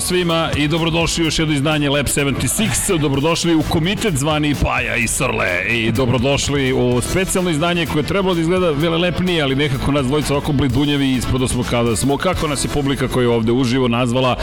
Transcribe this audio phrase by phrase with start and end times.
[0.00, 2.98] Ćao svima i dobrodošli u još jedno izdanje Lab 76.
[2.98, 5.64] Dobrodošli u komitet zvani Paja i Srle.
[5.70, 10.36] I dobrodošli u specijalno izdanje koje je trebalo da izgleda velelepnije, ali nekako nas dvojica
[10.36, 12.16] oko blidunjevi ispodo smo kada smo.
[12.16, 14.36] Kako nas je publika koja je ovde uživo nazvala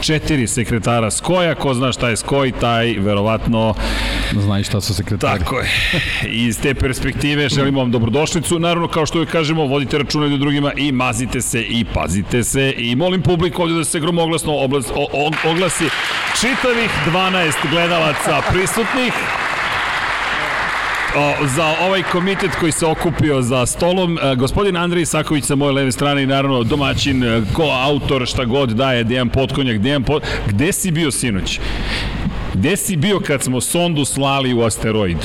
[0.00, 1.54] četiri sekretara Skoja.
[1.54, 3.74] Ko zna šta je Skoj, taj verovatno...
[4.32, 5.38] Zna i šta su sekretari.
[5.38, 5.70] Tako je.
[6.28, 8.58] Iz te perspektive želimo vam dobrodošlicu.
[8.58, 12.74] Naravno, kao što joj kažemo, vodite računa do drugima i mazite se i pazite se.
[12.76, 15.84] I molim publiku ovde da se gromoglasno oblas, o, oglasi
[16.40, 19.12] čitavih 12 gledalaca prisutnih
[21.16, 24.18] o, za ovaj komitet koji se okupio za stolom.
[24.22, 28.44] E, gospodin Andrej Saković sa moje leve strane i naravno domaćin, e, ko autor, šta
[28.44, 30.22] god daje, Dejan Potkonjak, Dejan Pot...
[30.46, 31.60] Gde si bio sinoć?
[32.54, 35.18] Gde si bio kad smo sondu slali u asteroid?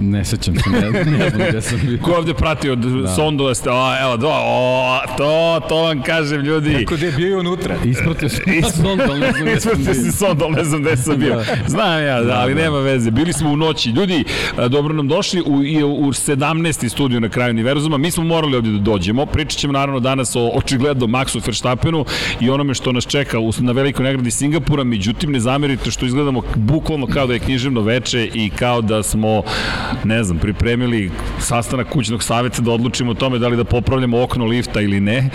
[0.00, 1.98] Ne sećam se, ne, ne znam gde sam bio.
[2.02, 3.08] Ko ovde pratio da.
[3.14, 6.76] sondu da ste, a, evo, do, o, to, to vam kažem, ljudi.
[6.78, 7.76] Kako da je bio i unutra.
[7.84, 8.42] Ispratio sam
[8.82, 10.12] sondu, ali ne znam gde sam bio.
[10.12, 11.36] sondu, ali ne znam gde sam bio.
[11.36, 11.44] Da.
[11.66, 12.60] Znam ja, da, ali da.
[12.60, 13.10] nema veze.
[13.10, 13.90] Bili smo u noći.
[13.90, 14.24] Ljudi,
[14.68, 15.54] dobro nam došli u,
[15.86, 16.88] u 17.
[16.88, 17.98] studiju na kraju univerzuma.
[17.98, 19.26] Mi smo morali ovde da dođemo.
[19.26, 22.04] Pričat ćemo naravno danas o očigledno Maxu Verstappenu
[22.40, 24.84] i onome što nas čeka u, na velikoj nagradi Singapura.
[24.84, 29.42] Međutim, ne zamerite što izgledamo bukvalno kao da je književno veče i kao da smo
[30.04, 34.44] ne znam, pripremili sastanak kućnog saveta da odlučimo o tome da li da popravljamo okno
[34.44, 35.30] lifta ili ne.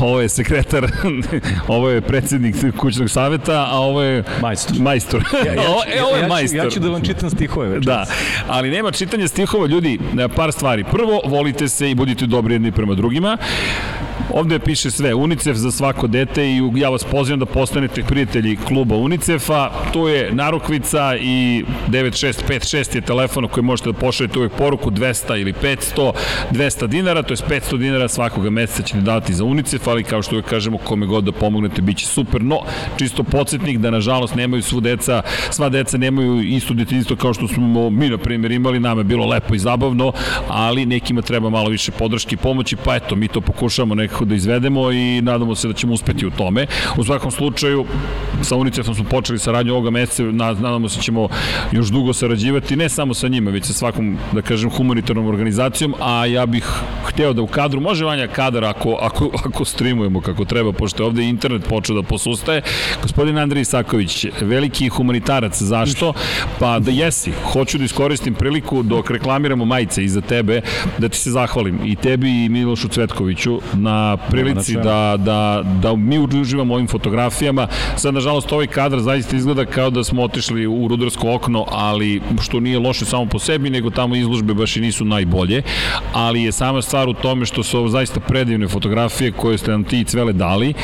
[0.00, 0.86] Ovo je sekretar,
[1.68, 4.76] ovo je predsednik kućnog saveta, a ovo je majstor.
[4.80, 5.24] Majstor.
[5.46, 6.64] Ja, ja, ću, e, ovo je ja, majstor.
[6.64, 8.08] Ja ću da vam čitam stihove večeras.
[8.08, 8.14] Da,
[8.48, 9.98] ali nema čitanja stihova, ljudi,
[10.36, 10.84] par stvari.
[10.84, 13.38] Prvo, volite se i budite dobri jedni prema drugima.
[14.30, 18.96] Ovde piše sve, UNICEF za svako dete i ja vas pozivam da postanete prijatelji kluba
[18.96, 19.70] UNICEF-a.
[19.92, 25.52] Tu je narukvica i 9656 je telefon koji možete da pošaljete uvek poruku 200 ili
[25.52, 26.12] 500,
[26.52, 30.34] 200 dinara, to je 500 dinara svakoga meseca ćete davati za UNICEF, ali kao što
[30.34, 32.42] uvek kažemo, kome god da pomognete, bit će super.
[32.42, 32.58] No,
[32.98, 37.90] čisto podsjetnik da nažalost nemaju svu deca, sva deca nemaju isto detinjstvo kao što smo
[37.90, 40.12] mi, na primjer, imali, nama je bilo lepo i zabavno,
[40.48, 44.34] ali nekima treba malo više podrške i pomoći, pa eto, mi to pokušavamo nekako da
[44.34, 46.66] izvedemo i nadamo se da ćemo uspeti u tome.
[46.96, 47.84] U svakom slučaju,
[48.42, 51.28] sa UNICEF-om smo počeli saradnju ovoga meseca, nadamo se da ćemo
[51.72, 56.26] još dugo sarađivati, ne samo sa njima, već sa svakom, da kažem, humanitarnom organizacijom, a
[56.26, 56.64] ja bih
[57.04, 61.06] hteo da u kadru, može vanja kadar ako, ako, ako streamujemo kako treba, pošto je
[61.06, 62.62] ovde internet počeo da posustaje.
[63.02, 66.12] Gospodin Andrej Isaković, veliki humanitarac, zašto?
[66.58, 70.60] Pa da jesi, hoću da iskoristim priliku dok reklamiramo majice iza tebe,
[70.98, 76.18] da ti se zahvalim i tebi i Milošu Cvetkoviću na prilici da, da, da mi
[76.18, 77.68] uživamo ovim fotografijama.
[77.96, 82.60] Sad, nažalost, ovaj kadar zaista izgleda kao da smo otišli u rudarsko okno, ali što
[82.60, 85.62] nije loše samo po sebi, nego tamo izložbe baš i nisu najbolje,
[86.12, 89.84] ali je sama stvar u tome što su ovo zaista predivne fotografije koje ste nam
[89.84, 90.74] ti cvele dali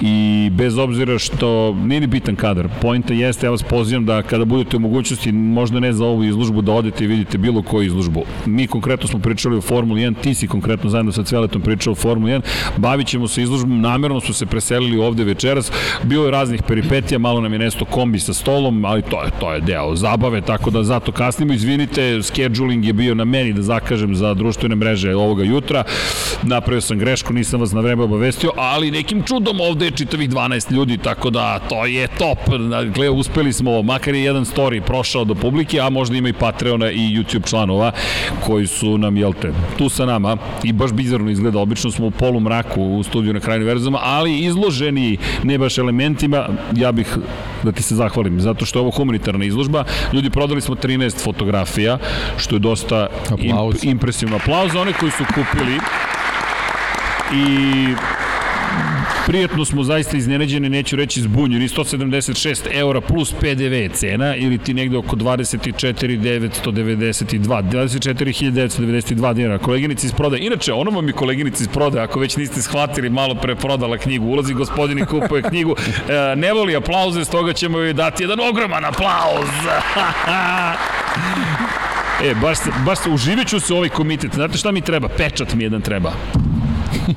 [0.00, 4.44] i bez obzira što nije ni bitan kadar, pojenta jeste, ja vas pozivam da kada
[4.44, 8.22] budete u mogućnosti, možda ne za ovu izložbu, da odete i vidite bilo koju izložbu.
[8.46, 11.94] Mi konkretno smo pričali o Formuli 1, ti si konkretno zajedno sa Cveletom pričao o
[11.94, 12.40] Formuli 1,
[12.76, 15.72] bavit ćemo se izložbom, namerno su se preselili ovde večeras,
[16.02, 19.52] bilo je raznih peripetija, malo nam je nesto kombi sa stolom, ali to je, to
[19.52, 24.16] je deo zabave, tako da zato kasnimo, izvinite, scheduling je bio na meni da zakažem
[24.16, 25.84] za društvene mreže ovoga jutra,
[26.42, 30.72] napravio sam grešku, nisam vas na vreme obavestio, ali nekim čudom ovde je čitavih 12
[30.72, 32.38] ljudi, tako da to je top,
[32.70, 36.90] dakle, uspeli smo, makar je jedan story prošao do publike, a možda ima i Patreona
[36.90, 37.92] i YouTube članova
[38.46, 40.36] koji su nam, jel te, tu sa nama.
[40.64, 44.38] I baš bizarno izgleda, obično smo u polumraku mraku u studiju na kraju univerzuma, ali
[44.38, 47.16] izloženi ne baš elementima, ja bih
[47.62, 49.84] da ti se zahvalim, zato što je ovo humanitarna izložba.
[50.12, 51.98] Ljudi, prodali smo 13 fotografija,
[52.36, 53.06] što je dosta
[53.38, 54.36] imp, impresivno.
[54.36, 55.78] Aplauz za one koji su kupili.
[57.32, 57.94] I
[59.26, 64.96] Prijetno smo zaista iznenađeni, neću reći zbunjeni, 176 eura plus PDV cena ili ti negde
[64.96, 69.58] oko 24.992, 24.992 dinara.
[69.58, 73.34] Koleginica iz prodaje, inače ono vam je koleginica iz prodaje, ako već niste shvatili, malo
[73.34, 75.76] pre prodala knjigu, ulazi gospodin i kupuje knjigu,
[76.08, 79.48] e, ne voli aplauze, stoga ćemo joj dati jedan ogroman aplauz.
[82.24, 84.34] E, baš, baš uživit ću se ovaj komitet.
[84.34, 85.08] Znate šta mi treba?
[85.08, 86.12] Pečat mi jedan treba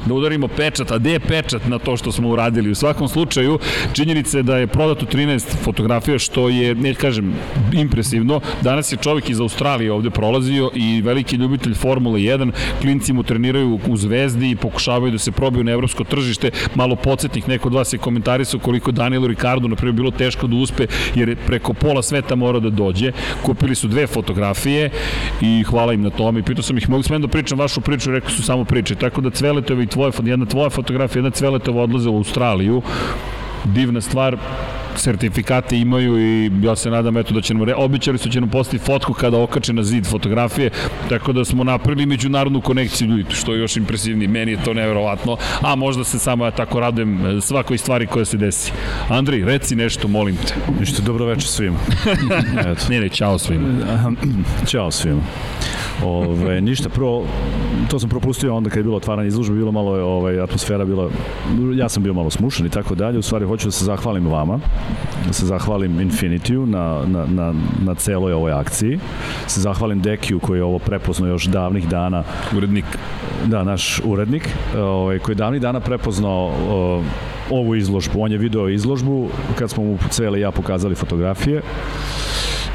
[0.05, 2.71] da udarimo pečat, a gde je pečat na to što smo uradili?
[2.71, 3.59] U svakom slučaju,
[3.93, 7.33] činjenica je da je prodato 13 fotografija, što je, ne kažem,
[7.73, 8.41] impresivno.
[8.61, 12.51] Danas je čovjek iz Australije ovde prolazio i veliki ljubitelj Formule 1,
[12.81, 16.51] klinci mu treniraju u Zvezdi i pokušavaju da se probiju na evropsko tržište.
[16.75, 20.55] Malo podsjetnih, neko od vas je komentarisao koliko Danielu Ricardo, na primjer, bilo teško da
[20.55, 23.11] uspe, jer je preko pola sveta mora da dođe.
[23.43, 24.89] Kupili su dve fotografije
[25.41, 26.43] i hvala im na tome.
[26.43, 28.95] Pitao sam ih, mogu smem da pričam vašu priču, rekao su samo priče.
[28.95, 32.81] Tako da Cveletove i tvoje, jedna tvoja fotografija, jedna Cveletova odlaze u Australiju.
[33.65, 34.37] Divna stvar,
[34.95, 38.49] sertifikate imaju i ja se nadam eto da će nam, običali su da će nam
[38.49, 40.69] postati fotku kada okače na zid fotografije,
[41.09, 45.37] tako da smo napravili međunarodnu konekciju ljudi, što je još impresivniji, meni je to neverovatno,
[45.61, 48.71] a možda se samo ja tako radujem e, svakoj stvari koja se desi.
[49.09, 50.55] Andrej, reci nešto, molim te.
[50.79, 51.77] Ništa, dobro večer svima.
[52.71, 52.85] Eto.
[52.89, 53.67] ne, ne, čao svima.
[54.67, 55.21] Ćao svima.
[56.03, 57.25] Ove, ništa, prvo,
[57.89, 61.09] to sam propustio onda kad je bilo otvaranje izložbe, bilo malo, ovaj, atmosfera bila,
[61.75, 64.59] ja sam bio malo smušan i tako dalje, u stvari hoću da se zahvalim vama,
[65.31, 67.53] se zahvalim Infinityu na, na, na,
[67.85, 68.99] na celoj ovoj akciji,
[69.47, 72.23] se zahvalim Dekiju koji je ovo prepoznao još davnih dana.
[72.57, 72.85] Urednik.
[73.45, 76.53] Da, naš urednik, ovaj, koji je davnih dana prepoznao
[77.49, 78.21] ovu izložbu.
[78.21, 81.61] On je video izložbu kad smo mu cele ja pokazali fotografije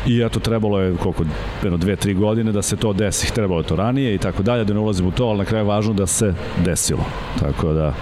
[0.07, 1.25] I eto, trebalo je koliko,
[1.63, 3.35] jedno, dve, tri godine da se to desi.
[3.35, 5.65] Trebalo je to ranije i tako dalje, da ne ulazim u to, ali na kraju
[5.65, 6.35] je važno da se
[6.65, 7.05] desilo.
[7.41, 7.95] Tako da...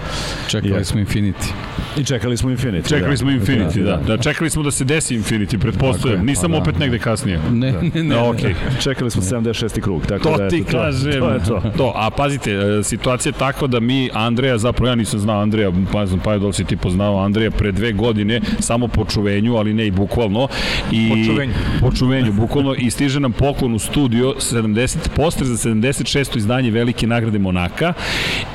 [0.47, 1.51] Čekali je, smo Infinity.
[1.97, 2.89] I čekali smo Infinity.
[2.89, 3.17] Čekali da.
[3.17, 4.15] smo Infinity, da, da.
[4.15, 4.23] da.
[4.23, 6.25] Čekali smo da se desi Infinity, pretpostavljam.
[6.25, 6.61] Nisam pa, da.
[6.61, 7.39] opet negde kasnije.
[7.51, 7.81] Ne, da.
[7.81, 8.03] ne, ne.
[8.03, 8.53] ne, okay.
[8.83, 9.81] Čekali smo 76.
[9.81, 10.05] krug.
[10.05, 11.19] Tako to da, ti to, kažem.
[11.19, 11.61] To, je to.
[11.77, 11.93] to.
[11.95, 16.05] A pazite, e, situacija je tako da mi Andreja, zapravo ja nisam znao Andreja, pa
[16.05, 19.55] znam, pa je da li si ti poznao Andreja pre dve godine, samo po čuvenju,
[19.55, 20.47] ali ne i bukvalno.
[20.91, 21.53] I, po čuvenju.
[21.81, 22.75] Po čuvenju, bukvalno.
[22.77, 26.37] I stiže nam poklon u studio 70, poster za 76.
[26.37, 27.93] izdanje Velike nagrade Monaka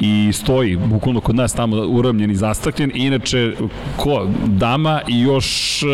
[0.00, 2.90] i stoji bukvalno kod nas tamo uravljen i zastakljen.
[2.94, 3.52] Inače,
[3.96, 4.26] ko?
[4.46, 5.86] Dama i još e,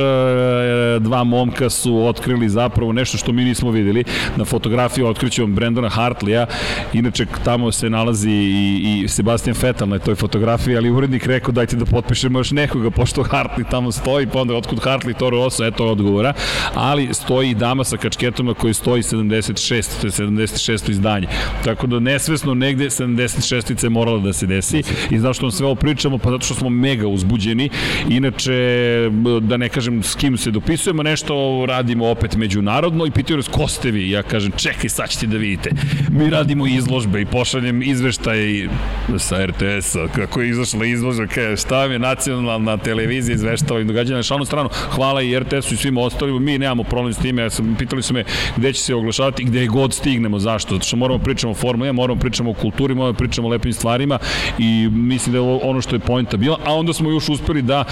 [1.01, 4.05] dva momka su otkrili zapravo nešto što mi nismo videli.
[4.37, 6.47] Na fotografiji otkrićemo Brendona Hartleya.
[6.93, 11.77] Inače, tamo se nalazi i, i Sebastian Vettel na toj fotografiji, ali urednik rekao dajte
[11.77, 15.87] da potpišemo još nekoga, pošto Hartley tamo stoji, pa onda otkud Hartley, Toro Rosso, eto
[15.87, 16.33] odgovora.
[16.75, 20.91] Ali stoji i dama sa kačketom na kojoj stoji 76, to je 76.
[20.91, 21.27] izdanje.
[21.65, 23.85] Tako da nesvesno negde 76.
[23.85, 24.83] je morala da se desi.
[25.11, 26.19] I znaš što vam sve ovo pričamo?
[26.19, 27.71] Pa zato što smo mega uzbuđeni.
[28.09, 28.53] Inače,
[29.41, 33.69] da ne kažem s kim se dopisujemo, nešto radimo opet međunarodno i pitaju nas ko
[33.69, 34.11] ste vi?
[34.11, 35.71] Ja kažem, čekaj, sad ćete da vidite.
[36.11, 38.69] Mi radimo izložbe i pošaljem izveštaj
[39.19, 44.17] sa RTS-a, kako je izašla izložba, kaže, šta vam je nacionalna televizija izveštava i događanja
[44.17, 44.69] na šalnu stranu.
[44.91, 48.15] Hvala i RTS-u i svim ostalima, mi nemamo problem s time, ja sam, pitali su
[48.15, 48.25] me
[48.57, 50.75] gde će se oglašavati gde god stignemo, zašto?
[50.75, 53.49] Zato što moramo da pričamo o Formula 1, moramo da pričamo o kulturi, moramo pričamo
[53.49, 54.19] o lepim stvarima
[54.59, 57.85] i mislim da je ono što je pojenta bila, a onda smo još uspeli da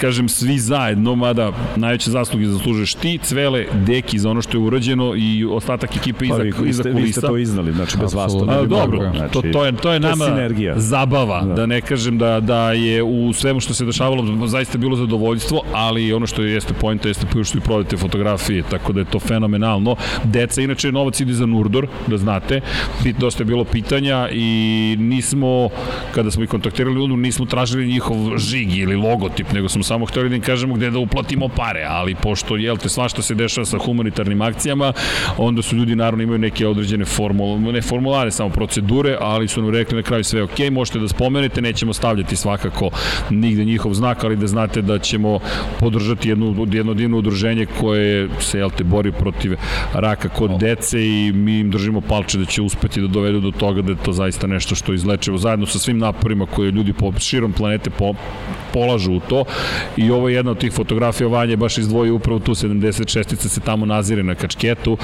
[0.00, 5.14] kažem svi zajedno, mada najveće zasluge zaslužuješ ti, Cvele, Deki za ono što je urađeno
[5.16, 7.06] i ostatak ekipe iza, pa, vi, iza kulisa.
[7.06, 9.92] Vi ste to iznali, znači bez vas to ne Dobro, znači, to, to, je, to
[9.92, 11.54] je nama to zabava, da.
[11.54, 16.12] da ne kažem da, da je u svemu što se dešavalo zaista bilo zadovoljstvo, ali
[16.12, 19.96] ono što jeste point, jeste što i prodate fotografije, tako da je to fenomenalno.
[20.24, 22.60] Deca, inače, novac ide za Nurdor, da znate,
[23.18, 25.68] dosta je bilo pitanja i nismo,
[26.14, 30.36] kada smo ih kontaktirali, nismo tražili njihov žig ili logotip, nego smo samo hteli da
[30.36, 34.42] im kažemo gde da uplatimo pare, ali pošto, jel te, svašta se dešava sa humanitarnim
[34.42, 34.92] akcijama,
[35.38, 39.70] onda su ljudi naravno imaju neke određene formule, ne formulare, samo procedure, ali su nam
[39.70, 42.90] rekli na kraju sve ok, možete da spomenete, nećemo stavljati svakako
[43.30, 45.38] nigde njihov znak, ali da znate da ćemo
[45.80, 49.56] podržati jedno, jedno divno udruženje koje se, jel te, bori protiv
[49.92, 53.82] raka kod dece i mi im držimo palče da će uspeti da dovedu do toga
[53.82, 57.12] da je to zaista nešto što je izlečivo zajedno sa svim naporima koje ljudi po
[57.18, 58.14] širom planete po,
[58.72, 59.37] polažu u to
[59.96, 61.28] i ovo je jedna od tih fotografija.
[61.28, 64.96] Vanje baš izdvojio upravo tu 76-ica se tamo nazire na kačketu.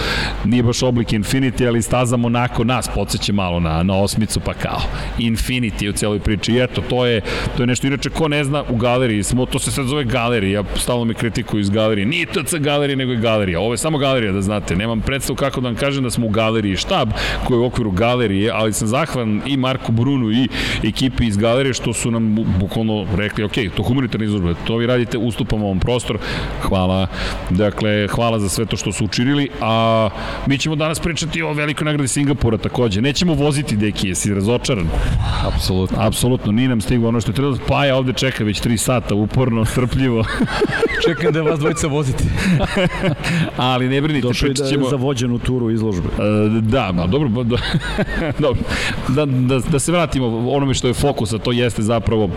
[0.44, 4.80] Nije baš oblik Infinity ali staza Monako nas podsjeće malo na, na osmicu pa kao
[5.18, 6.52] Infinity u celoj priči.
[6.52, 7.20] I eto to je,
[7.56, 7.86] to je nešto.
[7.86, 10.60] Inače ko ne zna u galeriji smo, to se sad zove galerija.
[10.60, 12.06] Ja stalno me kritikuju iz galerije.
[12.06, 13.60] Nije TC galerija nego je galerija.
[13.60, 14.76] Ovo je samo galerija da znate.
[14.76, 16.76] Nemam predstav kako da vam kažem da smo u galeriji.
[16.76, 17.10] Štab
[17.44, 20.48] koji je u okviru galerije ali sam zahvan i Marku Brunu i
[20.82, 23.82] ekipi iz galerije što su nam bukvalno rekli ok, to
[24.24, 26.18] humanitarna izložba, to vi radite, ustupamo vam prostor,
[26.62, 27.06] hvala,
[27.50, 30.08] dakle, hvala za sve to što su učinili, a
[30.46, 34.86] mi ćemo danas pričati o velikoj nagradi Singapura takođe, nećemo voziti deki, jesi razočaran?
[35.46, 35.96] Apsolutno.
[36.00, 39.14] Apsolutno, nije nam stiglo ono što je trebalo, pa ja ovde čeka već 3 sata,
[39.14, 40.24] uporno, strpljivo.
[41.04, 42.24] Čekam da vas dvojica vozite.
[43.56, 44.80] Ali ne brinite, Došli pričat ćemo...
[44.80, 46.08] da je za vođenu turu izložbe.
[46.08, 47.56] Uh, da, ma dobro, da,
[48.44, 48.62] dobro.
[49.08, 52.30] Da, da, da se vratimo onome što je fokus, a to jeste zapravo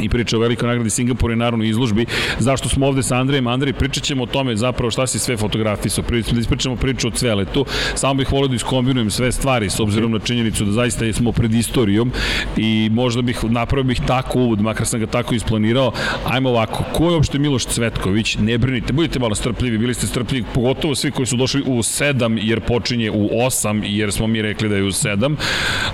[0.00, 2.06] i priča o velikoj nagradi Singapura Singapur i naravno izložbi.
[2.38, 3.46] Zašto smo ovde sa Andrejem?
[3.46, 6.04] Andrej, pričat ćemo o tome zapravo šta si sve fotografisao.
[6.10, 7.64] Da ispričamo priču o Cveletu.
[7.94, 11.54] Samo bih volio da iskombinujem sve stvari s obzirom na činjenicu da zaista smo pred
[11.54, 12.12] istorijom
[12.56, 15.92] i možda bih napravio bih tako uvod, makar sam ga tako isplanirao.
[16.26, 18.36] Ajmo ovako, ko je uopšte Miloš Cvetković?
[18.36, 22.38] Ne brinite, budite malo strpljivi, bili ste strpljivi, pogotovo svi koji su došli u 7
[22.42, 25.36] jer počinje u 8 jer smo mi rekli da je u 7.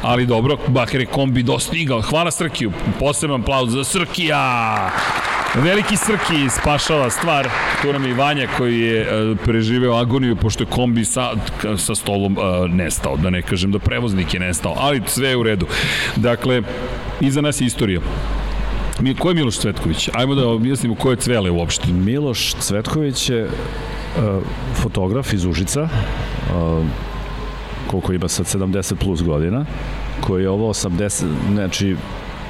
[0.02, 2.02] Ali dobro, Bakar je kombi dostigao.
[2.02, 4.90] Hvala Srkiju, poseban aplauz za Srkija!
[5.54, 7.48] Veliki Srki spašava stvar.
[7.82, 11.30] Tu nam je Vanja koji je uh, preživeo agoniju pošto je kombi sa,
[11.76, 15.42] sa stolom uh, nestao, da ne kažem da prevoznik je nestao, ali sve je u
[15.42, 15.66] redu.
[16.16, 16.62] Dakle,
[17.20, 18.00] iza nas je istorija.
[19.00, 20.08] Mi, ko je Miloš Cvetković?
[20.14, 21.92] Ajmo da objasnimo ko je Cvele uopšte.
[21.92, 23.50] Miloš Cvetković je uh,
[24.74, 25.88] fotograf iz Užica,
[27.86, 29.64] koliko ima sad 70 plus godina,
[30.20, 31.96] koji je ovo 80, znači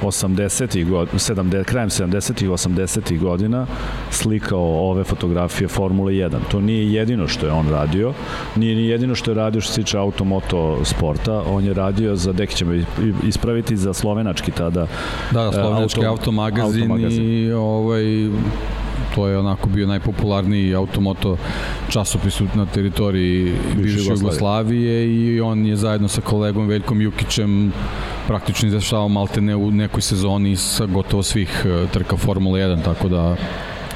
[0.03, 0.89] 80.
[0.89, 2.45] god, 70, krajem 70.
[2.45, 3.19] i 80.
[3.19, 3.67] godina
[4.11, 6.31] slikao ove fotografije Formule 1.
[6.51, 8.13] To nije jedino što je on radio,
[8.57, 12.33] nije ni jedino što je radio što se tiče automoto sporta, on je radio za,
[12.33, 12.73] dek ćemo
[13.25, 14.87] ispraviti, za slovenački tada.
[15.31, 18.05] Da, slovenački auto, automagazin, automagazin i ovaj,
[19.15, 21.37] to je onako bio najpopularniji automoto
[21.89, 27.73] časopis na teritoriji bivše Jugoslavije i on je zajedno sa kolegom Veljkom Jukićem
[28.27, 33.09] praktično izašao malte ne u nekoj sezoni sa gotovo svih e, trka Formula 1, tako
[33.09, 33.37] da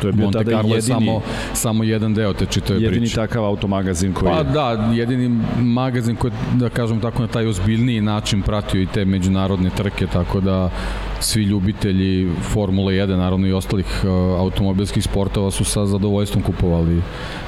[0.00, 1.22] To je bio Monte tada Carlo jedini, je samo,
[1.54, 2.94] samo jedan deo te čitave priče.
[2.94, 4.44] Jedini takav automagazin koji pa, je...
[4.44, 9.70] da, jedini magazin koji, da kažem tako, na taj ozbiljniji način pratio i te međunarodne
[9.70, 10.70] trke, tako da
[11.20, 14.10] svi ljubitelji Formule 1, naravno i ostalih uh,
[14.40, 17.02] automobilskih sportova su sa zadovoljstvom kupovali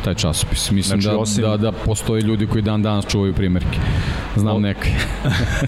[0.05, 0.71] taj časopis.
[0.71, 1.43] Mislim znači, da, osim...
[1.43, 3.79] da, da postoje ljudi koji dan danas čuvaju primjerke.
[4.37, 4.61] Znam o...
[4.61, 4.91] neke.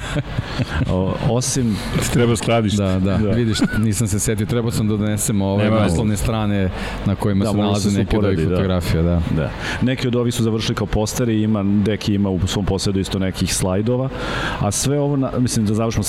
[0.92, 1.76] o, osim...
[2.12, 2.82] Treba skladište.
[2.82, 6.70] Da, da, da, vidiš, nisam se setio, trebao sam da donesem ove naslovne strane
[7.06, 8.44] na kojima da, se nalaze neke od ovih da.
[8.44, 9.02] fotografija.
[9.02, 9.20] Da.
[9.36, 9.50] da.
[9.82, 13.54] Neki od ovih su završili kao posteri, ima, Deki ima u svom posledu isto nekih
[13.54, 14.08] slajdova,
[14.60, 16.04] a sve ovo, na, mislim da završimo,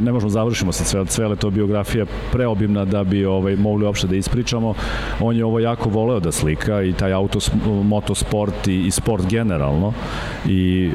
[0.00, 4.06] ne možemo završimo sa sve, sve je to biografija preobimna da bi ovaj, mogli uopšte
[4.06, 4.74] da ispričamo.
[5.20, 7.38] On je ovo jako voleo da slika i taj auto,
[7.84, 9.92] motosport i, i sport generalno
[10.48, 10.90] i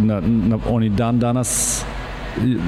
[0.00, 1.84] na, na, oni dan danas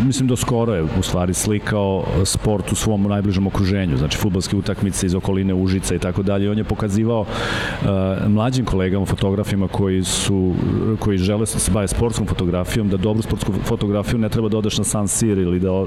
[0.06, 5.06] mislim do skoro je u stvari slikao sport u svom najbližem okruženju, znači futbolske utakmice
[5.06, 6.50] iz okoline Užica i tako dalje.
[6.50, 7.88] On je pokazivao uh,
[8.28, 10.54] mlađim kolegama, fotografima koji su
[10.98, 14.84] koji žele se bave sportskom fotografijom, da dobru sportsku fotografiju ne treba da odeš na
[14.84, 15.84] San Siro ili da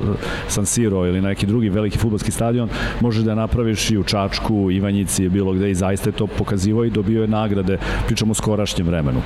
[0.47, 2.69] San Siro ili na neki drugi veliki futbolski stadion,
[3.01, 6.89] možeš da napraviš i u Čačku, Ivanjici, bilo gde i zaista je to pokazivao i
[6.89, 9.21] dobio je nagrade, pričamo o skorašnjem vremenu.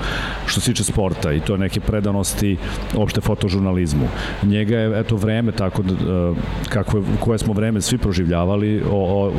[0.46, 2.58] Što se tiče sporta i to neke predanosti
[2.96, 4.08] opšte fotožurnalizmu
[4.50, 6.34] njega je eto vreme tako da, e,
[6.70, 9.32] kako koje smo vreme svi proživljavali o, o,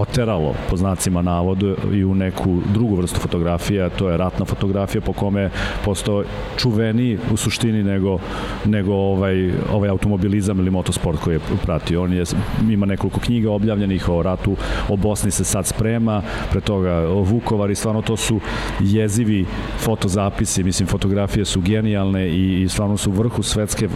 [0.00, 5.12] oteralo po znacima navodu i u neku drugu vrstu fotografije, to je ratna fotografija po
[5.12, 5.50] kome
[5.84, 6.24] postao
[6.56, 8.18] čuveni u suštini nego
[8.64, 12.02] nego ovaj ovaj automobilizam ili motosport koji je pratio.
[12.02, 12.24] On je
[12.70, 14.56] ima nekoliko knjiga objavljenih o ratu,
[14.88, 18.40] o Bosni se sad sprema, pre toga o Vukovar i stvarno to su
[18.80, 19.46] jezivi
[19.78, 23.88] fotozapisi, mislim fotografije su genijalne i, i stvarno su vrhu svetske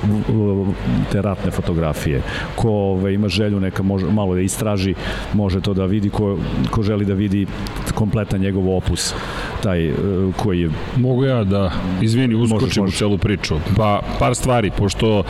[1.13, 2.23] te ratne fotografije.
[2.57, 4.95] Ko ove, ima želju neka može, malo da istraži,
[5.35, 6.39] može to da vidi, ko,
[6.71, 7.47] ko želi da vidi
[7.95, 9.15] kompletan njegov opus,
[9.63, 9.97] taj uh,
[10.37, 10.71] koji je...
[10.97, 13.57] Mogu ja da, izvini, uskočim u celu priču.
[13.77, 15.23] Pa, par stvari, pošto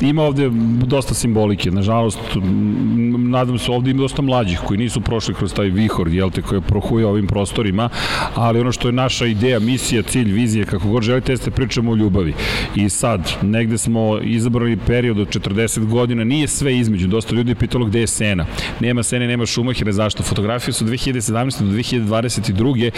[0.00, 0.50] ima ovde
[0.86, 2.18] dosta simbolike, nažalost,
[3.18, 6.60] nadam se ovde ima dosta mlađih koji nisu prošli kroz taj vihor, jel te, koji
[6.60, 7.88] prohuje ovim prostorima,
[8.34, 11.96] ali ono što je naša ideja, misija, cilj, vizija, kako god želite, jeste pričamo o
[11.96, 12.34] ljubavi.
[12.74, 14.55] I sad, negde smo izabrali
[14.86, 18.46] period od 40 godina, nije sve između, dosta ljudi je pitalo gde je Sena.
[18.80, 20.22] Nema Sene, nema Šumahira, zašto?
[20.22, 21.60] Fotografije su 2017.
[21.60, 22.90] do 2022.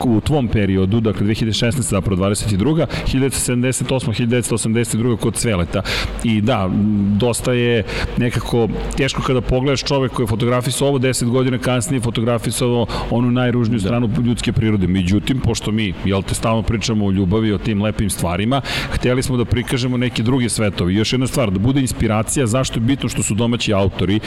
[0.00, 1.80] u tvom periodu, dakle 2016.
[1.80, 2.86] zapravo 22.
[3.06, 4.12] 1978.
[4.26, 5.16] 1982.
[5.16, 5.82] kod Cveleta.
[6.24, 6.70] I da,
[7.16, 7.84] dosta je
[8.16, 13.78] nekako teško kada pogledaš čovek koji je fotografisao ovo 10 godina kasnije fotografisao onu najružniju
[13.78, 13.84] da.
[13.84, 14.86] stranu ljudske prirode.
[14.86, 19.36] Međutim, pošto mi, jel te, stalno pričamo o ljubavi, o tim lepim stvarima, hteli smo
[19.36, 20.94] da prikažemo neke druge svetovi.
[21.02, 24.20] Još jedna stvar, da bude inspiracija, zašto je bitno što su domaći autori,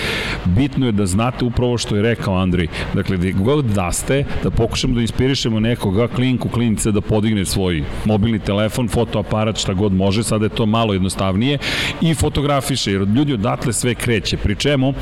[0.46, 2.68] bitno je da znate upravo što je rekao Andrej.
[2.94, 7.84] Dakle, gde god da ste, da pokušamo da inspirišemo nekoga, klinku, klinice, da podigne svoj
[8.06, 11.58] mobilni telefon, fotoaparat, šta god može, sada je to malo jednostavnije,
[12.02, 14.38] i fotografiše, jer ljudi odatle sve kreće.
[14.38, 14.94] Pri čemu,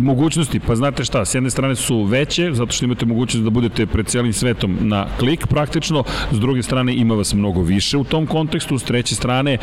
[0.00, 3.86] mogućnosti, pa znate šta, s jedne strane su veće, zato što imate mogućnost da budete
[3.86, 8.26] pred celim svetom na klik praktično, s druge strane ima vas mnogo više u tom
[8.26, 9.58] kontekstu, s treće strane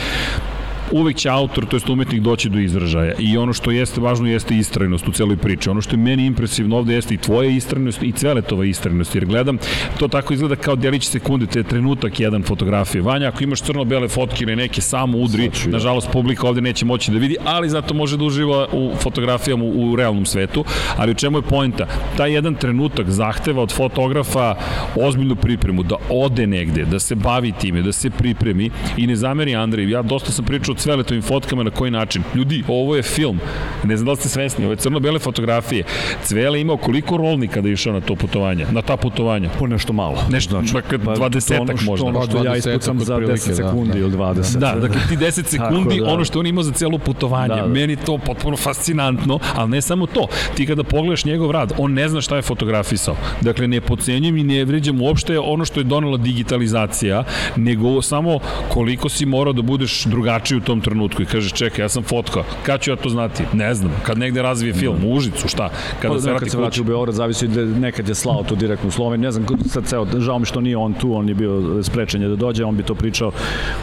[0.91, 3.13] uvek će autor, to jest umetnik doći do izražaja.
[3.19, 5.69] I ono što jeste važno jeste istrajnost u celoj priči.
[5.69, 9.58] Ono što je meni impresivno ovde jeste i tvoja istrajnost i Cveletova istrajnost, jer gledam,
[10.00, 13.01] to tako izgleda kao delić sekunde, te je trenutak jedan fotografije.
[13.01, 17.17] Vanja, ako imaš crno-bele fotke ili neke samo udri, nažalost publika ovde neće moći da
[17.17, 20.65] vidi, ali zato može da uživa u fotografijama u, u realnom svetu.
[20.98, 21.88] Ali u čemu je pojenta?
[22.17, 24.55] Taj jedan trenutak zahteva od fotografa
[24.96, 29.55] ozbiljnu pripremu, da ode negde, da se bavi time, da se pripremi i ne zameri
[29.55, 29.89] Andrej.
[29.89, 32.24] Ja dosta sam pričao Cveletovim fotkama na koji način.
[32.36, 33.39] Ljudi, ovo je film.
[33.83, 35.83] Ne znam da li ste svesni, ovo je crno-bele fotografije.
[36.24, 39.50] Cvele imao koliko rolnika da je išao na to putovanje, na ta putovanja?
[39.59, 40.17] Po nešto malo.
[40.29, 42.05] Nešto, znači, dakle, 20 ono možda.
[42.05, 44.57] Ono što ja ispucam za 10 sekundi da, ili 20.
[44.57, 46.05] Da, dakle ti 10 sekundi, da.
[46.05, 47.55] ono što on imao za celo putovanje.
[47.55, 47.67] Da, da.
[47.67, 50.27] Meni to potpuno fascinantno, ali ne samo to.
[50.55, 53.15] Ti kada pogledaš njegov rad, on ne zna šta je fotografisao.
[53.41, 57.24] Dakle, ne pocenjam i ne vređam uopšte ono što je donela digitalizacija,
[57.55, 61.89] nego samo koliko si morao da budeš drugačiji u tom trenutku i kažeš čekaj, ja
[61.89, 63.43] sam fotka, kad ću ja to znati?
[63.53, 65.69] Ne znam, kad negde razvije film, u Užicu, šta?
[66.01, 68.88] Kada pa, se vrati, se vrati u Beograd, zavisi da nekad je slao to direktno
[68.88, 71.83] u Sloveniju, ne znam, sad ceo, žao mi što nije on tu, on je bio
[71.83, 73.31] sprečen da dođe, on bi to pričao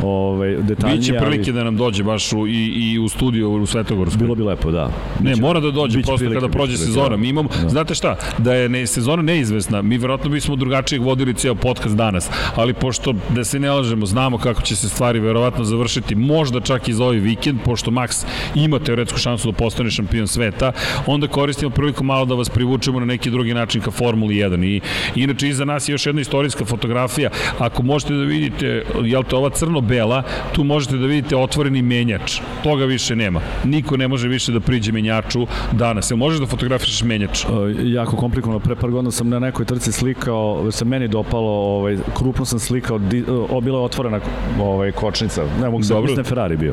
[0.03, 0.99] ovaj, detaljnije.
[0.99, 1.59] Biće prilike ali...
[1.59, 4.19] da nam dođe baš u, i, i u studiju u Svetogorsku.
[4.19, 4.91] Bilo bi lepo, da.
[5.19, 7.09] Biće, ne, mora da dođe prosto prilike, kada prođe sezona.
[7.09, 7.17] Da.
[7.17, 7.69] Mi imamo, da.
[7.69, 12.31] znate šta, da je ne, sezona neizvesna, mi verovatno bismo drugačije vodili ceo podcast danas,
[12.57, 16.76] ali pošto da se ne lažemo, znamo kako će se stvari verovatno završiti, možda čak
[16.89, 20.73] i za ovaj vikend, pošto Max ima teoretsku šansu da postane šampion sveta,
[21.07, 24.65] onda koristimo priliku malo da vas privučemo na neki drugi način ka Formuli 1.
[24.65, 24.81] I
[25.15, 27.31] inače iza nas je još jedna istorijska fotografija.
[27.59, 32.41] Ako možete da vidite, jel te ova crno-bela, tu možete da vidite otvoreni menjač.
[32.63, 33.41] Toga više nema.
[33.65, 36.11] Niko ne može više da priđe menjaču danas.
[36.11, 37.45] Jel možeš da fotografišeš menjač?
[37.45, 37.49] E,
[37.85, 38.61] jako komplikovano.
[38.61, 42.99] Pre par godina sam na nekoj trci slikao, se meni dopalo, ovaj, krupno sam slikao,
[42.99, 44.21] di, o, bila je otvorena
[44.61, 45.45] ovaj, kočnica.
[45.63, 46.66] Ne mogu se, mislim Ferrari bio.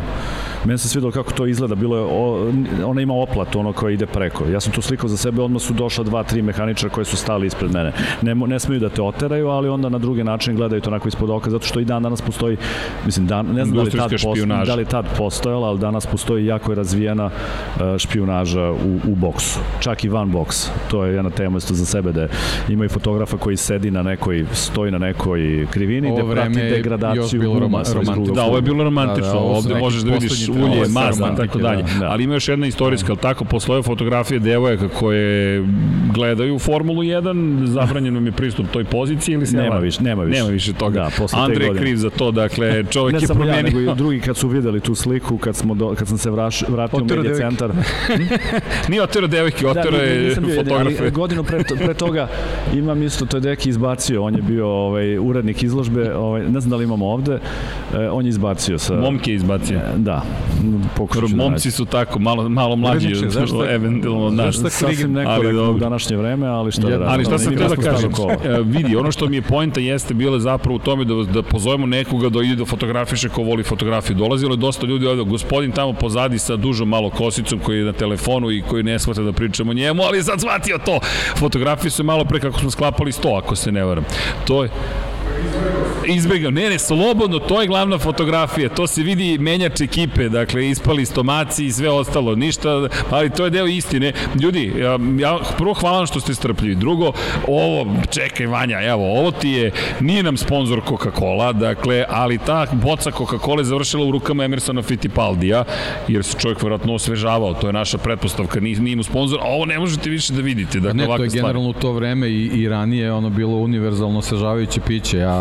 [0.66, 2.52] Meni se svidelo kako to izgleda, bilo je, o,
[2.86, 4.46] ona ima oplat, ono koja ide preko.
[4.46, 7.48] Ja sam to slikao za sebe, odmah su došla dva, tri mehaničara koji su stali
[7.48, 7.92] ispred mene.
[8.22, 11.30] Ne, ne smeju da te oteraju, ali onda na drugi način gledaju to onako ispod
[11.30, 12.58] oka, zato što i dan danas postoji,
[13.06, 16.46] mislim, dan, ne znam da li, tad posto, da li tad postojala, ali danas postoji
[16.46, 19.60] jako je razvijena uh, špionaža u, u boksu.
[19.80, 20.72] Čak i van boksa.
[20.92, 22.28] To je jedna tema isto za sebe, da
[22.70, 27.60] ima i fotografa koji sedi na nekoj, stoji na nekoj krivini, ovo gde prati degradaciju
[27.60, 28.34] romantično.
[28.36, 29.34] Da, ovo je bilo romantično.
[29.34, 31.84] Da, da, ovde možeš da vidiš ulje, mazna, tako dalje.
[31.84, 32.12] Da, da.
[32.12, 35.64] Ali ima još jedna istorijska, ali tako, posle fotografije devojaka koje
[36.14, 40.40] gledaju Formulu 1, zabranjeno mi je pristup toj poziciji ili se nema više, nema više.
[40.40, 41.00] Nema više toga.
[41.00, 43.54] Da, posle Andre je kriv za to, dakle, čovjek je promenio.
[43.54, 46.08] Ne samo ja, nego i drugi kad su videli tu sliku, kad, smo do, kad
[46.08, 47.72] sam se vraš, vratio u medija centar.
[48.90, 51.10] Nije otero devojke, otero da, je fotografe.
[51.10, 52.28] Godinu pre, pre toga
[52.74, 56.70] imam isto, to je deki izbacio, on je bio ovaj, urednik izložbe, ovaj, ne znam
[56.70, 58.96] da li imamo ovde, eh, on je izbacio sa...
[58.96, 59.98] Momke je izbacio.
[59.98, 60.22] Da,
[60.96, 63.14] pokušao da Momci su tako, malo, malo mlađi,
[63.70, 64.62] eventualno od nas.
[64.70, 68.12] Sasvim nekorektno u današnje vreme, ali šta da Ali šta sam htio da kažem,
[68.44, 71.86] e, vidi, ono što mi je poenta jeste bile zapravo u tome da, da pozovemo
[71.86, 74.16] nekoga da ide da fotografiše ko voli fotografiju.
[74.16, 77.94] Dolazilo je dosta ljudi ovde, gospodin tamo pozadi sa dužom malo kosicom koji je na
[77.94, 81.00] telefonu i koji ne shvata da pričamo njemu, ali sad shvatio to.
[81.36, 84.04] Fotografije su malo pre kako smo sklapali sto, ako se ne varam.
[84.46, 84.70] To je
[86.08, 86.52] izbegao.
[86.52, 88.70] Ne, ne, slobodno, to je glavna fotografija.
[88.70, 92.36] To se vidi menjač ekipe, dakle, ispali stomaci i sve ostalo.
[92.36, 94.14] Ništa, ali to je deo istine.
[94.42, 96.76] Ljudi, ja, ja prvo hvala što ste strpljivi.
[96.76, 97.12] Drugo,
[97.48, 103.12] ovo, čekaj Vanja, evo, ovo ti je, nije nam sponsor Coca-Cola, dakle, ali ta boca
[103.12, 105.64] Coca-Cola je završila u rukama Emersona Fittipaldija,
[106.08, 109.66] jer se čovjek vjerojatno osvežavao, to je naša pretpostavka, nije, nije mu sponsor, a ovo
[109.66, 110.80] ne možete više da vidite.
[110.80, 114.82] Dakle, ne, to je generalno u to vreme i, i ranije ono bilo univerzalno osvežavajuće
[114.82, 115.18] piće.
[115.18, 115.33] Ja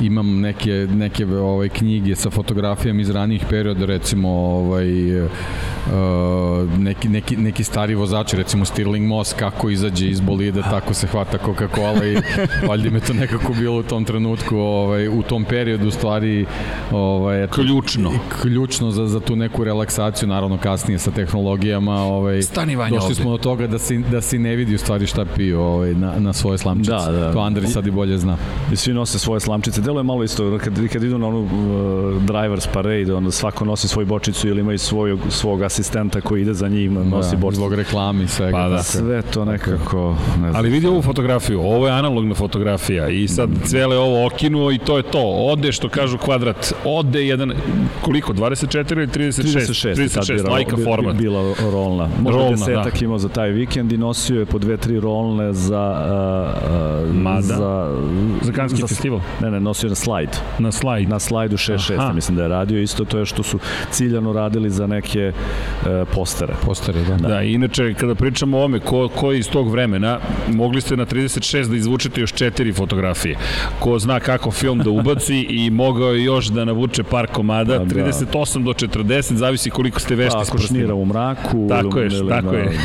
[0.00, 4.88] imam neke, neke ovaj, knjige sa fotografijama iz ranijih perioda, recimo ovaj,
[5.86, 11.06] uh, neki, neki, neki stari vozači, recimo Stirling Moss, kako izađe iz bolide, tako se
[11.06, 12.16] hvata Coca-Cola i
[12.68, 16.46] valjda me to nekako bilo u tom trenutku, ovaj, u tom periodu stvari
[16.92, 18.12] ovaj, ključno.
[18.42, 21.94] Ključno za, za tu neku relaksaciju, naravno kasnije sa tehnologijama.
[21.94, 23.14] Ovaj, Stani Vanja Došli ovde.
[23.14, 26.12] smo do toga da se, da se ne vidi u stvari šta piju ovaj, na,
[26.18, 26.90] na svoje slamčice.
[26.90, 27.32] Da, da.
[27.32, 28.36] To Andri sad i bolje zna.
[28.72, 29.80] I svi nose svoje slamčice.
[29.80, 33.88] Delo je malo isto, kad, kad idu na onu uh, drivers parade, onda svako nosi
[33.88, 37.56] svoju bočicu ili imaju svoj, svog asistenta koji ide za njim, nosi da, borcu.
[37.56, 38.52] Zbog reklami svega.
[38.52, 38.82] Pa da.
[38.82, 40.16] Sve to nekako...
[40.32, 40.56] Ne znam.
[40.56, 44.96] Ali vidi ovu fotografiju, ovo je analogna fotografija i sad cele ovo okinuo i to
[44.96, 45.22] je to.
[45.22, 47.52] Ode, što kažu kvadrat, ode jedan,
[48.02, 49.42] koliko, 24 ili 36?
[49.42, 51.16] 36, 36 lajka format.
[51.16, 52.08] Bila rolna.
[52.20, 53.04] Možda rolna, desetak da.
[53.04, 56.06] imao za taj vikend i nosio je po dve, tri rolne za...
[56.06, 57.40] Uh, uh, Mada?
[57.40, 57.96] Za,
[58.42, 59.20] za Kanski za, festival?
[59.40, 60.30] Ne, ne, nosio na slajd.
[60.58, 61.08] Na slajd?
[61.08, 62.82] Na slajdu 6-6, mislim da je radio.
[62.82, 63.58] Isto to je što su
[63.90, 65.32] ciljano radili za neke
[65.82, 66.54] uh, postere.
[66.64, 67.28] Postere, da.
[67.28, 70.18] Da, inače, kada pričamo o ome, ko, ko je iz tog vremena,
[70.52, 73.36] mogli ste na 36 da izvučete još četiri fotografije.
[73.78, 78.64] Ko zna kako film da ubaci i mogao je još da navuče par komada, 38
[78.64, 80.84] do 40, zavisi koliko ste vešti prstima.
[80.84, 81.66] Ako u mraku.
[81.68, 82.78] Tako je, tako je.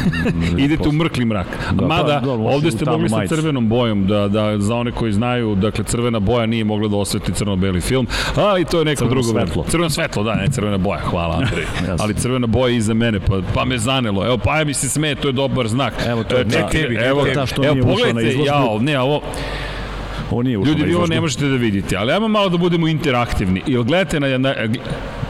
[0.58, 1.48] Idete u mrkli mrak.
[1.72, 5.13] Da, Mada, pa, dobro, ovde ste mogli sa crvenom bojom, da, da za one koji
[5.13, 9.22] znaju, dakle, crvena boja nije mogla da osveti crno-beli film, ali to je neko crveno
[9.22, 9.65] drugo svetlo.
[9.67, 11.65] Crveno svetlo, da, ne crvena boja, hvala Andrej.
[12.02, 14.26] ali crvena boja iza mene, pa, pa me zanelo.
[14.26, 15.93] Evo, pa mi se sme, to je dobar znak.
[16.08, 18.45] Evo, to je, da, tebi, evo, ta što evo, nije ušao na izložbu.
[18.45, 19.21] Ja, ne, ovo,
[20.32, 23.62] Ovo nije Ljudi, vi ovo ne možete da vidite, ali ajmo malo da budemo interaktivni.
[23.67, 24.54] I gledajte na, na,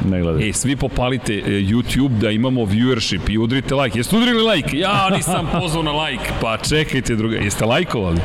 [0.09, 0.49] Ne gledaj.
[0.49, 3.99] E, svi popalite e, YouTube da imamo viewership i udrite like.
[3.99, 4.77] Jeste udrili like?
[4.77, 6.23] Ja nisam pozvao na like.
[6.41, 7.37] Pa čekajte druga.
[7.37, 8.21] Jeste lajkovali?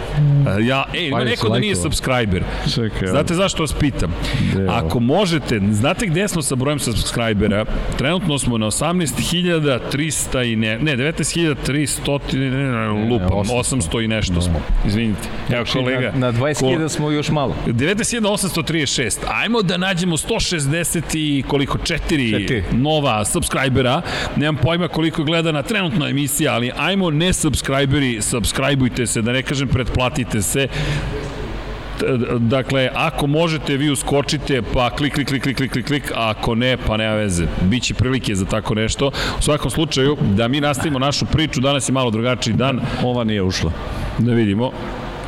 [0.62, 2.44] Ja, e, ima pa neko da nije subscriber.
[2.74, 3.08] Čekaj.
[3.08, 4.14] Znate zašto vas pitam?
[4.54, 4.70] Deo.
[4.70, 7.64] Ako možete, znate gde smo sa brojem subscribera?
[7.98, 14.60] Trenutno smo na 18.300 i ne, ne, 19.300 ne, ne, lupam, 800 i nešto smo.
[14.86, 15.28] Izvinite.
[15.48, 16.12] Evo znači, kolega.
[16.16, 16.32] Na, na
[16.68, 17.54] 20.000 smo još malo.
[17.66, 19.18] 19.836.
[19.28, 22.64] Ajmo da nađemo 160 i koliko koliko, četiri, četiri.
[22.72, 24.02] nova subscribera,
[24.36, 29.42] nemam pojma koliko gleda na trenutna emisija, ali ajmo ne subscriberi, subscribeujte se, da ne
[29.42, 30.68] kažem pretplatite se,
[32.38, 36.54] dakle, ako možete, vi uskočite, pa klik, klik, klik, klik, klik, klik, klik, a ako
[36.54, 37.46] ne, pa nema veze.
[37.62, 39.10] Biće prilike za tako nešto.
[39.38, 42.80] U svakom slučaju, da mi nastavimo našu priču, danas je malo drugačiji dan.
[43.02, 43.72] Ova nije ušla.
[44.18, 44.72] Da vidimo.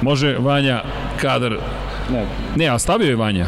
[0.02, 0.82] Može Vanja
[1.20, 1.56] kadar...
[2.12, 2.24] Ne,
[2.56, 3.46] ne a stavio je Vanja.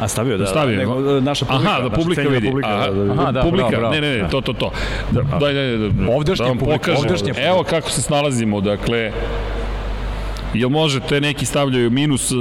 [0.00, 1.70] A stavio da, stavio, nego, naša publika.
[1.70, 2.48] Aha, da publika vidi.
[2.48, 3.94] Publika, Aha, da, da, Aha, da, publika, bravo, bravo.
[3.94, 4.70] ne, ne, ne, to, to, to.
[5.10, 7.34] Da, daj, daj, daj, da, ovdešnje da vam publika, pokažem.
[7.36, 9.12] Evo kako se snalazimo, dakle,
[10.54, 12.32] Jel možete, neki stavljaju minus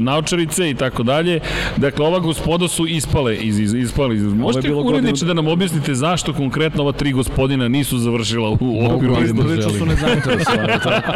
[0.00, 1.40] naučarice i tako dalje.
[1.76, 4.22] Dakle, ova gospoda su ispale iz, iz, ispale iz...
[4.22, 9.70] Možete uredniče da nam objasnite zašto konkretno ova tri gospodina nisu završila u okviru Prilično
[9.70, 10.72] su nezainteresovani.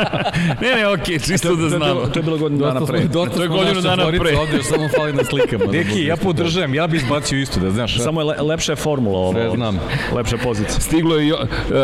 [0.62, 2.00] ne, ne, okej, okay, čisto da znamo.
[2.07, 3.00] To je bilo godinu dana pre.
[3.05, 4.37] Dosta to je godinu dana pre.
[4.37, 5.64] Ovde samo fali na slikama.
[5.64, 7.98] Da Deki, ja podržavam, ja bih izbacio isto, da znaš.
[7.98, 9.33] Samo je le, lepša je formula ovo.
[9.33, 9.78] Sve znam.
[10.14, 10.81] Lepša pozicija.
[10.81, 11.35] Stiglo je,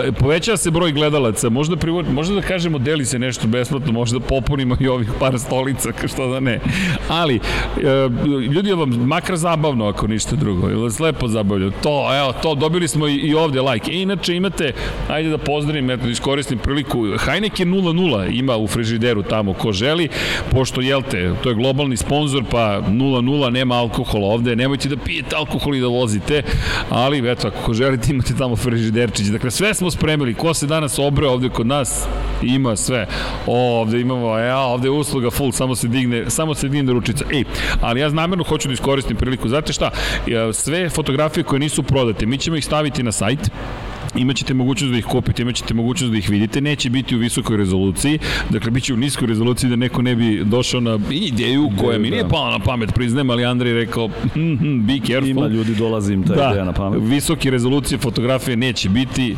[0.09, 1.77] e, povećava se broj gledalaca, možda,
[2.11, 6.29] možda da kažemo deli se nešto besplatno, možda pop popunimo i ovih par stolica, što
[6.29, 6.61] da ne.
[7.09, 7.41] Ali, e,
[8.53, 11.73] ljudi, vam makar zabavno ako ništa drugo, ili vas lepo zabavljaju.
[11.83, 13.91] To, evo, to, dobili smo i, ovde like.
[13.91, 14.73] E, inače, imate,
[15.09, 20.09] ajde da pozdravim, eto, da iskoristim priliku, Heineken 00 ima u frižideru tamo ko želi,
[20.51, 25.75] pošto, jelte, to je globalni sponsor, pa 00 nema alkohola ovde, nemojte da pijete alkohol
[25.75, 26.43] i da vozite,
[26.91, 29.27] ali, eto, ako želite, imate tamo frižiderčić.
[29.27, 32.07] Dakle, sve smo spremili, ko se danas obreo ovde kod nas,
[32.43, 33.07] ima sve.
[33.47, 37.25] O, ovde imamo ja, ovde je usluga full, samo se digne, samo se digne ručica.
[37.33, 37.45] Ej,
[37.81, 39.49] ali ja namerno hoću da iskoristim priliku.
[39.49, 39.91] Znate šta,
[40.53, 43.51] sve fotografije koje nisu prodate, mi ćemo ih staviti na sajt,
[44.17, 48.19] imaćete mogućnost da ih kupite, imaćete mogućnost da ih vidite, neće biti u visokoj rezoluciji,
[48.51, 52.23] dakle biće u niskoj rezoluciji da neko ne bi došao na ideju koja mi nije
[52.23, 52.29] da.
[52.29, 55.29] pala na pamet, priznajem, ali Andrej rekao, hm, hm, be careful.
[55.29, 57.01] Ima ljudi dolazi im ta da, ideja na pamet.
[57.03, 59.37] visoke rezolucije fotografije neće biti,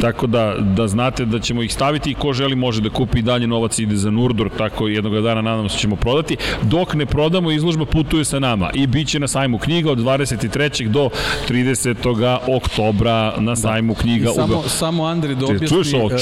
[0.00, 3.22] tako da, da znate da ćemo ih staviti i ko želi može da kupi i
[3.22, 6.36] dalje novac ide za Nurdor, tako jednog dana nadam se ćemo prodati.
[6.62, 10.88] Dok ne prodamo, izložba putuje sa nama i bit će na sajmu knjiga od 23.
[10.88, 11.10] do
[11.48, 12.38] 30.
[12.56, 14.32] oktobra na sajmu knjiga knjiga.
[14.34, 14.68] Samo, ube...
[14.68, 15.68] samo Andri da objasni...
[15.68, 16.06] Čuješ ovo?
[16.06, 16.12] Uh,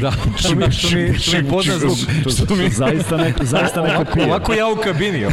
[0.00, 1.98] da, što mi, što mi, što mi pozna zvuk.
[2.46, 2.68] Što mi...
[2.70, 4.26] Zaista neko, zaista neko pije.
[4.26, 5.26] Ovako ja u kabini.
[5.26, 5.32] uh,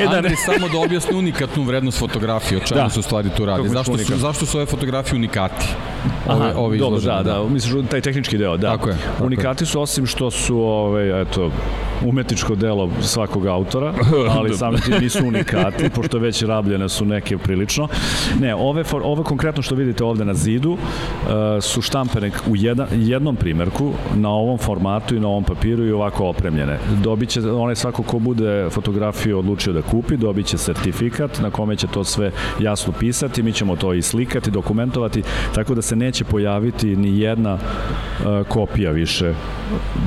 [0.00, 2.90] e, da, Andri, samo da objasni unikatnu vrednost fotografije, o čemu da.
[2.90, 3.68] se u stvari tu radi.
[3.68, 5.66] Zašto su, zašto su ove fotografije unikati?
[6.28, 7.48] Ove, Aha, ove dobro, da, da, da.
[7.48, 8.70] Misliš taj tehnički deo, da.
[8.70, 8.96] Tako je.
[8.96, 11.50] Tako unikati su osim što su, ove, eto,
[12.04, 13.94] umetničko delo svakog autora,
[14.36, 17.88] ali sami ti nisu unikati, pošto već rabljene su neke prilično.
[18.40, 20.78] Ne, ove, ove konkretno što vidite ovde na zidu uh,
[21.60, 26.26] su štampene u jedan, jednom primerku na ovom formatu i na ovom papiru i ovako
[26.26, 26.78] opremljene.
[27.02, 32.04] Dobiće, onaj svako ko bude fotografiju odlučio da kupi, dobiće sertifikat na kome će to
[32.04, 35.22] sve jasno pisati, mi ćemo to i slikati, dokumentovati,
[35.54, 39.34] tako da se neće pojaviti ni jedna uh, kopija više.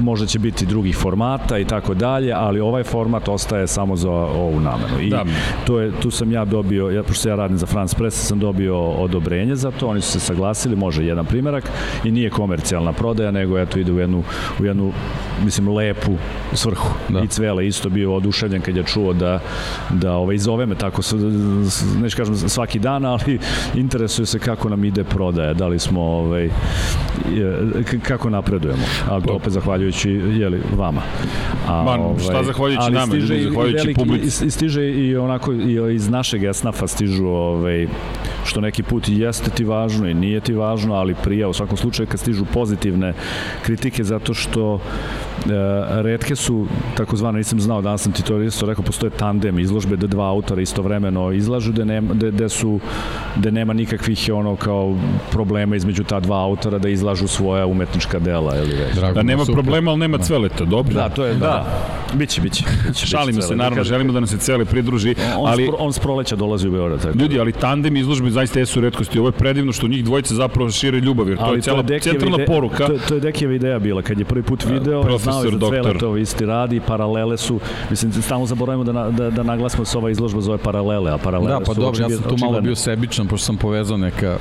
[0.02, 4.60] Možda će biti drugih formata i tako dalje, ali ovaj format ostaje samo za ovu
[4.60, 5.02] namenu.
[5.02, 5.26] I da.
[5.66, 8.80] to je, tu sam ja dobio, ja, pošto ja radim za France Press, sam dobio
[8.80, 11.64] odobrenje za to, oni su se saglasili, može jedan primerak
[12.04, 14.24] i nije komercijalna prodaja, nego eto ide u jednu,
[14.60, 14.92] u jednu
[15.46, 16.12] mislim, lepu
[16.54, 16.90] svrhu.
[17.10, 17.20] Da.
[17.20, 19.40] I Cvele isto bio oduševljen kad je čuo da,
[19.90, 21.02] da ovaj, zove me tako,
[22.02, 23.40] neću kažem svaki dan, ali
[23.76, 26.50] interesuje se kako nam ide prodaja, da li smo, ovaj,
[28.08, 28.84] kako napredujemo.
[29.10, 31.02] Ali to opet zahvaljujući jeli, vama.
[31.68, 34.46] A, Man, ovaj, šta zahvaljujući nama, stiže zahvaljujući veliki, publici.
[34.46, 37.88] I, stiže i onako i iz našeg esnafa stižu ovaj,
[38.46, 42.08] što neki put jeste ti važno i nije ti važno, ali prija u svakom slučaju
[42.08, 43.14] kad stižu pozitivne
[43.64, 44.80] kritike zato što
[46.02, 50.08] redke su takozvano, nisam znao, danas sam ti to isto rekao, postoje tandem izložbe da
[50.08, 52.80] dva autora istovremeno izlažu, da nema, da, da su,
[53.36, 54.96] da nema nikakvih ono kao
[55.32, 58.96] problema između ta dva autora da izlažu svoja umetnička dela ili već.
[58.96, 59.64] Drago, da nema super.
[59.64, 60.24] problema, ali nema da.
[60.24, 60.94] cveleta, dobro.
[60.94, 61.40] Da, to je, da.
[61.40, 61.66] da.
[62.14, 62.64] Biće, biće.
[62.88, 65.16] biće Šalimo se, naravno, želimo da nam se cele pridruži.
[65.38, 67.02] On, ali, on s proleća dolazi u Beograd.
[67.02, 67.18] Tako.
[67.18, 69.20] Ljudi, ali tandem izložbe zaista jesu redkosti.
[69.20, 72.38] Ovo je predivno što njih dvojice zapravo šire ljubav, jer to ali je cela centralna
[72.38, 72.88] ide, poruka.
[72.88, 76.00] To, to je Dekijeva ideja bila, kad je prvi put video, profesor, znao je za
[76.00, 80.10] to isti radi, paralele su, mislim, stalno zaboravimo da, da, da naglasimo da se ova
[80.10, 83.28] izložba zove paralele, a paralele da, pa su dobro, ja sam tu malo bio sebičan,
[83.28, 84.38] pošto sam povezao neka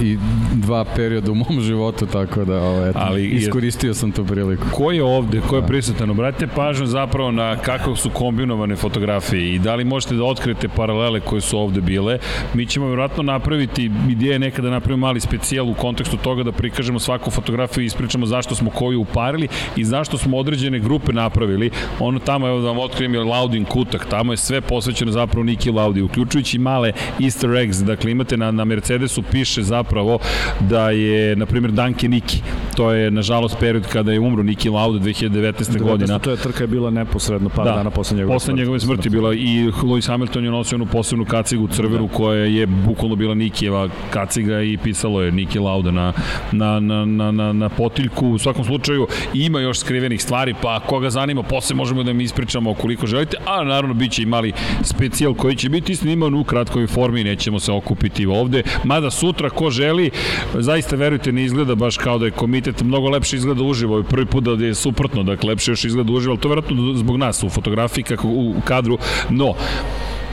[0.00, 0.18] i
[0.54, 4.66] dva perioda u mom životu, tako da ovo, eto, Ali iskoristio je, sam tu priliku.
[4.72, 5.66] Ko je ovde, ko je da.
[5.66, 6.10] prisutan?
[6.10, 11.20] Obratite pažnju zapravo na kako su kombinovane fotografije i da li možete da otkrite paralele
[11.20, 12.18] koje su ovde bile.
[12.54, 16.52] Mi ćemo vjerojatno napraviti, ideja je nekada da napravimo mali specijal u kontekstu toga da
[16.52, 21.70] prikažemo svaku fotografiju i ispričamo zašto smo koju uparili i zašto smo određene grupe napravili.
[22.00, 25.70] Ono tamo, evo da vam otkrijem, je Laudin kutak, tamo je sve posvećeno zapravo Niki
[25.70, 30.18] Laudi, uključujući male easter eggs, dakle imate na, na Mercedesu piše zapravo
[30.60, 32.42] da je, na primjer, Danke Niki,
[32.76, 35.82] to je nažalost period kada je umro Niki Lauda 2019.
[35.82, 36.18] godina.
[36.18, 39.34] To je trka je bila neposredno par da, dana posle njegove posle njegove smrti bila
[39.34, 42.14] i Lewis Hamilton je nosio onu posebnu kacigu crvenu da.
[42.14, 46.12] koja je bukvalno bila Nikijeva kaciga i pisalo je Niki Lauda na,
[46.52, 48.28] na, na, na, na, na potiljku.
[48.28, 49.78] U svakom slučaju ima još
[50.12, 54.22] skrivenih stvari, pa koga zanima, posle možemo da mi ispričamo koliko želite, a naravno biće
[54.22, 59.10] i mali specijal koji će biti sniman u kratkoj formi, nećemo se okupiti ovde, mada
[59.10, 60.10] sutra ko želi,
[60.54, 64.26] zaista verujte ne izgleda baš kao da je komitet, mnogo lepše izgleda uživo, i prvi
[64.26, 67.48] put da je suprotno, dakle lepše još izgleda uživo, ali to verovatno zbog nas u
[67.48, 68.98] fotografiji kako u kadru,
[69.30, 69.54] no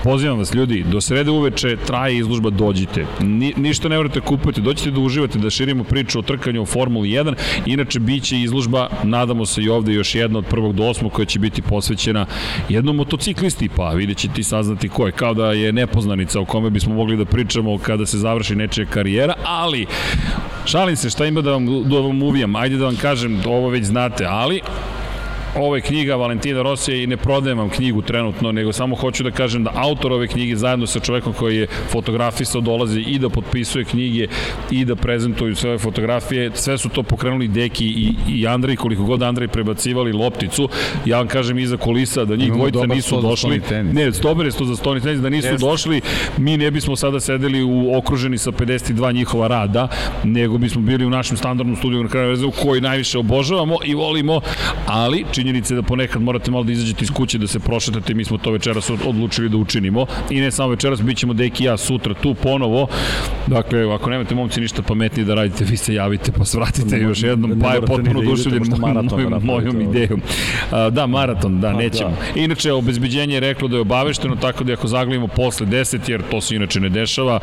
[0.03, 3.05] Pozivam vas ljudi, do srede uveče traje izložba, dođite.
[3.21, 7.09] Ni, ništa ne morate kupiti, dođite da uživate, da širimo priču o trkanju u Formuli
[7.09, 7.33] 1.
[7.65, 11.25] Inače, bit će izložba, nadamo se i ovde još jedna od prvog do osmog koja
[11.25, 12.25] će biti posvećena
[12.69, 16.69] jednom motociklisti, pa vidjet će ti saznati ko je, kao da je nepoznanica o kome
[16.69, 19.85] bismo mogli da pričamo kada se završi nečija karijera, ali
[20.65, 23.85] šalim se šta ima da vam, da vam uvijam, ajde da vam kažem, ovo već
[23.85, 24.61] znate, ali
[25.55, 29.31] ovo je knjiga Valentina Rosija i ne prodajem vam knjigu trenutno, nego samo hoću da
[29.31, 33.85] kažem da autor ove knjige zajedno sa čovekom koji je fotografisao dolazi i da potpisuje
[33.85, 34.27] knjige
[34.71, 36.51] i da prezentuju sve ove fotografije.
[36.53, 40.69] Sve su to pokrenuli Deki i, i Andrej, koliko god Andrej prebacivali lopticu.
[41.05, 43.61] Ja vam kažem iza kulisa da njih dvojica nisu došli.
[43.93, 45.63] Ne, dobar je to za stoni tenis, da nisu Jest.
[45.63, 46.01] došli,
[46.37, 49.87] mi ne bismo sada sedeli u okruženi sa 52 njihova rada,
[50.23, 54.41] nego bismo bili u našem standardnom studiju na kraju koji najviše obožavamo i volimo,
[54.85, 58.37] ali činjenice da ponekad morate malo da izađete iz kuće da se prošetate, mi smo
[58.37, 62.13] to večeras odlučili da učinimo i ne samo večeras, bit ćemo Deki i ja sutra
[62.13, 62.87] tu ponovo.
[63.47, 67.23] Dakle, ako nemate momci ništa pametnije da radite, vi se javite pa svratite ne, još
[67.23, 70.21] jednom, pa je potpuno da oduševljen mojom, da mojom idejom.
[70.91, 72.09] da, maraton, da, nećemo.
[72.09, 72.41] Da.
[72.41, 76.41] Inače, obezbeđenje je reklo da je obavešteno, tako da ako zaglavimo posle 10, jer to
[76.41, 77.39] se inače ne dešava,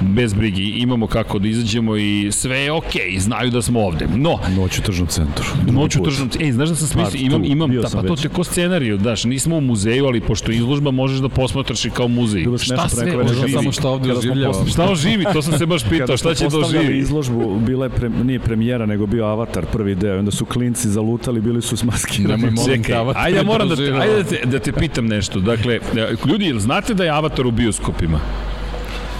[0.00, 4.06] bez brigi, imamo kako da izađemo i sve je okej, okay, znaju da smo ovde.
[4.16, 5.44] No, Noć u tržnom centru.
[5.66, 6.46] Noć u tržnom centru.
[6.46, 9.56] Ej, znaš da sam smislio, imam, imam, ta, pa to te ko scenariju, daš, nismo
[9.56, 12.46] u muzeju, ali pošto izložba možeš da posmatraš i kao muzej.
[12.58, 13.52] Šta sve oživi?
[13.52, 14.66] Samo šta ovde oživljava.
[14.66, 16.98] Šta oživi, to sam se baš pitao, šta će da oživi?
[16.98, 21.40] izložbu, bila je pre, nije premijera, nego bio Avatar prvi deo, onda su klinci zalutali,
[21.40, 22.52] bili su smaskirani.
[22.66, 25.40] Čekaj, ajde, ja moram da, te, ajde da te, da te pitam nešto.
[25.40, 25.78] Dakle,
[26.26, 28.20] ljudi, znate da je Avatar u bioskopima?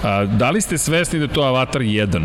[0.03, 2.21] A, da li ste svesni da je to Avatar 1?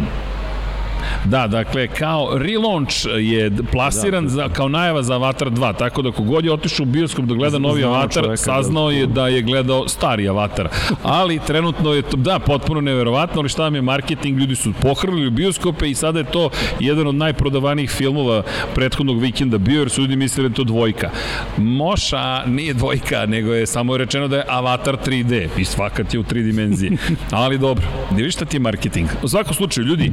[1.24, 6.12] Da, dakle, kao relaunch je plasiran da, za, kao najava za Avatar 2, tako da
[6.12, 9.28] kogod je otišao u bioskop da gleda novi Znao Avatar, čoveka, saznao da, je da
[9.28, 10.68] je gledao stari Avatar.
[11.02, 15.26] Ali trenutno je to, da, potpuno neverovatno, ali šta vam je marketing, ljudi su pohrlili
[15.26, 18.42] u bioskope i sada je to jedan od najprodavanijih filmova
[18.74, 21.10] prethodnog vikenda bio, jer su ljudi mislili da je to dvojka.
[21.56, 26.22] Moša nije dvojka, nego je samo rečeno da je Avatar 3D i svakat je u
[26.22, 26.92] tri dimenzije.
[27.30, 29.08] Ali dobro, ne vidiš šta ti je marketing.
[29.22, 30.12] U svakom slučaju, ljudi,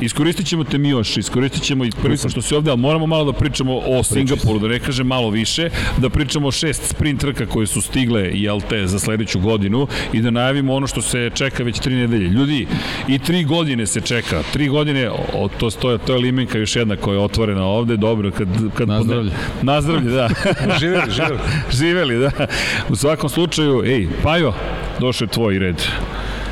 [0.00, 3.06] iskoristit iskoristit ćemo te mi još, iskoristit ćemo i prvi što si ovde, ali moramo
[3.06, 7.20] malo da pričamo o Singapuru, da ne kažem malo više, da pričamo o šest sprint
[7.20, 11.30] trka koje su stigle, jel te, za sledeću godinu i da najavimo ono što se
[11.34, 12.28] čeka već tri nedelje.
[12.28, 12.66] Ljudi,
[13.08, 16.76] i tri godine se čeka, tri godine, o, to, to, je, to je limenka još
[16.76, 18.48] jedna koja je otvorena ovde, dobro, kad...
[18.74, 19.32] kad nazdravlje.
[19.62, 20.28] Nazdravlje, da.
[20.80, 21.38] živeli, živeli.
[21.80, 22.46] živeli, da.
[22.88, 24.52] U svakom slučaju, ej, Pajo,
[25.00, 25.82] došao je tvoj red.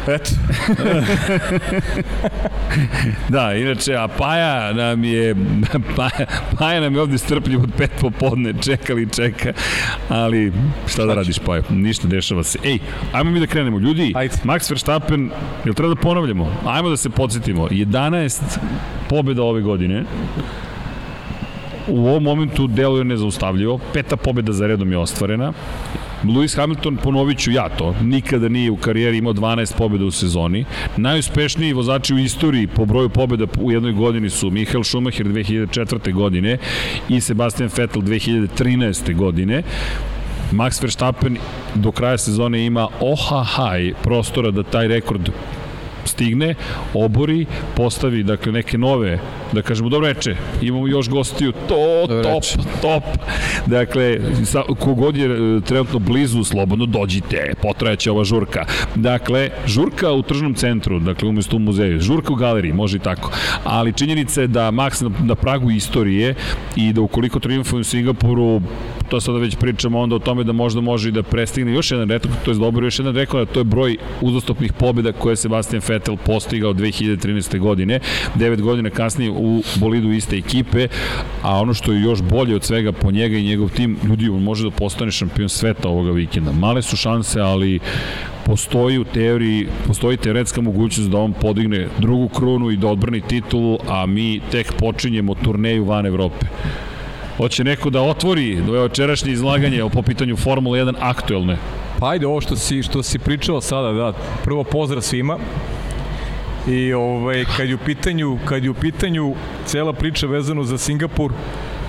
[0.07, 0.31] Eto.
[3.35, 5.35] da, inače, a Paja nam je,
[5.97, 6.27] Paja,
[6.59, 9.53] Paja nam je ovde strpljiv od pet popodne, čekali čeka,
[10.09, 10.53] ali
[10.87, 12.59] šta da radiš Paja, ništa dešava se.
[12.65, 12.79] Ej,
[13.12, 14.35] ajmo mi da krenemo, ljudi, Ajde.
[14.45, 15.31] Max Verstappen,
[15.65, 16.53] jel treba da ponavljamo?
[16.67, 18.43] Ajmo da se podsjetimo, 11
[19.09, 20.05] pobjeda ove godine,
[21.88, 25.53] u ovom momentu deluje nezaustavljivo, peta pobjeda za redom je ostvarena,
[26.25, 30.65] Lewis Hamilton, ponovit ću ja to, nikada nije u karijeri imao 12 pobjeda u sezoni.
[30.97, 36.13] Najuspešniji vozači u istoriji po broju pobjeda u jednoj godini su Michael Schumacher 2004.
[36.13, 36.59] godine
[37.09, 39.17] i Sebastian Vettel 2013.
[39.17, 39.63] godine.
[40.53, 41.37] Max Verstappen
[41.75, 45.31] do kraja sezone ima ohahaj prostora da taj rekord
[46.05, 46.55] stigne,
[46.95, 49.19] obori, postavi dakle neke nove,
[49.53, 52.45] da kažemo dobro reče, imamo još gostiju, to, top,
[52.83, 53.03] top.
[53.67, 58.65] Dakle, sa, kogod je e, trenutno blizu, slobodno dođite, potrajaće ova žurka.
[58.95, 63.31] Dakle, žurka u tržnom centru, dakle umesto u muzeju, žurka u galeriji, može i tako.
[63.65, 66.35] Ali činjenica je da Max na, na pragu istorije
[66.77, 68.61] i da ukoliko triumfuje u Singapuru,
[69.09, 72.09] to sada već pričamo onda o tome da možda može i da prestigne još jedan
[72.09, 75.92] rekord, to je dobro još jedan rekord, to je broj uzastopnih pobjeda koje Sebastian Vettel
[76.27, 77.59] postigao 2013.
[77.59, 78.01] godine,
[78.35, 80.89] 9 godina kasnije u bolidu iste ekipe,
[81.43, 84.43] a ono što je još bolje od svega po njega i njegov tim, ljudi, on
[84.43, 86.53] može da postane šampion sveta ovoga vikenda.
[86.53, 87.81] Male su šanse, ali
[88.45, 93.79] postoji u teoriji, postoji teoretska mogućnost da on podigne drugu krunu i da odbrani titulu,
[93.89, 96.47] a mi tek počinjemo turneju van Evrope.
[97.37, 101.57] Hoće neko da otvori dvoje očerašnje izlaganje o po pitanju Formule 1 aktuelne.
[102.03, 104.12] Pa ajde, ovo što si, što si pričao sada, da,
[104.45, 105.38] prvo pozdrav svima.
[106.69, 109.35] I ovaj, kad je u pitanju, kad je u pitanju
[109.67, 111.33] cela priča vezano za Singapur,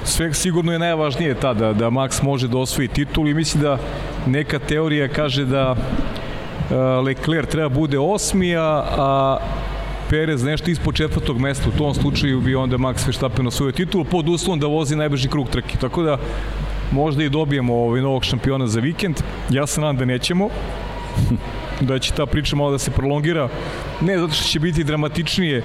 [0.03, 3.77] sve sigurno je najvažnije ta da, da Max može da osvoji titul i mislim da
[4.27, 9.37] neka teorija kaže da uh, Leclerc treba bude osmi, a, a
[10.09, 14.29] Perez nešto ispod četvrtog mesta, u tom slučaju bi onda Max Verstappen osvojio titul pod
[14.29, 15.77] uslovom da vozi najbrži krug trke.
[15.77, 16.17] Tako da
[16.91, 19.15] možda i dobijemo ovaj novog šampiona za vikend.
[19.49, 20.49] Ja se nadam da nećemo
[21.87, 23.49] da će ta priča malo da se prolongira.
[24.01, 25.63] Ne zato što će biti dramatičnije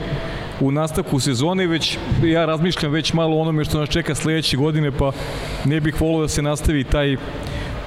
[0.61, 4.91] u nastavku sezone, već ja razmišljam već malo o onome što nas čeka sledeće godine,
[4.91, 5.13] pa
[5.65, 7.17] ne bih volio da se nastavi taj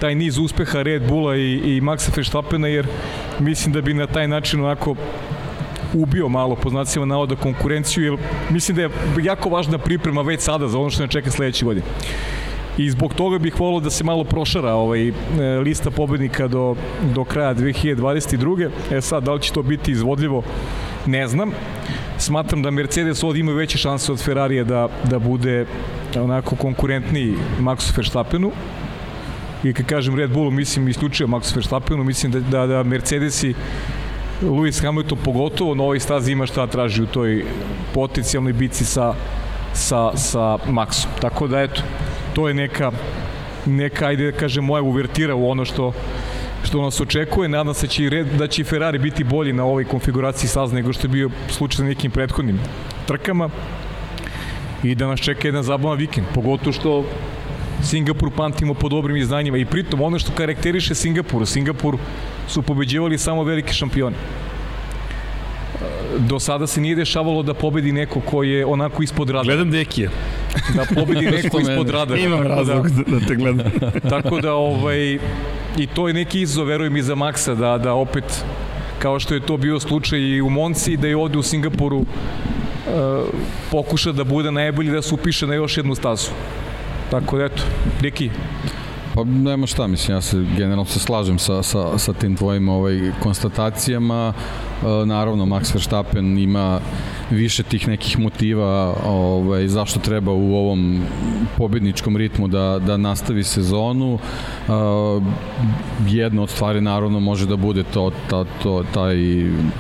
[0.01, 2.87] taj niz uspeha Red Bulla i, i Maxa Verstappena, jer
[3.39, 4.95] mislim da bi na taj način onako
[5.93, 8.17] ubio malo po znacima navoda konkurenciju, jer
[8.49, 8.89] mislim da je
[9.23, 11.85] jako važna priprema već sada za ono što ne čeka sledeće godine.
[12.81, 15.13] I zbog toga bih volio da se malo prošara ovaj e,
[15.63, 16.75] lista pobednika do,
[17.13, 18.69] do kraja 2022.
[18.91, 20.43] E sad, da li će to biti izvodljivo,
[21.05, 21.51] ne znam.
[22.17, 25.65] Smatram da Mercedes ovdje ima veće šanse od Ferrarija da, da bude
[26.15, 28.51] onako konkurentniji Maxu Verstappenu.
[29.63, 33.53] I kad kažem Red Bullu, mislim isključio Maxu Verstappenu, mislim da, da, da Mercedesi
[34.41, 37.45] Lewis Hamilton pogotovo na ovoj stazi ima šta traži u toj
[37.93, 39.13] potencijalnoj bici sa,
[39.73, 41.09] sa, sa Maxom.
[41.21, 41.81] Tako da eto,
[42.33, 42.91] to je neka,
[43.65, 45.93] neka ajde da kažem, moja uvertira u ono što
[46.63, 47.49] što nas očekuje.
[47.49, 51.07] Nadam se će red, da će Ferrari biti bolji na ovoj konfiguraciji staza nego što
[51.07, 52.59] je bio slučaj na nekim prethodnim
[53.07, 53.49] trkama
[54.83, 56.27] i da nas čeka jedan zabavan vikend.
[56.33, 57.05] Pogotovo što
[57.83, 61.97] Singapur pamtimo po dobrim iznanjima i pritom ono što karakteriše Singapur, Singapur
[62.47, 64.15] su pobeđivali samo veliki šampioni.
[66.19, 69.43] Do sada se nije dešavalo da pobedi neko ko je onako ispod radara.
[69.43, 70.09] Gledam Dekije.
[70.75, 72.19] Da pobedi neko ispod radara.
[72.19, 73.71] Imam razlog da, da te gledam.
[74.13, 75.19] tako da, ovaj,
[75.77, 78.45] i to je neki izazov, verujem i za Maksa, da, da opet,
[78.99, 82.05] kao što je to bio slučaj i u Monci, da je ovde u Singapuru uh,
[83.71, 86.29] pokuša da bude najbolji da se upiše na još jednu stazu.
[87.11, 87.63] Tako da, eto,
[88.01, 88.29] Deki.
[89.15, 93.11] Pa nema šta, mislim, ja se generalno se slažem sa, sa, sa tim tvojim ovaj,
[93.19, 94.33] konstatacijama.
[94.83, 96.79] E, naravno, Max Verstappen ima
[97.31, 101.01] više tih nekih motiva ovaj, zašto treba u ovom
[101.57, 104.13] pobedničkom ritmu da, da nastavi sezonu.
[104.13, 105.23] Uh,
[106.07, 109.15] jedna od stvari naravno može da bude to, ta, to, taj,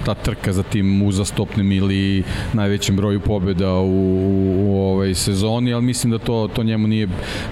[0.05, 4.17] ta trka za tim uzastopnim ili najvećem broju pobjeda u,
[4.57, 7.07] u ovaj sezoni, ali mislim da to, to njemu nije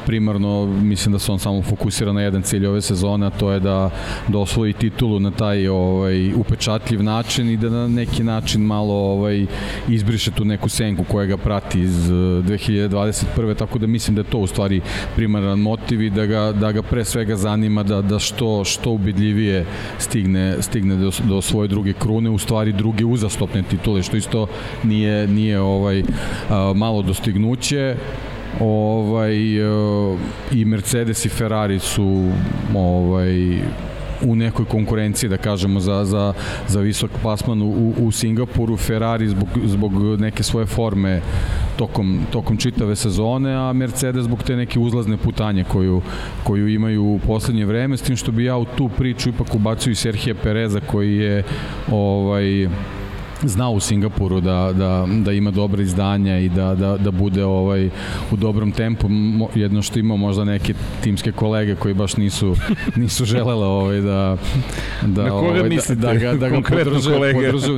[0.06, 3.60] primarno, mislim da se on samo fokusira na jedan cilj ove sezone, a to je
[3.60, 3.90] da,
[4.28, 9.46] da osvoji titulu na taj ovaj, upečatljiv način i da na neki način malo ovaj,
[9.90, 13.56] izbriše tu neku senku koja ga prati iz 2021.
[13.56, 14.82] tako da mislim da je to u stvari
[15.16, 19.66] primaran motiv i da ga, da ga pre svega zanima da, da što, što ubedljivije
[19.98, 24.48] stigne, stigne do, do svoje druge krune, u stvari druge uzastopne titule, što isto
[24.84, 26.04] nije, nije ovaj
[26.76, 27.96] malo dostignuće
[28.60, 29.36] ovaj
[30.52, 32.32] i Mercedes i Ferrari su
[32.76, 33.60] ovaj
[34.22, 36.34] u nekoj konkurenciji, da kažemo, za, za,
[36.68, 41.22] za visok plasman u, u Singapuru, Ferrari zbog, zbog neke svoje forme
[41.78, 46.02] tokom, tokom čitave sezone, a Mercedes zbog te neke uzlazne putanje koju,
[46.44, 49.92] koju imaju u poslednje vreme, s tim što bi ja u tu priču ipak ubacio
[49.92, 51.44] i Serhije Pereza koji je
[51.92, 52.70] ovaj,
[53.44, 57.90] zna u Singapuru da, da, da ima dobre izdanja i da, da, da bude ovaj
[58.32, 59.08] u dobrom tempu
[59.56, 60.74] jedno što ima možda neke
[61.04, 62.56] timske kolege koji baš nisu
[62.96, 64.38] nisu želele ovaj da
[65.02, 67.34] da Na koga ovaj, da, da ga da ga podrže, kolege?
[67.34, 67.76] podrže u,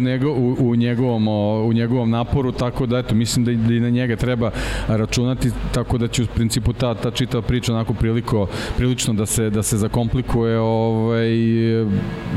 [0.60, 1.28] u, u njegovom
[1.68, 4.52] u njegovom naporu tako da eto mislim da, da i na njega treba
[4.88, 8.48] računati tako da će u principu ta ta čitava priča onako priliko
[8.78, 11.32] prilično da se da se zakomplikuje ovaj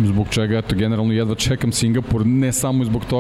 [0.05, 3.14] zbog čega eto generalno jedva čekam Singapur ne samo zbog toga,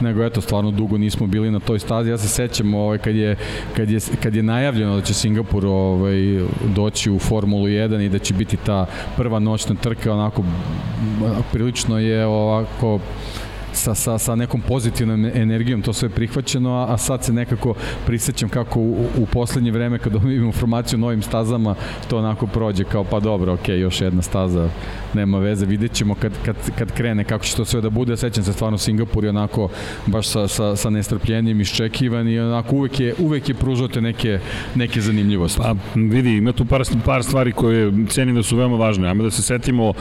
[0.00, 2.10] nego eto, stvarno dugo nismo bili na toj stazi.
[2.10, 3.36] Ja se sećam ovaj, kad, je,
[3.76, 6.40] kad, je, kad je najavljeno da će Singapur ovaj,
[6.74, 8.86] doći u Formulu 1 i da će biti ta
[9.16, 10.42] prva noćna trka, onako
[11.52, 12.98] prilično je ovako
[13.72, 17.74] sa, sa, sa nekom pozitivnom energijom to sve prihvaćeno, a, a sad se nekako
[18.06, 21.74] prisećam kako u, u poslednje vreme kad dobijem informaciju o novim stazama,
[22.10, 24.68] to onako prođe kao pa dobro, ok, još jedna staza,
[25.14, 28.44] nema veze, vidjet ćemo kad, kad, kad krene kako će to sve da bude, sećam
[28.44, 29.68] se stvarno Singapur je onako
[30.06, 34.38] baš sa, sa, sa nestrpljenjem iščekivan i onako uvek je, uvek je pružate neke,
[34.74, 35.60] neke zanimljivosti.
[35.62, 39.30] Pa vidi, ima tu par, par stvari koje cenim da su veoma važne, ajmo da
[39.30, 39.92] se setimo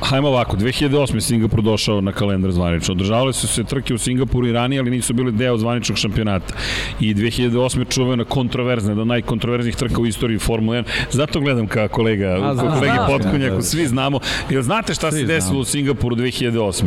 [0.00, 1.20] Hajmo ovako, 2008.
[1.20, 2.92] Singapur došao na kalendar zvanično.
[2.92, 6.54] Održavale su se trke u Singapuru i ranije, ali nisu bili deo zvaničnog šampionata.
[7.00, 7.88] I 2008.
[7.88, 10.84] čuvena kontroverzna, da najkontroverznih trka u istoriji Formule 1.
[11.10, 14.20] Zato gledam ka kolega, A, ka kolegi Potkonjaku, svi znamo.
[14.50, 16.84] Jel znate šta svi se desilo u Singapuru 2008.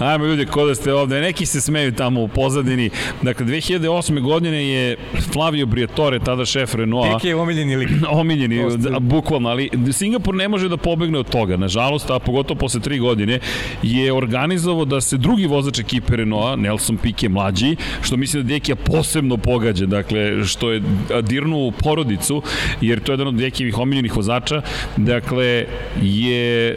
[0.00, 1.20] Ajmo ljudi, ko da ste ovde.
[1.20, 2.90] Neki se smeju tamo u pozadini.
[3.22, 4.20] Dakle, 2008.
[4.20, 4.96] godine je
[5.32, 7.18] Flavio Briatore, tada šef Renaulta.
[7.18, 7.90] Tek je omiljeni lik.
[8.20, 8.60] omiljeni,
[9.00, 11.56] bukvalno, ali Singapur ne može da pobegne od toga.
[11.56, 13.38] Nažalost, a pogotovo posle tri godine,
[13.82, 18.76] je organizovao da se drugi vozač ekipe Renaulta, Nelson Piquet mlađi, što mislim da Dekija
[18.76, 20.82] posebno pogađa, dakle, što je
[21.22, 22.42] dirnu u porodicu,
[22.80, 24.62] jer to je jedan od Dekijevih omiljenih vozača,
[24.96, 25.66] dakle,
[26.02, 26.76] je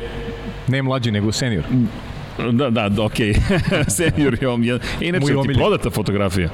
[0.68, 1.64] Ne mlađi, nego senior.
[2.52, 3.34] Da, da, da okej.
[3.34, 3.90] Okay.
[3.98, 4.64] Senior je on.
[5.02, 6.50] Inače, ti prodata fotografija?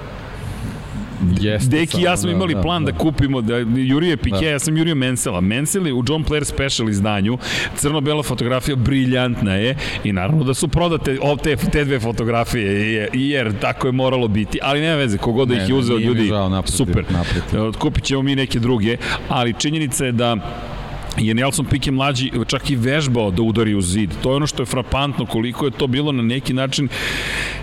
[1.40, 4.46] Jeste, Deki ja smo da, imali da, plan da, da kupimo, da Jurije Pike, da.
[4.46, 5.42] ja sam Jurio Mensela.
[5.42, 7.38] Mensel je u John Player Special izdanju,
[7.76, 13.60] crno-bela fotografija, briljantna je i naravno da su prodate o, te, te dve fotografije, jer
[13.60, 17.06] tako je moralo biti, ali nema veze, kogod da ih je uzeo ljudi, žao, super.
[17.10, 17.80] Naprotiv.
[17.80, 18.98] Kupit ćemo mi neke druge,
[19.30, 20.38] ali činjenica je da
[21.18, 24.12] je Nelson Piquet mlađi čak i vežbao da udari u zid.
[24.24, 26.88] To je ono što je frapantno koliko je to bilo na neki način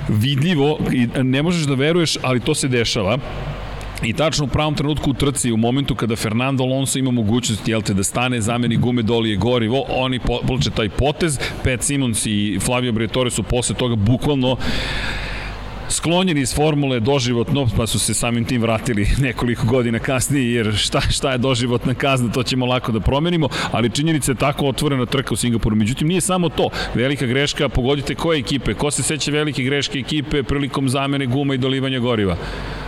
[0.08, 3.18] vidljivo i ne možeš da veruješ, ali to se dešava.
[4.02, 7.82] I tačno u pravom trenutku u trci, u momentu kada Fernando Alonso ima mogućnost jel
[7.82, 12.92] te, da stane, zameni gume, dolije gorivo, oni povlače taj potez, Pat Simons i Flavio
[12.92, 14.56] Briatore su posle toga bukvalno
[15.88, 21.00] sklonjeni iz formule doživotno, pa su se samim tim vratili nekoliko godina kasnije, jer šta,
[21.00, 25.34] šta je doživotna kazna, to ćemo lako da promenimo, ali činjenica je tako otvorena trka
[25.34, 25.76] u Singapuru.
[25.76, 26.68] Međutim, nije samo to.
[26.94, 31.58] Velika greška, pogodite koje ekipe, ko se seća velike greške ekipe prilikom zamene guma i
[31.58, 32.36] dolivanja goriva?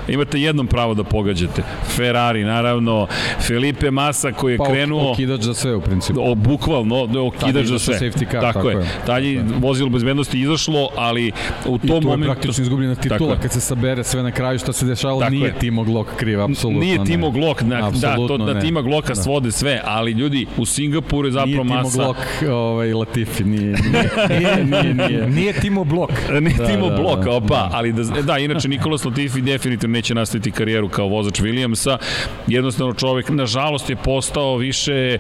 [0.08, 1.62] imate jednom pravo da pogađate.
[1.96, 3.06] Ferrari, naravno,
[3.40, 5.12] Felipe Massa koji je pa, krenuo...
[5.12, 6.20] okidač za sve u principu.
[6.22, 7.98] O, bukvalno, okidač za sve.
[7.98, 8.86] Safety car, tako, tako je.
[9.06, 11.32] Tad je vozilo bezbednosti izašlo, ali
[11.66, 12.08] u tom momentu...
[12.08, 12.52] I to je praktično
[12.92, 15.58] izgubljena titula kad se sabere sve na kraju što se dešavalo, tako nije je.
[15.58, 18.60] Timo Glock kriv, apsolutno Nije Timo Glock, na, da, to, da ne.
[18.60, 19.22] Tima Glocka da.
[19.22, 22.02] svode sve, ali ljudi, u Singapuru je zapravo nije Massa...
[22.02, 23.76] Nije Timo Glock ovaj, Latifi, nije,
[24.40, 25.52] nije, nije, nije, nije.
[25.52, 26.12] Timo Block.
[26.40, 27.70] nije da, Timo da, Block, da, opa, da.
[27.72, 31.96] ali da, da, inače Nikolas Latifi definitivno neće nastaviti karijeru kao vozač Williamsa.
[32.46, 35.18] Jednostavno čovek, nažalost, je postao više,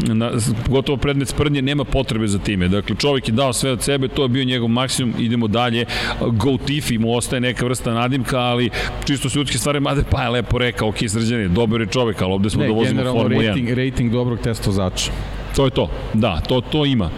[0.00, 0.30] na,
[0.68, 2.68] gotovo predmet sprdnje, nema potrebe za time.
[2.68, 5.84] Dakle, čovek je dao sve od sebe, to je bio njegov maksimum, idemo dalje.
[6.20, 8.70] Go Tifi mu ostaje neka vrsta nadimka, ali
[9.04, 12.32] čisto su ljudske stvari, mada pa je lepo rekao, ok, srđani, dobar je čovek, ali
[12.32, 13.84] ovde smo ne, da vozimo Formu rating, 1.
[13.84, 15.12] rating dobrog testozača.
[15.56, 17.10] To je to, da, to, to ima.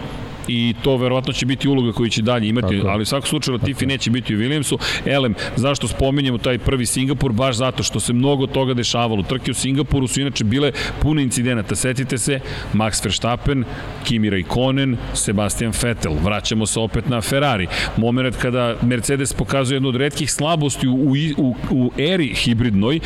[0.47, 2.87] I to verovatno će biti uloga koju će dalje imati, Tako.
[2.87, 4.77] ali u svakom slučaju Latifi neće biti u Williamsu.
[5.05, 7.31] Elem, zašto spominjemo taj prvi Singapur?
[7.31, 9.23] Baš zato što se mnogo toga dešavalo.
[9.23, 10.71] Trke u Singapuru su inače bile
[11.01, 11.75] pune incidenata.
[11.75, 12.39] Setite se,
[12.73, 13.63] Max Verstappen,
[14.05, 16.13] Kimi Raikkonen, Sebastian Vettel.
[16.23, 17.67] Vraćamo se opet na Ferrari.
[17.97, 22.99] Moment kada Mercedes pokazuje jednu od redkih slabosti u, u, u eri hibridnoj,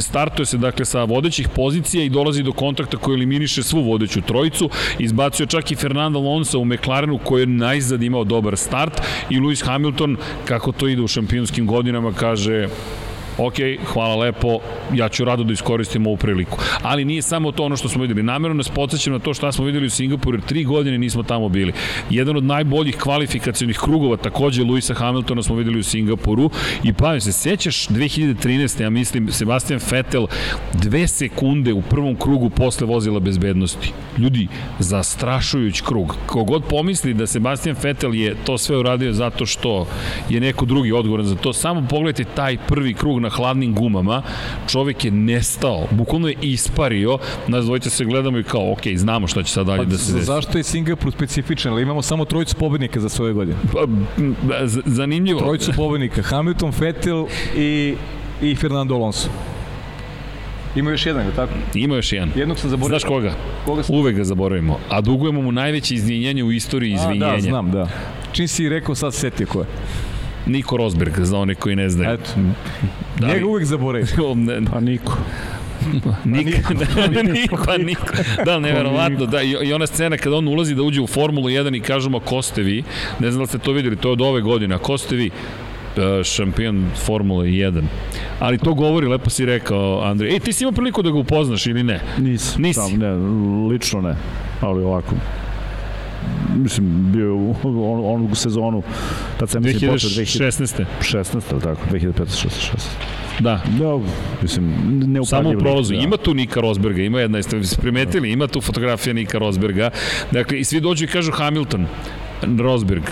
[0.00, 4.70] startuje se dakle sa vodećih pozicija i dolazi do kontakta koji eliminiše svu vodeću trojicu.
[4.98, 9.64] Izbacio čak i Fernando Alonso u McLarenu koji je najzad imao dobar start i Lewis
[9.64, 12.68] Hamilton, kako to ide u šampionskim godinama, kaže
[13.38, 13.54] ok,
[13.86, 14.58] hvala lepo,
[14.94, 16.58] ja ću rado da iskoristim ovu priliku.
[16.82, 18.22] Ali nije samo to ono što smo videli.
[18.22, 21.48] Namerno nas podsjećam na to što smo videli u Singapuru, jer tri godine nismo tamo
[21.48, 21.72] bili.
[22.10, 26.50] Jedan od najboljih kvalifikacijnih krugova, takođe Luisa Hamiltona smo videli u Singapuru.
[26.84, 28.82] I pa se sećaš 2013.
[28.82, 30.26] ja mislim, Sebastian Vettel
[30.74, 33.92] dve sekunde u prvom krugu posle vozila bezbednosti.
[34.18, 36.16] Ljudi, zastrašujuć krug.
[36.26, 39.86] Kogod pomisli da Sebastian Vettel je to sve uradio zato što
[40.28, 44.22] je neko drugi odgovoran za to, samo pogledajte taj prvi krug na hladnim gumama,
[44.68, 47.18] čovek je nestao, bukvalno je ispario,
[47.48, 50.12] nas dvojice se gledamo i kao, ok, znamo šta će sad dalje pa, da se
[50.12, 50.24] desi.
[50.24, 51.72] Zašto je Singapur specifičan?
[51.72, 53.56] Ali imamo samo trojicu pobednika za svoje godine.
[53.72, 53.86] Pa,
[54.86, 55.40] zanimljivo.
[55.40, 57.94] Trojicu pobednika, Hamilton, Vettel i,
[58.42, 59.28] i Fernando Alonso.
[60.76, 61.52] Ima još jedan, je tako?
[61.74, 62.30] Ima još jedan.
[62.36, 62.98] Jednog sam zaboravio.
[62.98, 63.34] Znaš koga?
[63.64, 63.96] koga sam...
[63.96, 64.78] Uvek ga zaboravimo.
[64.88, 67.26] A dugujemo mu najveće izvinjenje u istoriji izvinjenja.
[67.26, 67.88] A, da, znam, da.
[68.32, 69.66] Čim si rekao, sad setio ko je.
[70.46, 72.14] Niko Rosberg, za one koji ne znaju.
[72.14, 72.30] Eto.
[73.18, 74.06] Da Njega uvek zaboravim.
[74.72, 75.16] Pa niko.
[76.24, 76.74] Niko,
[77.14, 78.06] da, niko, pa niko.
[78.44, 81.80] Da, neverovatno, da, i ona scena kada on ulazi da uđe u Formulu 1 i
[81.80, 82.82] kažemo ko ste vi,
[83.18, 85.30] ne znam da ste to videli, to je od ove godine, a ko ste vi?
[85.96, 87.82] E, šampion Formule 1.
[88.40, 90.32] Ali to govori, lepo si rekao, Andrej.
[90.32, 92.00] Ej, ti si imao priliku da ga upoznaš ili ne?
[92.18, 92.62] Nisam.
[92.62, 92.80] Nisi?
[92.80, 93.12] Tam, ne,
[93.72, 94.16] lično ne,
[94.60, 95.14] ali ovako
[96.56, 98.82] mislim, bio u on, onu sezonu,
[99.38, 100.84] tad sam mislim počeo 2016.
[101.00, 101.60] 16.
[101.62, 102.12] tako, 2015.
[102.12, 102.52] 16.
[103.40, 103.62] Da.
[103.78, 103.98] Da,
[104.42, 104.74] mislim,
[105.06, 105.94] ne Samo u prolazu.
[105.94, 106.00] Da.
[106.00, 109.90] Ima tu Nika Rosberga, ima jedna, jeste primetili, ima tu fotografija Nika Rosberga.
[110.30, 111.86] Dakle, i svi dođu i kažu Hamilton,
[112.58, 113.02] Rosberg.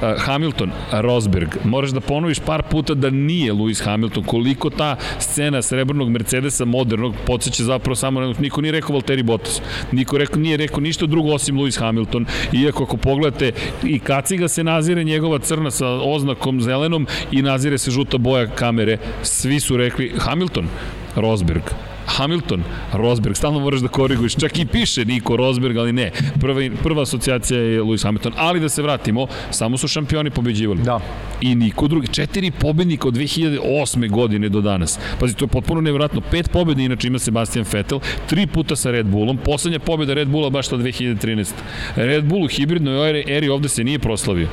[0.00, 6.10] Hamilton, Rosberg, moraš da ponoviš par puta da nije Lewis Hamilton, koliko ta scena srebrnog
[6.10, 11.06] Mercedesa modernog podsjeća zapravo samo, niko nije rekao Valtteri Bottas, niko rekao, nije rekao ništa
[11.06, 13.52] drugo osim Lewis Hamilton, iako ako pogledate
[13.84, 18.98] i kaciga se nazire njegova crna sa oznakom zelenom i nazire se žuta boja kamere,
[19.22, 20.68] svi su rekli Hamilton,
[21.16, 21.62] Rosberg,
[22.08, 26.10] Hamilton, Rosberg, stalno moraš da koriguješ, čak i piše Niko Rosberg, ali ne.
[26.40, 30.82] Prva, prva asocijacija je Lewis Hamilton, ali da se vratimo, samo su šampioni pobeđivali.
[30.82, 31.00] Da.
[31.40, 32.06] I niko drugi.
[32.06, 34.10] Četiri pobednika od 2008.
[34.10, 34.98] godine do danas.
[35.20, 36.20] Pazi, to je potpuno nevjerojatno.
[36.30, 40.50] Pet pobjede inače ima Sebastian Vettel, tri puta sa Red Bullom, poslednja pobjeda Red Bulla
[40.50, 41.52] baš ta 2013.
[41.96, 44.48] Red Bull u hibridnoj eri ovde se nije proslavio.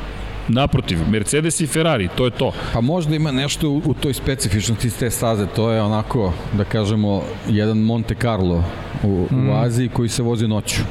[0.48, 2.52] Naprotiv, Mercedes i Ferrari, to je to.
[2.74, 7.24] Pa možda ima nešto u, u toj specifičnosti te staze, to je onako, da kažemo,
[7.50, 8.64] jedan Monte Carlo
[9.04, 9.50] u, mm.
[9.50, 10.82] u Aziji koji se vozi noću.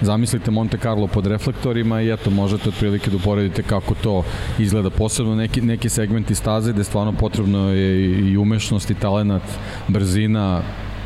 [0.00, 4.24] Zamislite Monte Carlo pod reflektorima i eto, možete otprilike da uporedite kako to
[4.58, 4.90] izgleda.
[4.90, 9.42] Posebno neki, neki segmenti staze gde stvarno potrebno je i umešnost i talenat,
[9.88, 10.62] brzina,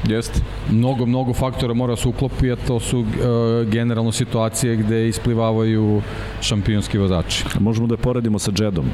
[0.08, 0.40] Jeste.
[0.70, 3.06] Mnogo, mnogo faktora mora se uklopi, a to su uh,
[3.68, 6.02] generalno situacije gde isplivavaju
[6.40, 7.44] šampionski vozači.
[7.60, 8.84] Možemo da je poredimo sa Jedom.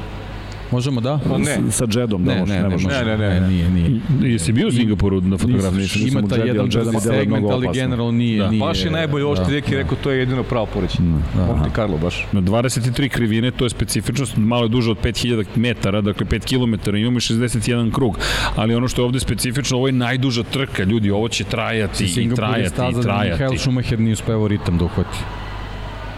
[0.71, 1.19] Možemo da?
[1.29, 1.57] Pa ne.
[1.71, 2.87] Sa Jedom da ne, može, ne, ne, može.
[2.87, 4.01] ne, ne, ne, ne, nije, nije.
[4.21, 6.07] Jesi bio u Singapuru na fotografiji?
[6.07, 8.49] Ima taj jedan brzi segment, ali generalno nije, da.
[8.49, 8.59] nije.
[8.59, 11.19] Baš je najbolje ovo što ti Deki rekao, to je jedino pravo porećenje.
[11.35, 11.45] Da.
[11.45, 12.25] Monte Carlo baš.
[12.31, 16.95] Na 23 krivine, to je specifičnost, malo je duže od 5000 metara, dakle 5 km,
[16.95, 18.19] imamo 61 krug.
[18.55, 22.29] Ali ono što je ovde specifično, ovo je najduža trka, ljudi, ovo će trajati i
[22.35, 23.43] trajati i trajati.
[23.43, 25.17] Mihael Schumacher nije uspevao ritam da uhvati.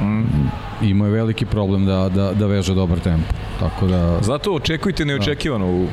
[0.01, 0.25] Mm.
[0.81, 3.33] Imao je veliki problem da, da, da veže dobar tempo.
[3.59, 4.19] Tako da...
[4.21, 5.87] Zato očekujte neočekivano u...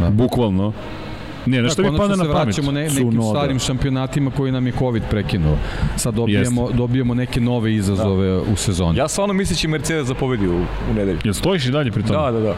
[0.00, 0.10] da.
[0.10, 0.72] Bukvalno.
[1.46, 2.44] Ne, nešto mi pada na pamet.
[2.44, 3.38] Vraćamo ne, nekim Sunoda.
[3.38, 5.56] starim šampionatima koji nam je COVID prekinuo.
[5.96, 6.76] Sad dobijemo, Jeste.
[6.76, 8.40] dobijemo neke nove izazove da.
[8.52, 8.98] u sezoni.
[8.98, 10.60] Ja stvarno mislim da Mercedes da pobedi u,
[10.90, 11.18] u nedelju.
[11.24, 12.18] Jel stojiš i dalje pri tome?
[12.18, 12.54] Da, da, da.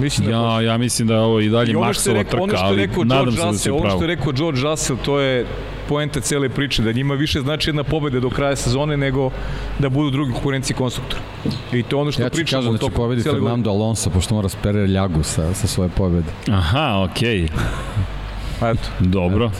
[0.00, 3.42] Mislim da ja, ja mislim da ovo i dalje I Maxova trka, ali nadam se
[3.42, 3.88] da se upravo.
[3.88, 5.46] Ono što je rekao George Russell, to je
[5.88, 9.30] poenta cele priče, da njima više znači jedna pobeda do kraja sezone nego
[9.78, 11.22] da budu drugi konkurenci konstruktora.
[11.72, 12.62] I to ono što ja pričamo.
[12.62, 16.32] Ja kažem da će pobedi Fernando Alonso, pošto mora spere ljagu sa, sa svoje pobede.
[16.50, 17.48] Aha, okej.
[18.60, 18.70] Okay.
[18.72, 18.88] Eto.
[19.00, 19.50] Dobro.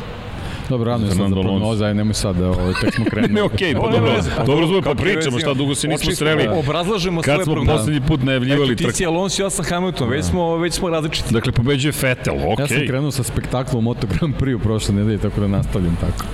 [0.68, 3.32] Dobro, rano je sad za prognoza, aj nemoj sad da ovo, tek smo krenuli.
[3.36, 4.12] ne, okej, okay, pa dobro,
[4.46, 6.48] dobro zove, pa pričamo, šta dugo se nismo sreli.
[6.58, 7.66] Obrazlažemo svoje prognoze.
[7.66, 10.74] Kad smo poslednji put najavljivali Eto, ti si Alonso, ja sam Hamilton, već smo, već
[10.74, 11.34] smo različiti.
[11.34, 12.46] Dakle, pobeđuje Vettel, okej.
[12.46, 12.60] Okay.
[12.60, 16.24] Ja sam krenuo sa spektaklom Moto Grand Prix u prošle nedelje, tako da nastavljam tako.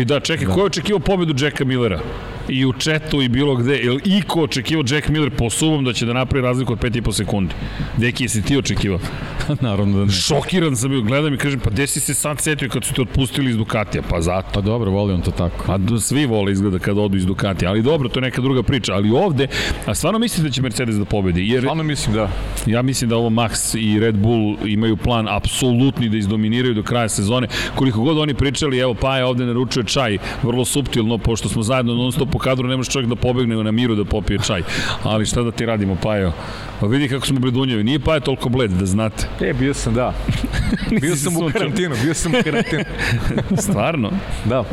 [0.00, 0.52] I da, čekaj, da.
[0.52, 2.00] ko je očekivao pobedu Jacka Millera?
[2.48, 3.76] I u četu i bilo gde.
[3.76, 7.54] Jel iko očekivao Jack Miller po sumom da će da napravi razliku od 5,5 sekundi?
[7.96, 8.98] Deki, jesi ti očekivao?
[9.60, 10.12] Naravno da ne.
[10.12, 13.02] Šokiran sam bio, gledam i kažem, pa gde si se sad setio kad su te
[13.02, 14.02] otpustili iz Ducatija?
[14.10, 14.48] Pa zato.
[14.54, 15.64] Pa dobro, voli on to tako.
[15.66, 18.94] Pa svi vole izgleda kad odu iz Ducatija, ali dobro, to je neka druga priča.
[18.94, 19.46] Ali ovde,
[19.86, 21.48] a stvarno mislite da će Mercedes da pobedi?
[21.48, 22.30] Jer, stvarno mislim da.
[22.66, 27.08] Ja mislim da ovo Max i Red Bull imaju plan apsolutni da izdominiraju do kraja
[27.08, 27.48] sezone.
[27.74, 29.46] Koliko god oni pričali, evo pa je ovde
[29.82, 33.16] naručuje čaj, vrlo suptilno, pošto smo zajedno non stop po kadru, ne može čovjek da
[33.16, 34.62] pobegne na miru da popije čaj.
[35.04, 36.32] Ali šta da ti radimo, Pajo?
[36.80, 37.84] Pa vidi kako smo bledunjevi.
[37.84, 39.28] Nije Pajo toliko bled, da znate.
[39.40, 40.14] E, bio sam, da.
[41.00, 42.84] bio sam u karantinu, bio sam u karantinu.
[43.64, 44.10] Stvarno?
[44.44, 44.64] Da.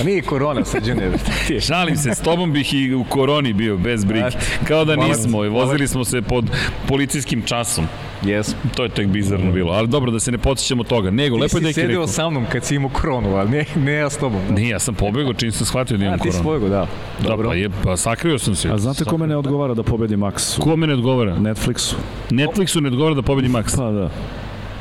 [0.00, 1.10] A nije korona sađene.
[1.68, 4.26] Šalim se, s tobom bih i u koroni bio, bez brige.
[4.68, 6.44] Kao da nismo, i vozili smo se pod
[6.88, 7.84] policijskim časom.
[8.22, 8.54] Jes.
[8.74, 11.10] To je tek bizarno bilo, ali dobro da se ne podsjećamo toga.
[11.10, 11.82] Nego, ti lepo je da je rekao.
[11.82, 14.40] Ti si sedeo sa mnom kad si imao koronu, ali ne, ne ja s tobom.
[14.48, 14.54] Da.
[14.54, 16.30] Ne, ja sam pobegao čim sam shvatio da imam koronu.
[16.30, 16.86] A, ti si pobegao, da.
[17.28, 17.48] Dobro.
[17.48, 18.68] Da, pa, je, pa sakrio sam se.
[18.70, 20.60] A znate kome ne odgovara da pobedi Max?
[20.60, 21.36] Kome ne odgovara?
[21.36, 21.94] Netflixu.
[22.30, 23.76] Netflixu ne odgovara da pobedi Max.
[23.76, 24.10] Pa da.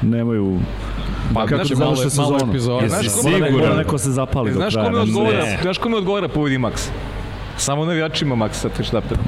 [0.01, 0.59] Nemaju
[1.33, 2.59] Pa, kako da završe sezonu?
[2.87, 4.69] Znaš kome neko, neko se zapali do kraja.
[4.69, 6.89] Znaš kome odgovara, znaš kome odgovara pobedi Max?
[7.57, 9.21] Samo navijačima Maxa Verstappena.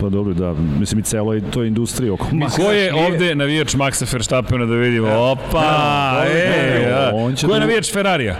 [0.00, 0.54] Pa dobro, da.
[0.78, 2.56] Mislim i celo i to je industrija oko Maxa.
[2.56, 5.08] Ko je ovde navijač Maxa Verstappena da vidimo?
[5.08, 6.24] Opa!
[6.26, 7.10] E, ja.
[7.48, 8.36] Ko je navijač Ferrarija?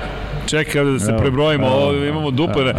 [0.47, 2.75] Čekaj da se prebrojimo, ovde imamo duple.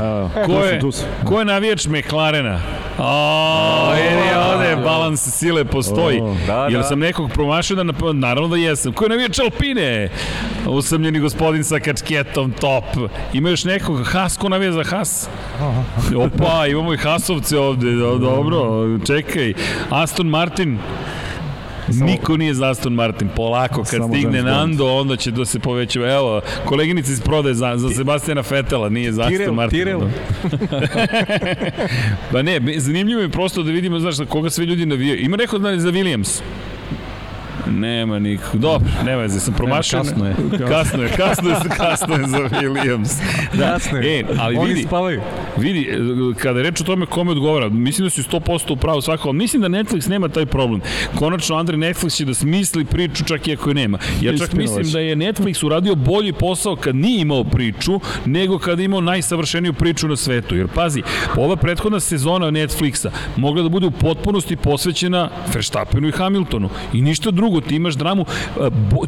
[0.45, 0.81] Ko je,
[1.25, 2.59] ko je navijač McLarena?
[2.97, 6.21] O, vidi ovde, balans sile postoji.
[6.47, 8.93] Da, Jel sam nekog promašio da, naravno da jesam.
[8.93, 10.09] Ko je navijač Alpine?
[10.67, 12.83] Usamljeni gospodin sa kačketom, top.
[13.33, 15.29] Ima još nekog, Has, ko navija za Has?
[16.17, 19.53] Opa, imamo i Hasovce ovde, dobro, čekaj.
[19.89, 20.79] Aston Martin.
[21.87, 25.99] Niko nije za Aston Martin, polako, kad Samo stigne Nando, onda će da se poveća.
[25.99, 29.79] Evo, koleginica iz prodaje za, za Sebastijana Fetela, nije za Tirel, Aston Martin.
[29.79, 30.01] Tirel.
[32.31, 35.19] pa ne, zanimljivo je prosto da vidimo, znaš, koga sve ljudi navijaju.
[35.21, 36.41] Ima neko da je za Williams.
[37.71, 38.59] Nema nikog.
[38.59, 40.03] Dobro, nema veze, sam promašao.
[40.03, 40.35] Kasno je.
[40.67, 43.21] Kasno je, kasno je, kasno je za Williams.
[43.53, 44.19] Da, kasno je.
[44.19, 45.21] E, ali Oni vidi, spavaju.
[45.57, 45.89] Vidi,
[46.39, 49.61] kada reč o tome kome odgovara, mislim da si 100% u pravu svako, ali mislim
[49.61, 50.81] da Netflix nema taj problem.
[51.19, 53.97] Konačno, Andrej Netflix će da smisli priču čak i ako je nema.
[54.21, 58.79] Ja čak mislim da je Netflix uradio bolji posao kad nije imao priču, nego kad
[58.79, 60.55] imao najsavršeniju priču na svetu.
[60.55, 61.03] Jer pazi,
[61.37, 66.69] ova prethodna sezona Netflixa mogla da bude u potpunosti posvećena Verstappenu i Hamiltonu.
[66.93, 68.25] I ništa drugo, ti imaš dramu,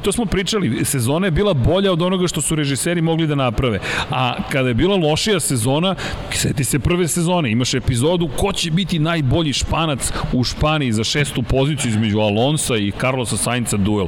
[0.01, 3.79] to smo pričali, sezona je bila bolja od onoga što su režiseri mogli da naprave.
[4.09, 5.95] A kada je bila lošija sezona,
[6.31, 11.43] seti se prve sezone, imaš epizodu ko će biti najbolji španac u Španiji za šestu
[11.43, 14.07] poziciju između Alonsa i Carlosa Sainca duel.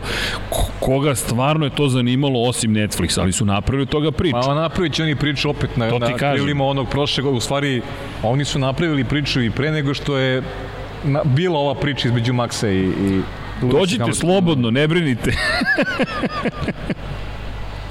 [0.79, 4.37] Koga stvarno je to zanimalo osim Netflix, ali su napravili toga priču.
[4.45, 7.81] Pa napravit će oni priču opet na, na krilima onog prošle, u stvari
[8.23, 10.43] oni su napravili priču i pre nego što je
[11.03, 13.21] na, bila ova priča između Maxa i, i
[13.61, 15.31] Dođite slobodno, ne brinite.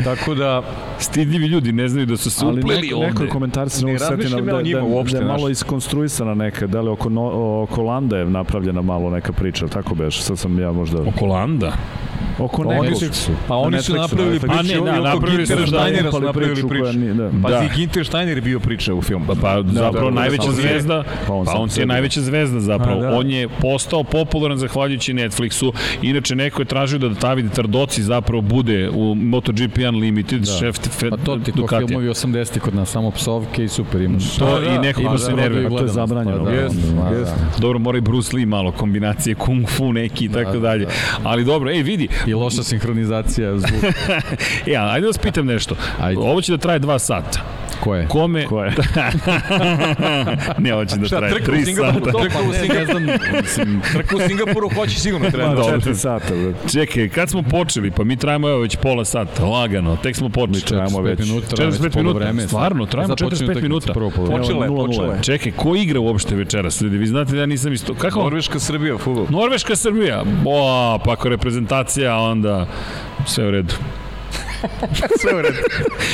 [0.04, 0.62] Tako da...
[0.98, 3.08] Stidljivi ljudi ne znaju da su se Ali upleli neko, ovde.
[3.08, 6.80] Neko komentar se ne seti na, da, da, uopšte, da je malo iskonstruisana neka, da
[6.80, 10.72] li oko, no, oko Landa je napravljena malo neka priča, tako beš, sad sam ja
[10.72, 11.02] možda...
[11.02, 11.72] Oko Landa?
[12.39, 16.12] Oko pa oni su, pa oni su napravili priču, a ne, da, napravili su Steinera
[16.12, 16.99] su napravili priču.
[17.14, 17.30] Da.
[17.43, 17.68] Pa da.
[17.76, 19.24] Ginter Steiner je bio priča u filmu.
[19.26, 23.01] Pa, pa da, zapravo da, najveća zvezda, pa on, pa on je najveća zvezda zapravo.
[23.01, 23.18] A, da.
[23.18, 25.72] On je postao popularan zahvaljujući Netflixu.
[26.03, 30.53] Inače, neko je tražio da Davide Tardoci zapravo bude u MotoGP Unlimited, da.
[30.53, 30.78] šef
[31.11, 34.36] Pa to ti ko filmovi 80 kod nas, samo psovke i super imaš.
[34.36, 35.68] To i neko ko se nervira.
[35.68, 36.51] To je zabranjeno.
[37.59, 40.86] Dobro, mora i Bruce Lee malo, kombinacije kung fu neki i tako dalje.
[41.24, 43.93] Ali dobro, ej, vidi, I loša sinhronizacija zvuka.
[44.66, 45.76] ja, ajde da vas pitam nešto.
[46.01, 46.20] Ajde.
[46.20, 47.41] Ovo će da traje dva sata.
[47.89, 48.07] Ko je?
[48.09, 48.45] Kome?
[48.47, 48.70] Ko je?
[50.59, 52.01] ne, hoće da traje 3 sata.
[52.01, 53.07] Trka u Singapuru,
[53.93, 55.55] trka u Singapuru hoće sigurno treba.
[55.55, 56.34] Da, 4 sata.
[56.72, 57.91] Čekaj, kad smo počeli?
[57.91, 59.97] Pa mi trajamo evo već pola sata, lagano.
[59.97, 60.55] Tek smo počeli.
[60.55, 62.47] Mi trajamo već 45 minuta.
[62.47, 63.93] Stvarno, trajamo 45 minuta.
[63.93, 65.22] Počela je, počela je.
[65.22, 66.82] Čekaj, ko igra uopšte večeras?
[66.82, 67.95] Vi znate da ja nisam isto...
[67.95, 68.20] Kako?
[68.20, 69.26] Norveška Srbija, fudbal.
[69.30, 70.24] Norveška Srbija.
[70.45, 72.66] O, pa ako reprezentacija, onda
[73.26, 73.74] sve u redu.
[75.20, 75.56] Sve u redu.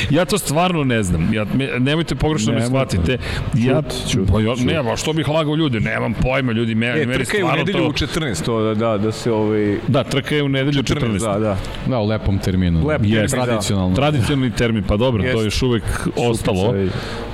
[0.09, 1.33] ja to stvarno ne znam.
[1.33, 3.17] Ja, me, nemojte pogrešno me shvatite.
[3.53, 6.87] Ja, čut, čut, pa ja, ne, ba, što bih lagao ljudi, nemam pojma, ljudi, me,
[6.87, 7.25] e, meni stvarno to...
[7.25, 9.77] Trka je u nedelju u 14, to da, da, da se ovaj...
[9.87, 10.95] Da, trka je u nedelju 14.
[10.95, 11.19] 14.
[11.19, 11.57] Da, da.
[11.85, 12.87] Da, u lepom terminu.
[12.87, 13.89] Lep yes, termin, tradicionalno.
[13.89, 13.95] Da.
[13.95, 15.31] Tradicionalni termin, pa dobro, yes.
[15.31, 15.83] to je još uvek
[16.15, 16.73] ostalo.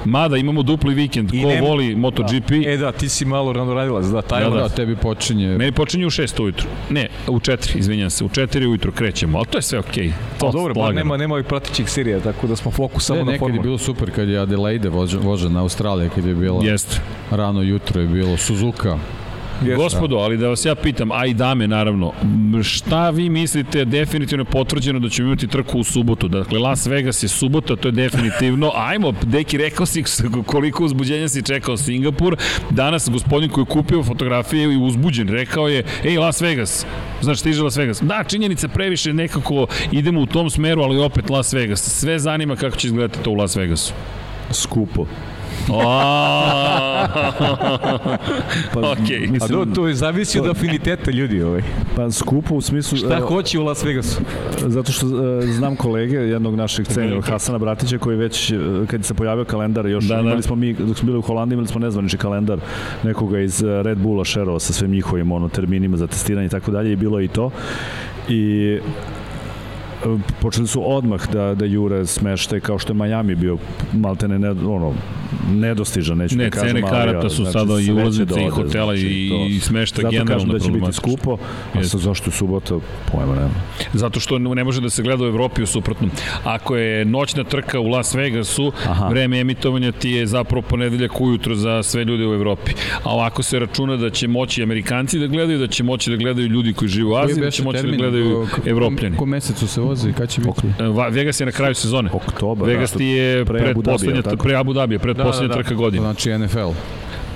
[0.06, 2.50] Mada imamo dupli vikend, ko ne, voli MotoGP.
[2.50, 2.70] Da.
[2.70, 5.48] E da, ti si malo rano radilac, da, taj da, da, tebi počinje.
[5.58, 6.68] Meni počinje u 6 ujutru.
[6.90, 10.08] Ne, u 4, izvinjam se, u 4 ujutru krećemo, ali to je sve okej.
[10.08, 10.12] Okay.
[10.40, 13.32] To pa dobro, pa nema, nema ovih pratićih serija, tako da smo fokus samo ne,
[13.32, 13.48] na formu.
[13.48, 14.90] Nekad je bilo super kad je Adelaide
[15.24, 17.02] voža na Australije, kad je bilo Jest.
[17.32, 18.98] rano jutro je bilo Suzuka.
[19.62, 22.14] Yes, Gospodo, ali da vas ja pitam, a i dame naravno,
[22.64, 26.28] šta vi mislite definitivno potvrđeno da ćemo imati trku u subotu?
[26.28, 28.72] Dakle, Las Vegas je subota, to je definitivno.
[28.90, 30.04] Ajmo, deki, rekao si
[30.46, 32.38] koliko uzbuđenja si čekao Singapur.
[32.70, 36.86] Danas gospodin koji je kupio fotografije i uzbuđen, rekao je, ej, Las Vegas,
[37.22, 38.02] znaš, stiže Las Vegas.
[38.02, 42.00] Da, činjenica previše nekako idemo u tom smeru, ali opet Las Vegas.
[42.00, 43.94] Sve zanima kako će izgledati to u Las Vegasu.
[44.52, 45.06] Skupo
[48.74, 49.32] pa, okay.
[49.32, 51.62] Mislim, A do, to je zavisi od afiniteta ljudi ovaj.
[51.96, 52.98] Pa skupo u smislu...
[52.98, 54.22] Šta uh, hoće u Las Vegasu?
[54.68, 55.14] Zato što uh,
[55.44, 60.06] znam kolege, jednog našeg cenjenog Hasana Bratića koji već, uh, kad se pojavio kalendar, još
[60.06, 60.22] da, da.
[60.22, 62.60] imali smo mi, dok smo bili u Holandiji, imali smo nezvanični kalendar
[63.04, 66.92] nekoga iz Red Bulla šerova sa svim njihovim ono, terminima za testiranje i tako dalje
[66.92, 67.52] i bilo je i to.
[68.30, 68.80] I
[70.42, 73.58] počeli su odmah da, da jure smešte kao što je Miami bio
[73.94, 74.94] maltene ne, ono,
[75.50, 76.68] nedostižan, neću ne, da kažem.
[76.68, 80.26] Ne, cene karata su znači, sada i ulaznice i hotela znači, i, i smešta generalno
[80.26, 81.38] Zato kažem da će biti skupo,
[81.74, 82.76] a sa zašto je subota,
[83.12, 83.50] pojma nema.
[83.94, 86.12] Zato što ne može da se gleda u Evropi u suprotnom.
[86.44, 89.08] Ako je noćna trka u Las Vegasu, Aha.
[89.08, 92.72] vreme emitovanja ti je zapravo ponedeljak ujutro za sve ljude u Evropi.
[93.04, 96.48] A ovako se računa da će moći Amerikanci da gledaju, da će moći da gledaju
[96.48, 99.18] ljudi koji žive u Aziji, da će moći da gledaju Evropljani.
[99.18, 100.62] Ko mesecu se vozi, kad će biti?
[101.12, 102.10] Vegas je na kraju sezone.
[102.14, 102.68] Oktobar.
[102.68, 103.62] Vegas ti je pred
[104.44, 105.64] pre Abu Dhabi, pred da, poslednja da, da.
[105.64, 106.02] trka godine.
[106.02, 106.72] Znači NFL.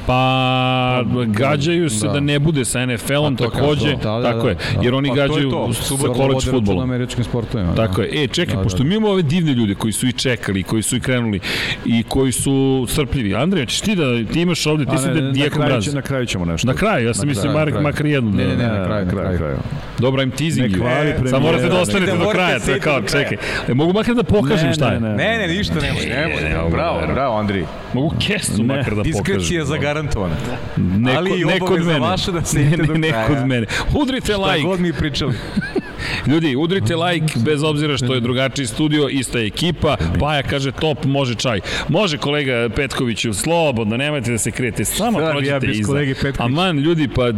[0.05, 4.43] Pa, pa gađaju se da, da ne bude sa NFL-om pa takođe, da, da, tako
[4.43, 6.83] da, je, jer oni pa gađaju to to, sa college futbolom.
[6.83, 7.75] američkim sportovima.
[7.75, 8.07] Tako da.
[8.07, 8.23] je.
[8.23, 8.83] E, čekaj, da, pošto da.
[8.83, 11.39] mi imamo ove divne ljude koji su i čekali, koji su i krenuli
[11.85, 13.35] i koji su strpljivi.
[13.35, 15.93] Andrej, ćeš ti da ti imaš ovde, ti si da Dijeko Mraz.
[15.93, 16.67] Na kraju ćemo nešto.
[16.67, 18.31] Na kraju, ja sam mislio Mark makar jednu.
[18.31, 19.57] Ne, ne, ne, na kraju, na kraju.
[19.99, 20.71] Dobro, im teasing.
[20.71, 21.29] Ne kvari premijer.
[21.29, 23.37] Samo morate da ostanete do kraja, kao, čekaj.
[23.67, 24.99] E, mogu makar da pokažem šta je.
[24.99, 26.69] Ne, ne, ništa nemoj, nemoj.
[26.71, 27.65] Bravo, bravo, Andri.
[27.93, 29.03] Mogu kesu makar da pokažem.
[29.03, 29.65] Diskrecija
[29.95, 30.35] zagarantovana.
[30.77, 31.45] Neko, Ali i
[31.85, 31.99] mene.
[31.99, 33.67] vaše da se ne, ne, neko od mene.
[33.93, 34.59] Udrite like.
[34.59, 35.33] Šta god mi pričali.
[36.27, 39.97] Ljudi, udrite like, bez obzira što je drugačiji studio, ista je ekipa.
[40.19, 41.59] Paja kaže top, može čaj.
[41.89, 45.87] Može kolega Petkoviću, slobodno, nemojte da se krijete, samo Šta, prođite ja iza.
[45.87, 47.31] Kolege Aman, ljudi, pa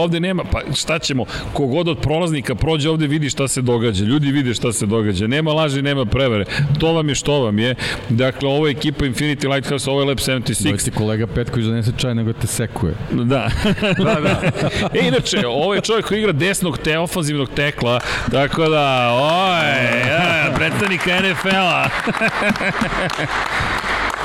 [0.00, 4.30] ovde nema, pa šta ćemo, kogod od prolaznika prođe ovde vidi šta se događa, ljudi
[4.30, 6.44] vide šta se događa, nema laži, nema prevere,
[6.78, 7.74] to vam je što vam je.
[8.08, 10.68] Dakle, ovo je ekipa Infinity Lighthouse, ovo je Lab 76.
[10.68, 12.94] Dojte kolega Petković donese čaj, nego te sekuje.
[13.12, 13.50] Da.
[13.98, 14.40] da, da.
[14.94, 18.00] E, inače, ovo je čovjek koji igra desnog te ofanzivnog tekla,
[18.30, 21.88] Tako da, oj, ja, predstavnika NFL-a.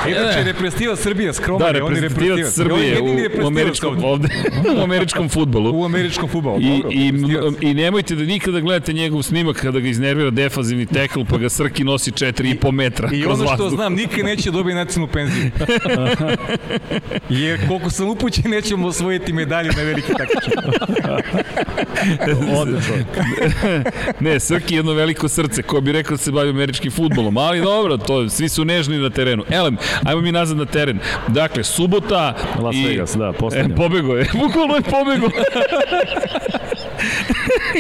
[0.08, 4.28] Inače, reprezentativac Srbija, skroman da, reprezentativac Srbije u, u, američkom, ovde,
[4.78, 5.72] u američkom futbolu.
[5.80, 7.52] U američkom futbolu, I, dobro.
[7.62, 11.50] I, I nemojte da nikada gledate njegov snimak kada ga iznervira defazivni tekl, pa ga
[11.50, 15.52] Srki nosi 4,5 metra I, i ono što znam, nikad neće dobiti nacionalnu penziju.
[17.30, 20.60] Jer koliko sam upućen, nećemo osvojiti medalju na veliki takmičenje.
[22.56, 22.96] Odlično.
[24.26, 27.62] ne, Srki je jedno veliko srce, ko bi rekao da se bavi američkim futbolom, ali
[27.62, 29.44] dobro, to, svi su nežni na terenu.
[29.50, 31.00] Elem, Ajmo mi nazad na teren.
[31.28, 32.88] Dakle, subota Las i...
[32.88, 33.74] Vegas, da, poslednja.
[33.74, 34.26] E, pobego je.
[34.44, 35.28] Bukvalno je pobego.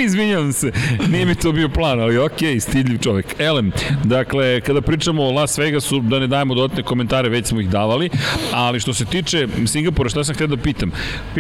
[0.05, 0.71] Izvinjavam se,
[1.09, 3.35] nije mi to bio plan, ali ok, stidljiv čovek.
[3.39, 3.71] Elem,
[4.03, 8.09] dakle, kada pričamo o Las Vegasu, da ne dajemo dodatne komentare, već smo ih davali,
[8.53, 10.91] ali što se tiče Singapura, šta sam htio da pitam?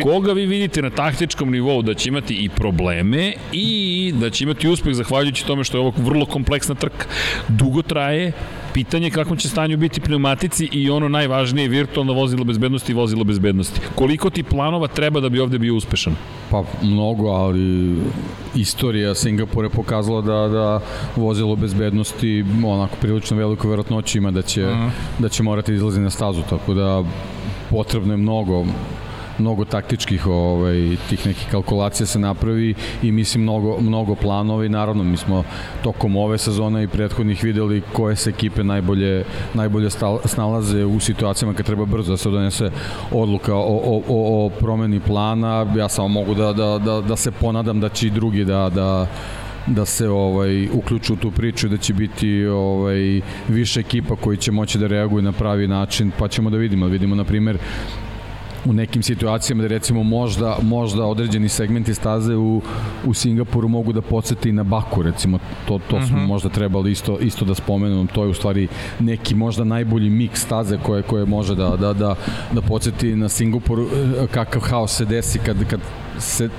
[0.03, 4.67] Koga vi vidite na taktičkom nivou da će imati i probleme i da će imati
[4.67, 7.05] uspeh zahvaljujući tome što je ovo vrlo kompleksna trka.
[7.47, 8.31] Dugo traje,
[8.73, 13.81] pitanje kakvom će stanju biti pneumatici i ono najvažnije virtualno vozilo bezbednosti i vozilo bezbednosti.
[13.95, 16.15] Koliko ti planova treba da bi ovde bio uspešan?
[16.51, 17.97] Pa mnogo, ali
[18.55, 20.81] istorija Singapura je pokazala da, da
[21.15, 24.89] vozilo bezbednosti onako prilično veliko verotnoće ima da će, uh -huh.
[25.19, 27.03] da će morati izlazi na stazu, tako da
[27.69, 28.65] potrebno je mnogo
[29.39, 32.73] mnogo taktičkih ovaj, tih nekih kalkulacija se napravi
[33.03, 35.43] i mislim mnogo, mnogo planova i naravno mi smo
[35.83, 39.23] tokom ove sezone i prethodnih videli koje se ekipe najbolje,
[39.53, 39.89] najbolje
[40.25, 42.71] snalaze u situacijama kad treba brzo da se donese
[43.11, 45.65] odluka o, o, o, o promeni plana.
[45.77, 49.07] Ja samo mogu da, da, da, da se ponadam da će i drugi da, da
[49.67, 54.51] da se ovaj uključu u tu priču da će biti ovaj više ekipa koji će
[54.51, 57.57] moći da reaguju na pravi način, pa ćemo da vidimo, vidimo na primer
[58.69, 62.61] u nekim situacijama da recimo možda, možda određeni segmenti staze u,
[63.05, 66.15] u Singapuru mogu da podsjeti na Baku recimo to, to smo uh mhm.
[66.15, 66.27] -huh.
[66.27, 68.67] možda trebali isto, isto da spomenemo to je u stvari
[68.99, 72.15] neki možda najbolji miks staze koje, koje može da, da, da,
[72.51, 75.79] da podsjeti na Singapuru e, kakav haos se desi kad, kad
[76.19, 76.49] se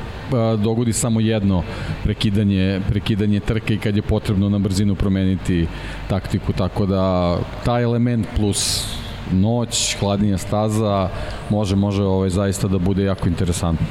[0.63, 1.63] dogodi samo jedno
[2.05, 5.67] prekidanje, prekidanje trke i kad je potrebno na brzinu promeniti
[6.09, 8.87] taktiku, tako da taj element plus
[9.33, 11.09] noć, hladnija staza,
[11.51, 13.87] može, može ovaj, zaista da bude jako interesantno.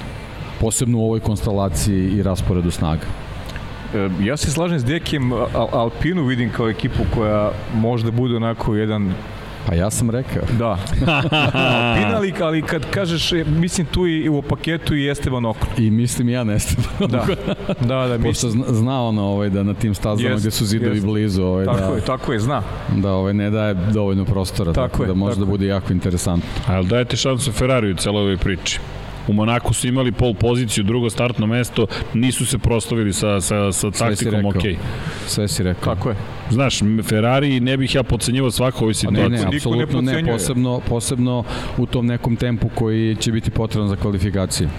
[0.59, 3.05] Posebno u ovoj konstelaciji i rasporedu snaga.
[3.93, 5.31] E, ja se slažem s Dekijem,
[5.71, 9.13] Alpinu vidim kao ekipu koja možda bude onako jedan
[9.69, 10.41] Pa ja sam rekao.
[10.59, 10.65] Da.
[12.15, 15.69] Alpina, ali kad kažeš, e, mislim tu i u paketu i Esteban Okro.
[15.77, 17.25] I mislim ja na Esteban Da,
[17.79, 18.23] da, da.
[18.27, 21.05] Pošto zna ono ovaj, da na tim stazama jest, gde su zidovi jest.
[21.05, 21.43] blizu.
[21.43, 22.61] Ovaj, tako da, je, tako je, zna.
[22.95, 26.49] Da ovaj, ne daje dovoljno prostora, tako, tako je, da može da bude jako interesantno.
[26.67, 28.79] Ali dajete šansu Ferrariju u celoj ovoj priči?
[29.29, 33.91] U Monaku su imali pol poziciju, drugo startno mesto, nisu se proslavili sa, sa, sa
[33.91, 34.63] taktikom ok.
[35.27, 35.95] Sve si rekao.
[35.95, 36.15] Kako je?
[36.49, 39.29] Znaš, Ferrari ne bih ja podcenjivao svako ovoj situaciji.
[39.29, 41.43] Ne, ne, apsolutno ne, ne, posebno, posebno
[41.77, 44.69] u tom nekom tempu koji će biti potreban za kvalifikacije.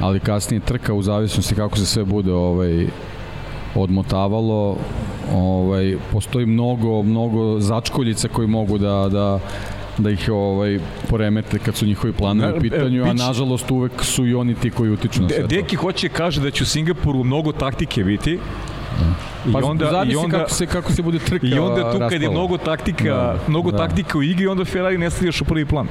[0.00, 2.86] Ali kasnije trka u zavisnosti kako se sve bude ovaj,
[3.74, 4.76] odmotavalo,
[5.34, 9.38] ovaj, postoji mnogo, mnogo začkoljica koji mogu da, da
[9.98, 10.78] da ih ovaj
[11.08, 14.90] poremete kad su njihovi planovi u pitanju, a nažalost uvek su i oni ti koji
[14.90, 15.46] utiču na sve to.
[15.46, 18.38] Deki hoće kaže da će u Singapuru mnogo taktike biti,
[19.48, 21.46] I pa onda i onda kako se kako se bude trka.
[21.46, 23.76] I onda tu kad je mnogo taktika, da, mnogo da.
[23.76, 25.88] taktika u igri, onda Ferrari ne stavljaš u prvi plan.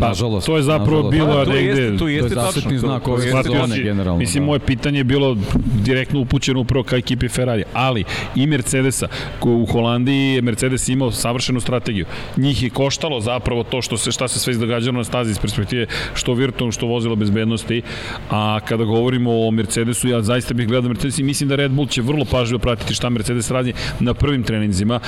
[0.00, 0.46] Pa, nažalost.
[0.46, 1.10] To je zapravo nažalost.
[1.10, 4.18] bilo da, to jeste, to jeste to je znak ove sezone generalno.
[4.18, 4.46] Mislim, da.
[4.46, 5.36] moje pitanje je bilo
[5.82, 8.04] direktno upućeno upravo ka ekipi Ferrari, ali
[8.36, 9.08] i Mercedesa,
[9.42, 12.06] u Holandiji je Mercedes imao savršenu strategiju.
[12.36, 15.86] Njih je koštalo zapravo to što se šta se sve izdogađalo na stazi iz perspektive
[16.14, 17.82] što virtualno, što vozila bezbednosti,
[18.30, 21.88] a kada govorimo o Mercedesu, ja zaista bih gledao Mercedes i mislim da Red Bull
[21.88, 25.00] će vrlo pažljivo pratiti šta Mercedes radi na prvim treninzima.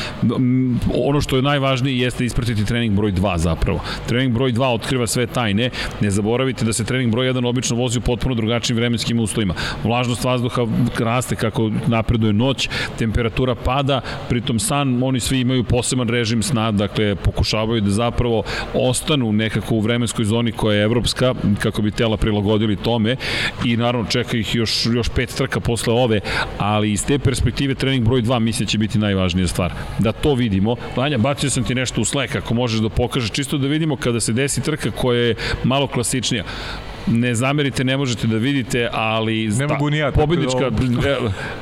[0.94, 3.80] Ono što je najvažnije jeste ispratiti trening broj 2 zapravo.
[4.06, 5.70] Trening broj broj 2 otkriva sve tajne.
[6.00, 9.54] Ne zaboravite da se trening broj 1 obično vozi u potpuno drugačijim vremenskim uslovima.
[9.84, 10.66] Vlažnost vazduha
[10.98, 12.68] raste kako napreduje noć,
[12.98, 18.42] temperatura pada, pritom san, oni svi imaju poseban režim sna, dakle pokušavaju da zapravo
[18.74, 23.16] ostanu nekako u vremenskoj zoni koja je evropska, kako bi tela prilagodili tome
[23.64, 26.20] i naravno čeka ih još, još pet trka posle ove,
[26.58, 29.72] ali iz te perspektive trening broj 2 mislim će biti najvažnija stvar.
[29.98, 30.76] Da to vidimo.
[30.96, 34.20] Vanja, bacio sam ti nešto u Slack, ako možeš da pokažeš, čisto da vidimo kada
[34.20, 36.44] se desi trka koja je malo klasičnija
[37.06, 41.10] ne zamerite, ne možete da vidite, ali ne mogu ni ja, pobednička da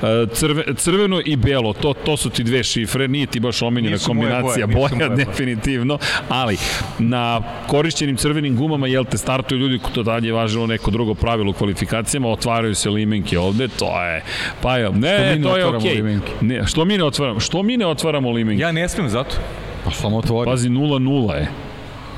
[0.08, 3.98] e, crve, crveno i belo, to, to su ti dve šifre, nije ti baš omenjena
[4.06, 5.98] kombinacija boja, boja definitivno,
[6.28, 6.56] ali
[6.98, 11.50] na korišćenim crvenim gumama, jel te startuju ljudi, to dalje je važilo neko drugo pravilo
[11.50, 14.22] u kvalifikacijama, otvaraju se limenke ovde, to je,
[14.62, 16.02] pa je, ne, to je okej.
[16.02, 16.20] Okay.
[16.40, 17.40] Ne, što mi ne otvaramo?
[17.40, 18.62] Što mi ne otvaramo limenke?
[18.62, 19.36] Ja ne smem zato.
[19.84, 20.50] Pa samo otvori.
[20.50, 21.71] Pazi, 0-0 je.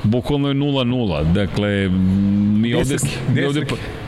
[0.05, 1.33] Bukvalno je 0-0.
[1.33, 1.89] Dakle,
[2.59, 2.95] mi ovde...
[3.33, 3.65] Mi ovde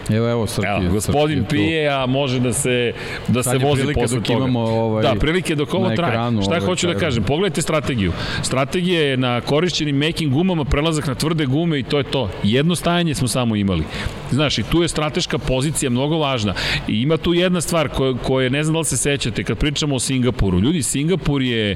[0.10, 0.68] Evo, evo, Srki.
[0.68, 2.94] Evo, gospodin Srki pije, a može da se,
[3.28, 4.38] da se vozi posle toga.
[4.38, 6.12] Imamo ovaj, da, prilike dok ovo traje.
[6.12, 7.24] Ekranu, Šta ovaj, hoću da kažem?
[7.24, 8.12] Pogledajte strategiju.
[8.42, 12.30] Strategija je na korišćenim making gumama prelazak na tvrde gume i to je to.
[12.44, 13.84] Jedno stajanje smo samo imali.
[14.32, 16.54] Znaš, i tu je strateška pozicija mnogo važna.
[16.88, 19.96] I ima tu jedna stvar koja, koja ne znam da li se sećate kad pričamo
[19.96, 20.60] o Singapuru.
[20.60, 21.76] Ljudi, Singapur je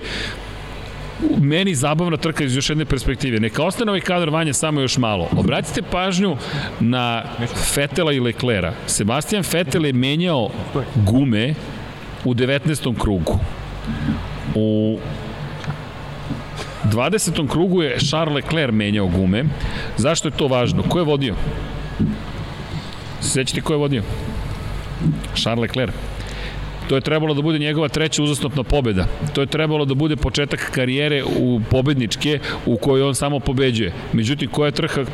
[1.42, 3.40] meni zabavna trka iz još jedne perspektive.
[3.40, 5.28] Neka ostane ovaj kadar Vanja samo još malo.
[5.38, 6.38] Obratite pažnju
[6.80, 7.24] na
[7.74, 8.74] Fetela i Leklera.
[8.88, 10.50] Sebastian Fetel je menjao
[10.96, 11.54] gume
[12.26, 13.00] u 19.
[13.00, 13.40] krugu.
[14.56, 14.98] U
[16.84, 17.50] 20.
[17.50, 19.44] krugu je Charles Leclerc menjao gume.
[19.98, 20.84] Zašto je to važno?
[20.84, 21.36] Ko je vodio?
[23.22, 24.04] Sećate ko je vodio?
[25.36, 25.94] Charles Leclerc.
[26.92, 29.06] To je trebalo da bude njegova treća uzastopna pobeda.
[29.34, 33.94] To je trebalo da bude početak karijere u pobedničke u kojoj on samo pobeđuje.
[34.14, 35.06] Međutim, koja je trha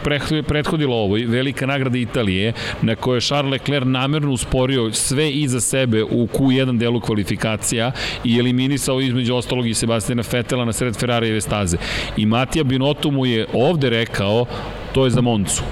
[0.48, 6.04] prethodila ovoj, velika nagrada Italije, na kojoj je Charles Leclerc namerno usporio sve iza sebe
[6.04, 7.92] u Q1 delu kvalifikacija
[8.24, 11.78] i eliminisao između ostalog i Sebastiana Fetela na sred Ferrarijeve staze.
[12.18, 14.46] I Matija Binotto mu je ovde rekao
[14.94, 15.64] to je za Moncu.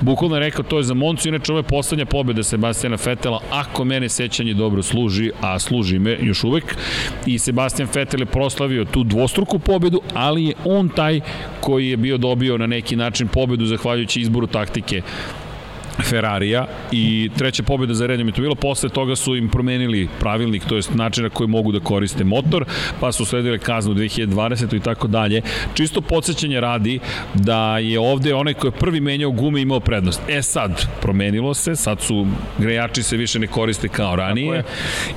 [0.00, 3.84] Bukvalno je rekao to je za Moncu, inače ovo je poslednja pobjeda Sebastijana Fetela, ako
[3.84, 6.76] mene sećanje dobro služi, a služi me još uvek.
[7.26, 11.20] I Sebastian Fetel je proslavio tu dvostruku pobedu, ali je on taj
[11.60, 15.02] koji je bio dobio na neki način pobedu zahvaljujući izboru taktike
[16.02, 18.54] Ferrarija i treća pobjeda za redom je to bilo.
[18.54, 22.64] Posle toga su im promenili pravilnik, to jest način na koji mogu da koriste motor,
[23.00, 24.76] pa su sledile kaznu 2020.
[24.76, 25.42] i tako dalje.
[25.74, 27.00] Čisto podsjećanje radi
[27.34, 30.20] da je ovde onaj ko je prvi menjao gume imao prednost.
[30.28, 32.26] E sad, promenilo se, sad su
[32.58, 34.62] grejači se više ne koriste kao ranije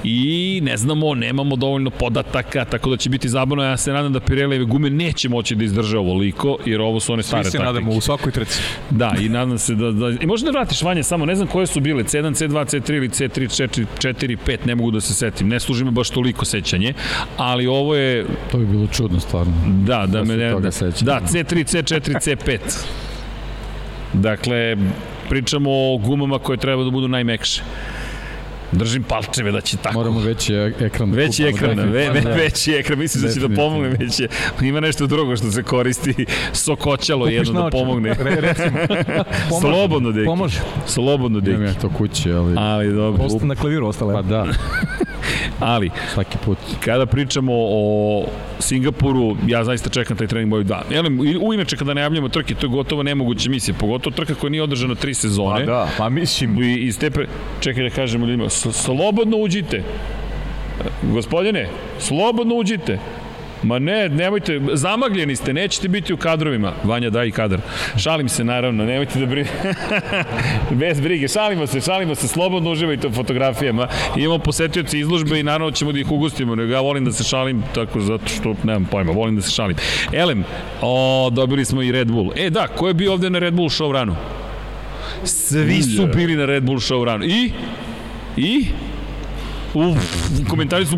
[0.03, 3.63] i ne znamo, nemamo dovoljno podataka, tako da će biti zabavno.
[3.63, 7.23] Ja se nadam da Pirelli gume neće moći da izdrže ovoliko, jer ovo su one
[7.23, 7.51] stare taktike.
[7.51, 7.73] Svi se taktike.
[7.73, 8.61] nadamo u svakoj treci.
[8.89, 9.91] Da, i nadam se da...
[9.91, 12.95] da I možda da vratiš vanje, samo ne znam koje su bile, C1, C2, C3
[12.95, 15.47] ili C3, 4, 4, 5, ne mogu da se setim.
[15.47, 16.93] Ne služi me baš toliko sećanje,
[17.38, 18.26] ali ovo je...
[18.51, 19.53] To bi bilo čudno, stvarno.
[19.86, 20.49] Da, da me ne...
[20.49, 22.59] Da, da, C3, C4, C5.
[24.13, 24.78] Dakle,
[25.30, 27.61] pričamo o gumama koje treba da budu najmekše.
[28.72, 29.97] Držim palčeve da će tako.
[29.97, 31.11] Moramo veći ekran.
[31.11, 34.22] Da veći ekran, ve, ve, veći ekran, mislim da će da pomogne već.
[34.61, 38.15] Ima nešto drugo što se koristi, sokoćalo Kupiš jedno da pomogne.
[38.20, 38.78] Re, recimo.
[39.61, 40.26] Slobodno, deki.
[40.26, 40.59] Pomože.
[40.86, 41.55] Slobodno, deki.
[41.55, 42.53] Imam ja to kući, ali...
[42.57, 43.24] Ali dobro.
[43.24, 44.13] Osta na klaviru ostale.
[44.13, 44.45] Pa da.
[45.60, 46.58] Ali, svaki put.
[46.86, 48.26] Kada pričamo o
[48.60, 50.82] Singapuru, ja zaista čekam taj trening boj 2.
[50.91, 51.06] Jel,
[51.41, 54.95] u inače kada najavljamo trke, to je gotovo nemoguća misija, pogotovo trka koja nije održana
[54.95, 55.66] tri sezone.
[55.66, 56.64] Pa da, pa mislim.
[56.64, 57.26] I, i stepe,
[57.60, 59.84] čekaj da kažemo ljudima, slobodno uđite.
[61.14, 61.68] Gospodine,
[62.00, 63.00] slobodno uđite.
[63.64, 66.74] Ma ne, nemojte, zamagljeni ste, nećete biti u kadrovima.
[66.84, 67.60] Vanja, daj kadar.
[67.97, 69.49] Šalim se, naravno, nemojte da brine.
[70.80, 73.88] Bez brige, šalimo se, šalimo se, slobodno uživajte u fotografijama.
[74.18, 77.64] Imamo posetioci izložbe i naravno ćemo da ih ugustimo, nego ja volim da se šalim,
[77.76, 79.78] tako zato što, nemam pojma, volim da se šalim.
[80.14, 80.43] Elem,
[80.82, 82.32] o, dobili smo i Red Bull.
[82.36, 84.16] E da, ko je bio ovde na Red Bull show ranu?
[85.24, 87.26] Svi su bili na Red Bull show ranu.
[87.26, 87.51] I?
[88.38, 88.66] I?
[89.74, 89.97] Uf,
[90.49, 90.97] komentari su...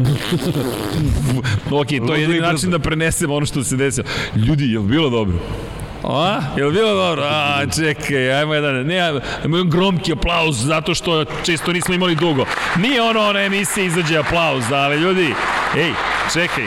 [1.71, 4.07] ok, to je jedin način da prenesemo ono što se desilo.
[4.35, 5.37] Ljudi, je li bilo dobro?
[6.03, 6.41] A?
[6.57, 7.23] Je li bilo dobro?
[7.25, 12.45] A, čekaj, ajmo jedan, ne, ajmo jedan gromki aplauz zato što često nismo imali dugo.
[12.77, 15.33] Nije ono, ona emisija izađe aplauz, ali ljudi,
[15.77, 15.91] ej,
[16.33, 16.63] čekaj,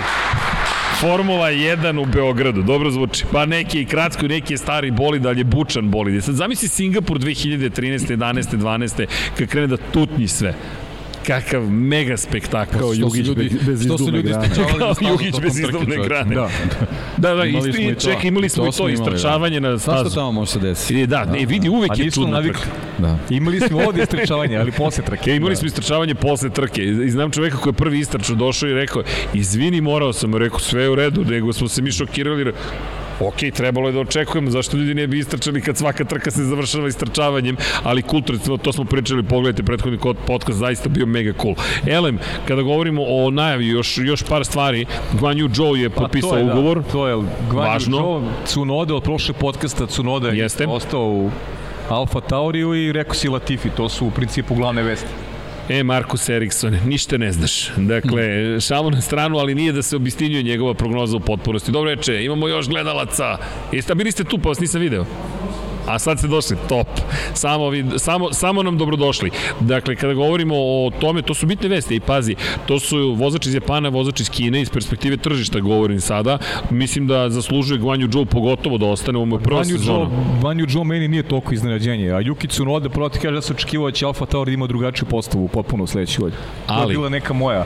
[1.01, 3.25] Formula 1 u Beogradu, dobro zvuči.
[3.33, 6.25] Pa neki je kratko, neki je stari bolid, ali je bučan bolid.
[6.25, 8.17] Sad zamisli Singapur 2013.
[8.17, 8.57] 11.
[8.57, 9.07] 12.
[9.39, 10.55] kad krene da tutnji sve
[11.27, 12.79] kakav mega spektakl.
[12.79, 14.49] Kao Jugić ljudi, bez izduvne grane.
[14.79, 16.35] Kao Jugić bez izduvne grane.
[16.35, 16.49] Da,
[17.17, 20.11] da, da imali i, ček, imali smo i to, istrčavanje na stazu.
[20.11, 21.07] Što tamo može se desiti?
[21.07, 22.61] Da, ne, vidi, uvek je čudno trka.
[22.99, 23.19] Da.
[23.31, 25.31] Imali smo ovde istrčavanje, ali posle trke.
[25.31, 26.85] E, imali smo istrčavanje posle trke.
[26.85, 29.03] I znam čoveka koji je prvi istrčao došao i rekao,
[29.35, 32.53] izvini, morao sam, rekao, sve je u redu, nego smo se mi šokirali,
[33.21, 36.89] ok, trebalo je da očekujemo zašto ljudi ne bi istrčali kad svaka trka se završava
[36.89, 41.55] istrčavanjem, ali kultur, to smo pričali, pogledajte prethodni podcast, zaista bio mega cool.
[41.87, 44.87] Elem, kada govorimo o najavi, još, još par stvari,
[45.21, 46.53] Guan Yu Zhou je potpisao pa, to je, da.
[46.53, 46.83] ugovor.
[46.83, 47.15] Da, to je
[47.51, 47.97] Guan Važno.
[47.97, 49.87] Yu Zhou, Tsunoda od prošle podcasta,
[50.33, 50.65] Jeste.
[50.65, 51.31] je ostao u
[51.89, 55.32] Alfa Tauriju i rekao si Latifi, to su u principu glavne vesti.
[55.69, 57.71] E, Markus Eriksson, ništa ne znaš.
[57.77, 58.23] Dakle,
[58.61, 61.73] šalu na stranu, ali nije da se obistinjuje njegova prognoza u potpunosti.
[61.73, 63.39] Dobro reče, imamo još gledalaca.
[63.73, 65.05] Jeste, bili ste tu, pa vas nisam video.
[65.87, 66.87] A sad ste došli, top.
[67.35, 69.31] Samo, vi, samo, samo nam dobrodošli.
[69.61, 73.55] Dakle, kada govorimo o tome, to su bitne veste i pazi, to su vozač iz
[73.55, 76.39] Japana, vozač iz Kine, iz perspektive tržišta govorim sada.
[76.71, 80.11] Mislim da zaslužuje Guanju Zhou pogotovo da ostane u mojoj prvoj sezonu.
[80.41, 83.97] Guanju Zhou meni nije toliko iznenađenje, a Yuki Tsunoda proti kaže da se očekivao da
[83.97, 86.43] će Alfa Tauri da ima drugačiju postavu potpuno u sledećoj godini.
[86.67, 87.65] Ali, to je bila neka moja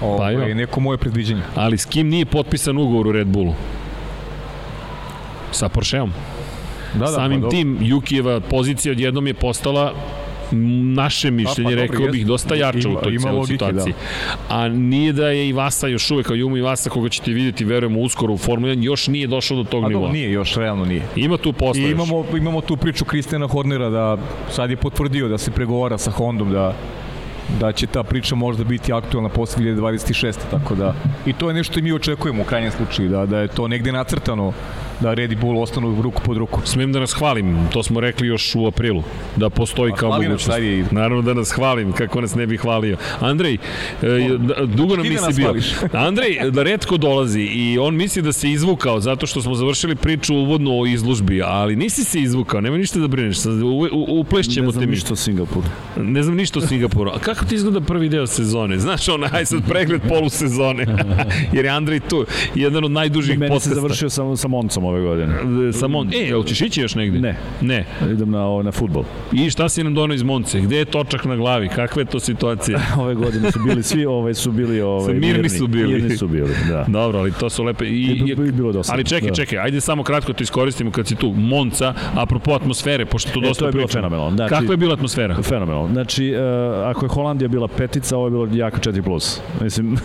[0.00, 1.42] Ovo, pa ovaj, neko moje predviđenje.
[1.54, 3.54] Ali s kim nije potpisan ugovor u Red Bullu?
[5.50, 6.12] Sa Porscheom.
[6.94, 9.94] Da, da, Samim pa, tim, Jukijeva pozicija odjednom je postala
[10.94, 13.92] naše mišljenje, pa, pa, rekao bih, dosta jača u toj celoj situaciji.
[14.48, 14.56] Da.
[14.56, 18.32] A nije da je Ivasa još uvek, kao Juma Ivasa, koga ćete vidjeti, verujemo, uskoro
[18.32, 20.12] u Formula 1, još nije došao do tog nivoa.
[20.12, 21.02] nije, još realno nije.
[21.16, 22.40] Ima tu posla I imamo, još.
[22.40, 24.16] imamo tu priču Kristijana Hornera da
[24.50, 26.74] sad je potvrdio da se pregovara sa Hondom da
[27.60, 30.34] da će ta priča možda biti aktualna posle 2026.
[30.50, 30.94] Tako da,
[31.26, 33.92] i to je nešto i mi očekujemo u krajnjem slučaju, da, da je to negde
[33.92, 34.52] nacrtano
[35.00, 36.60] da Red Bull ostanu ruku pod ruku.
[36.64, 39.02] Smijem da nas hvalim, to smo rekli još u aprilu,
[39.36, 40.58] da postoji A, kao mogućnost.
[40.58, 40.84] I...
[40.90, 42.96] Naravno da nas hvalim, kako nas ne bi hvalio.
[43.20, 43.58] Andrej, e,
[44.56, 45.54] o, dugo nam misli bio.
[46.06, 50.34] Andrej, da redko dolazi i on misli da se izvukao zato što smo završili priču
[50.34, 53.36] uvodno o izlužbi, ali nisi se izvukao, nema ništa da brineš,
[54.08, 54.86] uplešćemo te mi.
[54.86, 55.66] Ne znam ništa o Singapuru.
[55.96, 57.10] Ne znam ništa o Singapuru.
[57.10, 58.78] A kako ti izgleda prvi deo sezone?
[58.78, 60.86] Znaš, ona, aj sad pregled polusezone.
[61.54, 63.48] Jer je Andrej tu, jedan od najdužih podcasta.
[63.48, 65.72] Meni se završio sa, sa Moncom Monzom ove godine.
[65.72, 66.08] Sa Mon...
[66.14, 67.18] E, jel ćeš ići još negde?
[67.18, 67.36] Ne.
[67.60, 67.84] Ne.
[68.12, 69.04] Idem na, na futbol.
[69.32, 70.60] I šta si nam donao iz Monce?
[70.60, 71.68] Gde je točak na glavi?
[71.68, 72.80] Kakva je to situacija?
[73.02, 75.94] ove godine su bili svi, ove su bili ove, mirni, mirni su bili.
[75.94, 76.84] Mirni su bili, da.
[76.98, 77.84] Dobro, ali to su lepe.
[77.84, 78.92] I, I, i bilo dosta.
[78.92, 79.34] Ali čekaj, da.
[79.34, 81.34] čekaj, ajde samo kratko to iskoristimo kad si tu.
[81.36, 84.36] Monca, apropo atmosfere, pošto to dosta e, to je bilo fenomenalno.
[84.36, 85.42] Znači, Kakva je bila atmosfera?
[85.42, 85.88] Fenomenalno.
[85.92, 89.02] Znači, uh, ako je Holandija bila petica, ovo je bilo jaka 4+.
[89.02, 89.40] Plus.
[89.62, 89.96] Mislim,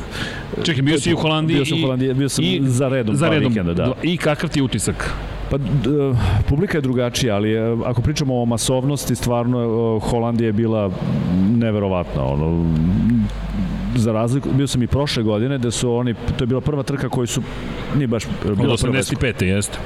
[0.64, 3.30] Čekaj, bio si u Holandiji bio sam u Holandiji, bio sam i, za redom, za
[3.30, 3.94] redom vikenda, da.
[4.04, 5.14] I kakav ti je utisak?
[5.50, 6.14] Pa, d,
[6.48, 10.92] publika je drugačija, ali ako pričamo o masovnosti, stvarno Holandija je bila
[11.58, 12.24] neverovatna.
[12.24, 12.66] Ono,
[13.96, 17.10] za razliku, bio sam i prošle godine, da su oni, to je bila prva trka
[17.10, 17.42] koju su,
[17.96, 18.28] nije baš...
[18.44, 19.44] Bila 85.
[19.44, 19.80] jeste.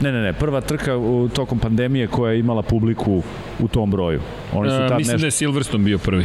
[0.00, 3.22] Ne, ne, ne, prva trka u, tokom pandemije koja je imala publiku
[3.60, 4.20] u tom broju.
[4.52, 5.20] Oni su tad e, mislim nešto...
[5.20, 6.24] da je Silverstone bio prvi.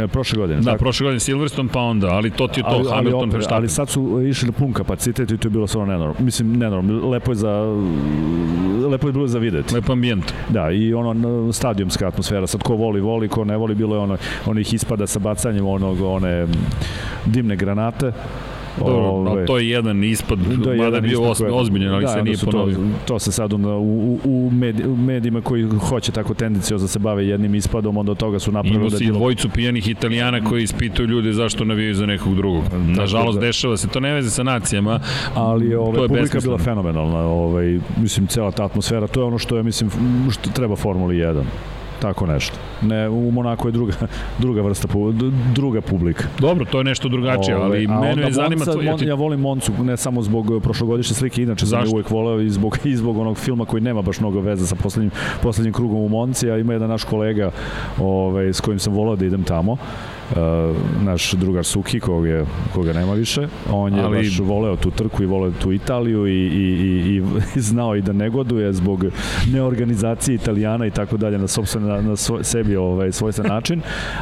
[0.00, 0.60] E, prošle godine.
[0.60, 0.78] Da, tako?
[0.78, 3.68] prošle godine Silverstone, pa onda, ali to ti je to, ali, Hamilton, ali, opet, ali
[3.68, 6.24] sad su išli na pun kapacitet i to je bilo stvarno nenormalno.
[6.24, 7.10] Mislim, nenormalno.
[7.10, 7.64] Lepo je za
[8.90, 9.74] lepo je bilo za videti.
[9.74, 10.32] Lep ambijent.
[10.48, 14.16] Da, i ono stadionska atmosfera, sad ko voli, voli, ko ne voli, bilo je ono,
[14.46, 16.46] onih ispada sa bacanjem onog, one
[17.26, 18.12] dimne granate.
[18.78, 22.22] Dobro, Ove, to je jedan ispad, da, mada je bio osmi, ozbiljen, ali da, se
[22.22, 22.76] nije ponovio.
[22.76, 26.88] To, to se sad onda u, u, medij, u medijima koji hoće tako tendencijo da
[26.88, 28.80] se bave jednim ispadom, onda od toga su napravili...
[28.80, 29.18] Ima da si bilo...
[29.18, 32.62] dvojicu pijanih italijana koji ispituju ljude zašto navijaju za nekog drugog.
[32.86, 33.46] Nažalost, da.
[33.46, 35.00] dešava se, to ne veze sa nacijama,
[35.34, 39.38] ali ove, to je publika bila fenomenalna, ovaj, mislim, cela ta atmosfera, to je ono
[39.38, 39.90] što je, mislim,
[40.30, 41.42] što treba Formuli 1
[42.00, 42.56] tako nešto.
[42.82, 43.92] Ne, u Monaku je druga,
[44.38, 44.88] druga vrsta,
[45.54, 46.24] druga publika.
[46.38, 48.64] Dobro, to je nešto drugačije, Ove, ali mene je zanima...
[48.82, 49.04] ja, ti...
[49.04, 51.86] ja volim Moncu, ne samo zbog prošlogodišnje slike, inače Zašto?
[51.86, 54.74] sam uvek voleo i zbog, i zbog onog filma koji nema baš mnogo veze sa
[54.74, 55.10] poslednjim,
[55.42, 57.50] poslednjim krugom u Monci, a ima jedan naš kolega
[57.98, 59.76] ovaj, s kojim sam volao da idem tamo
[61.04, 64.16] naš drugar Suki, koga, koga nema više, on je Ali...
[64.16, 66.66] baš voleo tu trku i voleo tu Italiju i, i,
[67.06, 67.22] i,
[67.56, 69.04] i znao i da negoduje zbog
[69.52, 73.80] neorganizacije Italijana i tako dalje na sobstvene na, na svoj, sebi ovaj svojstven način,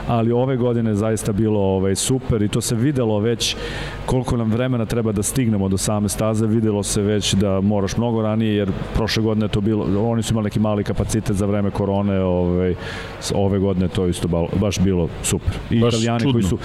[0.09, 3.57] ali ove godine zaista bilo ovaj super i to se videlo već
[4.07, 8.23] koliko nam vremena treba da stignemo do same staze, videlo se već da moraš mnogo
[8.23, 12.21] ranije jer prošle godine to bilo oni su imali neki mali kapacitet za vreme korone,
[12.21, 12.75] ovaj
[13.35, 14.29] ove godine to isto
[14.61, 15.53] baš bilo super.
[15.71, 16.33] I baš Italijani čudno.
[16.33, 16.59] koji su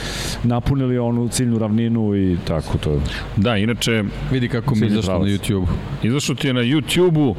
[0.43, 3.01] napunili onu ciljnu ravninu i tako to.
[3.36, 5.65] Da, inače vidi kako mi izašlo na YouTube.
[6.03, 7.36] Izašlo ti je na YouTube-u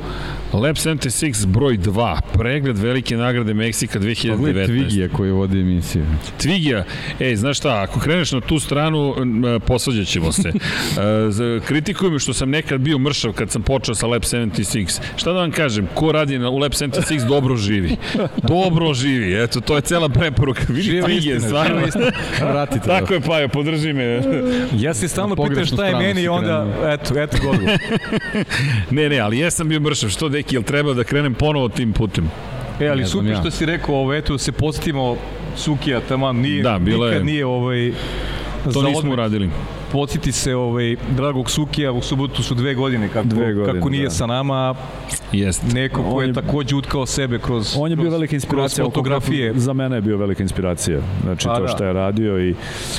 [0.53, 4.37] Lab 76 broj 2, pregled velike nagrade Meksika 2019.
[4.37, 6.05] Pogled Tvigija koji vodi emisiju.
[6.39, 6.85] Tvigija,
[7.21, 9.15] ej, znaš šta, ako kreneš na tu stranu,
[9.67, 10.53] posvađat ćemo se.
[10.95, 15.01] E, kritikuju mi što sam nekad bio mršav kad sam počeo sa Lab 76.
[15.17, 17.97] Šta da vam kažem, ko radi na, u Lab 76 dobro živi.
[18.43, 20.63] Dobro živi, eto, to je cela preporuka.
[20.69, 21.84] Vidi Tvigije, stvarno.
[22.41, 22.87] Vratite.
[22.87, 24.21] Tako je, Pajo, podrži me.
[24.77, 27.71] ja se stalno pitam šta je meni i onda, eto, eto godinu.
[28.91, 31.93] ne, ne, ali jesam bio mršav, što da neki, jel treba da krenem ponovo tim
[31.93, 32.31] putem?
[32.81, 33.41] E, ali super ja.
[33.41, 35.17] što si rekao, ovo, eto, se posetimo
[35.57, 37.93] Sukija, taman, nije, da, nikad je, nije ovaj...
[38.73, 39.51] To nismo uradili
[39.95, 44.05] podsjeti se ovaj, dragog Sukija, u subotu su dve godine kako, dve godine, kako nije
[44.05, 44.11] da.
[44.11, 44.75] sa nama.
[45.33, 45.63] Jest.
[45.73, 49.53] Neko ko je, je takođe utkao sebe kroz On je bio velika inspiracija fotografije.
[49.57, 51.01] Za mene je bio velika inspiracija.
[51.23, 51.69] Znači A, to da.
[51.69, 52.55] što je radio i,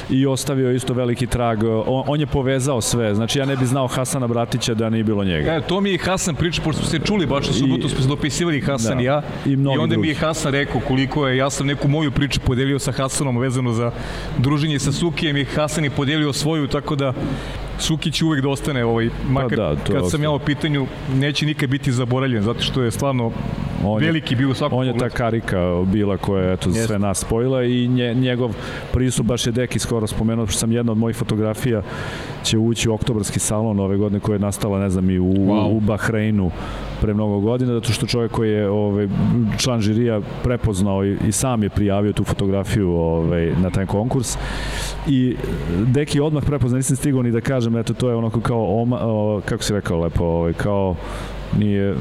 [0.10, 1.64] i ostavio isto veliki trag.
[1.64, 3.16] On, on je povezao sve.
[3.16, 5.52] Znači ja ne bi znao Hasana Bratića da nije bilo njega.
[5.52, 8.08] E, to mi je Hasan pričao, pošto smo se čuli baš u subotu, smo se
[8.08, 9.02] dopisivali Hasan da.
[9.02, 9.22] i ja.
[9.46, 9.98] I, I onda drugi.
[9.98, 13.74] mi je Hasan rekao koliko je, ja sam neku moju priču podelio sa Hasanom vezano
[13.74, 13.92] za
[14.38, 17.14] druženje sa Sukijem i Hasan je podelio svoju, tako tako da
[17.80, 21.70] Sukić uvek da ostane ovaj, makar pa da, kad sam ja u pitanju neće nikad
[21.70, 23.32] biti zaboravljen zato što je stvarno
[23.84, 27.00] on je, veliki bio u svakom On je ta karika bila koja je eto, sve
[27.00, 28.54] nas spojila i nje, njegov
[28.94, 31.82] pristup baš je Deki skoro spomenuo što sam jedna od mojih fotografija
[32.44, 35.78] će ući u oktobarski salon ove godine koja je nastala ne znam i u, wow.
[35.78, 36.52] u Bahreinu
[37.02, 39.08] pre mnogo godina, zato što čovjek koji je ovaj,
[39.58, 44.38] član žirija prepoznao i, i sam je prijavio tu fotografiju ovaj, na taj konkurs.
[45.08, 45.36] I
[45.86, 49.42] Deki odmah prepoznao, nisam stigao ni da kažem, eto to je onako kao, oma, o,
[49.46, 50.96] kako si rekao lepo, ovaj, kao
[51.60, 51.96] nije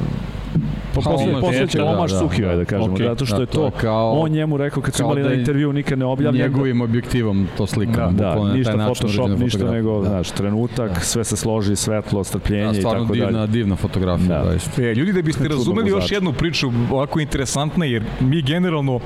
[0.95, 3.47] Pa posle, posle će omaš da, Sukiju, da, da kažemo, okay, zato što da, je
[3.47, 6.47] to, kao, on njemu rekao kad su imali da na intervju nikad ne objavljeno.
[6.47, 8.07] Njegovim objektivom to slika.
[8.07, 10.09] Da, da ništa Photoshop, ništa nego, da.
[10.09, 11.01] znaš, trenutak, da.
[11.01, 13.47] sve se složi, svetlo, strpljenje da, i tako divna, dalje.
[13.47, 14.51] divna fotografija, da.
[14.77, 14.83] da.
[14.85, 19.01] E, ljudi, da biste razumeli još jednu priču, ovako interesantna, jer mi generalno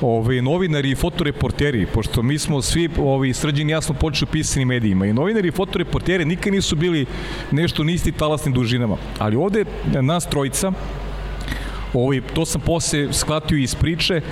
[0.00, 5.12] ovaj, novinari i fotoreporteri, pošto mi smo svi ovaj, srđeni jasno počeli pisanim medijima i
[5.12, 7.06] novinari i fotoreporteri nikad nisu bili
[7.50, 8.96] nešto nisti talasnim dužinama.
[9.18, 9.64] Ali ovde
[10.02, 10.72] nas trojica
[11.94, 14.22] ovaj, to sam posle shvatio iz priče, e,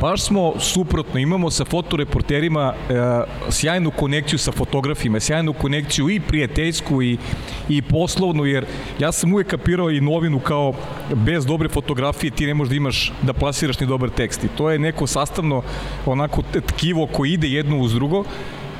[0.00, 2.94] baš smo suprotno, imamo sa fotoreporterima e,
[3.50, 7.18] sjajnu konekciju sa fotografima, sjajnu konekciju i prijateljsku i,
[7.68, 8.64] i poslovnu, jer
[8.98, 10.72] ja sam uvek kapirao i novinu kao
[11.14, 14.44] bez dobre fotografije ti ne možeš da imaš da plasiraš ni dobar tekst.
[14.44, 15.62] I to je neko sastavno
[16.06, 18.24] onako tkivo koje ide jedno uz drugo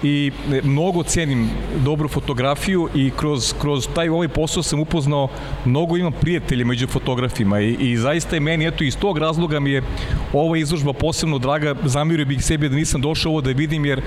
[0.05, 1.51] i e, mnogo cenim
[1.85, 5.29] dobru fotografiju i kroz, kroz taj ovaj posao sam upoznao
[5.65, 9.71] mnogo imam prijatelja među fotografima i, i zaista je meni, eto iz tog razloga mi
[9.71, 9.83] je
[10.33, 14.03] ova izložba posebno draga, zamirio bih sebi da nisam došao ovo da vidim jer,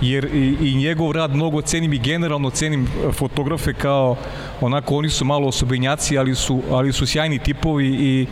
[0.00, 4.16] jer i, i njegov rad mnogo cenim i generalno cenim fotografe kao
[4.60, 8.26] onako oni su malo osobenjaci ali su, ali su sjajni tipovi i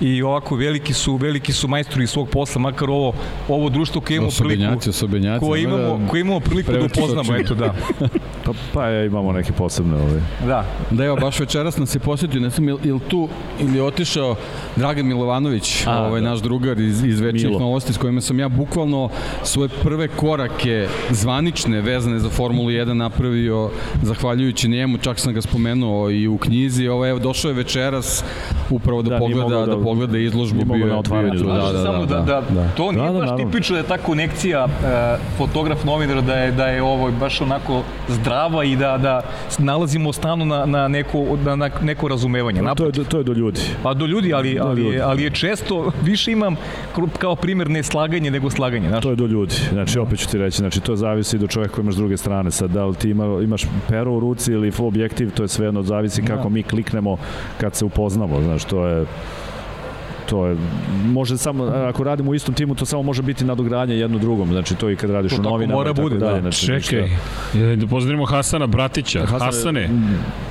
[0.00, 3.12] i ovako veliki su veliki su majstori svog posla makar ovo
[3.48, 7.54] ovo društvo koje imamo priliku osobenjaci, koje imamo da, koje imamo priliku da upoznamo eto
[7.54, 7.74] da.
[8.46, 10.64] Pa pa ja imamo neke posebne ove da.
[10.90, 13.28] Da evo baš večeras nas se posetio ne znam ili tu
[13.60, 14.36] ili otišao
[14.76, 16.30] Dragan Milovanović A, ovaj da.
[16.30, 19.08] naš drugar iz iz večnih novosti s kojima sam ja bukvalno
[19.42, 23.70] svoje prve korake zvanične vezane za Formulu 1 napravio
[24.02, 26.88] zahvaljujući njemu čak sam ga spomenuo i u knjizi.
[26.88, 28.24] Ovaj evo došao je večeras
[28.70, 31.32] upravo da, da pogleda da pogleda izložbu bio, na otvaranju.
[31.32, 33.80] Bio, da, da, da, samo da, da, da, To nije da, da, baš tipično da
[33.80, 34.70] je ta konekcija uh,
[35.36, 39.20] fotograf novinar da je da je ovo baš onako zdrava i da da
[39.58, 42.62] nalazimo stanu na na neko na, na neko razumevanje.
[42.62, 43.60] No, to je to je do ljudi.
[43.82, 45.00] Pa do ljudi, ali ali ljudi.
[45.00, 46.56] ali je često više imam
[47.18, 49.02] kao primer ne slaganje nego slaganje, znači.
[49.02, 49.54] To je do ljudi.
[49.72, 52.50] Znači opet ću ti reći, znači to zavisi do čoveka koji imaš s druge strane.
[52.50, 55.82] Sad da li ti ima, imaš pero u ruci ili objektiv, to je sve jedno
[55.82, 56.48] zavisi kako da.
[56.48, 57.16] mi kliknemo
[57.60, 59.06] kad se upoznamo, znači to je
[60.26, 60.56] to je
[61.06, 64.74] može samo ako radimo u istom timu to samo može biti nadogradnje jedno drugom znači
[64.74, 66.50] to i kad radiš to u novinama mora bude dalje da.
[66.50, 67.76] znači, čekaj.
[67.76, 69.26] da pozdravimo Hasana Bratića.
[69.26, 69.90] Hasane, Hasane.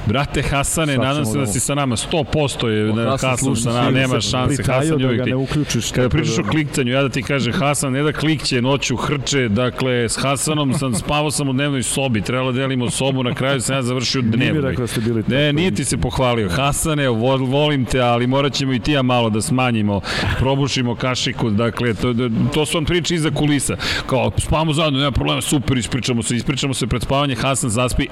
[0.05, 4.21] brate Hasane nadam se da si sa nama 100% je da Hasan sa nama nema
[4.21, 7.93] šanse Hasan da ga ne uključiš kada pričaš o klikcanju ja da ti kaže Hasan
[7.93, 12.51] ne da klikće noću hrče dakle s Hasanom sam spavao sam u dnevnoj sobi trebalo
[12.51, 15.85] da delimo sobu na kraju sam ja završio dnevno da ste bili ne nije ti
[15.85, 16.49] se pohvalio.
[16.49, 20.01] Hasane volim te ali moraćemo i ti ja malo da smanjimo smanjimo,
[20.39, 22.13] probušimo kašiku, dakle, to,
[22.53, 23.77] to su vam priče iza kulisa.
[24.07, 28.07] Kao, spavamo zajedno, nema problema, super, ispričamo se, ispričamo se pred spavanje, Hasan zaspi,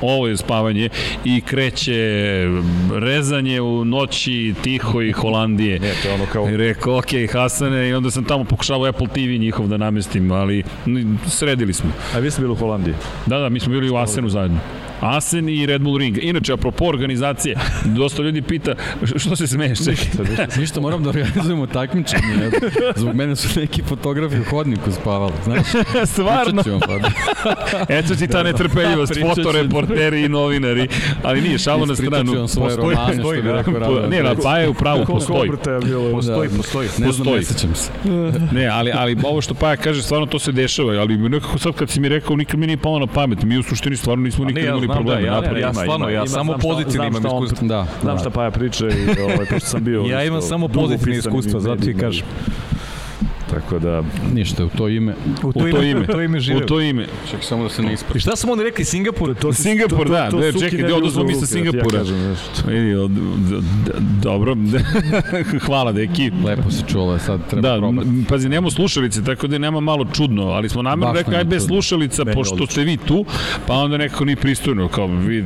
[0.00, 0.88] ovo je spavanje
[1.24, 1.94] i kreće
[2.92, 5.80] rezanje u noći tihoj Holandije.
[5.80, 6.48] Ne, to je ono kao...
[6.48, 10.62] I rekao, ok, Hasane, i onda sam tamo pokušavao Apple TV njihov da namestim, ali
[11.26, 11.90] sredili smo.
[12.14, 12.94] A vi ste bili u Holandiji?
[13.26, 14.58] Da, da, mi smo bili u Asenu zajedno.
[15.00, 16.18] Asen i Red Bull Ring.
[16.22, 18.74] Inače, apropo organizacije, dosta ljudi pita
[19.16, 20.46] što se smeješ, čekaj.
[20.58, 22.50] Ništa, moram da organizujemo takmičenje.
[22.96, 25.66] Zbog mene su neki fotografi u hodniku spavali, znaš?
[26.14, 26.62] Stvarno?
[26.86, 26.98] Pa.
[27.98, 30.88] Eto ti ta netrpeljivost, fotoreporteri i novinari,
[31.22, 32.32] ali nije, šalo na stranu.
[32.32, 34.06] Ispričat svoje postoji, romane, postoji, što bi rekao rado.
[34.08, 35.50] Ne, na pa je u pravu, postoji.
[36.12, 36.88] Postoji, postoji.
[36.98, 37.90] Ne znam, ne sećam se.
[38.52, 41.90] Ne, ali, ali ovo što Paja kaže, stvarno to se dešava, ali nekako sad kad
[41.90, 44.64] si mi rekao, nikad mi nije palo na pamet, mi u suštini stvarno nismo nikad
[44.84, 45.40] imali problema.
[45.40, 47.68] Da, ja, ja, ja, stvarno, ja samo pozitivno imam iskustvo.
[47.68, 50.02] Da, znam šta Paja priča i ovaj, pošto sam bio...
[50.02, 52.26] ja imam samo pozitivne iskustva, zato ti kažem.
[53.54, 54.02] Tako da...
[54.34, 55.14] Ništa, u to ime.
[55.42, 56.06] U to, u to ime.
[56.06, 56.56] to ime žive.
[56.56, 57.06] U to ime.
[57.30, 58.18] Ček samo da se ne ispravi.
[58.18, 59.28] I šta smo oni rekli, Singapur?
[59.28, 60.30] To, to, Singapur, da.
[60.30, 61.98] To, to, to čekaj, gde odnosno mi sa Singapura.
[61.98, 62.04] Ja
[62.66, 62.94] Vidi,
[64.22, 64.56] dobro.
[65.66, 66.30] Hvala, deki.
[66.44, 68.08] Lepo se čulo, sad treba da, probati.
[68.28, 72.24] Pazi, nemamo slušalice, tako da nema malo čudno, ali smo namjerno rekli, aj bez slušalica,
[72.34, 73.24] pošto ste vi tu,
[73.66, 75.44] pa onda nekako ni pristojno, kao vi,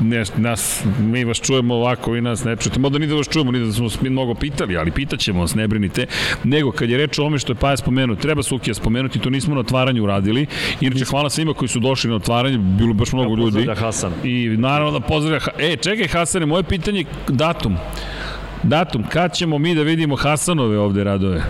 [0.00, 2.80] ne, nas, mi vas čujemo ovako, vi nas ne čujete.
[2.80, 6.06] Možda ni da vas čujemo, ni da smo mnogo pitali, ali pitaćemo vas, ne brinite.
[6.44, 9.54] Nego, kad je reč o ome što je Paja spomenuo, treba Sukija spomenuti, to nismo
[9.54, 10.46] na otvaranju uradili.
[10.80, 13.68] Inače, hvala svima koji su došli na otvaranje, bilo baš mnogo ja, ljudi.
[13.76, 14.12] Hasan.
[14.24, 17.76] I naravno da pozdravlja, e, čekaj Hasane, moje pitanje, datum.
[18.62, 21.42] Datum, kad ćemo mi da vidimo Hasanove ovde radove?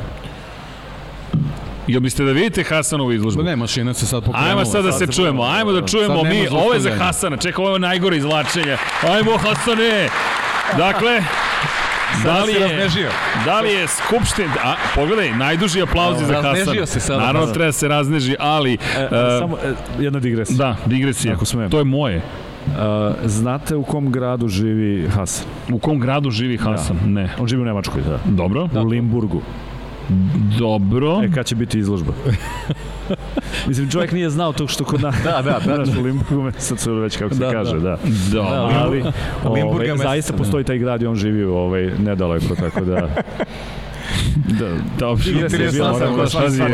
[1.86, 3.42] Jel biste da vidite Hasanovu izložbu?
[3.42, 4.50] Ne, mašina se sad pokrenula.
[4.50, 7.74] Ajmo sad da se čujemo, ajmo da čujemo mi, ovo je za Hasana, čekaj, ovo
[7.74, 8.76] je najgore izvlačenje.
[9.02, 10.08] Ajmo Hasane!
[10.76, 11.22] Dakle,
[12.24, 13.08] Da li je,
[13.44, 16.54] da li je Skupštin, a pogledaj, najduži aplauzi za Hasan.
[16.54, 17.26] Raznežio se sada.
[17.26, 18.72] Naravno treba da se razneži, ali...
[18.74, 20.56] E, uh, samo e, jedna digresija.
[20.56, 21.34] Da, digresija.
[21.34, 21.70] Ako smem.
[21.70, 22.22] To je moje.
[22.66, 22.72] Uh,
[23.24, 25.46] znate u kom gradu živi Hasan?
[25.72, 26.96] U kom gradu živi Hasan?
[26.96, 27.06] Da.
[27.06, 27.30] Ne.
[27.38, 28.18] On živi u Nemačkoj, da.
[28.24, 28.68] Dobro.
[28.74, 29.42] U Limburgu.
[30.58, 31.20] Dobro.
[31.24, 32.12] E, kad će biti izložba?
[33.68, 35.14] Mislim, čovjek nije znao to što kod nas.
[35.24, 35.84] da, da, da.
[35.84, 37.80] Znaš, u Limburgu, se već kako se da, kaže, da.
[37.80, 37.98] Da,
[38.32, 38.42] da
[38.82, 39.04] ali,
[39.44, 43.08] ovaj, zaista postoji taj grad i on živi ovaj, nedaleko, tako da...
[44.58, 44.68] da,
[44.98, 46.26] da, interesantno.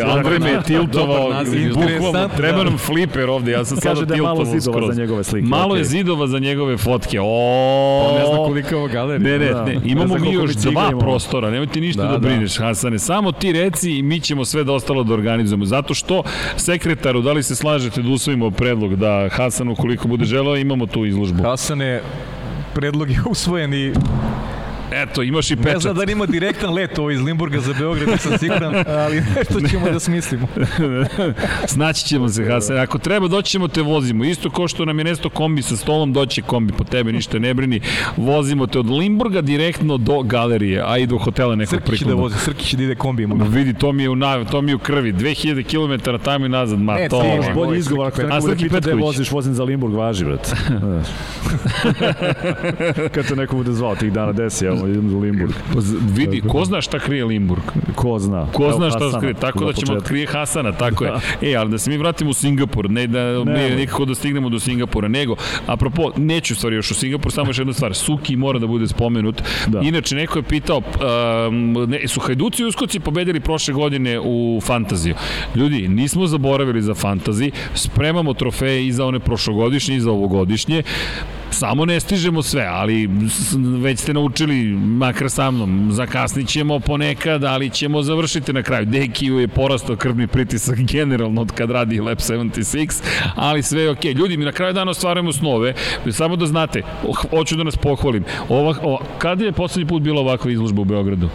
[0.06, 1.30] Andrej me je tiltovao,
[1.74, 4.52] bukvalno, treba nam fliper ovde, ja sam sada da tiltovao skroz.
[4.52, 5.46] malo zidova za njegove slike.
[5.46, 5.78] Malo okay.
[5.78, 7.20] je zidova za njegove fotke.
[7.20, 9.38] O, pa ne znam koliko je galerija.
[9.38, 9.64] Ne, ne, da.
[9.64, 12.98] ne, imamo mi još dva prostora, nemoj ti ništa da, da brineš, Hasane.
[12.98, 15.64] Samo ti reci i mi ćemo sve da ostalo da organizujemo.
[15.64, 16.22] Zato što,
[16.56, 21.06] sekretaru, da li se slažete da usvojimo predlog da Hasan, ukoliko bude želeo, imamo tu
[21.06, 21.42] izložbu?
[21.42, 22.00] Hasane,
[22.74, 23.92] predlog je usvojen i
[24.92, 25.72] Eto, imaš i pečat.
[25.72, 29.68] Ne znam da ima direktan let ovo iz Limburga za Beograd, nisam siguran, ali nešto
[29.68, 30.46] ćemo da smislimo.
[31.74, 32.78] Snaći ćemo se, Hasan.
[32.78, 34.24] Ako treba, doći ćemo te vozimo.
[34.24, 37.54] Isto kao što nam je nesto kombi sa stolom, doći kombi po tebe, ništa ne
[37.54, 37.80] brini.
[38.16, 42.14] Vozimo te od Limburga direktno do galerije, a i do hotela nekog Srki će da
[42.14, 43.32] vozi, Srki će da ide kombijem.
[43.48, 45.12] Vidi, to mi je u, nav, to mi je u krvi.
[45.12, 47.22] 2000 km tamo i nazad, ma ne, to.
[47.22, 50.54] Ne, ti bolji izgovor, ako neko bude pita gde voziš, vozim za Limburg, važi, bret.
[53.14, 55.52] Kad te neko bude zvao tih dana, desi, evo, idem u Limburg.
[56.14, 57.62] Vidi, ko zna šta krije Limburg?
[57.94, 58.46] Ko zna?
[58.52, 59.34] Ko zna šta Hasana, krije?
[59.34, 60.08] Tako da ćemo početka.
[60.08, 61.10] krije Hasana, tako je.
[61.10, 61.20] Da.
[61.48, 64.48] E, ali da se mi vratimo u Singapur, ne da ne, ne nikako da stignemo
[64.48, 65.36] do Singapura, nego,
[65.66, 69.42] apropo, neću stvari još u Singapur, samo još jedna stvar, Suki mora da bude spomenut.
[69.66, 69.80] Da.
[69.80, 75.14] Inače, neko je pitao, um, ne, su Hajduci i Uskoci pobedili prošle godine u Fantaziju.
[75.54, 80.82] Ljudi, nismo zaboravili za Fantazi, spremamo trofeje i za one prošlogodišnje i za ovogodišnje.
[81.54, 83.10] Samo ne stižemo sve, ali
[83.80, 88.86] već ste naučili, makar sa mnom, zakasnit ćemo ponekad, ali ćemo završiti na kraju.
[88.86, 93.02] Dekiju je porastao krvni pritisak generalno od kad radi Lab 76,
[93.34, 94.14] ali sve je okej.
[94.14, 94.18] Okay.
[94.18, 95.74] Ljudi, mi na kraju dana ostvarujemo snove,
[96.10, 96.82] samo da znate,
[97.30, 98.24] hoću da nas pohvalim.
[98.48, 101.28] Ova, ova, kada je poslednji put bila ovakva izložba u Beogradu?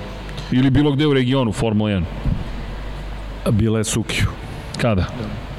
[0.51, 2.03] Ili bilo gde u regionu, Formula 1?
[3.51, 4.27] Bila je Sukiju.
[4.81, 5.05] Kada?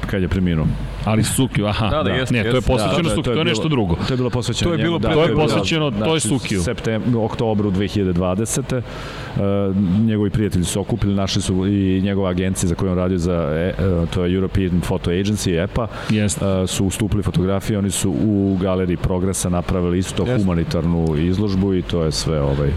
[0.07, 0.67] Kad je preminuo.
[1.05, 1.89] Ali Sukiju, aha.
[1.89, 2.09] Da, da, da.
[2.09, 3.95] Jest, ne, to je posvećeno da, da, Sukiju, to je nešto drugo.
[4.07, 6.61] To je bilo posvećeno To je bilo da, to je posvećeno, da, to je Sukiju.
[6.61, 8.81] Septembru, oktobru 2020.
[8.81, 9.75] Uh,
[10.05, 13.71] njegovi prijatelji su okupili, našli su i njegova agencija za koju on radio za,
[14.03, 16.61] uh, to je European Photo Agency, EPA, yes.
[16.63, 20.37] uh, su ustupili fotografije, oni su u galeriji Progresa napravili isto yes.
[20.37, 22.69] humanitarnu izložbu i to je sve ovaj.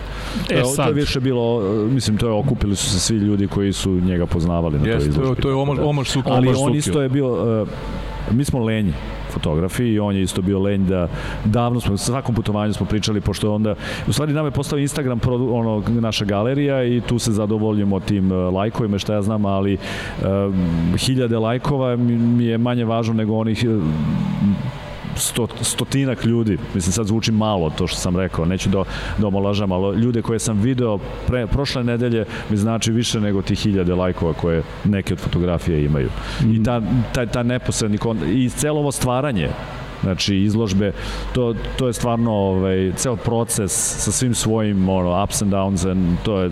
[0.51, 0.85] E, to, sad.
[0.85, 1.61] to je više bilo,
[1.91, 5.09] mislim, to je okupili su se svi ljudi koji su njega poznavali na yes, toj
[5.09, 5.35] izložbi.
[5.37, 6.35] To, to je omaž, omaž Sukiju.
[6.35, 7.69] Ali on isto je bio, uh,
[8.31, 8.93] mi smo lenji
[9.31, 11.09] fotografi i on je isto bio lenj da
[11.45, 13.75] davno smo, sa svakom putovanju smo pričali, pošto onda,
[14.09, 15.21] u stvari nam je postao Instagram
[15.51, 20.27] ono, naša galerija i tu se zadovoljimo tim e, lajkovima, šta ja znam, ali uh,
[20.99, 23.83] hiljade lajkova mi je manje važno nego onih uh,
[25.17, 28.85] sto, stotinak ljudi, mislim sad zvuči malo to što sam rekao, neću da,
[29.19, 33.55] da omolažam, ali ljude koje sam video pre, prošle nedelje mi znači više nego ti
[33.55, 36.11] hiljade lajkova koje neke od fotografije imaju.
[36.43, 36.55] Mm.
[36.55, 36.83] I ta,
[37.13, 38.21] ta, ta neposredni kont...
[38.27, 39.49] i celo ovo stvaranje
[40.03, 40.93] znači izložbe,
[41.33, 43.73] to, to je stvarno ovaj, ceo proces
[44.05, 46.51] sa svim svojim ono, ups and downs, and to je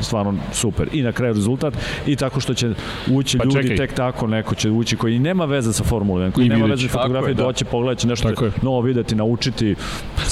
[0.00, 0.88] stvarno super.
[0.92, 1.74] I na kraju rezultat
[2.06, 2.74] i tako što će
[3.10, 3.76] ući pa ljudi čekaj.
[3.76, 6.88] tek tako, neko će ući koji nema veze sa Formulom 1, koji I nema veze
[6.88, 7.42] sa fotografijom, da.
[7.42, 9.74] doći, pogledati nešto tako novo videti, naučiti.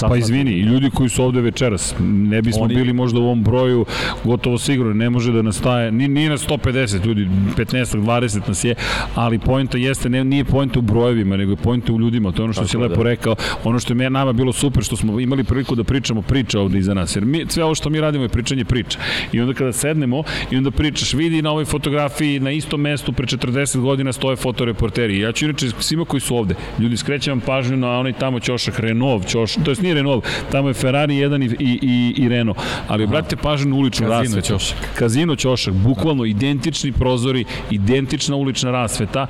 [0.01, 2.75] Pa izvini, i ljudi koji su ovde večeras, ne bismo Oni...
[2.75, 3.85] bili možda u ovom broju
[4.25, 8.75] gotovo sigurno, ne može da nastaje, ni, ni na 150 ljudi, 15 20 nas je,
[9.15, 12.45] ali poenta jeste, ne, nije poenta u brojevima, nego je poenta u ljudima, to je
[12.45, 12.83] ono što tako si da.
[12.83, 16.59] lepo rekao, ono što je nama bilo super, što smo imali priliku da pričamo priče
[16.59, 18.99] ovde iza nas, jer mi, sve ovo što mi radimo je pričanje priča.
[19.33, 23.27] I onda kada sednemo i onda pričaš, vidi na ovoj fotografiji na istom mestu pre
[23.27, 25.19] 40 godina stoje fotoreporteri.
[25.19, 28.79] Ja ću inače svima koji su ovde, ljudi skrećem vam pažnju na onaj tamo ćošak
[28.79, 32.59] Renault, ćoš, to jest nije Renault, tamo je Ferrari jedan i, i, i, i Renault.
[32.89, 34.49] Ali obratite pažnju na uličnu Kazino rasvetu.
[34.49, 34.79] Ćošak.
[34.95, 39.27] Kazino ćošak, bukvalno identični prozori, identična ulična rasveta.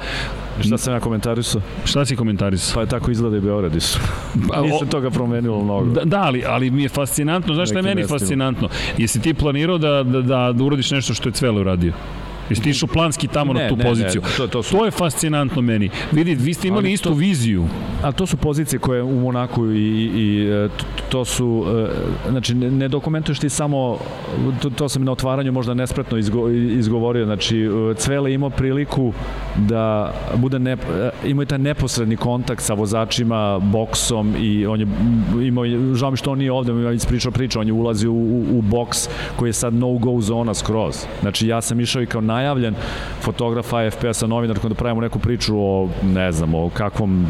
[0.67, 1.61] Šta sam ja komentarisao?
[1.85, 2.75] Šta si komentarisao?
[2.75, 3.99] Pa je tako izgleda i Beograd isto.
[4.49, 5.91] Pa, se toga promenilo mnogo.
[5.91, 7.55] Da, da ali, ali mi je fascinantno.
[7.55, 8.69] Znaš šta je meni fascinantno?
[8.99, 11.93] Jesi ti planirao da, da, da, da uradiš nešto što je Cvelo uradio?
[12.51, 14.23] Jeste išao planski tamo ne, na tu ne, poziciju.
[14.23, 14.77] Ne, to, to, su...
[14.77, 15.91] to je fascinantno meni.
[16.13, 17.69] Vidi, vi ste imali ali istu to, viziju.
[18.03, 20.69] A to su pozicije koje u Monaku i, i e,
[21.09, 21.65] to su,
[22.27, 23.99] e, znači ne dokumentuješ ti samo,
[24.63, 29.13] to, to sam na otvaranju možda nespretno izgo, izgovorio, znači e, Cvele imao priliku
[29.57, 30.77] da bude ne,
[31.25, 34.87] imao taj neposredni kontakt sa vozačima, boksom i on je
[35.47, 35.65] imao,
[35.95, 38.59] žao mi što on nije ovde, mi je ispričao priča, on je ulazi u, u,
[38.59, 41.05] u boks koji je sad no-go zona skroz.
[41.21, 42.75] Znači ja sam išao i kao naj najavljen
[43.21, 47.27] fotograf AFP-a sa novinarkom da pravimo neku priču o, ne znam, o kakvom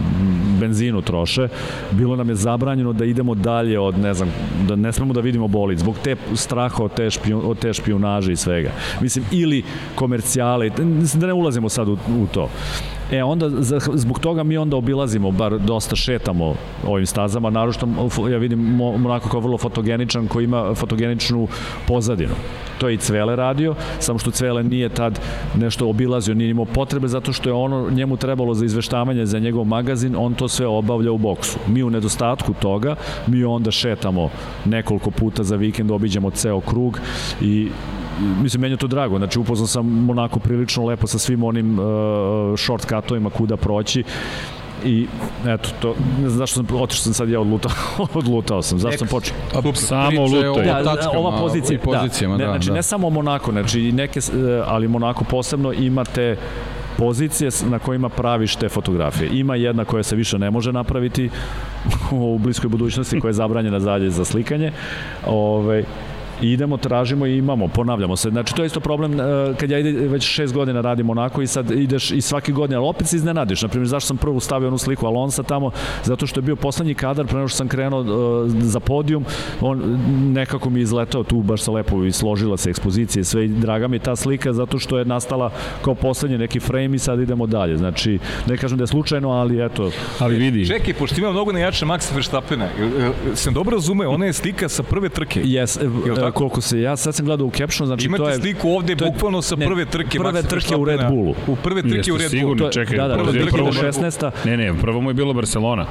[0.61, 1.49] benzinu troše.
[1.91, 4.31] Bilo nam je zabranjeno da idemo dalje od, ne znam,
[4.69, 8.33] da ne smemo da vidimo bolid, zbog te straha od te, špiju, od te špijunaže
[8.33, 8.71] i svega.
[9.01, 9.65] Mislim, ili
[9.95, 12.49] komercijale, mislim da ne ulazimo sad u u to.
[13.13, 13.49] E onda
[13.95, 16.55] zbog toga mi onda obilazimo, bar dosta šetamo
[16.87, 17.89] ovim stazama, narošto
[18.31, 21.49] ja vidim onako kao vrlo fotogeničan koji ima fotogeničnu
[21.87, 22.35] pozadinu.
[22.79, 25.21] To je i Cvele radio, samo što Cvele nije tad
[25.57, 29.65] nešto obilazio, nije imao potrebe zato što je ono njemu trebalo za izveštavanje za njegov
[29.65, 31.59] magazin, on to sve obavlja u boksu.
[31.69, 32.95] Mi u nedostatku toga,
[33.27, 34.31] mi onda šetamo
[34.65, 37.01] nekoliko puta za vikend, obiđamo ceo krug
[37.41, 37.69] i
[38.43, 41.87] mislim, meni je to drago, znači upoznao sam onako prilično lepo sa svim onim uh,
[42.59, 44.05] shortcutovima kuda proći
[44.85, 45.07] i
[45.47, 47.73] eto to ne znam zašto sam otišao sam sad ja odlutao
[48.15, 49.35] odlutao sam zašto sam počeo
[49.75, 52.75] samo lutaj da, da, ova pozicija da, pozicijama da, ne, znači da.
[52.75, 54.21] ne samo Monako znači neke
[54.67, 56.37] ali Monako posebno imate
[56.99, 59.31] pozicije na kojima praviš te fotografije.
[59.33, 61.31] Ima jedna koja se više ne može napraviti
[62.11, 64.73] u bliskoj budućnosti koja je zabranjena zadnje za slikanje.
[65.27, 65.85] Ove, ovaj,
[66.43, 68.31] i idemo, tražimo i imamo, ponavljamo se.
[68.31, 71.47] Znači, to je isto problem uh, kad ja ide, već šest godina radim onako i
[71.47, 73.63] sad ideš i svake godine, ali opet se iznenadiš.
[73.63, 75.71] Naprimjer, zašto sam prvo stavio onu sliku Alonsa tamo?
[76.05, 79.25] Zato što je bio poslednji kadar, pre što sam krenuo uh, za podijum,
[79.61, 79.99] on
[80.33, 83.97] nekako mi izletao tu, baš sa lepo i složila se ekspozicije, sve i draga mi
[83.97, 85.51] je ta slika zato što je nastala
[85.85, 87.77] kao poslednji neki frame i sad idemo dalje.
[87.77, 88.19] Znači,
[88.49, 89.91] ne kažem da je slučajno, ali eto.
[90.19, 90.67] Ali vidi.
[90.67, 92.69] Čekaj, pošto ima mnogo najjače Maxa Verstappena,
[93.35, 95.43] sam dobro razume, ona je slika sa prve trke.
[95.43, 95.79] Yes,
[96.33, 98.35] koliko se, ja sad sam gledao u captionu, znači Imate to je...
[98.35, 100.19] Imate sliku ovde to je, bukvalno sa prve trke.
[100.19, 101.35] Prve trke u Red Bullu.
[101.47, 102.41] U prve trke u Red Bullu.
[102.41, 102.97] Sigurno, čekaj.
[102.97, 104.31] Da, da, prvo, 2016.
[104.45, 105.87] Ne, ne, prvo mu je bilo Barcelona.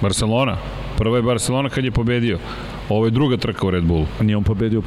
[0.00, 0.56] Barcelona.
[0.98, 2.38] Prvo je Barcelona kad je pobedio.
[2.88, 4.06] Ovo je druga trka u Red Bullu.
[4.20, 4.80] Nije on pobedio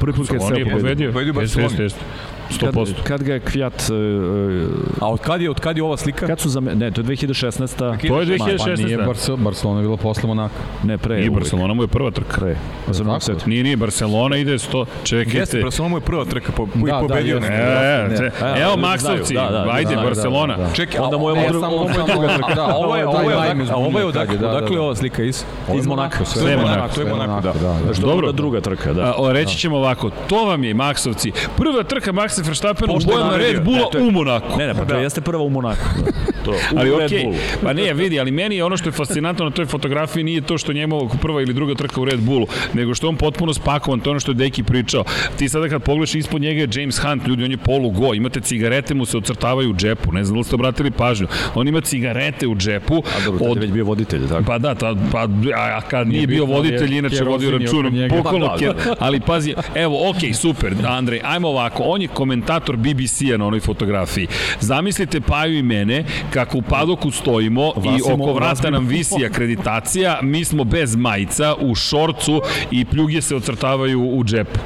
[0.00, 0.76] prvi put kad se pobedio.
[0.76, 1.12] pobedio.
[1.12, 1.68] Pobedio Barcelona.
[1.68, 2.00] Jeste, jeste.
[2.50, 2.94] 100%.
[2.94, 3.90] Kad, kad ga je Kvijat...
[3.90, 6.26] Uh, A od kad je, od kad je ova slika?
[6.26, 7.78] Kad su za me, ne, to je 2016.
[8.08, 8.58] To je 2016.
[8.58, 10.54] Pa nije Barce, Barcelona bila posle Monaka.
[10.84, 11.24] Ne, pre.
[11.24, 12.40] I Barcelona mu je prva trka.
[12.40, 12.56] Pre.
[12.86, 15.38] Pa nije, nije, Barcelona ide 100, čekajte.
[15.38, 17.40] Jeste, Barcelona mu je prva trka, po, da, da, pobedio.
[17.40, 20.56] Da, e, e, e, evo Maksovci, da, da, ajde, da, Barcelona.
[20.56, 20.72] Da, da.
[20.72, 22.54] Čekaj, onda mu je ovo druga trka.
[22.54, 23.36] Da, ovo je, ovo je,
[23.74, 25.44] ovo je odakle, odakle ova slika iz?
[25.74, 26.24] Iz Monaka.
[26.24, 27.52] Sve Monako, to je Monako, da.
[28.00, 29.14] Dobro, druga trka, da.
[29.32, 31.32] Reći ćemo ovako, to vam je Maksovci.
[31.56, 34.58] Prva trka Maxa Verstappen u bojama Red Bulla u Monaku.
[34.58, 35.84] Ne, ne, pa to jeste prva u Monaku.
[36.48, 37.34] To, ali okej, okay.
[37.62, 40.58] pa ne, vidi, ali meni je ono što je fascinantno na toj fotografiji nije to
[40.58, 44.10] što njemu prva ili druga trka u Red Bullu, nego što on potpuno spakovan, to
[44.10, 45.04] ono što je Deki pričao.
[45.38, 48.40] Ti sada kad pogledaš ispod njega je James Hunt, ljudi, on je polu go, imate
[48.40, 51.26] cigarete mu se ocrtavaju u džepu, ne znam da li ste obratili pažnju.
[51.54, 53.02] On ima cigarete u džepu.
[53.16, 53.56] A dobro, od...
[53.56, 54.44] je već bio voditelj, tako?
[54.44, 58.94] Pa da, ta, pa, a kad nije, nije bio voditelj, inače vodio računom, bukvalno, pa,
[58.98, 63.60] ali pazi, evo, okej, okay, super, Andrej, ajmo ovako, on je komentator BBC-a na onoj
[63.60, 64.26] fotografiji.
[64.60, 66.04] Zamislite Paju i mene,
[66.38, 71.74] kako u padoku stojimo i oko vrata nam visi akreditacija, mi smo bez majica, u
[71.74, 74.60] šorcu i pljuge se ocrtavaju u džepu.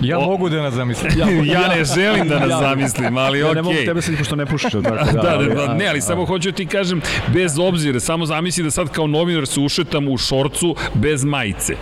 [0.00, 1.12] Ja o, mogu da nas zamislim.
[1.18, 1.26] Ja,
[1.60, 3.52] ja ne želim da nas ja, zamislim, ali okej.
[3.52, 3.56] Okay.
[3.56, 4.72] Ja ne mogu tebe sad što ne pušiš.
[4.72, 6.26] Tako, da, da, da, da, ne, ali a, samo a.
[6.26, 7.00] hoću ti kažem,
[7.34, 11.76] bez obzira, samo zamisli da sad kao novinar se ušetam u šorcu bez majice.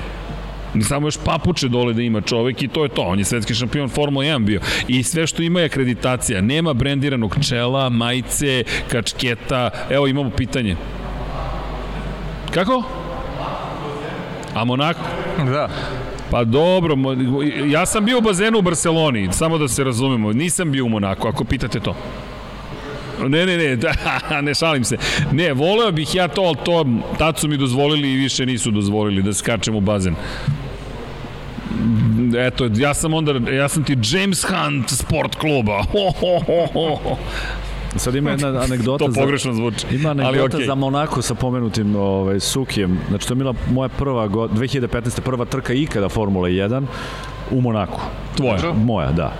[0.82, 3.02] Samo još papuče dole da ima čovek i to je to.
[3.02, 4.60] On je svetski šampion Formula 1 bio.
[4.88, 6.40] I sve što ima je akreditacija.
[6.40, 9.70] Nema brendiranog čela, majice, kačketa.
[9.90, 10.76] Evo imamo pitanje.
[12.54, 12.82] Kako?
[14.54, 15.00] A Monako?
[15.36, 15.68] Da.
[16.30, 16.96] Pa dobro,
[17.66, 20.32] ja sam bio u bazenu u Barceloni, samo da se razumemo.
[20.32, 21.96] Nisam bio u Monaku, ako pitate to.
[23.28, 23.92] Ne, ne, ne, da,
[24.40, 24.96] ne šalim se.
[25.32, 26.86] Ne, voleo bih ja to, ali to
[27.18, 30.14] tad su mi dozvolili i više nisu dozvolili da skačem u bazen
[32.38, 35.82] eto, ja sam onda, ja sam ti James Hunt sport kluba.
[35.92, 37.16] Ho, ho, ho, ho.
[37.96, 39.86] Sad ima jedna anegdota to pogrešno zvuči.
[39.90, 40.66] Ima anegdota ali okay.
[40.66, 42.98] za Monako sa pomenutim ovaj, Sukijem.
[43.08, 45.20] Znači, to je bila moja prva, 2015.
[45.20, 46.86] prva trka ikada Formula 1
[47.50, 48.00] u Monaku.
[48.36, 48.72] Tvoja?
[48.84, 49.32] Moja, da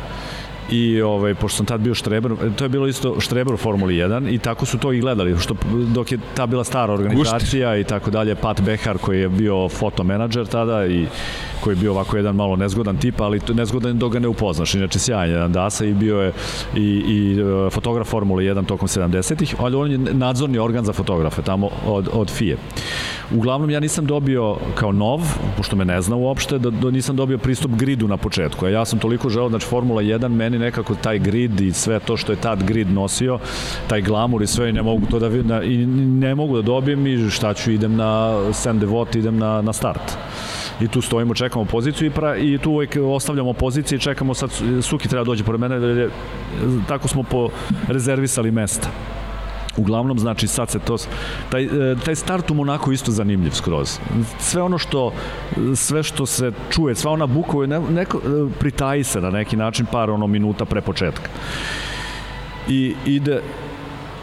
[0.71, 4.35] i ovaj pošto sam tad bio štreber, to je bilo isto štreber u Formuli 1
[4.35, 5.55] i tako su to i gledali, što
[5.95, 7.87] dok je ta bila stara organizacija Gušt.
[7.87, 11.07] i tako dalje, Pat Behar koji je bio fotomenadžer tada i
[11.61, 14.75] koji je bio ovako jedan malo nezgodan tip, ali nezgodan dok ga ne upoznaš.
[14.75, 16.33] Inače sjajan jedan Dasa i bio je
[16.77, 21.43] i, i uh, fotograf Formule 1 tokom 70-ih, ali on je nadzorni organ za fotografe
[21.43, 22.57] tamo od, od FIE.
[23.35, 25.21] Uglavnom ja nisam dobio kao nov,
[25.57, 28.67] pošto me ne zna uopšte, da, da nisam dobio pristup gridu na početku.
[28.67, 32.33] Ja sam toliko želeo, znači Formula 1 meni nekako taj grid i sve to što
[32.33, 33.39] je tad grid nosio,
[33.89, 37.31] taj glamur i sve i ne mogu to da i ne mogu da dobijem i
[37.31, 40.17] šta ću idem na Saint Devot, idem na, na start
[40.81, 44.51] i tu stojimo, čekamo poziciju i, pra, i tu uvek ostavljamo pozicije i čekamo sad,
[44.83, 46.09] Suki treba da dođe pored mene,
[46.89, 47.49] tako smo po
[47.89, 48.89] rezervisali mesta.
[49.77, 50.97] Uglavnom, znači, sad se to...
[51.51, 53.99] Taj, e, taj start u Monaku isto zanimljiv skroz.
[54.39, 55.13] Sve ono što,
[55.75, 59.87] sve što se čuje, sva ona buka, ne, neko, e, pritaji se na neki način
[59.93, 61.31] par ono minuta pre početka.
[62.69, 63.43] I ide,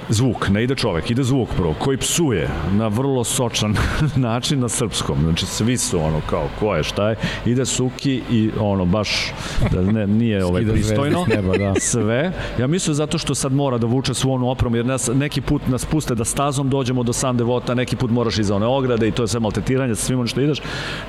[0.10, 3.76] zvuk, ne ide čovek, ide zvuk prvo, koji psuje na vrlo sočan
[4.16, 5.18] način na srpskom.
[5.24, 7.16] Znači, svi su ono kao, ko je, šta je,
[7.46, 9.34] ide Suki i ono, baš,
[9.72, 11.74] da ne, nije ovaj pristojno, neba, da.
[11.92, 12.34] sve.
[12.60, 15.68] Ja mislim zato što sad mora da vuče svu onu opromu, jer nas, neki put
[15.68, 19.12] nas puste da stazom dođemo do San Devota, neki put moraš iza one ograde i
[19.12, 20.62] to je sve maltetiranje sa svim ono što ideš.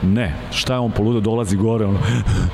[0.02, 1.98] Ne, šta je on poludo, dolazi gore, ono,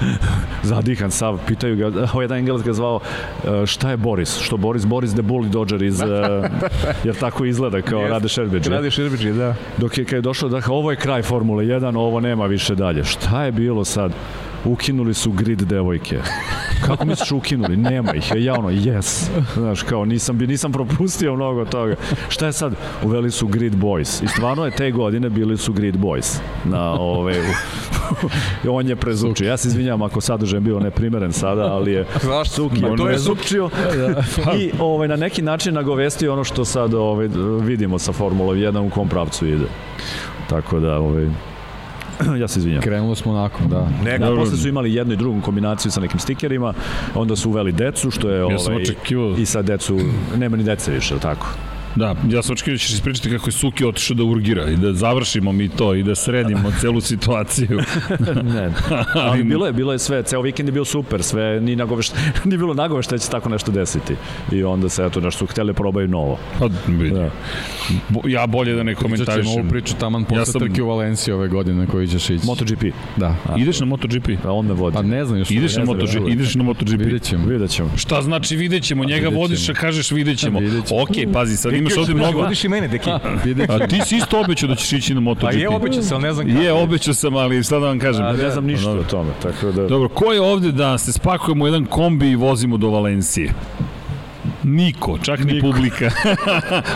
[0.62, 3.00] zadihan sav, pitaju ga, ovaj jedan Engelac ga zvao,
[3.44, 4.38] e, šta je Boris?
[4.38, 4.86] Što Boris?
[4.86, 6.00] Boris de Bully Dodger iz
[7.04, 8.70] jer tako izgleda kao Rade Šerbeđi.
[8.70, 9.54] Rade Šerbeđi, da.
[9.78, 13.04] Dok je kad je došlo da ovo je kraj Formule 1, ovo nema više dalje.
[13.04, 14.12] Šta je bilo sad?
[14.64, 16.18] Ukinuli su grid devojke.
[16.86, 17.76] Kako misliš ukinuli?
[17.76, 18.32] Nema ih.
[18.36, 19.28] Ja ono, yes.
[19.54, 21.94] Znaš, kao, nisam, nisam propustio mnogo toga.
[22.28, 22.74] Šta je sad?
[23.04, 24.24] Uveli su grid boys.
[24.24, 26.38] I stvarno je te godine bili su grid boys.
[26.64, 27.34] Na ove,
[28.70, 29.48] on je prezučio.
[29.48, 32.54] Ja se izvinjam ako sadržaj bio neprimeren sada, ali je Zašto?
[32.54, 33.70] Suki je prezučio
[34.60, 37.28] i ovaj, na neki način nagovestio ono što sad ovaj,
[37.60, 39.66] vidimo sa Formula 1 u kom pravcu ide.
[40.48, 41.28] Tako da, ovaj,
[42.40, 42.82] ja se izvinjam.
[42.82, 43.88] Krenulo smo onako, da.
[44.04, 46.74] Ne, da, posle su imali jednu i drugu kombinaciju sa nekim stikerima,
[47.14, 48.38] onda su uveli decu, što je...
[48.40, 49.34] Ja sam ovaj, očekivao.
[49.38, 49.98] I sa decu,
[50.36, 51.46] nema ni dece više, tako?
[51.96, 54.92] Da, ja sam očekio da ćeš ispričati kako je Suki otišao da urgira i da
[54.92, 57.80] završimo mi to i da sredimo celu situaciju.
[58.54, 58.70] ne,
[59.26, 62.56] ali bilo je, bilo je sve, ceo vikend je bio super, sve, ni, nagovešta, ni
[62.56, 64.14] bilo nagovešta da će tako nešto desiti.
[64.52, 66.38] I onda se, eto, nešto su hteli da probaju novo.
[66.58, 67.30] Pa, da.
[68.28, 69.42] Ja bolje da ne komentarišem.
[69.42, 70.60] Pričat ovu priču taman posle ja sam...
[70.60, 72.46] trke u Valenciji ove godine koji ćeš ići.
[72.46, 72.84] MotoGP?
[73.16, 73.36] Da.
[73.48, 74.28] A, ideš na MotoGP?
[74.42, 74.94] Pa on me vodi.
[74.94, 75.50] Pa ne znam još.
[75.50, 76.28] Ideš na MotoGP?
[76.28, 77.00] Ideš na MotoGP?
[77.00, 77.46] Vidjet ćemo.
[77.46, 77.90] Vidjet ćemo.
[77.96, 79.04] Šta znači vidjet ćemo?
[79.04, 80.58] Njega vodiš, a kažeš vidjet ćemo.
[80.90, 82.38] Ok, pazi, sad imaš ovde mnogo.
[82.42, 83.10] Vodiš i mene, deki.
[83.72, 85.52] A ti si isto obećao da ćeš ići na MotoGP.
[85.52, 86.60] Pa je obećao sam, ne znam kako.
[86.60, 88.24] Je, obećao sam, ali šta da vam kažem.
[88.24, 89.30] A, ne znam ništa o tome.
[89.42, 89.86] Tako da...
[89.86, 93.52] Dobro, ko je ovde da se spakujemo jedan kombi i vozimo do Valencije?
[94.62, 95.52] Niko, čak Niko.
[95.54, 96.04] ni publika.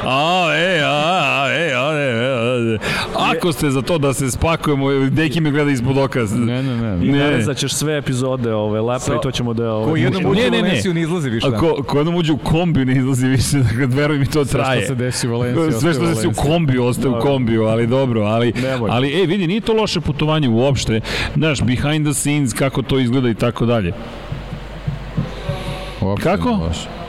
[0.05, 2.79] a, e, a, e, a, e,
[3.17, 6.21] a, Ako ste za to da se spakujemo, deki me gleda ispod oka.
[6.21, 7.07] Ne, ne, ne.
[7.07, 7.55] I ne.
[7.55, 9.73] ćeš sve epizode ove lepe so, i to ćemo da...
[9.73, 11.51] Ove, ko jednom uđe ne, u Valenciju ne, izlazi više.
[11.51, 11.59] Da.
[11.59, 14.87] Ko, ko jednom uđe u kombi ne izlazi više, dakle, veruj mi to traje.
[14.87, 17.65] Sve što se desi u Valenciji, Sve što se desi u kombiju, ostaje u kombiju,
[17.65, 18.53] ali dobro, ali,
[18.91, 21.01] ali, ej, vidi, nije to loše putovanje uopšte.
[21.37, 23.93] Znaš, behind the scenes, kako to izgleda i tako dalje.
[26.01, 26.51] Uopšte Kako?
[26.51, 27.04] Loše.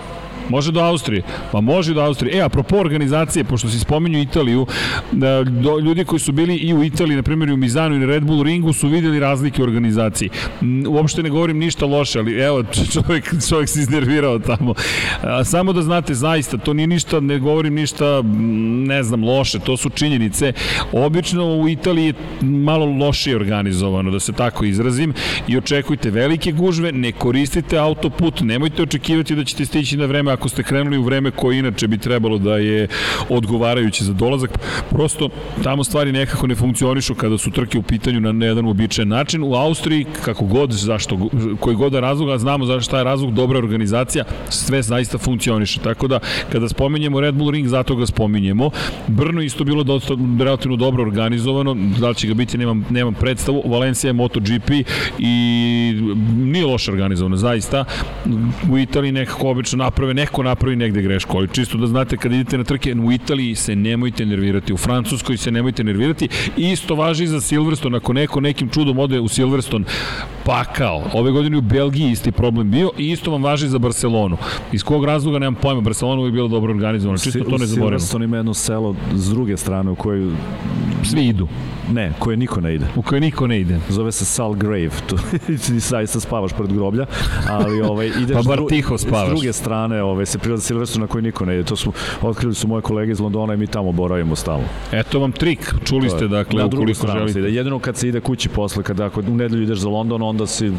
[0.49, 1.23] Može do Austrije.
[1.51, 2.37] Pa može do Austrije.
[2.37, 4.65] E, apropo organizacije, pošto si spominju Italiju,
[5.11, 8.05] da, do, ljudi koji su bili i u Italiji, na primjer u Mizanu i na
[8.05, 10.29] Red Bull ringu, su videli razlike u organizaciji.
[10.87, 12.63] Uopšte ne govorim ništa loše, ali evo,
[12.93, 14.73] čovjek, čovjek se iznervirao tamo.
[15.21, 18.21] A, samo da znate, zaista, to nije ništa, ne govorim ništa,
[18.87, 20.53] ne znam, loše, to su činjenice.
[20.91, 25.13] Obično u Italiji je malo lošije organizovano, da se tako izrazim,
[25.47, 30.49] i očekujte velike gužve, ne koristite autoput, nemojte očekivati da ćete stići na vreme ako
[30.49, 32.87] ste krenuli u vreme koje inače bi trebalo da je
[33.29, 34.59] odgovarajuće za dolazak,
[34.89, 35.29] prosto
[35.63, 39.43] tamo stvari nekako ne funkcionišu kada su trke u pitanju na jedan uobičajen način.
[39.43, 41.29] U Austriji, kako god, zašto,
[41.59, 45.79] koji god da razlog, a znamo zašto šta je razlog, dobra organizacija, sve zaista funkcioniše.
[45.79, 46.19] Tako da,
[46.51, 48.69] kada spominjemo Red Bull Ring, zato ga spominjemo.
[49.07, 53.63] Brno isto bilo dosta relativno dobro organizovano, da li će ga biti, nemam, nemam predstavu.
[53.65, 54.69] Valencija je MotoGP
[55.19, 55.33] i
[56.37, 57.85] nije loše organizovano, zaista.
[58.71, 62.57] U Italiji nekako obično naprave neko napravi negde grešku, ali čisto da znate kad idete
[62.57, 67.23] na trke u Italiji se nemojte nervirati, u Francuskoj se nemojte nervirati i isto važi
[67.23, 69.85] i za Silverstone, ako neko nekim čudom ode u Silverstone,
[70.45, 74.37] pa kao, ove godine u Belgiji isti problem bio i isto vam važi za Barcelonu.
[74.71, 77.67] Iz kog razloga nemam pojma, Barcelona je bilo dobro organizovano, čisto to ne zaboravimo.
[77.67, 80.31] Silverstone ima jedno selo s druge strane u kojoj
[81.03, 81.47] svi idu.
[81.91, 82.85] Ne, koje niko ne ide.
[82.95, 83.79] U koje niko ne ide.
[83.89, 84.89] Zove se Sal Grave.
[85.07, 85.17] Tu
[85.65, 87.05] ti zaista spavaš pred groblja,
[87.49, 89.27] ali ovaj ideš pa bar tiho spavaš.
[89.27, 91.63] S druge strane, ovaj se prilazi Silverstone na koji niko ne ide.
[91.63, 94.65] To su otkrili su moje kolege iz Londona i mi tamo boravimo stalno.
[94.91, 95.73] Eto vam trik.
[95.85, 97.39] Čuli ste dakle na ukoliko želite.
[97.39, 97.49] Ide.
[97.49, 100.71] Jedino kad se ide kući posle kada ako u nedelju ideš za London, onda si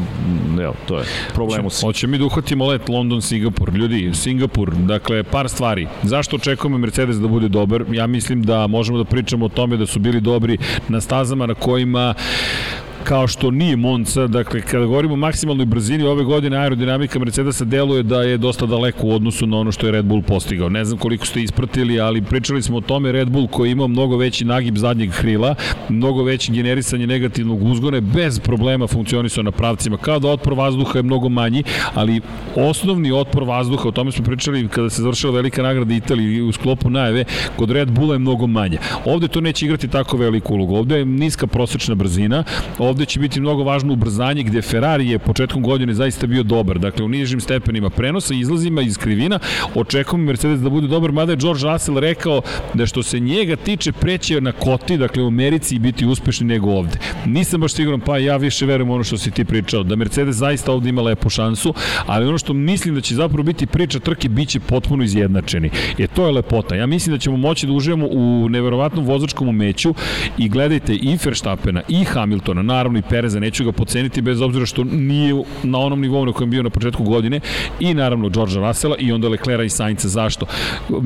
[0.61, 1.85] evo, to je problemu si.
[1.85, 3.73] Hoće mi da uhvatimo let London Singapur.
[3.73, 5.87] Ljudi, Singapur, dakle par stvari.
[6.03, 7.85] Zašto očekujemo Mercedes da bude dobar?
[7.91, 10.57] Ja mislim da možemo da pričamo o tome da su bili dobri
[10.87, 12.15] na stazama na kojima
[13.07, 18.03] kao što nije Monca, dakle kada govorimo o maksimalnoj brzini ove godine aerodinamika Mercedesa deluje
[18.03, 20.69] da je dosta daleko u odnosu na ono što je Red Bull postigao.
[20.69, 24.17] Ne znam koliko ste ispratili, ali pričali smo o tome Red Bull koji ima mnogo
[24.17, 25.55] veći nagib zadnjeg krila,
[25.89, 31.03] mnogo veće generisanje negativnog uzgona, bez problema funkcionisao na pravcima, kao da otpor vazduha je
[31.03, 31.63] mnogo manji,
[31.93, 32.21] ali
[32.55, 36.89] osnovni otpor vazduha, o tome smo pričali kada se završila velika nagrada Italije u sklopu
[36.89, 37.23] najave,
[37.55, 38.77] kod Red Bulla je mnogo manje.
[39.05, 40.75] Ovde to neće igrati tako veliku ulogu.
[40.75, 42.43] Ovde je niska prosečna brzina,
[42.77, 46.79] ovde će biti mnogo važno ubrzanje gde Ferrari je početkom godine zaista bio dobar.
[46.79, 49.39] Dakle, u nižim stepenima prenosa, izlazima iz krivina,
[49.75, 52.41] očekujem Mercedes da bude dobar, mada je George Russell rekao
[52.73, 56.69] da što se njega tiče preće na koti, dakle u Americi i biti uspešni nego
[56.69, 56.99] ovde.
[57.25, 60.71] Nisam baš siguran, pa ja više verujem ono što si ti pričao, da Mercedes zaista
[60.71, 61.73] ovde ima lepu šansu,
[62.05, 65.69] ali ono što mislim da će zapravo biti priča trke, bit će potpuno izjednačeni.
[65.97, 66.75] E to je lepota.
[66.75, 69.93] Ja mislim da ćemo moći da uživamo u neverovatnom vozačkom umeću
[70.37, 74.83] i gledajte i Verstappena i Hamiltona, naravno i Pereza, neću ga poceniti bez obzira što
[74.83, 77.39] nije na onom nivou na kojem bio na početku godine
[77.79, 80.07] i naravno Georgea Russella i onda Leclera i Sainca.
[80.07, 80.45] Zašto?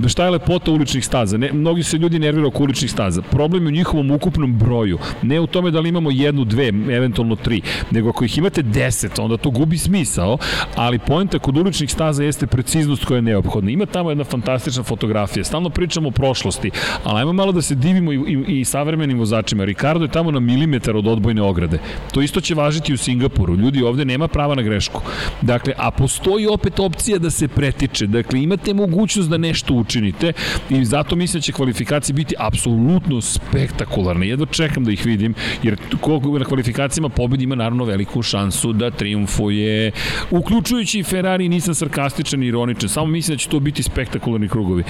[0.08, 1.38] Šta je lepota uličnih staza?
[1.38, 3.22] Ne, mnogi se ljudi nerviraju oko uličnih staza.
[3.22, 4.98] Problem je u njihovom ukupnom broju.
[5.22, 9.20] Ne u tome da li imamo jednu, dve, eventualno tri, nego ako ih imate deset,
[9.20, 10.38] onda to gubi smisao,
[10.76, 13.72] ali poenta kod uličnih staza jeste preciznost koja je neophodna.
[13.72, 15.44] Ima tamo jedna fantastična fotografija.
[15.44, 16.72] Stalno pričamo o prošlosti,
[17.04, 19.66] ali ajmo malo da se divimo i, i, i savremenim vozačima.
[19.66, 21.80] Ricardo je tamo na milimetar od odbojne ograde.
[22.12, 23.56] To isto će važiti u Singapuru.
[23.56, 25.02] Ljudi ovde nema prava na grešku.
[25.42, 28.08] Dakle, a postoji opet opcija da se pretiče.
[28.08, 30.34] Dakle, imate mogućnost da nešto učinite
[30.70, 34.28] i zato mislim da će kvalifikacije biti apsolutno spektakularne.
[34.28, 35.34] Jedva čekam da ih vidim,
[35.64, 39.92] jer ko na kvalifikacijama pobedi ima naravno veliku šansu da triumfuje.
[40.32, 44.84] Uključujući i Ferrari, nisam sarkastičan i ironičan, samo mislim da će to biti spektakularni krugovi.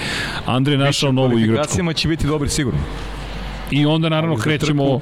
[0.46, 1.52] Andre našao novu igračku.
[1.52, 2.80] Kvalifikacijama će biti dobri sigurno.
[3.70, 5.00] I onda naravno krećemo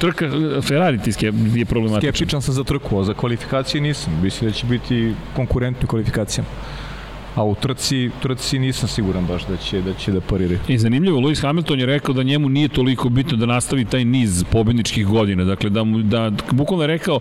[0.00, 0.30] Trka
[0.62, 2.12] Ferrari ti je problematičan.
[2.12, 4.20] Skeptičan sam za trku, a za kvalifikacije nisam.
[4.22, 6.48] Mislim da će biti konkurentni kvalifikacijama
[7.36, 10.56] a u trci, trci nisam siguran baš da će da će da parira.
[10.68, 14.44] I zanimljivo, Lewis Hamilton je rekao da njemu nije toliko bitno da nastavi taj niz
[14.50, 15.44] pobedničkih godina.
[15.44, 17.20] Dakle, da, mu, da bukvalno je rekao,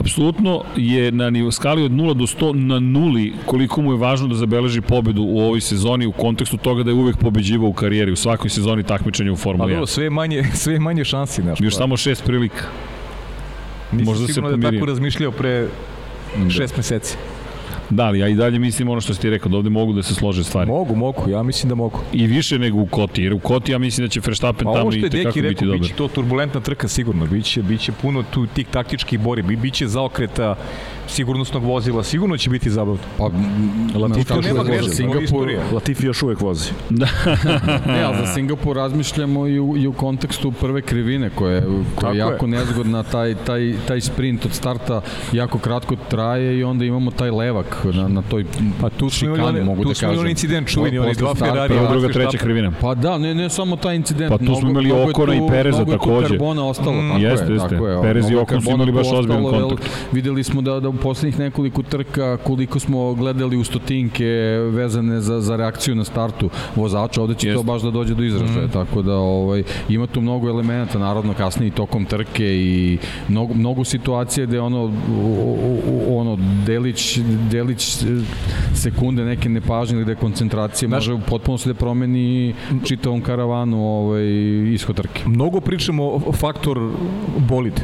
[0.00, 4.28] apsolutno je na nivo skali od 0 do 100 na nuli koliko mu je važno
[4.28, 8.12] da zabeleži pobedu u ovoj sezoni u kontekstu toga da je uvek pobeđivao u karijeri,
[8.12, 9.80] u svakoj sezoni takmičenja u Formuli 1.
[9.80, 11.42] Pa sve manje, sve manje šansi.
[11.42, 11.78] Znaš, Još pa.
[11.78, 12.64] samo šest prilika.
[13.92, 14.70] Nisam Možda se pomirio.
[14.70, 15.68] da tako razmišljao pre
[16.50, 17.16] šest meseci.
[17.90, 20.14] Da, ali ja i dalje mislim ono što ste rekao, da ovde mogu da se
[20.14, 20.70] slože stvari.
[20.70, 22.00] Mogu, mogu, ja mislim da mogu.
[22.12, 25.10] I više nego u Koti, jer u Koti ja mislim da će Verstappen tamo i
[25.10, 25.80] tekako biti dobar.
[25.80, 30.56] Biće to turbulentna trka sigurno, biće, biće puno tu tih taktičkih bori, biće zaokreta
[31.08, 33.02] sigurnosnog vozila, sigurno će biti zabavno.
[33.18, 33.30] Pa,
[33.98, 34.94] Latifi još uvek vozi.
[34.94, 36.70] Singapur, Latifi još uvek vozi.
[36.90, 37.06] Da.
[37.92, 41.62] ne, ali za Singapur razmišljamo i u, i u kontekstu prve krivine, koja,
[41.94, 42.50] koja je jako je.
[42.50, 45.00] nezgodna, taj, taj, taj sprint od starta
[45.32, 48.44] jako kratko traje i onda imamo taj levak na, na toj
[48.80, 50.14] pa tu šikani, mogu tu da kažem.
[50.14, 51.74] Tu smo incident čuveni, oni dva Ferrari.
[51.74, 52.72] Prva, druga, treća krivina.
[52.80, 54.30] Pa da, ne, ne samo taj incident.
[54.30, 56.06] Pa tu smo imali Okona i Pereza takođe.
[56.06, 57.54] Mnogo je karbona ostalo, mm, tako jeste, je.
[57.54, 58.02] Jeste, jeste.
[58.02, 59.90] Perez i Okon su imali baš ozbiljan kontakt.
[60.12, 64.24] Videli smo da, da u poslednjih nekoliko trka koliko smo gledali u stotinke
[64.70, 68.66] vezane za, za reakciju na startu vozača, ovde će to baš da dođe do izražaja,
[68.66, 68.70] mm.
[68.70, 72.98] tako da ovaj, ima tu mnogo elemenata, naravno kasnije i tokom trke i
[73.28, 74.92] mnogo, mnogo situacije gde ono,
[76.08, 77.18] ono delić,
[77.50, 77.63] delić
[78.74, 82.54] sekunde neke nepažnje ili koncentracije Znaš, može potpuno se da promeni
[82.84, 84.24] čitavom karavanu ovaj,
[84.74, 85.22] ishod trke.
[85.26, 86.90] Mnogo pričamo o faktor
[87.38, 87.80] bolid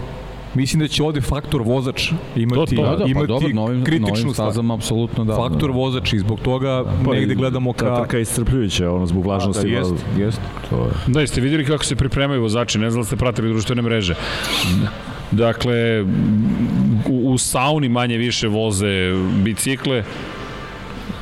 [0.54, 3.48] Mislim da će ovde faktor vozač imati, to, to, da, da, pa imati pa dobro,
[3.52, 5.36] novim, kritičnu novim stazama, apsolutno da.
[5.36, 5.76] Faktor da.
[5.76, 7.86] vozač i zbog toga pa, negde gledamo ka...
[7.86, 9.70] Ta trka je iscrpljujuća, ono, zbog vlažnosti.
[9.70, 10.40] Da, jest, jest.
[10.70, 10.90] To je.
[11.06, 14.14] Da, jeste vidjeli kako se pripremaju vozači, ne znam da ste pratili društvene mreže.
[15.30, 16.04] Dakle,
[17.32, 19.12] u, sauni manje više voze
[19.42, 20.04] bicikle,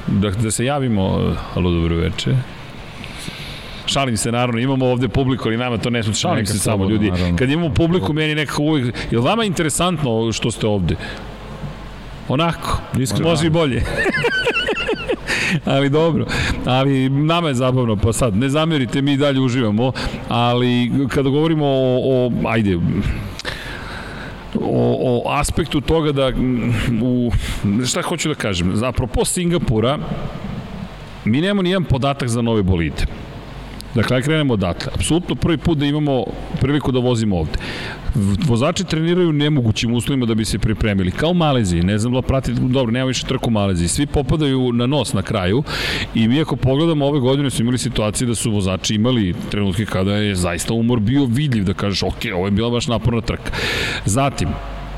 [0.06, 2.34] da, da se javimo, alo dobro veče.
[3.86, 7.10] Šalim se, naravno, imamo ovde publiku, ali nama to ne sluša, šalim se samo ljudi.
[7.10, 7.36] Naravno.
[7.36, 10.96] Kad imamo publiku, meni nekako uvijek, je li vama interesantno što ste ovde?
[12.28, 13.28] Onako, Iskreno.
[13.28, 13.84] može i bolje.
[15.64, 16.26] ali dobro,
[16.64, 19.92] ali nama je zabavno, pa sad, ne zamerite, mi dalje uživamo,
[20.28, 22.78] ali kada govorimo o, o ajde,
[24.54, 26.32] o, o aspektu toga da
[27.02, 27.30] u,
[27.86, 29.98] šta hoću da kažem, apropo Singapura
[31.24, 33.06] mi nemamo nijedan podatak za nove bolide
[33.94, 34.92] Dakle, aj krenemo odatle.
[34.94, 36.24] Apsolutno prvi put da imamo
[36.60, 37.58] priliku da vozimo ovde.
[38.46, 41.10] Vozači treniraju nemogućim uslovima da bi se pripremili.
[41.10, 43.88] Kao u Maleziji, ne znam da pratite, dobro, nema više trku u Maleziji.
[43.88, 45.62] Svi popadaju na nos na kraju
[46.14, 50.14] i mi ako pogledamo ove godine su imali situacije da su vozači imali trenutke kada
[50.14, 53.52] je zaista umor bio vidljiv, da kažeš, ok, ovo je bila baš naporna trka.
[54.04, 54.48] Zatim,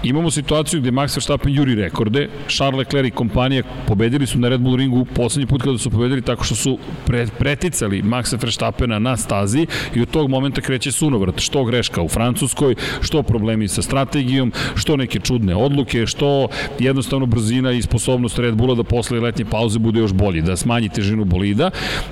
[0.02, 4.60] Imamo situaciju gde Max Verstappen juri rekorde, Charles Leclerc i kompanija pobedili su na Red
[4.60, 9.16] Bull ringu poslednji put kada su pobedili tako što su pre, preticali Maxa Verstappena na
[9.16, 14.52] stazi i od tog momenta kreće sunovrat, što greška u Francuskoj, što problemi sa strategijom,
[14.74, 16.48] što neke čudne odluke, što
[16.78, 20.88] jednostavno brzina i sposobnost Red Bulla da posle letnje pauze bude još bolji, da smanji
[20.88, 21.70] težinu bolida.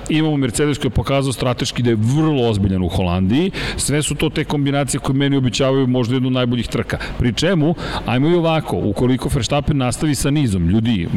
[0.09, 3.51] Imamo Mercedes koji je pokazao strateški da je vrlo ozbiljan u Holandiji.
[3.77, 6.97] Sve su to te kombinacije koje meni običavaju možda jednu najboljih trka.
[7.17, 7.75] Pri čemu
[8.05, 11.07] Ajmo i ovako, ukoliko Verstappen nastavi sa nizom, ljudi,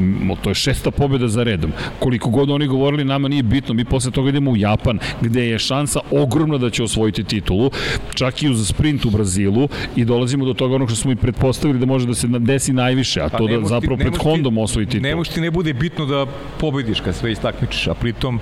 [0.42, 1.72] to je šesta pobjeda za redom.
[1.98, 5.58] Koliko god oni govorili, nama nije bitno, mi posle toga idemo u Japan, gde je
[5.58, 7.70] šansa ogromna da će osvojiti titulu,
[8.14, 11.78] čak i uz sprint u Brazilu i dolazimo do toga onog što smo i pretpostavili
[11.78, 15.02] da može da se desi najviše, a pa to da zapravo pred Hondom osvoji titulu.
[15.02, 16.26] Ne ti ne bude bitno da
[16.60, 18.40] pobediš kad sve istakmičiš, a pritom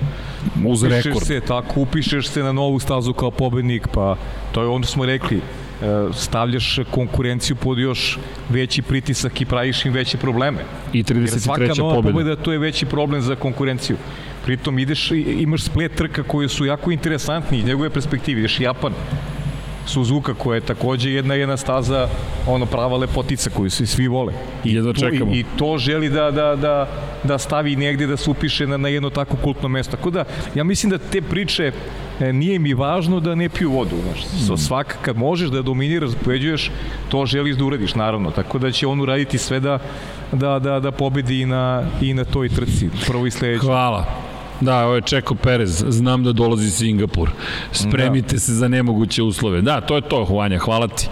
[0.65, 1.25] uz rekord.
[1.25, 4.17] se tako, upišeš se na novu stazu kao pobednik, pa
[4.51, 5.41] to je ono smo rekli,
[6.13, 10.57] stavljaš konkurenciju pod još veći pritisak i praviš im veće probleme.
[10.93, 11.05] I 33.
[11.07, 11.39] pobjeda.
[11.39, 13.97] Svaka nova pobjeda to je veći problem za konkurenciju.
[14.45, 18.39] Pritom ideš, imaš splet trka koje su jako interesantni iz njegove perspektive.
[18.39, 18.93] Ideš Japan,
[19.85, 22.07] Suzuka koja je takođe jedna jedna staza
[22.47, 24.33] ono prava lepotica koju se svi vole.
[24.63, 25.33] I, jedno čekamo.
[25.33, 26.87] I, I to želi da, da, da,
[27.23, 29.97] da stavi negde da se upiše na, na jedno tako kultno mesto.
[29.97, 30.23] Tako da,
[30.55, 31.71] ja mislim da te priče
[32.19, 33.95] e, nije mi važno da ne piju vodu.
[34.03, 34.49] Znaš.
[34.49, 34.57] Mm.
[34.57, 36.71] Svaka, kad možeš da dominiraš, pobeđuješ,
[37.09, 38.31] to želiš da uradiš, naravno.
[38.31, 39.79] Tako da će on uraditi sve da,
[40.31, 43.65] da, da, da pobedi i na, i na toj trci, prvo i sledeće.
[43.65, 44.30] Hvala.
[44.61, 47.29] Da, ovo je Čeko Perez, znam da dolazi Singapur.
[47.71, 48.39] Spremite da.
[48.39, 49.61] se za nemoguće uslove.
[49.61, 51.07] Da, to je to, Hvanja, hvala ti.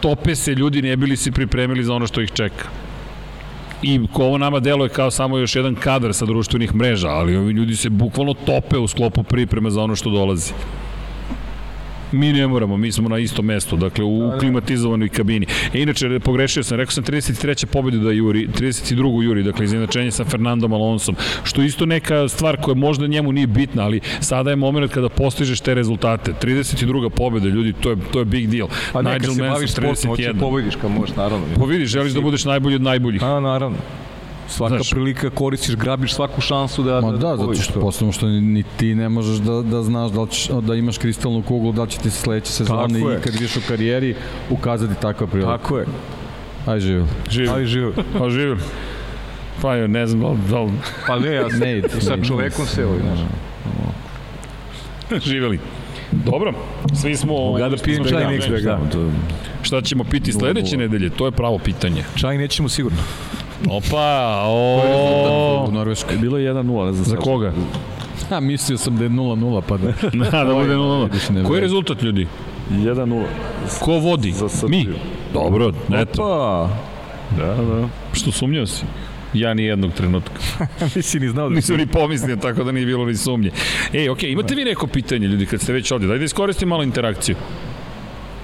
[0.00, 2.68] Tope se ljudi, ne bili se pripremili za ono što ih čeka.
[3.82, 7.52] I ko ovo nama deluje kao samo još jedan kadar sa društvenih mreža, ali ovi
[7.52, 10.52] ljudi se bukvalno tope u sklopu pripreme za ono što dolazi.
[12.16, 14.38] Mi ne moramo, mi smo na istom mestu, dakle u da, da.
[14.38, 15.46] klimatizovanoj kabini.
[15.74, 17.66] E, inače, pogrešio sam, rekao sam 33.
[17.66, 19.22] pobjede da Juri, 32.
[19.22, 23.82] Juri, dakle izjednačenje sa Fernandom Alonsom, što isto neka stvar koja možda njemu nije bitna,
[23.82, 26.32] ali sada je moment kada postižeš te rezultate.
[26.42, 27.08] 32.
[27.08, 28.68] pobjeda, ljudi, to je, to je big deal.
[28.92, 31.46] Pa neka se baviš sportom, hoće pobediš kad možeš, naravno.
[31.58, 33.22] Pa vidiš, želiš da budeš najbolji od najboljih.
[33.22, 33.76] A, naravno
[34.48, 37.00] svaka Znaš, prilika koristiš, grabiš svaku šansu da...
[37.00, 40.26] Ma da, da zato što, posledno što ni ti ne možeš da, da znaš da,
[40.26, 43.60] ćeš, da imaš kristalnu kuglu, da će ti se sledeće sezone i kad vidiš u
[43.68, 44.14] karijeri
[44.50, 45.58] ukazati takva prilika.
[45.58, 45.86] Tako je.
[46.66, 47.08] Aj živjeli.
[47.30, 47.58] Živjeli.
[47.58, 47.94] Aj živjeli.
[48.18, 48.60] Pa živjeli.
[49.62, 50.38] Pa je, ne znam da li...
[50.50, 50.72] Da li...
[51.06, 53.18] Pa ne, ja ne, sa čovekom se ovaj, znaš.
[55.24, 55.58] živjeli.
[56.12, 56.52] Dobro,
[56.94, 57.58] svi smo...
[57.58, 58.78] Ja da pijem čaj da
[59.62, 61.10] Šta ćemo piti sledeće nedelje?
[61.10, 62.04] To je pravo pitanje.
[62.16, 62.98] Čaj nećemo sigurno.
[63.70, 65.66] Opa, o...
[65.68, 66.16] U Norveškoj.
[66.16, 67.04] Bilo je 1-0, ne znam.
[67.04, 67.52] Za koga?
[68.28, 69.86] Ha, mislio sam da je 0-0, pa da...
[70.30, 71.46] da, da bude 0-0.
[71.46, 72.26] Koji je rezultat, ljudi?
[72.70, 73.24] 1-0.
[73.80, 74.34] Ko vodi?
[74.68, 74.88] Mi?
[75.32, 76.22] Dobro, eto.
[76.22, 76.70] Opa!
[77.38, 77.88] Da, da.
[78.12, 78.84] Što sumnjao si?
[79.34, 80.34] Ja ni jednog trenutka.
[80.96, 83.50] Nisi ni znao da Nisam ni pomislio, tako da nije bilo ni sumnje.
[83.92, 86.06] Ej, okej, okay, imate vi neko pitanje, ljudi, kad ste već ovde?
[86.06, 87.36] Dajde da iskoristim malo interakciju.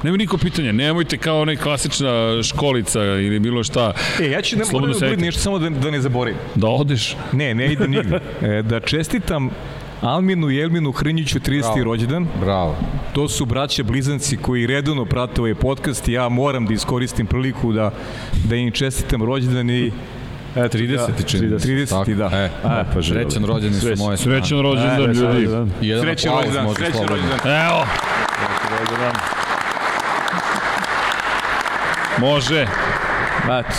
[0.02, 3.92] Nema niko pitanja, nemojte kao onaj klasična školica ili bilo šta.
[4.20, 6.38] E, ja ću ne moram da nešto samo da, da ne zaboravim.
[6.54, 7.16] Da odeš?
[7.32, 8.20] Ne, ne idem nigde.
[8.42, 9.50] E, da čestitam
[10.00, 11.60] Alminu i Elminu Hrnjiću 30.
[11.60, 11.84] Bravo.
[11.84, 12.26] rođendan.
[12.40, 12.76] Bravo.
[13.12, 17.72] To su braća blizanci koji redovno prate ovaj podcast i ja moram da iskoristim priliku
[17.72, 17.90] da,
[18.48, 19.92] da im čestitam rođendan i
[20.56, 20.96] Eto, 30.
[20.96, 22.30] Da, 30, 30 da.
[22.32, 25.48] E, e, pa srećan rođendan su moje Srećan rođendan, e, ljudi.
[26.00, 27.38] Srećan rođendan, srećan rođendan.
[27.44, 27.86] Evo.
[28.38, 29.41] Srećan rođendan.
[32.22, 32.66] Može.
[33.44, 33.76] Eto.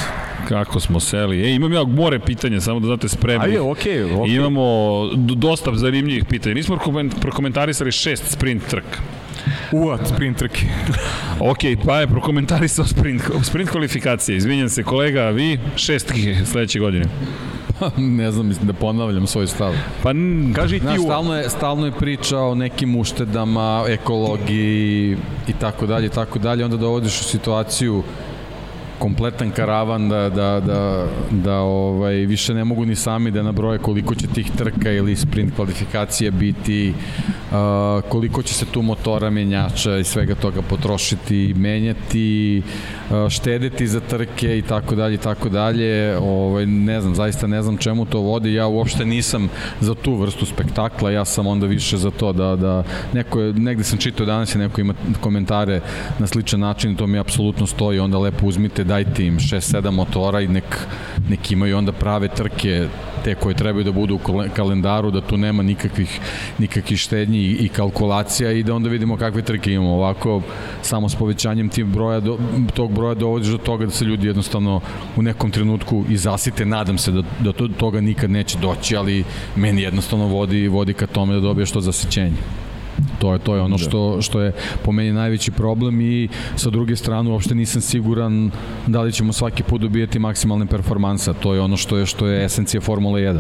[0.48, 1.42] Kako smo seli.
[1.42, 3.46] E, imam ja more pitanja, samo da znate spremni.
[3.46, 4.36] Ajde, okej, okay, okay.
[4.36, 6.56] Imamo dosta zanimljivih pitanja.
[6.56, 6.78] Nismo
[7.22, 9.00] prokomentarisali šest sprint trka.
[9.72, 10.66] Uat, sprint trke.
[11.52, 14.38] ok, pa je prokomentarisao sprint, sprint kvalifikacije.
[14.38, 16.12] Izvinjam se, kolega, vi šest
[16.46, 17.06] sledeće godine.
[17.98, 19.74] ne znam, mislim da ponavljam svoj stav.
[20.04, 20.10] Pa
[20.56, 21.04] kaži ti u...
[21.04, 25.18] stalno je, stalno je priča o nekim uštedama, ekologiji
[25.48, 28.04] i tako dalje i tako dalje, onda dovodiš u situaciju
[29.04, 34.16] kompletan karavan da, da, da, da ovaj, više ne mogu ni sami da nabroje koliko
[34.16, 36.94] će tih trka ili sprint kvalifikacija biti,
[37.52, 42.62] uh, koliko će se tu motora menjača i svega toga potrošiti, menjati,
[43.10, 46.18] uh, štedeti za trke i tako dalje i tako dalje.
[46.18, 48.54] Ovaj, ne znam, zaista ne znam čemu to vodi.
[48.54, 49.50] Ja uopšte nisam
[49.80, 53.84] za tu vrstu spektakla, ja sam onda više za to da, da neko je, negde
[53.84, 55.82] sam čitao danas i neko ima komentare
[56.20, 60.48] na sličan način, to mi apsolutno stoji, onda lepo uzmite, dajte im 6-7 motora i
[60.48, 60.78] nek,
[61.30, 62.88] nek imaju onda prave trke
[63.24, 64.20] te koje trebaju da budu u
[64.56, 66.20] kalendaru, da tu nema nikakvih,
[66.60, 69.94] nikakvih štednji i, kalkulacija i da onda vidimo kakve trke imamo.
[69.94, 70.42] Ovako,
[70.82, 72.38] samo s povećanjem tim broja, do,
[72.74, 74.82] tog broja dovodiš do toga da se ljudi jednostavno
[75.16, 76.66] u nekom trenutku i zasite.
[76.66, 79.24] Nadam se da, da to, toga nikad neće doći, ali
[79.56, 82.38] meni jednostavno vodi, vodi ka tome da dobiješ to zasićenje.
[83.20, 83.84] To je to je ono da.
[83.84, 84.52] što što je
[84.84, 88.52] po meni najveći problem i sa druge strane uopšte nisam siguran
[88.88, 91.34] da li ćemo svaki put dobijati maksimalne performanse.
[91.34, 93.40] To je ono što je što je esencija Formule 1.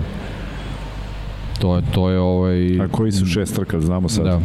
[1.60, 2.82] To je, to je ovaj...
[2.82, 4.26] A koji su šest trka, znamo sad?
[4.26, 4.40] Da.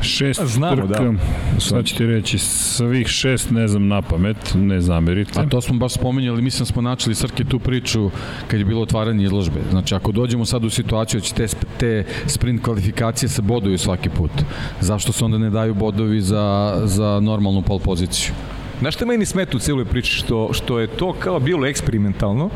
[0.00, 1.60] Šest Znamo, trka, da.
[1.60, 5.40] sad ću ti reći, svih šest ne znam na pamet, ne zamerite.
[5.40, 8.10] A to smo baš spominjali, mislim smo načeli Srke tu priču
[8.48, 9.60] kad je bilo otvaranje izložbe.
[9.70, 11.46] Znači, ako dođemo sad u situaciju da će te,
[11.78, 14.30] te sprint kvalifikacije se boduju svaki put,
[14.80, 18.32] zašto se onda ne daju bodovi za, za normalnu pol poziciju?
[18.80, 20.12] Znaš šta meni smeta u cijeloj priči?
[20.12, 22.50] Što, što je to kao bilo eksperimentalno,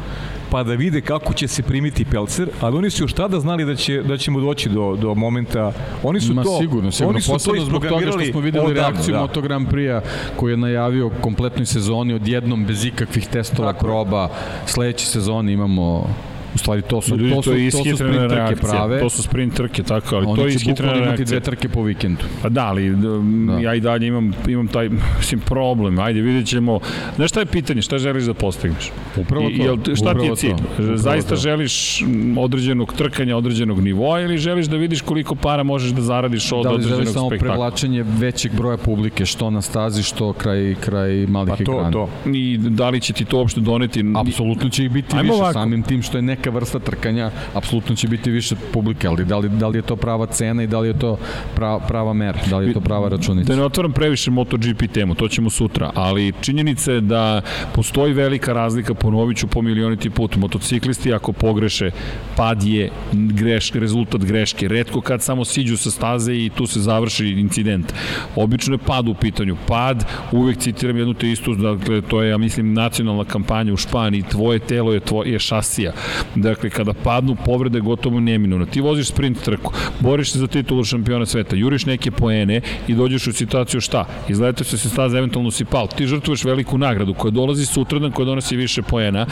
[0.50, 3.76] pa da vide kako će se primiti Pelcer, ali oni su još tada znali da
[3.76, 5.72] će da ćemo doći do do momenta.
[6.02, 8.64] Oni su Ma, to sigurno, sigurno oni su posebno to zbog toga što smo videli
[8.64, 9.20] odavno, reakciju da.
[9.20, 10.00] Moto Grand Prix
[10.36, 13.84] koji je najavio kompletnoj sezoni odjednom bez ikakvih testova, Tako.
[13.84, 14.28] proba.
[14.66, 16.08] Sledeće sezone imamo
[16.54, 19.00] U stvari to su Ljudi, to su to, je to su sprint trke prave.
[19.00, 21.08] To su sprint trke tako, ali Oni to je ishitrena reakcija.
[21.08, 22.24] Oni će dve trke po vikendu.
[22.42, 23.58] Pa da, ali da.
[23.60, 25.98] ja i dalje imam imam taj mislim problem.
[25.98, 26.80] Ajde videćemo.
[27.16, 27.82] Znaš šta je pitanje?
[27.82, 28.90] Šta želiš da postigneš?
[29.16, 29.50] Upravo to.
[29.50, 30.54] I, jel, šta upravo ti je cilj?
[30.76, 30.96] To.
[30.96, 31.36] Zaista to.
[31.36, 32.02] želiš
[32.38, 36.70] određenog trkanja, određenog nivoa ili želiš da vidiš koliko para možeš da zaradiš od da
[36.70, 37.26] određenog spektakla?
[37.26, 41.54] Da li želiš samo prevlačenje većeg broja publike, što na stazi, što kraj, kraj malih
[41.58, 41.90] pa to, ekrana?
[41.90, 42.08] To.
[42.32, 44.04] I da li će ti to uopšte doneti?
[44.16, 45.52] Apsolutno će ih biti Ajmo više, ovako.
[45.52, 49.48] samim tim što je neka vrsta trkanja apsolutno će biti više publike, ali da li,
[49.48, 51.18] da li je to prava cena i da li je to
[51.54, 53.52] prava, prava mera, da li je to prava računica?
[53.52, 57.42] Da ne otvaram previše MotoGP temu, to ćemo sutra, ali činjenica je da
[57.74, 61.90] postoji velika razlika, ponovit ću po milioniti put, motociklisti ako pogreše,
[62.36, 67.26] pad je greš, rezultat greške, redko kad samo siđu sa staze i tu se završi
[67.26, 67.92] incident.
[68.36, 69.56] Obično je pad u pitanju.
[69.66, 74.22] Pad, uvek citiram jednu te istu, dakle, to je, ja mislim, nacionalna kampanja u Španiji,
[74.30, 75.92] tvoje telo je, tvoje, je šasija.
[76.34, 78.66] Dakle, kada padnu povrede gotovo neminovno.
[78.66, 83.26] Ti voziš sprint trku, boriš se za titulu šampiona sveta, juriš neke poene i dođeš
[83.26, 84.04] u situaciju šta?
[84.28, 85.86] Izletao se se staza, eventualno si pao.
[85.86, 89.26] Ti žrtvuješ veliku nagradu koja dolazi sutradan, koja donosi više poena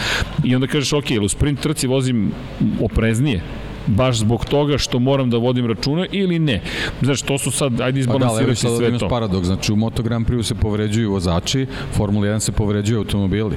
[0.44, 2.32] i onda kažeš, ok, u sprint trci vozim
[2.80, 3.42] opreznije,
[3.86, 6.60] baš zbog toga što moram da vodim računa ili ne.
[7.02, 9.08] Znaš, to su sad, ajde izbalansirati pa da, sve to.
[9.08, 13.56] paradoks, znači u Moto Grand Prix se povređuju vozači, Formula 1 se povređuju automobili.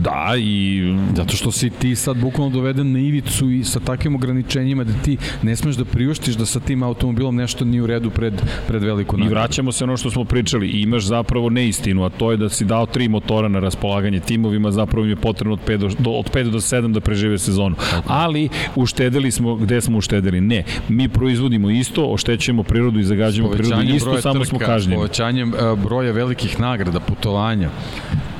[0.00, 0.82] Da, i...
[1.16, 5.16] Zato što si ti sad bukvalno doveden na ivicu i sa takvim ograničenjima da ti
[5.42, 9.16] ne smeš da priuštiš da sa tim automobilom nešto nije u redu pred, pred veliku
[9.16, 9.32] nagradu.
[9.32, 10.68] I vraćamo se ono što smo pričali.
[10.68, 14.70] I imaš zapravo neistinu, a to je da si dao tri motora na raspolaganje timovima,
[14.70, 17.76] zapravo im je potrebno od 5 do, od 5 do 7 da prežive sezonu.
[17.90, 18.08] Tako.
[18.12, 20.40] Ali uštedeli smo, gde smo uštedeli?
[20.40, 20.64] Ne.
[20.88, 24.96] Mi proizvodimo isto, oštećujemo prirodu i zagađujemo prirodu isto, samo trka, smo kažnjeni.
[24.96, 27.70] Povećanjem uh, broja velikih nagrada, putovanja,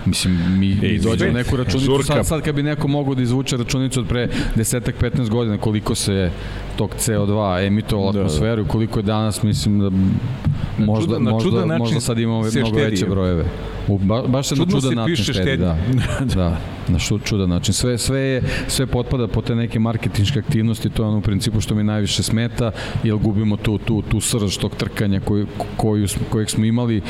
[0.06, 4.00] Mislim, mi, mi dođemo neku računicu, sad, sad kad bi neko mogao da izvuče računicu
[4.00, 6.30] od pre desetak, 15 godina, koliko se
[6.76, 9.90] tog CO2 emitovalo da, atmosferu, koliko je danas, mislim da
[10.78, 13.44] možda, na čudan, možda, možda sad imamo mnogo veće brojeve.
[13.88, 15.76] U, ba, baš se Čudno na čudan način štedi, da.
[16.36, 17.74] da, na šu, čudan način.
[17.74, 21.60] Sve, sve, je, sve potpada po te neke marketinške aktivnosti, to je ono u principu
[21.60, 22.70] što mi najviše smeta,
[23.04, 27.02] jer gubimo tu, tu, tu srž tog trkanja koju, koju, kojeg smo imali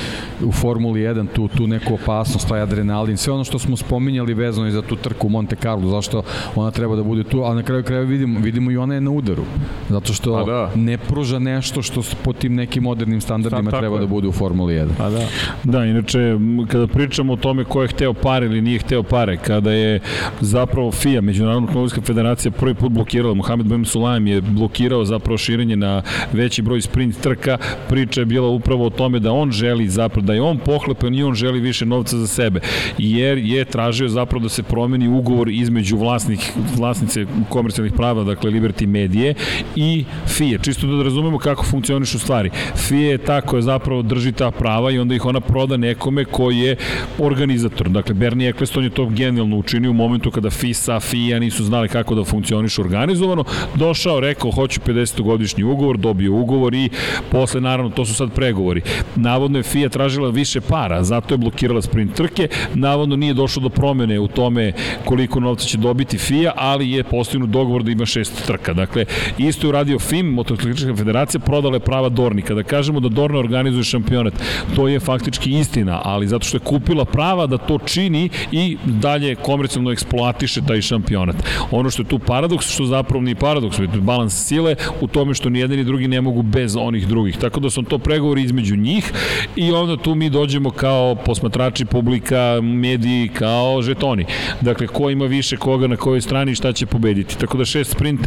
[0.42, 2.83] u Formuli 1, tu, tu neku opasnost, taj adrenalin,
[3.16, 6.22] sve ono što smo spominjali vezano i za tu trku u Monte Carlo, zašto
[6.54, 9.10] ona treba da bude tu, a na kraju kraja vidimo, vidimo i ona je na
[9.10, 9.44] udaru,
[9.88, 10.70] zato što pa da.
[10.74, 14.00] ne pruža nešto što po tim nekim modernim standardima Sad, treba je.
[14.00, 14.88] da bude u Formuli 1.
[14.98, 15.26] Pa da.
[15.64, 16.36] Da, inače,
[16.68, 20.00] kada pričamo o tome ko je hteo pare ili nije hteo pare, kada je
[20.40, 25.76] zapravo FIA, Međunarodna automobilska federacija, prvi put blokirala, Mohamed Ben Sulaim je blokirao zapravo širenje
[25.76, 26.02] na
[26.32, 27.58] veći broj sprint trka,
[27.88, 31.22] priča je bila upravo o tome da on želi zapravo, da je on pohlepan i
[31.22, 32.60] on želi više novca za sebe.
[32.98, 38.86] Jer je tražio zapravo da se promeni ugovor između vlasnih, vlasnice komercijalnih prava, dakle Liberty
[38.86, 39.34] Medije
[39.76, 40.58] i FIA.
[40.58, 42.50] Čisto da razumemo kako funkcionišu stvari.
[42.74, 46.58] FIA je ta koja zapravo drži ta prava i onda ih ona proda nekome koji
[46.58, 46.76] je
[47.18, 47.88] organizator.
[47.88, 52.14] Dakle, Bernie Eccleston je to genijalno učinio u momentu kada FISA, FIA nisu znali kako
[52.14, 53.44] da funkcionišu organizovano.
[53.74, 56.90] Došao, rekao, hoću 50-godišnji ugovor, dobio ugovor i
[57.30, 58.82] posle, naravno, to su sad pregovori.
[59.16, 62.48] Navodno je FIA tražila više para, zato je blokirala sprint trke.
[62.74, 64.72] Navodno nije došlo do promene u tome
[65.04, 68.72] koliko novca će dobiti FIA, ali je postignut dogovor da ima šest trka.
[68.72, 69.04] Dakle,
[69.38, 72.42] isto je uradio FIM, Motociklička federacija, prodala je prava Dorni.
[72.42, 74.34] Kada kažemo da Dorna organizuje šampionat,
[74.76, 79.34] to je faktički istina, ali zato što je kupila prava da to čini i dalje
[79.34, 81.36] komercijalno eksploatiše taj šampionat.
[81.70, 85.50] Ono što je tu paradoks, što zapravo nije paradoks, je balans sile u tome što
[85.50, 87.36] ni jedan ni drugi ne mogu bez onih drugih.
[87.36, 89.12] Tako da su to pregovori između njih
[89.56, 94.24] i onda tu mi dođemo kao posmatrači publika, mediji, kao žetoni.
[94.60, 97.38] Dakle, ko ima više koga na kojoj strani i šta će pobediti.
[97.38, 98.20] Tako da šest sprint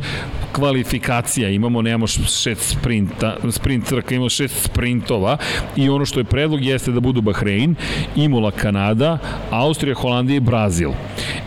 [0.51, 5.37] kvalifikacija imamo, nemamo šest sprinta, sprint trka, imamo šest sprintova
[5.75, 7.75] i ono što je predlog jeste da budu Bahrein,
[8.15, 9.17] Imola, Kanada,
[9.51, 10.91] Austrija, Holandija i Brazil.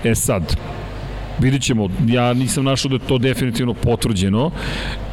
[0.04, 0.56] E sad,
[1.38, 4.50] vidit ćemo, ja nisam našao da je to definitivno potvrđeno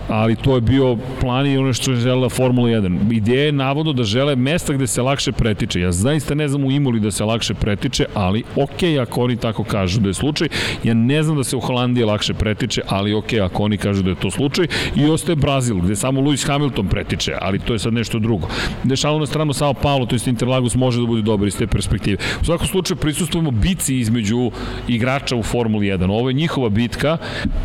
[0.08, 3.14] ali to je bio plan i ono što je želela Formula 1.
[3.14, 5.82] Ideja je navodno da žele mesta gde se lakše pretiče.
[5.82, 9.64] Ja zaista ne znam u Imoli da se lakše pretiče, ali ok, ako oni tako
[9.64, 10.48] kažu da je slučaj.
[10.84, 14.10] Ja ne znam da se u Holandiji lakše pretiče, ali ok, ako oni kažu da
[14.10, 14.68] je to slučaj.
[14.96, 18.48] I ostaje Brazil, gde samo Lewis Hamilton pretiče, ali to je sad nešto drugo.
[18.84, 22.18] Dešalo na stranu Sao Paulo, to je Interlagos, može da bude dobar iz te perspektive.
[22.42, 24.52] U svakom slučaju prisustujemo bici između
[24.88, 26.12] igrača u Formuli 1.
[26.12, 27.18] Ovo je njihova bitka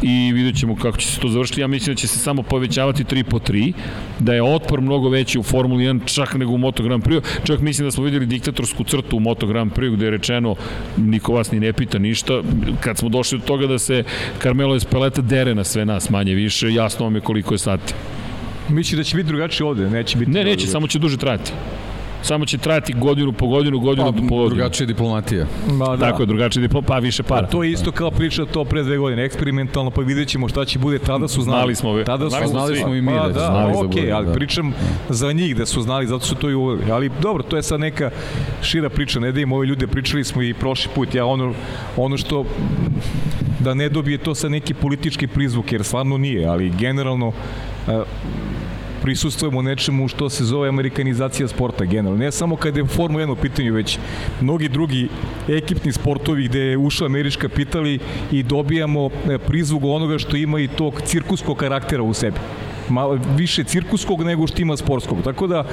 [0.03, 1.61] i vidjet ćemo kako će se to završiti.
[1.61, 3.73] Ja mislim da će se samo povećavati 3 po 3,
[4.19, 7.23] da je otpor mnogo veći u Formuli 1 čak nego u Moto Grand Prix.
[7.45, 10.55] Čak mislim da smo videli diktatorsku crtu u Moto Grand Prix gde je rečeno
[10.97, 12.43] niko vas ni ne pita ništa.
[12.81, 14.05] Kad smo došli do toga da se
[14.43, 17.95] Carmelo Espeleta dere na sve nas manje više, jasno vam je koliko je sati.
[18.69, 20.31] Misli da će biti drugačije ovde, neće biti...
[20.31, 21.53] Ne, neće, samo će duže trajati
[22.23, 24.49] samo će trajati godinu po godinu, godinu pa, po godinu.
[24.49, 25.47] Drugačija diplomatija.
[25.69, 25.97] Ma, da.
[25.97, 27.47] Tako je, drugačija diplomatija, pa više para.
[27.47, 30.65] A to je isto kao priča to pre dve godine, eksperimentalno, pa vidjet ćemo šta
[30.65, 31.75] će bude, tada su znali.
[31.75, 34.27] Znali smo, tada su, znali smo i mi pa, da, da znali ok, da ali
[34.27, 34.33] da.
[34.33, 34.75] pričam
[35.09, 36.91] za njih da su znali, zato su to i uveli.
[36.91, 38.11] Ali dobro, to je sad neka
[38.63, 41.15] šira priča, ne da im ove ljude pričali smo i prošli put.
[41.15, 41.55] Ja ono,
[41.97, 42.45] ono što
[43.61, 47.33] da ne dobije to sa neki politički prizvuk, jer stvarno nije, ali generalno
[49.03, 52.25] prisustvujemo nečemu što se zove amerikanizacija sporta generalno.
[52.25, 53.99] Ne samo kada je Formula 1 u pitanju, već
[54.41, 55.09] mnogi drugi
[55.49, 57.99] ekipni sportovi gde je ušla američka pitali
[58.33, 62.37] i dobijamo e, prizvuk onoga što ima i tog cirkuskog karaktera u sebi
[62.89, 65.19] malo više cirkuskog nego što ima sportskog.
[65.25, 65.65] Tako da e,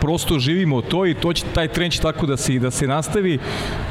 [0.00, 3.38] prosto živimo to i to će, taj trend će tako da se, da se nastavi.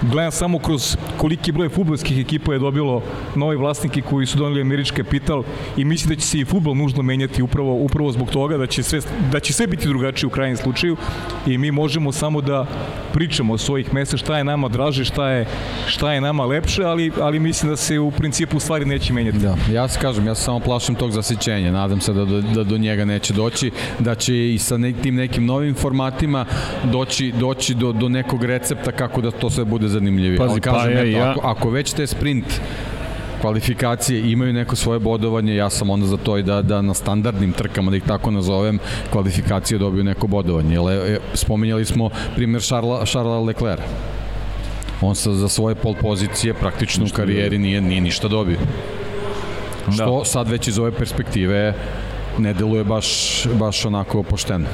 [0.01, 3.01] Gledam samo kroz koliki broj futbolskih ekipa je dobilo
[3.35, 5.43] novi vlasniki koji su doneli američki kapital
[5.77, 8.83] i mislim da će se i futbol nužno menjati upravo, upravo zbog toga da će,
[8.83, 8.99] sve,
[9.31, 10.97] da će sve biti drugačije u krajnjem slučaju
[11.47, 12.65] i mi možemo samo da
[13.13, 15.47] pričamo o svojih mesta šta je nama draže, šta je,
[15.87, 19.37] šta je nama lepše, ali, ali mislim da se u principu stvari neće menjati.
[19.37, 21.71] Da, ja se kažem, ja se samo plašim tog zasićenja.
[21.71, 25.45] Nadam se da do, da do njega neće doći, da će i sa nekim nekim
[25.45, 26.45] novim formatima
[26.91, 30.37] doći, doći do, do nekog recepta kako da to sve bude zanimljivije.
[30.37, 31.31] Pazi, Ali kažem, pa ja, eto, ja.
[31.31, 32.45] Ako, ako već te sprint
[33.41, 37.51] kvalifikacije imaju neko svoje bodovanje, ja sam onda za to i da, da na standardnim
[37.51, 38.79] trkama, da ih tako nazovem,
[39.11, 40.73] kvalifikacije dobiju neko bodovanje.
[40.73, 43.81] Jel, e, spominjali smo primjer Charles, Charles Leclerc.
[45.01, 48.57] On sa, za svoje pol pozicije praktično u karijeri nije, nije ništa dobio.
[49.93, 50.25] Što da.
[50.25, 51.73] sad već iz ove perspektive
[52.37, 53.07] ne deluje baš,
[53.59, 54.65] baš onako pošteno.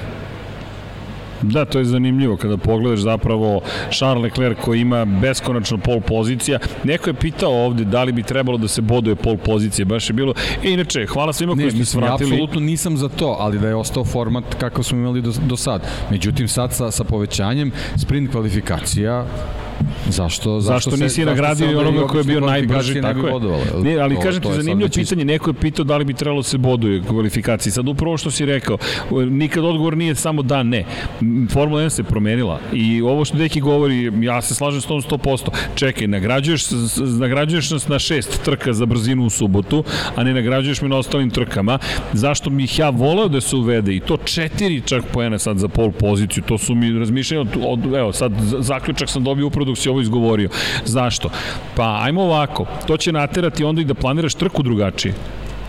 [1.42, 3.62] Da, to je zanimljivo kada pogledaš zapravo
[3.92, 6.60] Charles Leclerc koji ima beskonačno pol pozicija.
[6.84, 10.14] Neko je pitao ovde da li bi trebalo da se boduje pol pozicije, baš je
[10.14, 10.34] bilo.
[10.64, 12.30] E, inače, hvala svima koji ste svratili.
[12.30, 15.58] Ja apsolutno nisam za to, ali da je ostao format kakav smo imali do, do
[15.58, 15.88] sad.
[16.12, 19.26] Međutim, sad sa, sa povećanjem sprint kvalifikacija
[20.10, 23.32] Zašto, zašto, zašto nisi nagradio onoga ko je bio najbrži, tako je.
[23.32, 26.40] Bodovalo, ne, ali to, kažem ti, zanimljivo pitanje, neko je pitao da li bi trebalo
[26.40, 27.72] da se boduje kvalifikaciji.
[27.72, 28.78] Sad upravo što si rekao,
[29.30, 30.86] nikad odgovor nije samo da, ne.
[31.54, 35.50] Formula 1 se promenila i ovo što neki govori, ja se slažem s tom 100%.
[35.76, 36.64] Čekaj, nagrađuješ,
[37.20, 39.84] nagrađuješ nas na šest trka za brzinu u subotu,
[40.16, 41.80] a ne nagrađuješ me na ostalim trkama.
[42.14, 45.68] Zašto mi ih ja voleo da se uvede i to četiri čak poena sad za
[45.68, 49.90] pol poziciju, to su mi razmišljali, od, evo sad zaključak sam dobio upravo dok si
[49.90, 50.50] ovo izgovorio.
[50.86, 51.30] Zašto?
[51.76, 55.14] Pa ajmo ovako, to će naterati onda i da planiraš trku drugačije.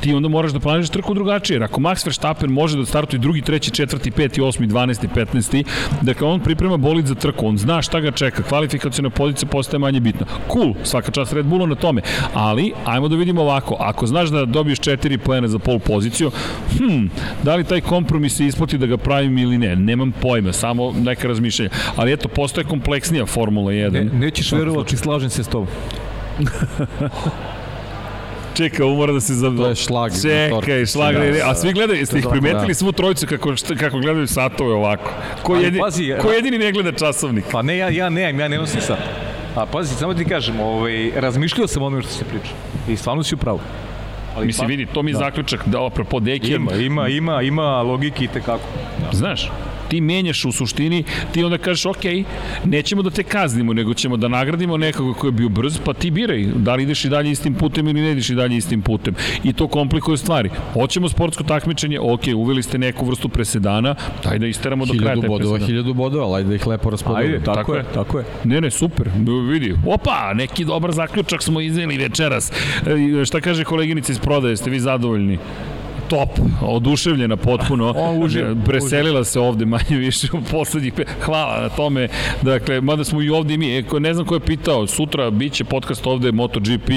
[0.03, 1.55] Ti onda moraš da planiraš trku drugačije.
[1.55, 5.07] Jer ako Max Verstappen može da startuje drugi, treći, četvrti, peti, osmi, 12.
[5.15, 5.65] 15.
[6.03, 10.01] Dakle, on priprema bolid za trku, on zna šta ga čeka, kvalifikacijona pozicija postaje manje
[10.01, 10.27] bitna.
[10.53, 12.03] Cool, svaka čast Red Bullu na tome.
[12.35, 16.31] Ali, ajmo da vidimo ovako, ako znaš da dobiješ četiri poene za pol poziciju,
[16.79, 17.07] hm,
[17.43, 19.77] da li taj kompromis se isplati da ga pravim ili ne?
[19.77, 21.71] Nemam pojma, samo neka razmišljanja.
[21.97, 23.93] Ali eto, postoje kompleksnija Formula 1.
[23.93, 25.69] Ne, nećeš verovati, slažem se s tobom.
[28.55, 29.51] Čeka, ovo mora da se za...
[29.57, 30.13] To je šlag.
[30.23, 31.15] Čekaj, šlag.
[31.15, 32.75] Da, a svi gledaju, jeste ih primetili da.
[32.75, 35.11] svu trojicu kako, kako gledaju satove ovako?
[35.43, 37.45] Ko, jedini, pazi, ko jedini ne gleda časovnik?
[37.53, 38.99] Pa ne, ja, ja ne, ja ne nosim sat.
[39.55, 42.53] A pazi, samo ti kažem, ovaj, razmišljao sam ono što se priča.
[42.89, 43.61] I stvarno si u pravu.
[44.37, 45.19] Ali Mislim, pa, vidi, to mi je da.
[45.19, 46.53] zaključak da apropo Deki...
[46.53, 48.65] Ima, ima, ima, ima logike i tekako.
[49.01, 49.17] Da.
[49.17, 49.51] Znaš,
[49.93, 52.05] ti menjaš u suštini, ti onda kažeš, ok,
[52.65, 56.11] nećemo da te kaznimo, nego ćemo da nagradimo nekoga ko je bio brz, pa ti
[56.11, 59.15] biraj, da li ideš i dalje istim putem ili ne ideš i dalje istim putem.
[59.45, 60.51] I to komplikuje stvari.
[60.73, 63.95] Hoćemo sportsko takmičenje, ok, uveli ste neku vrstu presedana,
[64.25, 67.35] daj da isteramo do kraja te bodova, Hiljadu bodova, ajde da ih lepo raspodavimo.
[67.35, 68.25] Ajde, tako, tako je, tako je.
[68.45, 69.11] Ne, ne, super,
[69.51, 72.53] vidi, opa, neki dobar zaključak smo izneli večeras.
[73.21, 75.39] E, šta kaže koleginica iz prodaje, ste vi zadovoljni?
[76.13, 76.29] Top,
[76.63, 77.95] oduševljena potpuno.
[77.97, 79.31] On uživ, Preselila uživ.
[79.31, 81.05] se ovde manje više u poslednjih pe...
[81.21, 82.09] Hvala na tome.
[82.43, 83.77] Dakle, mada smo i ovde i mi.
[83.79, 86.91] E, ne znam ko je pitao, sutra biće podcast ovde MotoGP,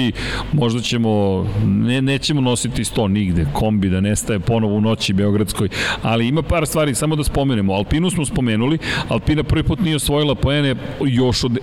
[0.52, 5.68] možda ćemo, ne, nećemo nositi sto nigde, kombi da nestaje ponovo u noći Beogradskoj,
[6.02, 7.72] ali ima par stvari, samo da spomenemo.
[7.72, 8.78] Alpinu smo spomenuli,
[9.08, 11.58] Alpina prvi put nije osvojila poene još od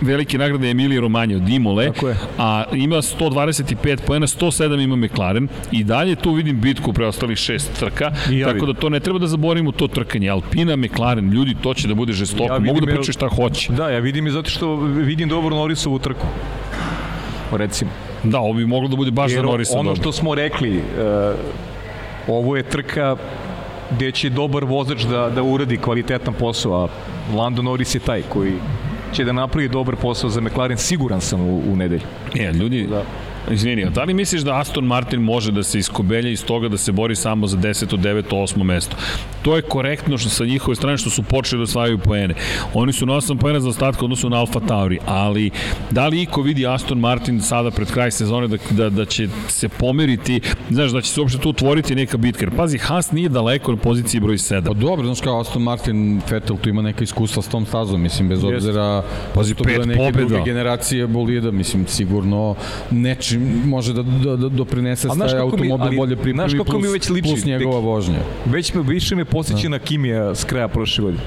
[0.00, 1.90] velike nagrade Emilije Romanje od Imole,
[2.38, 8.12] a ima 125 poena, 107 ima McLaren i dalje tu vidim bitku preostalih šest trka,
[8.30, 10.28] ja tako da to ne treba da zaboravimo to trkanje.
[10.28, 13.72] Alpina, McLaren, ljudi, to će da bude žestoko, ja mogu da pričaju šta hoće.
[13.72, 16.26] Da, ja vidim i zato što vidim dobro Norisovu trku.
[17.52, 17.90] Recimo.
[18.22, 20.02] Da, ovo bi moglo da bude baš Jer za Norisa ono dobro.
[20.02, 20.82] što smo rekli, uh,
[22.28, 23.16] ovo je trka
[23.90, 26.88] gde će dobar vozač da, da uradi kvalitetan posao, a
[27.36, 28.52] Lando Norris je taj koji
[29.12, 32.02] će da napravi dobar posao za McLaren, siguran sam u, u nedelju.
[32.34, 33.02] E, ljudi, da.
[33.50, 36.92] Izvini, da li misliš da Aston Martin može da se iskobelja iz toga da se
[36.92, 37.96] bori samo za 10.
[37.96, 38.22] 9.
[38.30, 38.62] 8.
[38.62, 38.96] mesto?
[39.42, 42.34] To je korektno što sa njihove strane što su počeli da osvajaju poene.
[42.74, 45.50] Oni su na 8 poena za ostatka odnosu na Alfa Tauri, ali
[45.90, 49.68] da li iko vidi Aston Martin sada pred kraj sezone da, da, da će se
[49.68, 50.40] pomeriti,
[50.70, 52.44] znaš, da će se uopšte tu otvoriti neka bitka?
[52.44, 54.66] Jer pazi, Haas nije daleko na poziciji broj 7.
[54.66, 58.28] Pa dobro, znaš kao Aston Martin, Vettel tu ima neka iskustva s tom stazom, mislim,
[58.28, 59.02] bez obzira,
[59.34, 60.28] pazi, pet neke pobjeda.
[60.28, 62.54] druge generacije bolida, mislim, sigurno
[62.90, 67.44] nečim može da, da, da doprinese taj automobil bolje pripremi plus, mi već liči, plus
[67.44, 68.18] njegova vožnja.
[68.46, 69.68] Već me, više me posjeća da.
[69.68, 71.22] na Kimija s kraja prošle godine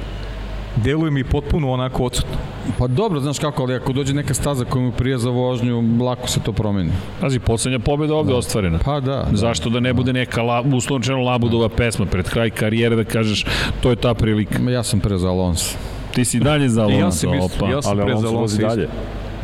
[0.75, 2.37] deluje mi potpuno onako odsutno.
[2.77, 6.27] Pa dobro, znaš kako, ali ako dođe neka staza koja mu prija za vožnju, lako
[6.27, 6.91] se to promeni.
[7.21, 8.37] Pazi, poslednja pobjeda ovde da.
[8.37, 8.79] ostvarena.
[8.85, 9.27] Pa da.
[9.31, 13.45] Zašto da ne bude neka la, uslovno labudova pesma pred kraj karijere da kažeš
[13.81, 14.59] to je ta prilika.
[14.69, 15.75] Ja sam pre za Alonso.
[16.13, 17.71] Ti si dalje za Alonso, ja sam, opa.
[17.71, 18.87] Ja sam ali Alonso vozi dalje.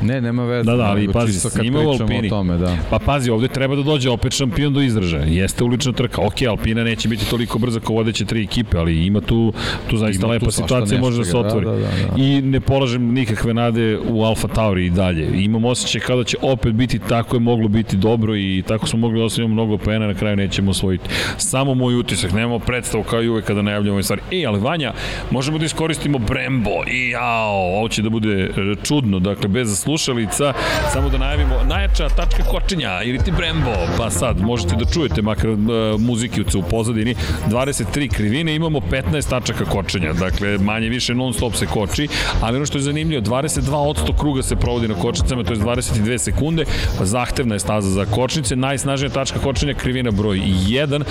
[0.03, 0.71] Ne, nema veze.
[0.71, 2.29] Da, da, ali pazi, s njima u Alpini.
[2.29, 2.77] Tome, da.
[2.89, 5.25] Pa pazi, ovde treba da dođe opet šampion do izražaja.
[5.25, 6.21] Jeste ulična trka.
[6.21, 9.53] Ok, Alpina neće biti toliko brza kao vodeće tri ekipe, ali ima tu,
[9.87, 11.65] tu zaista ima lepa tu situacija, može da se otvori.
[11.65, 12.23] Da, da, da, da.
[12.23, 15.43] I ne polažem nikakve nade u Alfa Tauri i dalje.
[15.43, 19.19] Imam osjećaj kada će opet biti tako je moglo biti dobro i tako smo mogli
[19.19, 21.09] da osvojimo mnogo pena, na kraju nećemo osvojiti.
[21.37, 24.21] Samo moj utisak, nemamo predstavu kao i uvek kada najavljamo ove stvari.
[24.31, 24.93] E, ali Vanja,
[25.31, 28.49] možemo da iskoristimo Brembo i jao, ovo će da bude
[28.83, 30.53] čudno, dakle, bez slušalica,
[30.93, 35.49] Samo da najavimo, najjača tačka kočenja, ili ti Brembo, pa sad možete da čujete makar
[35.49, 35.57] uh,
[35.99, 37.15] muzikijuce u pozadini,
[37.47, 42.07] 23 krivine, imamo 15 tačaka kočenja, dakle manje više non stop se koči,
[42.41, 46.65] ali ono što je zanimljivo, 22% kruga se provodi na kočnicama, to je 22 sekunde,
[47.01, 51.03] zahtevna je staza za kočnice, najsnažnija tačka kočenja krivina broj 1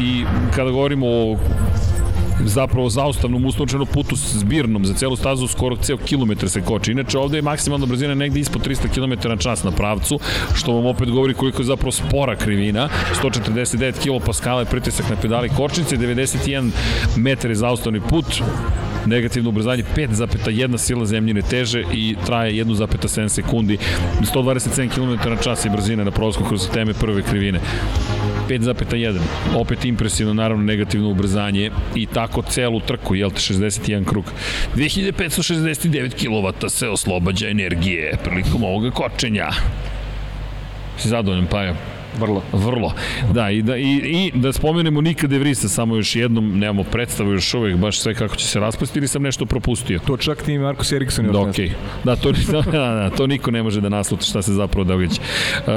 [0.00, 0.24] i
[0.56, 1.36] kada govorimo o
[2.44, 6.92] zapravo zaustavnom uslovčenom putu zbirnom za celu stazu skoro ceo kilometar se koči.
[6.92, 10.18] Inače ovde je maksimalna brzina negde ispod 300 km na čas na pravcu,
[10.54, 12.88] što vam opet govori koliko je zapravo spora krivina.
[13.22, 16.70] 149 kPa je pritisak na pedali kočnice, 91
[17.16, 18.26] metar je zaustavni put,
[19.08, 23.78] negativno ubrzanje 5,1 sila zemljine teže i traje 1,7 sekundi.
[24.34, 27.60] 127 km na čas je brzina na prolazku kroz teme prve krivine.
[28.48, 29.18] 5,1
[29.56, 34.24] opet impresivno naravno negativno ubrzanje i tako celu trku jel te 61 krug.
[34.76, 39.50] 2569 kW se oslobađa energije prilikom ovoga kočenja.
[40.98, 41.97] Si zadovoljan Paja?
[42.18, 42.42] Vrlo.
[42.52, 42.92] Vrlo.
[43.32, 47.32] Da, i da, i, i da spomenemo nikada De Vrisa, samo još jednom, nemamo predstavu
[47.32, 49.98] još uvek, baš sve kako će se raspasti ili sam nešto propustio.
[50.06, 51.70] To čak ni Markus Eriksson još da, okay.
[52.04, 55.20] da, to, da, da, da, to niko ne može da nasluti šta se zapravo događa.
[55.58, 55.72] Uh,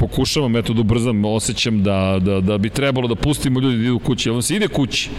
[0.00, 3.98] pokušavam, eto da ubrzam, osjećam da, da, da bi trebalo da pustimo ljudi da idu
[3.98, 4.30] kući.
[4.30, 5.10] On se ide kući.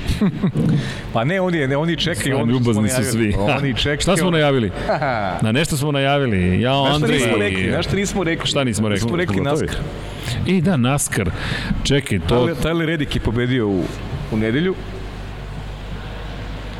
[1.13, 2.37] pa ne, oni, ne, oni čekaju.
[2.37, 3.35] Oni ljubazni su svi.
[3.37, 4.01] Oni čekaju.
[4.05, 4.71] šta smo najavili?
[5.41, 6.61] Na nešto smo najavili.
[6.61, 7.19] Ja, Andrej.
[7.19, 7.71] Nešto nismo rekli.
[7.71, 8.47] Nešto nismo rekli.
[8.47, 9.05] Šta nismo rekli?
[9.05, 9.81] Nismo rekli NASCAR.
[10.45, 11.31] I da, NASCAR.
[11.83, 12.47] Čekaj, to...
[12.63, 13.83] Tyler, Reddick je pobedio u,
[14.31, 14.75] u nedelju.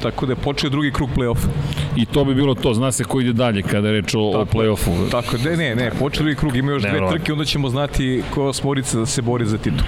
[0.02, 1.48] Tako da je počeo drugi krug play-offa.
[1.96, 4.46] I to bi bilo to, zna se ko ide dalje kada je reč o, o
[4.46, 5.10] play-offu.
[5.12, 8.24] Tako, ne, ne, ne, počeo drugi krug, ima još ne, dve trke, onda ćemo znati
[8.34, 9.88] ko smorica da se bori za titul.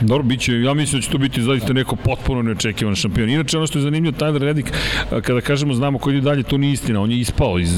[0.00, 3.30] Dobro, biće, ja mislim da će to biti zaista neko potpuno neočekivan šampion.
[3.30, 4.68] Inače, ono što je zanimljivo, Tyler Reddick,
[5.22, 7.00] kada kažemo znamo koji ide dalje, to nije istina.
[7.00, 7.70] On je ispao iz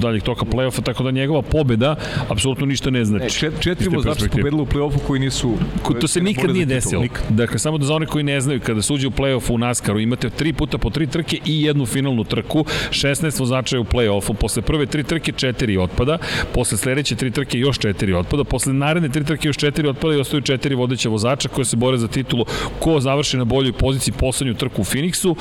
[0.00, 1.96] daljeg toka play-offa, tako da njegova pobeda
[2.28, 3.24] apsolutno ništa ne znači.
[3.24, 5.54] Ne, čet, četiri vozača su pobedili u play-offu koji nisu...
[5.82, 7.02] Ko, to se nikad nije desilo.
[7.02, 7.24] Nikad.
[7.28, 10.00] Dakle, samo da za one koji ne znaju, kada se uđe u play-offu u NASCAR-u,
[10.00, 14.34] imate tri puta po tri trke i jednu finalnu trku, 16 vozača je u play-offu,
[14.34, 16.18] posle prve tri trke četiri otpada,
[16.54, 20.20] posle sledeće tri trke još četiri otpada, posle naredne tri trke još četiri otpada i
[20.20, 22.44] ostaju četiri vodeća vozača koje se bore za titulu.
[22.80, 25.36] Ko završi na boljoj poziciji poslednju trku u Phoenixu,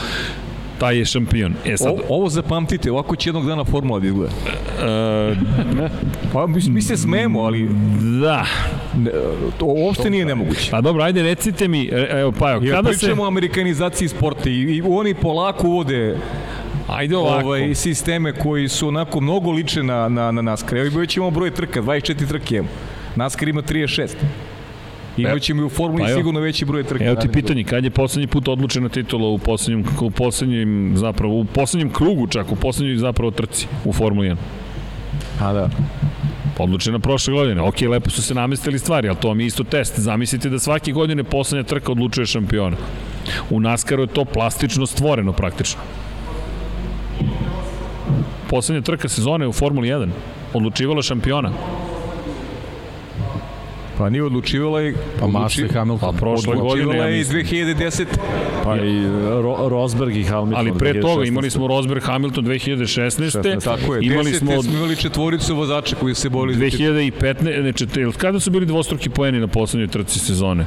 [0.80, 1.53] taj je šampion.
[1.65, 1.88] E sad...
[1.88, 4.34] O, ovo zapamtite, ovako će jednog dana formula da izgleda.
[4.84, 5.35] E,
[6.34, 7.69] pa mi, mi se smemo, ali...
[8.22, 8.45] Da.
[8.97, 9.11] Ne,
[9.57, 10.72] to uopšte nije nemoguće.
[10.72, 12.99] Pa dobro, ajde recite mi, e, evo pa evo, kada se...
[12.99, 16.18] pričamo o amerikanizaciji sporta i, i oni polako uvode
[16.88, 17.45] Ajde ovako.
[17.45, 20.77] Ovaj, sisteme koji su onako mnogo liče na, na, na NASCAR.
[20.77, 22.69] Evo već imamo broj trka, 24 trke imamo.
[23.15, 24.10] NASCAR ima 36.
[25.17, 27.03] Imaćemo i u formuli pa sigurno veći broj trke.
[27.03, 31.45] Evo ti pitanje, kad je poslednji put odlučena titula u poslednjem, u poslednjem, zapravo, u
[31.45, 34.35] poslednjem krugu čak, u poslednjoj zapravo trci u Formuli 1?
[35.41, 35.69] A da.
[36.57, 37.61] Odlučena prošle godine.
[37.61, 39.99] Ok, lepo su se namestili stvari, ali to vam je isto test.
[39.99, 42.77] Zamislite da svake godine poslednja trka odlučuje šampiona.
[43.49, 45.81] U NASCAR-u je to plastično stvoreno praktično.
[48.49, 50.09] Poslednja trka sezone u Formuli 1
[50.53, 51.51] odlučivala šampiona.
[53.97, 54.93] Pa nije odlučivala i...
[55.19, 56.11] Pa Massa i Hamilton.
[56.11, 57.39] Pa prošle godine, ja mislim.
[57.39, 58.05] i 2010.
[58.63, 59.03] Pa i
[59.41, 60.67] Ro Rosberg i Hamilton.
[60.67, 63.41] Ali pre toga imali smo Rosberg Hamilton 2016.
[63.41, 63.63] 16.
[63.63, 64.38] Tako je, imali 10.
[64.38, 67.61] smo, smo imali četvoricu vozača koji se boli 2015.
[67.61, 70.65] Znači, kada su bili dvostruki poeni na poslednjoj trci sezone?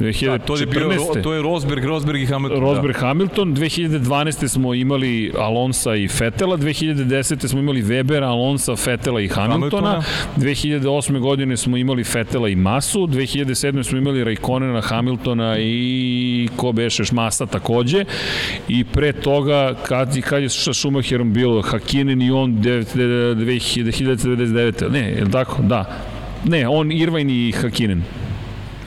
[0.00, 0.26] 2014.
[0.26, 0.90] Da, to je, bio,
[1.22, 2.60] to je Rosberg, Rosberg i Hamilton.
[2.60, 3.00] Rosberg, da.
[3.00, 3.56] Hamilton.
[3.56, 4.48] 2012.
[4.48, 7.48] smo imali Alonsa i Fetela, 2010.
[7.48, 9.88] smo imali Webera, Alonsa, Fetela i Hamiltona.
[9.88, 10.02] Hamiltona.
[10.36, 11.18] 2008.
[11.18, 13.82] godine smo imali Fetela i Masu, 2007.
[13.82, 18.04] smo imali Raikonena, Hamiltona i ko bešeš Masa takođe.
[18.68, 24.90] I pre toga, kad, kad je sa Schumacherom bilo Hakinen i on 2099.
[24.90, 25.62] Ne, je li tako?
[25.62, 26.04] Da.
[26.44, 28.02] Ne, on Irvine i Hakinen.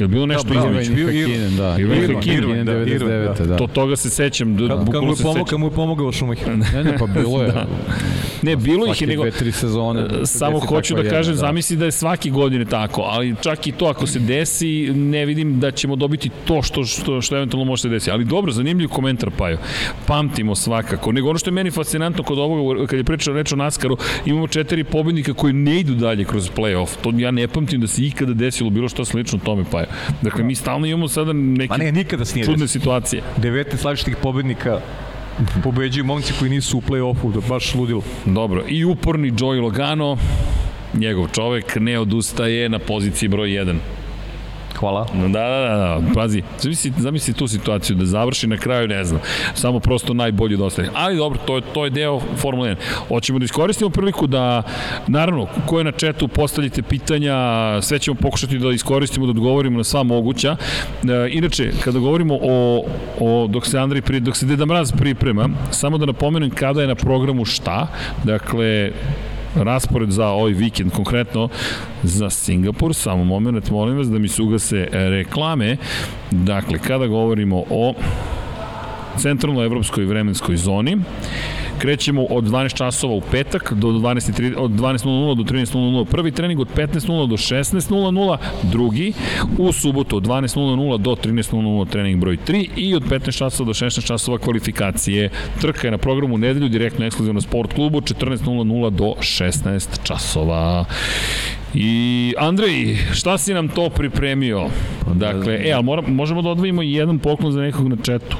[0.03, 0.89] Je bilo nešto da, između?
[0.89, 1.75] Da, bio Irvine, da.
[1.79, 3.47] Irvine, Irvine, 99.
[3.47, 3.57] Da.
[3.57, 4.57] To, toga se sećam.
[4.57, 6.57] Da, kad, kad mu je pomogao, mu je pomogao Schumacher.
[6.57, 7.51] ne, ne, pa bilo je.
[7.51, 7.65] da.
[8.41, 9.23] Ne, bilo ih je nego...
[9.23, 10.25] Dve, tri sezone.
[10.25, 11.39] Samo hoću da kažem, da.
[11.39, 15.59] zamisli da je svaki godine tako, ali čak i to ako se desi, ne vidim
[15.59, 18.11] da ćemo dobiti to što, što, što eventualno može se desiti.
[18.11, 19.57] Ali dobro, zanimljiv komentar, Paju.
[20.05, 21.11] Pamtimo svakako.
[21.11, 24.47] Nego ono što je meni fascinantno kod ovoga, kad je pričao reč o Naskaru, imamo
[24.47, 26.89] četiri pobednika koji ne idu dalje kroz play-off.
[27.01, 29.85] To ja ne pamtim da se ikada desilo bilo što slično tome, Paju.
[30.21, 33.21] Dakle, mi stalno imamo sada neke ne, nikada se čudne situacije.
[33.37, 34.79] 19 slavštih pobednika
[35.63, 38.01] pobeđuju momci koji nisu u play-offu, da baš ludilo.
[38.25, 40.17] Dobro, i uporni Joey Logano,
[40.93, 43.75] njegov čovek ne odustaje na poziciji broj 1.
[44.81, 45.05] Hvala.
[45.13, 46.13] Da, da, da, da.
[46.13, 49.21] pazi, zamisli, zamisli tu situaciju da završi na kraju, ne znam,
[49.53, 50.89] samo prosto najbolji da ostane.
[50.93, 52.75] Ali dobro, to je, to je deo Formula 1.
[53.07, 54.63] Hoćemo da iskoristimo priliku da,
[55.07, 57.35] naravno, ko je na četu, postavljite pitanja,
[57.81, 60.55] sve ćemo pokušati da iskoristimo, da odgovorimo na sva moguća.
[61.03, 62.85] E, inače, kada govorimo o,
[63.19, 66.87] o dok se Andrej, pri, dok se Deda Mraz priprema, samo da napomenem kada je
[66.87, 67.87] na programu šta,
[68.23, 68.91] dakle,
[69.55, 71.49] raspored za ovaj vikend, konkretno
[72.03, 72.93] za Singapur.
[72.93, 74.27] Samo moment, molim vas da mi
[74.59, 75.77] se reklame.
[76.31, 77.93] Dakle, kada govorimo o
[79.17, 80.97] centralno evropskoj vremenskoj zoni,
[81.81, 86.67] Krećemo od 12 časova u petak do 12 od 12.00 do 13.00 prvi trening, od
[86.75, 89.13] 15.00 do 16.00 drugi,
[89.57, 94.07] u subotu od 12.00 do 13.00 trening broj 3 i od 15 časova do 16
[94.07, 95.29] časova kvalifikacije.
[95.61, 100.85] Trka je na programu nedelju direktno ekskluzivno sport klubu 14.00 do 16 časova.
[101.73, 104.65] I Andrej, šta si nam to pripremio?
[105.05, 108.37] Pa dakle, e, ali moram, možemo da odvojimo jedan poklon za nekog na četu.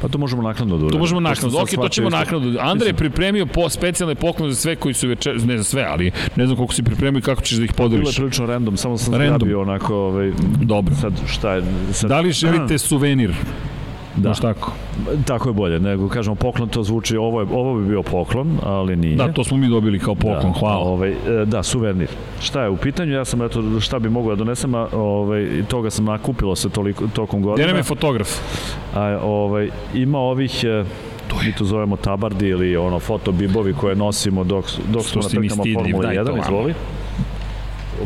[0.00, 1.58] Pa to možemo naknadno da To možemo naknadno.
[1.58, 2.60] Ok, to ćemo naknadno.
[2.60, 6.10] Andrej je pripremio po specijalne poklone za sve koji su večer, ne za sve, ali
[6.36, 8.00] ne znam koliko si pripremio i kako ćeš da ih podeliš.
[8.00, 10.32] Bilo je prilično random, samo sam zgrabio onako, ovaj,
[10.62, 10.94] Dobro.
[10.94, 11.62] Sad, šta je?
[11.92, 13.34] Sad, da li želite suvenir?
[14.22, 14.28] Da.
[14.28, 14.72] Baš tako.
[15.26, 18.96] Tako je bolje, nego kažemo poklon to zvuči, ovo, je, ovo bi bio poklon, ali
[18.96, 19.16] nije.
[19.16, 20.84] Da, to smo mi dobili kao poklon, da, hvala.
[20.84, 22.08] Ovaj, e, da, suvenir.
[22.40, 23.12] Šta je u pitanju?
[23.12, 27.06] Ja sam, eto, šta bi mogao da donesem, a ovaj, toga sam nakupilo se toliko,
[27.06, 27.64] tokom godina.
[27.64, 28.28] Gde nam je fotograf?
[28.94, 30.84] A, ovaj, ima ovih, e,
[31.28, 35.64] to mi to zovemo tabardi ili ono fotobibovi koje nosimo dok, dok smo na trkama
[35.74, 36.74] Formula 1, izvoli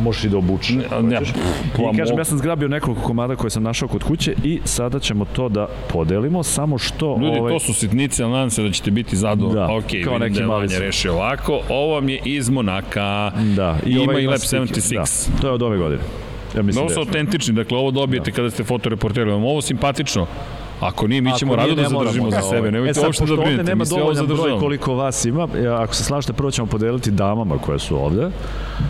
[0.01, 0.75] možeš i da obučeš.
[0.75, 1.21] Ne, ne,
[1.93, 5.25] I kažem, ja sam zgrabio nekoliko komada koje sam našao kod kuće i sada ćemo
[5.25, 7.19] to da podelimo, samo što...
[7.21, 7.53] Ljudi, ovaj...
[7.53, 9.61] to su sitnice, ali nadam se da ćete biti zadovoljni.
[9.61, 11.61] Da, ok, kao neki da mali je rešio ovako.
[11.69, 13.33] Ovo vam je iz Monaka.
[13.57, 13.79] Da.
[13.87, 14.95] I, I ima i Lab 76.
[14.95, 16.03] Da, to je od ove godine.
[16.57, 18.37] Ja mislim ovo da su autentični, dakle ovo dobijete da.
[18.37, 19.31] kada ste fotoreporteri.
[19.31, 20.27] Ovo simpatično.
[20.85, 22.71] Ako nije, mi ćemo rado da zadržimo za sebe.
[22.71, 23.63] Nemojte e, uopšte da brinete.
[23.65, 25.49] Nema dovoljan broj koliko vas ima.
[25.79, 28.31] Ako se slažete, prvo ćemo podeliti damama koje su ovde.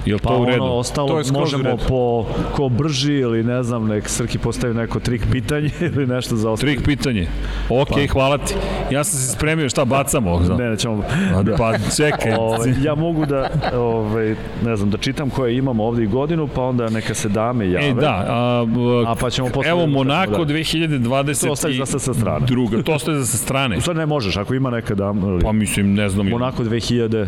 [0.06, 0.62] Jel to pa u redu?
[0.62, 5.00] Ono, ostalo to je možemo po ko brži ili ne znam, nek Srki postavi neko
[5.00, 6.72] trik pitanje ili nešto za ostalo.
[6.72, 7.28] Trik pitanje.
[7.68, 8.12] Ok, pa.
[8.12, 8.54] hvala ti.
[8.90, 10.40] Ja sam se spremio šta bacamo.
[10.58, 11.02] Ne, nećemo.
[11.42, 11.56] Da.
[11.56, 12.32] Pa čekaj.
[12.32, 14.34] Ove, ovaj, ja mogu da, ove, ovaj,
[14.64, 17.88] ne znam, da čitam koje imamo ovde i godinu, pa onda neka se dame jave.
[17.88, 18.24] E, da.
[18.28, 18.66] A,
[19.06, 19.70] a pa ćemo posle...
[19.70, 20.54] Evo, da Monako da.
[20.54, 21.46] 2020.
[21.48, 22.46] To ostaje za sa strane.
[22.46, 23.80] Druga, to ostaje sa strane.
[23.80, 25.26] Stvari ne možeš, ako ima neka dama.
[25.26, 25.42] Ali...
[25.42, 26.28] Pa mislim, ne znam.
[26.28, 27.26] Monako 2000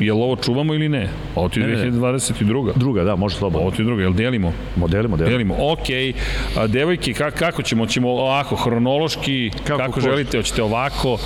[0.00, 1.08] Jel ovo čuvamo ili ne?
[1.34, 2.72] Ovo ti je 2022.
[2.76, 3.66] Druga, da, može slobodno.
[3.66, 4.52] Ovo ti je druga, jel delimo?
[4.76, 5.30] Modelimo, delimo.
[5.30, 6.12] Delimo, okej.
[6.12, 6.14] Okay.
[6.58, 7.86] A devojke, kako, kako ćemo?
[7.86, 11.18] Ćemo ovako, hronološki, kako, kako želite, hoćete ovako?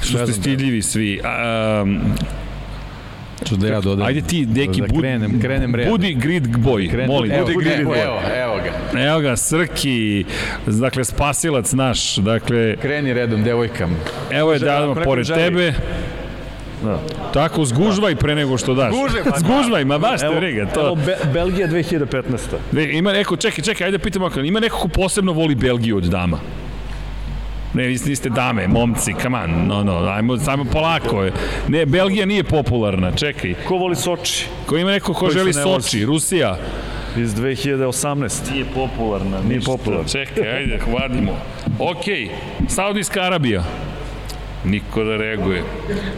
[0.00, 1.20] Što ste stidljivi svi.
[1.82, 2.00] Um,
[3.46, 4.06] Što da ja dodam.
[4.06, 5.92] Ajde ti, deki, da budi, krenem, krenem redom.
[5.92, 7.32] Budi grid boy, krenem, molim.
[7.32, 8.04] Evo, budi grid boy.
[8.04, 9.00] Evo, evo ga.
[9.00, 10.24] Evo ga, Srki,
[10.66, 12.76] dakle, spasilac naš, dakle...
[12.76, 13.96] Kreni redom, devojkam.
[14.30, 15.72] Evo je da pored tebe.
[16.84, 17.00] Da.
[17.34, 18.94] Tako, zgužvaj pre nego što daš.
[18.94, 20.66] Zgužvaj, pa zgužvaj, ma baš te briga.
[20.66, 20.80] To...
[20.80, 22.38] Evo, Be Belgija 2015.
[22.72, 26.38] Ne, ima neko, čekaj, čekaj, ajde pitamo, ima neko ko posebno voli Belgiju od dama?
[27.74, 31.26] Ne, vi niste dame, momci, come on, no, no, ajmo samo polako.
[31.68, 33.54] Ne, Belgija nije popularna, čekaj.
[33.68, 34.46] Ko voli Soči?
[34.66, 36.56] Ko ima neko ko Koji želi Soči, Rusija?
[37.16, 38.52] Iz 2018.
[38.52, 40.08] Nije popularna, Nije popularna.
[40.08, 41.32] Čekaj, ajde, hladimo.
[41.78, 42.04] Ok,
[42.68, 43.64] Saudijska Arabija.
[44.64, 45.62] Niko da reaguje.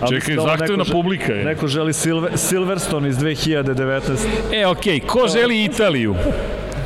[0.08, 1.44] Čekaj, zahtevna publika je.
[1.44, 4.00] Neko želi Silver, Silverstone iz 2019.
[4.52, 5.06] E, okej, okay.
[5.06, 6.14] ko želi Italiju?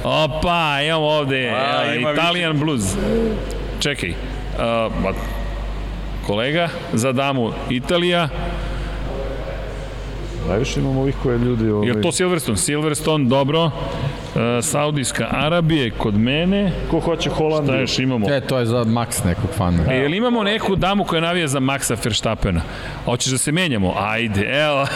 [0.04, 2.64] Opa, imamo ovde A, ima Italian više.
[2.64, 2.96] Blues.
[3.80, 4.14] Čekaj,
[4.58, 5.14] uh,
[6.26, 8.28] kolega, za damu Italija,
[10.48, 11.70] Najviše imamo ovih koje ljudi...
[11.70, 11.88] Ovaj...
[11.88, 12.56] Je to Silverstone?
[12.56, 13.64] Silverstone, dobro.
[13.64, 13.72] Uh,
[14.62, 16.72] Saudijska Arabija kod mene.
[16.90, 17.72] Ko hoće Holandiju?
[17.72, 18.30] Šta još imamo?
[18.30, 19.82] E, to je za Max nekog fana.
[19.90, 22.60] E, jel imamo neku damu koja navija za Maxa Verstappena?
[23.04, 23.94] Hoćeš da se menjamo?
[23.98, 24.86] Ajde, evo.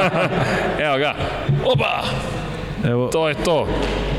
[0.86, 1.14] evo ga.
[1.64, 2.02] Oba!
[2.84, 3.08] Evo.
[3.08, 3.68] To je to.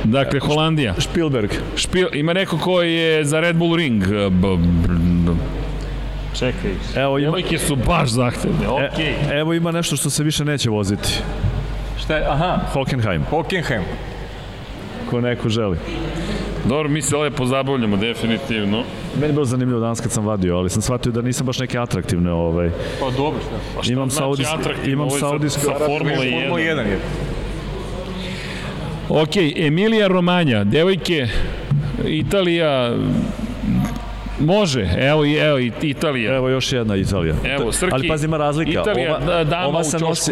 [0.04, 0.94] Dakle, Holandija.
[0.98, 1.52] Spielberg.
[1.76, 4.04] Špil, ima neko ko je za Red Bull Ring.
[4.08, 5.34] B, b,
[6.40, 7.26] Čekaj, evo ima...
[7.26, 8.88] Devojke su baš zahtevne, okej.
[8.98, 9.32] Okay.
[9.32, 11.10] E, evo ima nešto što se više neće voziti.
[12.04, 12.26] Šta je?
[12.30, 12.60] Aha.
[12.74, 13.24] Hockenheim.
[13.30, 13.84] Hockenheim.
[15.10, 15.78] Ko neko želi.
[16.66, 18.84] Dobro, mi se lepo zabavljamo, definitivno.
[19.16, 21.80] Meni je bilo zanimljivo danas kad sam vadio, ali sam shvatio da nisam baš neke
[21.80, 22.32] atraktivne.
[22.32, 22.70] Ovaj.
[23.00, 23.56] Pa dobro, šta?
[23.76, 24.48] Pa šta imam znači saudis,
[24.86, 25.62] imam saudijsko...
[25.62, 26.42] Sa, sa Formula 1.
[26.42, 27.00] Formula 1 je.
[29.10, 31.28] Ok, Emilija Romanja, devojke,
[32.06, 32.96] Italija,
[34.40, 36.36] Može, evo, i evo i Italija.
[36.36, 37.36] Evo još jedna Italija.
[37.44, 38.82] Evo, Srki, Ali pazi, ima razlika.
[38.82, 40.32] Italija, ova, da, dama ova se nosi,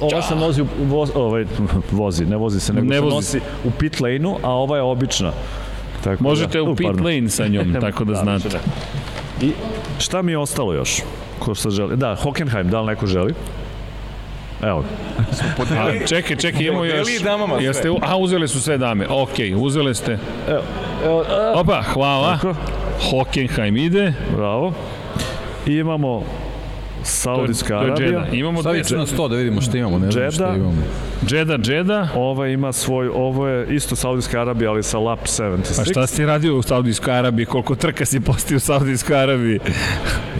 [0.00, 1.44] ova se nosi u voz, ovaj,
[1.90, 3.16] vozi, ne vozi se, nego ne se vozi.
[3.16, 5.32] nosi u pit lane-u, a ova je obična.
[6.04, 7.04] Tako Možete da, u pit pardon.
[7.04, 8.58] lane sa njom, tako da, da znate.
[9.42, 9.50] I
[9.98, 11.00] šta mi je ostalo još?
[11.38, 11.96] Ko što želi?
[11.96, 13.34] Da, Hockenheim, da li neko želi?
[14.62, 14.84] Evo.
[15.78, 17.08] a, čekaj, čekaj, imamo još.
[17.60, 19.06] Jeste, a, uzele su sve dame.
[19.08, 20.18] Ok, uzele ste.
[20.48, 20.62] Evo.
[21.04, 21.24] Evo,
[21.54, 22.36] Opa, hvala.
[22.36, 22.54] Tako.
[23.10, 24.12] Hockenheim ide.
[24.36, 24.72] Bravo.
[25.66, 26.24] I imamo
[27.04, 28.26] Saudijska Arabija.
[28.32, 29.98] Imamo Stavit ću na 100 da vidimo šta imamo.
[29.98, 30.30] Ne Džeda.
[30.30, 30.82] Šta imamo.
[31.26, 32.08] Džeda, Džeda.
[32.14, 35.80] Ova ima svoj, ovo je isto Saudijska Arabija, ali sa lap 76.
[35.80, 37.46] A šta si radio u Saudijskoj Arabiji?
[37.46, 39.60] Koliko trka si postio u Saudijskoj Arabiji?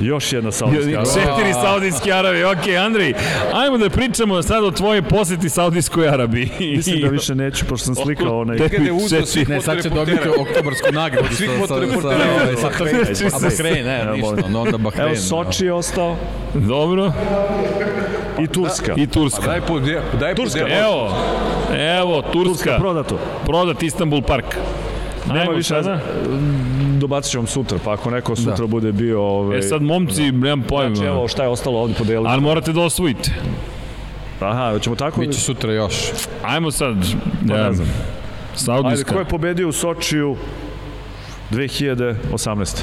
[0.00, 1.14] Još jedna Saudijska Arabija.
[1.14, 2.46] Četiri Saudijske Arabije.
[2.46, 3.14] Ok, Andrej,
[3.52, 6.50] ajmo da pričamo sad o tvojoj poseti Saudijskoj Arabiji.
[6.60, 8.56] Mislim da više neću, pošto sam slikao onaj...
[8.56, 9.44] Tebi četiri.
[9.54, 11.34] Ne, sad će dobiti oktobarsku nagradu.
[11.34, 12.24] Svih fotoreportera.
[13.30, 14.58] Sa Bahrein, ne, ništa.
[14.58, 15.08] Onda Bahrein.
[15.08, 16.16] Evo, Soči je ostao.
[16.54, 17.12] Dobro.
[18.40, 18.94] I Turska.
[18.96, 19.40] I Turska.
[19.40, 19.80] Pa daj po,
[20.20, 20.60] daj Turska.
[20.60, 21.12] Evo,
[21.98, 22.44] evo, Turska.
[22.44, 23.18] Turska prodato.
[23.46, 24.44] Prodat Istanbul Park.
[25.26, 26.00] Nema Ajmo više, sada.
[26.94, 28.66] dobacit ću vam sutra, pa ako neko sutra Da.
[28.66, 29.22] bude bio...
[29.22, 30.94] Ovaj, E sad, momci, nemam pojma.
[30.94, 32.28] Znači, evo šta je ostalo ovde podeliti.
[32.28, 33.30] Ali morate da osvojite.
[34.40, 35.20] Aha, ćemo tako...
[35.20, 35.94] Biće sutra još.
[36.42, 36.94] Ajmo sad.
[37.48, 37.88] Pa Ja, ne znam.
[37.88, 39.12] Ajde, Saudijska.
[39.12, 40.36] ko je pobedio u Sočiju
[41.50, 42.82] 2018.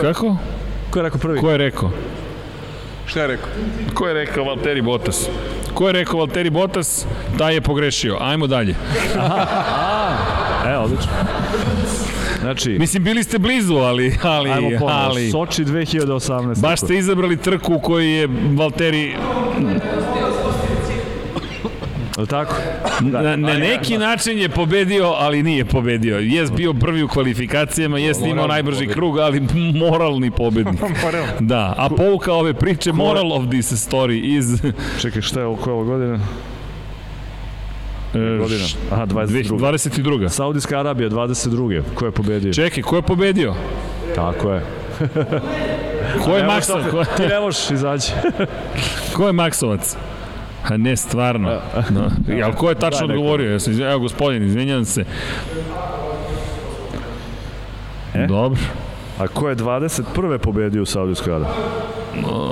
[0.00, 0.36] Kako?
[0.90, 1.40] Ko je rekao prvi?
[1.40, 1.90] Ko je rekao?
[3.06, 3.48] Šta je rekao?
[3.94, 5.28] Ko je rekao Valtteri Bottas?
[5.74, 7.06] Ko je rekao Valtteri Bottas,
[7.38, 8.16] taj je pogrešio.
[8.20, 8.74] Ajmo dalje.
[10.66, 11.12] E, odlično.
[12.40, 14.16] Znači, Mislim, bili ste blizu, ali...
[14.22, 15.00] ali, ajmo ponovo.
[15.04, 16.60] ali Soči 2018.
[16.60, 19.16] baš ste izabrali trku u kojoj je Valtteri
[22.28, 22.54] tako?
[23.00, 26.18] na, na neki način je pobedio, ali nije pobedio.
[26.18, 29.42] Jes bio prvi u kvalifikacijama, jes imao najbrži krug, ali
[29.74, 30.80] moralni pobednik.
[31.40, 34.46] Da, a pouka ove priče, moral of this story is...
[35.02, 36.18] Čekaj, šta je oko ove godine?
[38.12, 38.64] Godina.
[38.90, 39.58] Aha, 22.
[39.58, 40.28] 22.
[40.28, 41.82] Saudijska Arabija, 22.
[41.94, 42.52] Ko je pobedio?
[42.52, 43.54] Čekaj, ko je pobedio?
[44.14, 44.62] Tako je.
[46.24, 46.46] Ko je
[46.90, 48.12] Ko, Ti ne možeš izaći.
[49.16, 49.96] ko je Maksovac?
[50.64, 51.60] A ne, stvarno.
[51.90, 52.10] No.
[52.44, 53.50] Ali ko je tačno odgovorio?
[53.50, 55.04] Ja izvinjam- evo, gospodin, izvinjam se.
[58.14, 58.26] E?
[58.26, 58.60] Dobro.
[59.18, 60.38] A ko je 21.
[60.38, 61.54] pobedio u Saudijskoj Arabiji?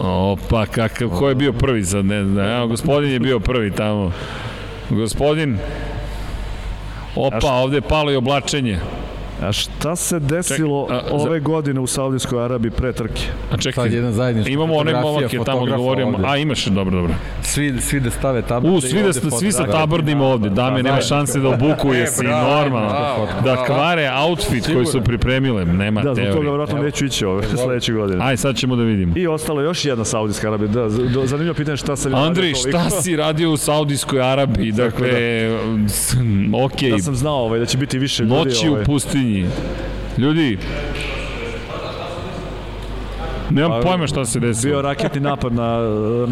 [0.05, 2.47] Opa, kakav, ko je bio prvi sad, ne znam.
[2.47, 4.13] Evo, gospodin je bio prvi tamo.
[4.91, 5.59] Gospodin,
[7.17, 8.79] Opa, ovde je palo i oblačenje.
[9.43, 13.23] A šta se desilo Ček, a, za- ove godine u Saudijskoj Arabiji pre trke?
[13.53, 16.07] A čekaj, Sad jedan zajednički imamo onaj momak je tamo fotografa odgovorio.
[16.07, 16.23] ovde.
[16.27, 17.15] A, imaš, dobro, dobro.
[17.43, 18.77] Svi, svi da stave tablice.
[18.77, 20.49] U, svi, da, svi sa tabordima ovde.
[20.51, 22.89] Dame, nema šanse da obukuje se i normalno.
[23.45, 26.43] Da kvare outfit koji su pripremile, nema Da, zbog toga teorije.
[26.43, 28.25] vjerojatno neću ići ove sledeće godine.
[28.25, 29.13] Aj, sad ćemo da vidimo.
[29.17, 30.69] I ostalo još jedna Saudijska Arabija.
[30.69, 30.89] Da,
[31.27, 32.69] zanimljivo pitanje šta Andrej, toliko.
[32.81, 34.73] šta si radio u Saudijskoj Arabiji?
[34.73, 35.09] Dakle,
[35.89, 36.15] s-
[36.55, 38.35] ok, Da sam znao ovaj, da će biti više ljudi.
[38.35, 38.83] noći ovaj.
[38.83, 39.32] u pustinji.
[40.19, 40.59] Ljudi,
[43.53, 44.83] nemam pojma šta se Bio desilo.
[44.83, 45.79] raketni napad na,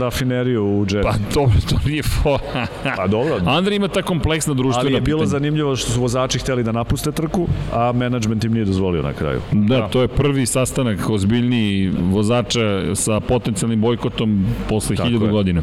[0.00, 1.08] rafineriju u Džetu.
[1.08, 2.38] Pa dobro, to nije fo...
[2.96, 5.30] Pa dobro, Andrej ima ta kompleksna društvena ali je bilo pitanja.
[5.30, 9.40] zanimljivo što su vozači hteli da napuste trku, a menadžment im nije dozvolio na kraju.
[9.52, 12.60] Da, to je prvi sastanak ozbiljniji vozača
[12.94, 15.30] sa potencijalnim bojkotom posle Tako hiljadu je.
[15.30, 15.62] godina.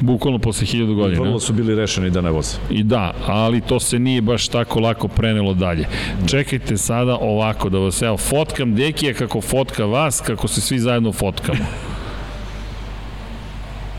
[0.00, 1.22] Bukvalno posle hiljadu godina.
[1.22, 2.56] Vrlo su bili rešeni da ne voze.
[2.70, 5.86] I da, ali to se nije baš tako lako prenelo dalje.
[6.26, 11.12] Čekajte sada ovako da vas evo fotkam Dekija kako fotka vas, kako se svi zajedno
[11.12, 11.64] fotkamo.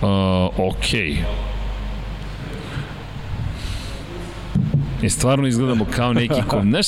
[0.01, 0.07] Uh,
[0.69, 1.17] okej.
[5.01, 6.87] I stvarno izgledamo kao neki ko, znaš,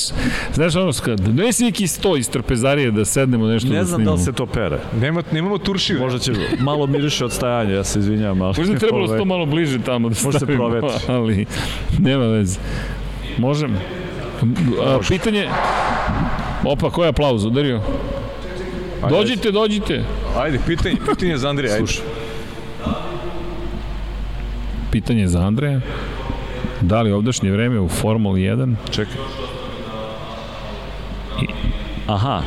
[0.54, 3.96] znaš ono, kad donesi neki sto iz trpezarije da sednemo nešto Ne da znam da
[4.04, 4.16] snimamo.
[4.16, 4.78] li se to pere.
[5.00, 5.98] Nema, nemamo turšiju.
[6.00, 8.42] Možda će malo miriše od stajanja, ja se izvinjam.
[8.42, 10.98] Ali, Možda je trebalo ovaj, sto malo bliže tamo da Može se stavimo, provetri.
[11.08, 11.46] ali
[11.98, 12.58] nema veze.
[13.38, 13.76] Možem.
[14.84, 15.48] A, pitanje...
[16.64, 17.80] Opa, koji je aplauz, udario?
[19.08, 20.04] Dođite, dođite.
[20.36, 21.74] Ajde, pitanje, pitanje za Andrija.
[21.74, 21.86] Ajde.
[21.86, 22.04] Slušaj.
[24.92, 25.80] Pitanje za Andreja.
[26.80, 28.74] Da li ovdašnje vreme u Formuli 1?
[28.90, 29.16] Čekaj.
[32.06, 32.42] Aha,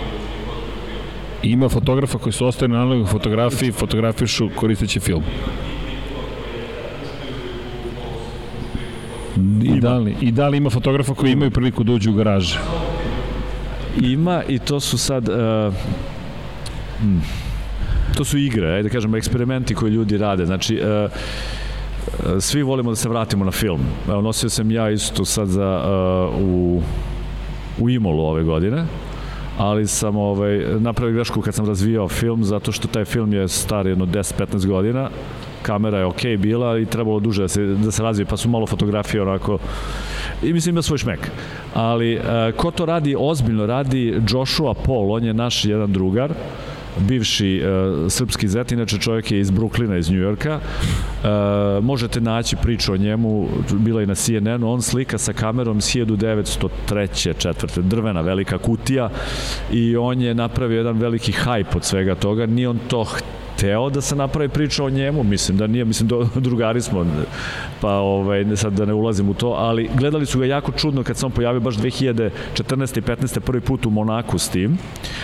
[1.43, 5.23] Ima fotografa koji su ostali na analogoj fotografiji, fotografišu koristeći film.
[9.63, 12.59] I da, li, I da li ima fotografa koji imaju priliku da uđu u garaže?
[14.01, 15.30] ima i to su sad...
[15.30, 15.73] Uh,
[17.03, 17.21] hmm,
[18.17, 20.45] to su igre, ajde da kažemo, eksperimenti koje ljudi rade.
[20.45, 21.11] Znači, uh,
[22.39, 23.81] svi volimo da se vratimo na film.
[24.07, 26.81] Evo, nosio sam ja isto sad za, uh, u,
[27.80, 28.85] u Imolu ove godine
[29.57, 33.88] ali sam ovaj, napravio grešku kad sam razvijao film, zato što taj film je star
[33.88, 35.09] jedno 10-15 godina,
[35.61, 38.67] kamera je okej bila i trebalo duže da se, da se razvije, pa su malo
[38.67, 39.57] fotografije onako
[40.43, 41.31] i mislim ima svoj šmek.
[41.73, 46.34] Ali e, ko to radi ozbiljno radi Joshua Paul, on je naš jedan drugar,
[46.99, 50.60] bivši e, srpski zet, inače čovjek je iz Bruklina, iz Njujorka.
[50.60, 51.28] E,
[51.82, 57.38] možete naći priču o njemu, bila je na CNN-u, on slika sa kamerom s 1903.
[57.38, 59.10] četvrte, drvena velika kutija
[59.72, 63.06] i on je napravio jedan veliki hajp od svega toga, nije on to
[63.64, 67.06] hteo da se napravi priča o njemu, mislim da nije, mislim do, drugari smo,
[67.81, 71.18] pa ovaj, sad da ne ulazim u to, ali gledali su ga jako čudno kad
[71.18, 72.98] se on pojavio baš 2014.
[72.98, 73.40] i 15.
[73.40, 74.77] prvi put u Monaku s tim.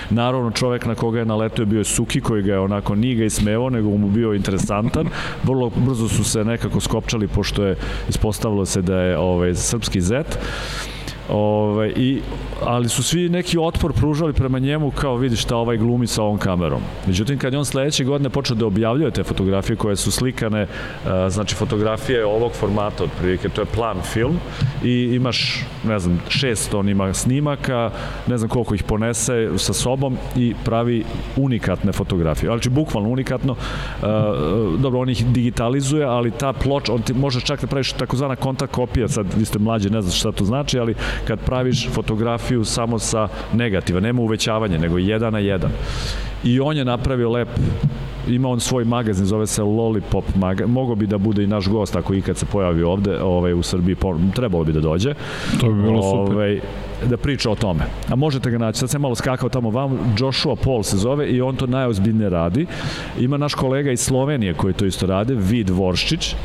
[0.10, 3.26] Naravno, čovek na koga je naletio bio je Suki, koji ga je onako nije ga
[3.26, 5.07] ismevao, nego mu bio interesantan.
[5.44, 7.76] Vrlo brzo su se nekako skopčali, pošto je
[8.10, 10.40] ispostavilo se da je ovaj, srpski zet
[11.31, 12.22] Ove, i,
[12.64, 16.38] ali su svi neki otpor pružali prema njemu kao vidi šta ovaj glumi sa ovom
[16.38, 16.81] kamerom.
[17.07, 20.68] Međutim, kad je on sledeće godine počeo da objavljuje te fotografije koje su slikane,
[21.30, 24.39] znači fotografije ovog formata otprilike, to je plan film
[24.84, 27.91] i imaš, ne znam, šest on ima snimaka,
[28.27, 31.03] ne znam koliko ih ponese sa sobom i pravi
[31.38, 32.47] unikatne fotografije.
[32.47, 33.56] Znači, bukvalno unikatno,
[34.77, 38.73] dobro, on ih digitalizuje, ali ta ploča, on ti može čak da praviš takozvana kontakt
[38.73, 40.95] kopija, sad vi ste mlađi, ne znam šta to znači, ali
[41.28, 45.72] kad praviš fotografiju samo sa negativa, nema uvećavanja, nego jedan na jedan.
[46.44, 47.50] I on je napravio lep
[48.28, 51.96] ima on svoj magazin, zove se Lollipop magazin, mogo bi da bude i naš gost
[51.96, 53.96] ako ikad se pojavi ovde ovaj, u Srbiji,
[54.36, 55.14] trebalo bi da dođe.
[55.60, 56.36] To bi bilo super.
[56.36, 56.60] Ovaj,
[57.10, 57.84] da priča o tome.
[58.10, 61.41] A možete ga naći, sad sam malo skakao tamo vam, Joshua Paul se zove i
[61.41, 62.66] on to najozbiljnije radi.
[63.20, 66.36] Ima naš kolega iz Slovenije koji to isto rade, Vid Vorščić,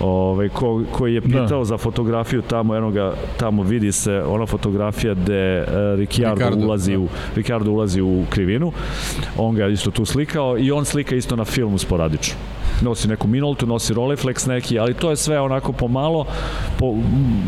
[0.00, 1.26] ovaj, ko, koji je da.
[1.26, 1.64] pitao da.
[1.64, 6.98] za fotografiju tamo, enoga, tamo vidi se ona fotografija gde uh, Ricciardo, Ricardo, ulazi, da.
[6.98, 8.72] u, Ricardo ulazi u krivinu,
[9.38, 12.36] on ga isto tu slikao i on slika isto na filmu sporadično
[12.82, 16.26] nosi neku minoltu, nosi Rolleiflex neki, ali to je sve onako pomalo,
[16.78, 16.94] po,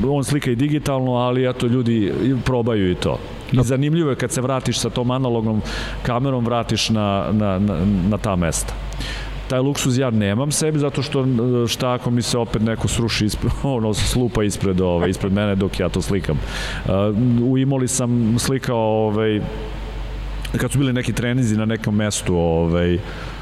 [0.08, 2.12] on slika i digitalno, ali eto ljudi
[2.44, 3.18] probaju i to.
[3.52, 5.62] I zanimljivo je kad se vratiš sa tom analognom
[6.02, 8.74] kamerom, vratiš na, na, na, na ta mesta
[9.52, 11.26] taj luksuz ja nemam sebi zato što
[11.68, 15.80] šta ako mi se opet neko sruši ispred, ono slupa ispred ove, ispred mene dok
[15.80, 16.38] ja to slikam.
[16.84, 16.92] Uh,
[17.50, 19.40] u Imoli sam slikao ovaj
[20.56, 22.98] kad su bili neki trenizi na nekom mestu, ovaj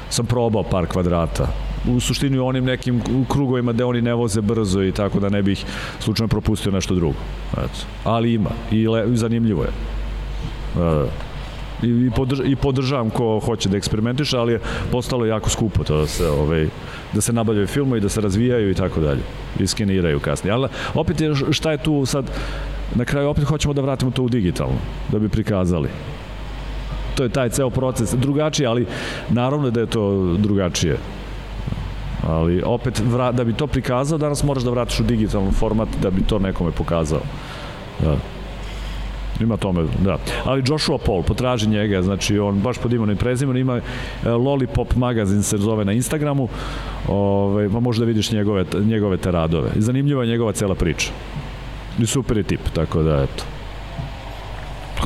[0.09, 1.47] sam probao par kvadrata
[1.87, 5.41] u suštini u onim nekim krugovima gde oni ne voze brzo i tako da ne
[5.41, 5.65] bih
[5.99, 7.19] slučajno propustio nešto drugo.
[7.53, 7.85] Eto.
[8.03, 9.69] Ali ima i, le, zanimljivo je.
[10.75, 11.30] Uh, i,
[11.83, 14.59] i, podrž, i podržavam ko hoće da eksperimentiše, ali je
[14.91, 16.67] postalo jako skupo to da se, ovaj,
[17.13, 19.21] da se nabavljaju filmovi, da se razvijaju i tako dalje.
[19.59, 20.53] I skeniraju kasnije.
[20.53, 22.31] Ali opet je, šta je tu sad,
[22.95, 24.77] na kraju opet hoćemo da vratimo to u digitalno,
[25.11, 25.89] da bi prikazali.
[27.15, 28.85] To je taj ceo proces drugačiji, ali
[29.29, 30.97] naravno da je to drugačije.
[32.27, 36.09] Ali opet, vra, da bi to prikazao, danas moraš da vratiš u digitalni format da
[36.09, 37.21] bi to nekome pokazao.
[37.99, 38.17] Da.
[39.41, 40.17] Ima tome, da.
[40.45, 44.95] Ali Joshua Paul, potraži njega, znači on baš pod imenom i prezimenom ima e, Lollipop
[44.95, 46.47] magazin se zove na Instagramu,
[47.07, 49.69] ovaj, pa možda vidiš njegove, njegove te radove.
[49.75, 51.11] Zanimljiva je njegova cela priča.
[51.99, 53.43] I super je tip, tako da eto.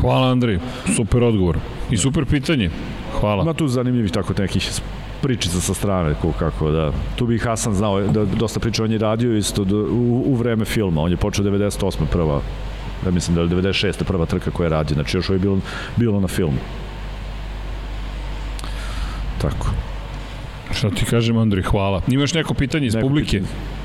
[0.02, 0.60] Hvala Andri,
[0.96, 1.58] super odgovor.
[1.92, 2.70] I super pitanje.
[3.20, 3.44] Hvala.
[3.44, 4.70] Ima tu zanimljivih tako nekih
[5.22, 6.92] pričica sa strane, kako da.
[7.16, 10.66] Tu bi Hasan znao da dosta priča on je radio isto do, u, u vreme
[10.66, 11.02] filma.
[11.02, 12.06] On je počeo 98.
[12.12, 12.42] prva
[13.04, 14.04] da mislim da je 96.
[14.04, 15.60] prva trka koja je radio, znači još ovo je bilo,
[15.96, 16.58] bilo na filmu.
[19.42, 19.68] Tako.
[20.72, 22.02] Šta ti kažem, Andri, hvala.
[22.08, 23.40] Imaš neko pitanje iz neko publike?
[23.40, 23.76] Pitanje.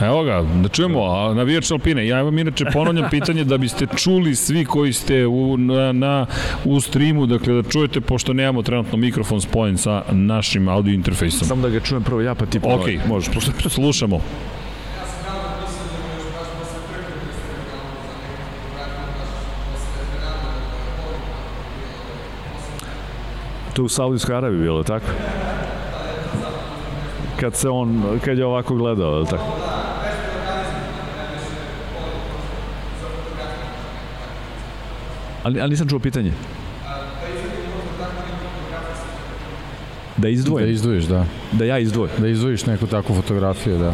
[0.00, 2.06] Evo ga, da čujemo, a navijač Alpine.
[2.06, 6.26] Ja imam inače ponavljam pitanje da biste čuli svi koji ste u, na, na,
[6.64, 11.48] u streamu, dakle da čujete, pošto nemamo trenutno mikrofon spojen sa našim audio interfejsom.
[11.48, 12.74] Samo da ga čujem prvo ja, pa ti prvo.
[12.74, 13.30] Ok, možeš.
[13.68, 14.20] Slušamo.
[23.84, 25.06] U Saudijskoj Arabiji bilo, tako?
[27.40, 29.44] Kad se on, kad je ovako gledao, tako?
[35.42, 36.32] Ali, ali nisam čuo pitanje.
[40.16, 40.66] Da izdvojim?
[40.66, 41.24] Da izdvojiš, da.
[41.52, 42.14] Da ja izdvojim?
[42.18, 43.92] Da izdvojiš neku takvu fotografiju, da.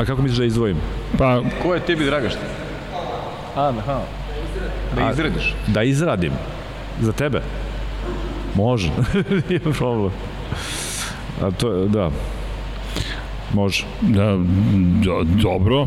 [0.00, 0.76] A kako misliš da izdvojim?
[1.18, 1.42] Pa...
[1.62, 2.40] Ko je tebi dragašta?
[3.56, 4.00] A, aha.
[4.96, 5.54] Da izradiš?
[5.66, 6.32] Da izradim.
[7.00, 7.42] Za tebe?
[8.54, 8.90] Može.
[9.48, 10.10] Nije problem.
[11.42, 12.10] A to, da.
[13.54, 13.84] Može.
[14.00, 14.36] Da,
[15.04, 15.86] do, dobro.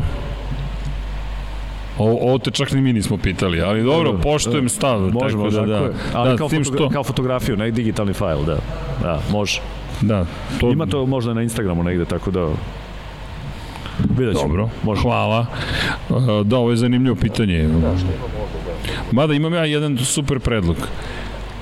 [1.98, 5.00] O, ovo te čak ni mi nismo pitali, ali dobro, da, poštujem stav.
[5.00, 6.88] Može, može, da, da, ali da, kao, tim što...
[6.88, 8.56] kao fotografiju, ne digitalni fajl, da.
[9.02, 9.60] Da, može.
[10.00, 10.26] Da.
[10.60, 10.72] To...
[10.72, 12.48] Ima to možda na Instagramu negde, tako da...
[14.18, 14.48] Vidjet ćemo.
[14.48, 15.02] Dobro, može.
[15.02, 15.46] hvala.
[16.44, 17.68] Da, ovo je zanimljivo pitanje.
[19.12, 20.76] Mada imam ja jedan super predlog.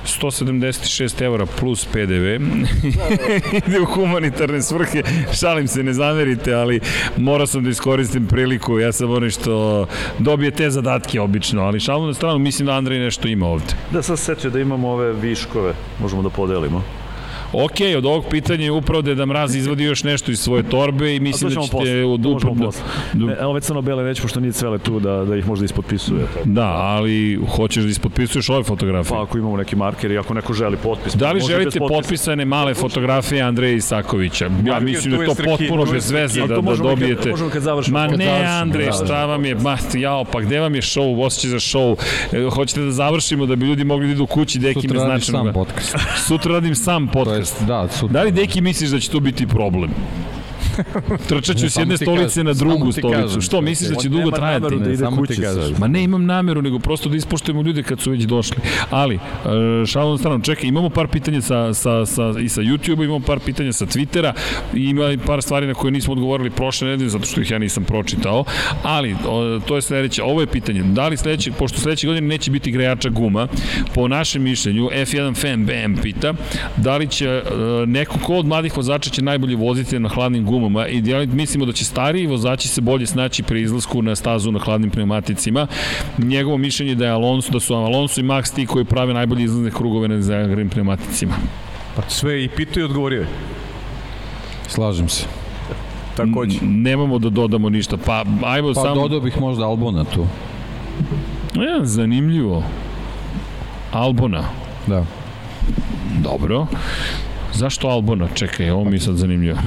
[0.05, 2.25] 176 eura plus PDV
[3.67, 5.03] ide u humanitarne svrhe.
[5.39, 6.79] Šalim se, ne zamerite ali
[7.17, 8.79] morao sam da iskoristim priliku.
[8.79, 9.87] Ja sam ono što
[10.19, 13.73] dobije te zadatke obično, ali šalim na stranu mislim da Andrej nešto ima ovde.
[13.91, 16.83] Da sam setio da imamo ove viškove možemo da podelimo
[17.53, 21.19] Ok, od ovog pitanja je upravo da Mraz izvodi još nešto iz svoje torbe i
[21.19, 22.05] mislim da ćete...
[22.05, 22.71] Od, upravo,
[23.13, 26.27] ne, evo već crno-bele neću, pošto nije cvele tu da, da ih možda ispotpisuje.
[26.45, 29.17] Da, ali hoćeš da ispotpisuješ ove fotografije?
[29.17, 31.15] Pa ako imamo neki marker i ako neko želi potpis.
[31.15, 34.49] Da li želite potpisane male fotografije Andreja Isakovića?
[34.65, 37.33] Ja mislim da je to potpuno bez veze da, da dobijete.
[37.91, 39.55] Ma ne, Andrej, šta vam je?
[39.55, 41.95] Ma, jao, pa gde vam je show, osjećaj za show?
[42.31, 45.21] E, hoćete da završimo da bi ljudi mogli da idu kući, deki mi značajno.
[45.27, 45.95] Sutra radim sam podcast.
[46.27, 47.40] Sutra radim sam podcast.
[47.67, 48.13] Da, sutra.
[48.13, 49.91] Da li deki misliš da će to biti problem?
[51.29, 53.21] Trčaću s jedne stolice na drugu stolicu.
[53.21, 54.75] Kažem, Što, misliš da će dugo trajati?
[54.79, 55.79] Da ide kući sad.
[55.79, 58.57] Ma ne imam nameru, nego prosto da ispoštujemo ljude kad su već došli.
[58.89, 59.19] Ali, e,
[59.85, 63.73] šalom stranu, čekaj, imamo par pitanja sa, sa, sa, i sa YouTube-a, imamo par pitanja
[63.73, 64.33] sa Twittera,
[64.75, 67.83] i ima par stvari na koje nismo odgovorili prošle nedelje, zato što ih ja nisam
[67.83, 68.43] pročitao,
[68.83, 72.51] ali o, to je sledeće, ovo je pitanje, da li sledeće, pošto sledeće godine neće
[72.51, 73.47] biti grejača guma,
[73.95, 76.33] po našem mišljenju, F1 fan BM pita,
[76.77, 77.43] da li će e,
[77.85, 81.73] neko ko od mladih vozača će najbolje voziti na hladnim gumama i ja mislimo da
[81.73, 85.67] će stariji vozači se bolje snaći pri izlasku na stazu na hladnim pneumaticima.
[86.17, 89.71] Njegovo mišljenje da je Alonso, da su Alonso i Max ti koji prave najbolje izlazne
[89.71, 91.33] krugove na zagrim pneumaticima.
[91.95, 93.27] Pa sve i pitao i odgovorio je.
[94.67, 95.25] Slažem se.
[96.15, 96.59] Takođe.
[96.61, 97.97] Nemamo da dodamo ništa.
[98.05, 98.95] Pa, ajmo pa, samo...
[98.95, 100.27] Pa dodao bih možda Albona tu.
[101.55, 102.63] Ja, zanimljivo.
[103.91, 104.43] Albona.
[104.87, 105.05] Da.
[106.23, 106.67] Dobro.
[107.53, 108.27] Zašto Albona?
[108.33, 109.57] Čekaj, ovo mi je sad zanimljivo.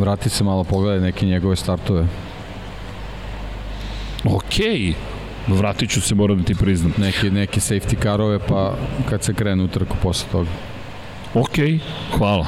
[0.00, 2.06] Vrati se malo, pogledaj neke njegove startove.
[4.24, 4.94] Okej.
[5.46, 6.92] Vratit ću se, moram da ti priznam.
[6.96, 8.74] Neki, neki safety karove, pa
[9.08, 10.69] kad se krenu u trku posle toga.
[11.34, 11.56] Ok,
[12.18, 12.46] hvala.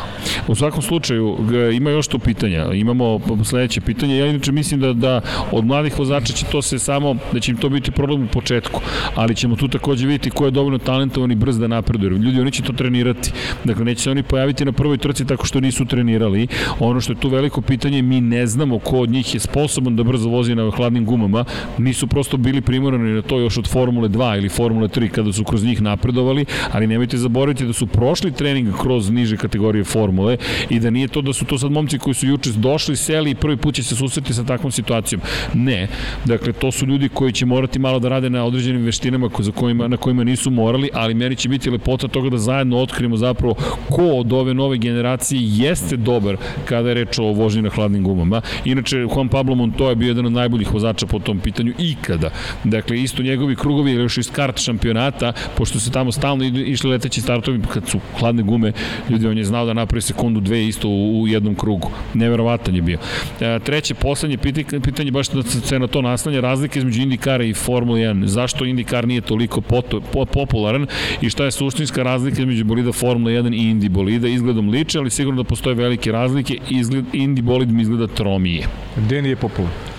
[0.49, 1.39] U svakom slučaju,
[1.73, 2.73] ima još to pitanja.
[2.73, 4.19] Imamo sledeće pitanje.
[4.19, 5.21] Ja inače mislim da, da
[5.53, 8.81] od mladih vozača će to se samo, da će im to biti problem u početku,
[9.15, 12.11] ali ćemo tu takođe vidjeti ko je dovoljno talentovan i brz da napreduje.
[12.11, 13.33] Ljudi, oni će to trenirati.
[13.65, 16.47] Dakle, neće se oni pojaviti na prvoj trci tako što nisu trenirali.
[16.81, 20.03] Ono što je tu veliko pitanje, mi ne znamo ko od njih je sposoban da
[20.03, 21.45] brzo vozi na hladnim gumama.
[21.79, 25.45] Nisu prosto bili primorani na to još od Formule 2 ili Formule 3 kada su
[25.45, 30.37] kroz njih napredovali, ali nemojte zaboraviti da su prošli trening kroz niže kategorije formule
[30.71, 33.35] i da nije to da su to sad momci koji su juče došli, seli i
[33.35, 35.21] prvi put će se susreti sa takvom situacijom.
[35.55, 35.89] Ne.
[36.25, 39.89] Dakle, to su ljudi koji će morati malo da rade na određenim veštinama za kojima,
[39.89, 43.55] na kojima nisu morali, ali meni će biti lepota toga da zajedno otkrijemo zapravo
[43.91, 48.41] ko od ove nove generacije jeste dobar kada je reč o vožnji na hladnim gumama.
[48.65, 52.31] Inače, Juan Pablo Montoya je bio jedan od najboljih vozača po tom pitanju ikada.
[52.65, 57.61] Dakle, isto njegovi krugovi još iz kart šampionata, pošto se tamo stalno išli leteći startovi
[57.73, 58.73] kad su hladne gume gume,
[59.11, 61.91] ljudi, on je znao da napravi sekundu, dve isto u, u jednom krugu.
[62.15, 62.99] Neverovatan je bio.
[63.41, 67.55] E, treće, poslednje pitanje, pitanje baš da se na to naslanja, razlike između IndyCara i
[67.55, 68.27] Formula 1.
[68.27, 70.87] Zašto IndyCar nije toliko poto, po, popularan
[71.21, 74.29] i šta je suštinska razlika između bolida Formula 1 i Indy bolida?
[74.29, 76.59] Izgledom liče, ali sigurno da postoje velike razlike.
[76.71, 78.67] Izgled, Indy bolid mi izgleda tromije.
[78.97, 79.92] Gde nije popularan?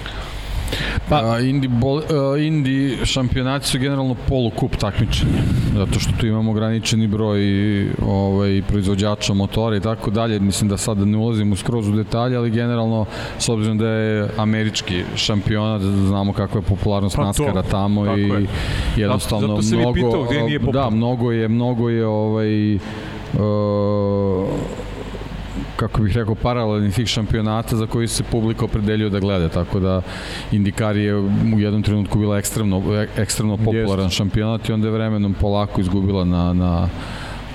[1.09, 5.43] Pa, uh, Indi, bol, uh, Indi šampionati su generalno polukup takmičenja,
[5.75, 7.39] zato što tu imamo ograničeni broj
[8.07, 10.39] ovaj, proizvođača motora i tako dalje.
[10.39, 13.05] Mislim da sad ne ulazim u skroz u detalje, ali generalno,
[13.39, 18.47] s obzirom da je američki šampionat, znamo kakva je popularnost pa NASCAR-a tamo i je.
[18.95, 22.81] jednostavno zato, zato mnogo, pitao, da, mnogo je, mnogo je ovaj, uh,
[25.87, 30.01] kako bih rekao, paralelnih tih šampionata za koji se publika opredeljuje da gleda, tako da
[30.51, 31.15] Indikar je
[31.55, 32.83] u jednom trenutku bila ekstremno,
[33.17, 34.17] ekstremno popularan Jest.
[34.17, 36.89] šampionat i onda je vremenom polako izgubila na, na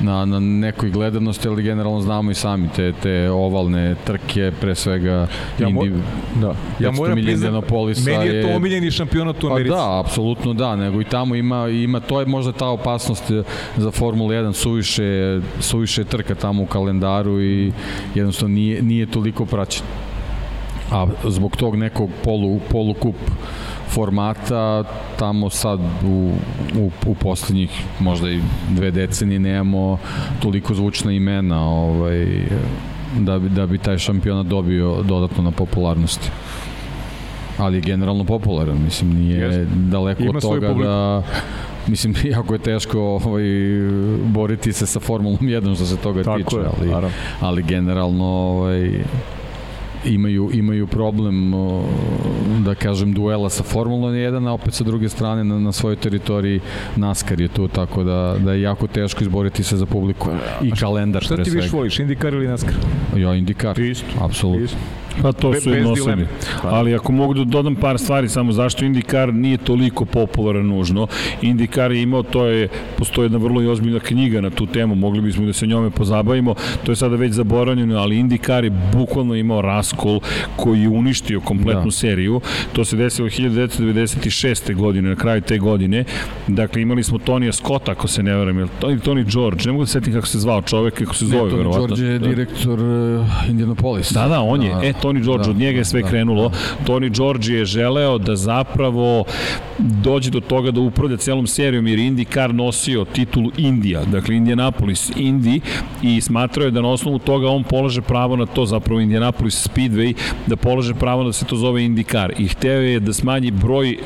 [0.00, 5.26] na, na nekoj gledanosti, ali generalno znamo i sami te, te ovalne trke, pre svega
[5.58, 5.92] ja Indi,
[6.40, 6.54] da.
[6.80, 7.66] ja moram priznati,
[8.06, 9.70] meni je to omiljeni šampionat u pa Americi.
[9.70, 13.24] Pa da, apsolutno da, nego i tamo ima, ima to je možda ta opasnost
[13.76, 17.72] za Formula 1, suviše, suviše trka tamo u kalendaru i
[18.14, 19.86] jednostavno nije, nije toliko praćen.
[20.90, 23.16] A zbog tog nekog polu, polu kup
[23.88, 24.84] formata
[25.18, 26.32] tamo sad u,
[26.78, 28.40] u, u poslednjih možda i
[28.70, 29.98] dve decenije nemamo
[30.40, 32.26] toliko zvučna imena ovaj,
[33.18, 36.30] da, bi, da bi taj šampionat dobio dodatno na popularnosti.
[37.58, 39.66] Ali je generalno popularan mislim nije yes.
[39.90, 41.22] daleko Ima od toga da
[41.88, 43.42] mislim, jako je teško ovaj,
[44.24, 47.10] boriti se sa Formulom 1 što se toga Tako tiče, je, ali,
[47.40, 49.04] ali generalno ovaj,
[50.08, 51.52] imaju, imaju problem
[52.64, 56.60] da kažem duela sa Formulom 1, a opet sa druge strane na, na svojoj teritoriji
[56.96, 60.28] NASCAR je tu, tako da, da je jako teško izboriti se za publiku
[60.62, 62.74] i kalendar šta ti više voliš, IndyCar ili NASCAR?
[63.16, 64.06] Ja, IndyCar, Isto.
[64.20, 64.64] apsolutno.
[64.64, 64.78] Isto.
[65.22, 66.26] Pa to su jednostavni.
[66.62, 71.06] Ali ako mogu da dodam par stvari, samo zašto IndyCar nije toliko popularan nužno.
[71.42, 75.46] IndyCar je imao, to je, postoji jedna vrlo ozbiljna knjiga na tu temu, mogli bismo
[75.46, 76.54] da se njome pozabavimo,
[76.84, 80.20] to je sada već zaboravljeno, ali IndyCar je bukvalno imao raskol
[80.56, 81.90] koji je uništio kompletnu da.
[81.90, 82.40] seriju.
[82.72, 84.74] To se desilo 1996.
[84.74, 86.04] godine, na kraju te godine.
[86.46, 89.86] Dakle, imali smo Tonija Scotta, ako se ne veram, ili Tony George, ne mogu da
[89.86, 91.86] setim kako se zvao čovek, kako se zove, verovatno.
[91.86, 94.12] Tony George je direktor uh, Indianapolis.
[94.12, 94.74] Da, da, on je.
[94.74, 96.48] Da, e, Tony George, da, od njega je sve da, krenulo.
[96.48, 96.56] Da.
[96.86, 99.24] Tony George je želeo da zapravo
[99.78, 105.60] dođe do toga da upravlja celom serijom, jer IndyCar nosio titulu Indija, dakle Indianapolis Indy
[106.02, 110.14] i smatrao je da na osnovu toga on polaže pravo na to, zapravo Indianapolis Speedway,
[110.46, 113.98] da polaže pravo da se to zove IndyCar i hteo je da smanji broj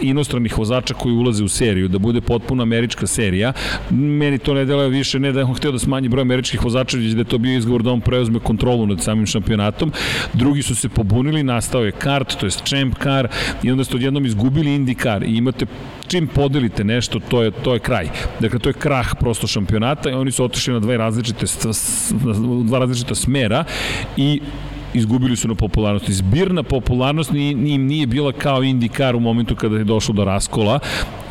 [0.00, 3.52] inostranih vozača koji ulaze u seriju, da bude potpuno američka serija.
[3.90, 7.12] Meni to ne deluje više, ne da on hteo da smanji broj američkih vozača, već
[7.12, 9.92] da je to bio izgovor da on preuzme kontrolu nad samim šampionatom.
[10.32, 13.28] Drugi su se pobunili, nastao je kart, to je champ car
[13.62, 15.66] i onda ste odjednom izgubili IndyCar i imate
[16.06, 18.08] čim podelite nešto, to je, to je kraj.
[18.40, 21.46] Dakle, to je krah prosto šampionata i oni su otišli na dve različite,
[22.64, 23.64] dva različita smera
[24.16, 24.40] i
[24.94, 26.12] izgubili su na popularnosti.
[26.12, 30.78] Zbirna popularnost im nije bila kao IndyCar u momentu kada je došlo do raskola.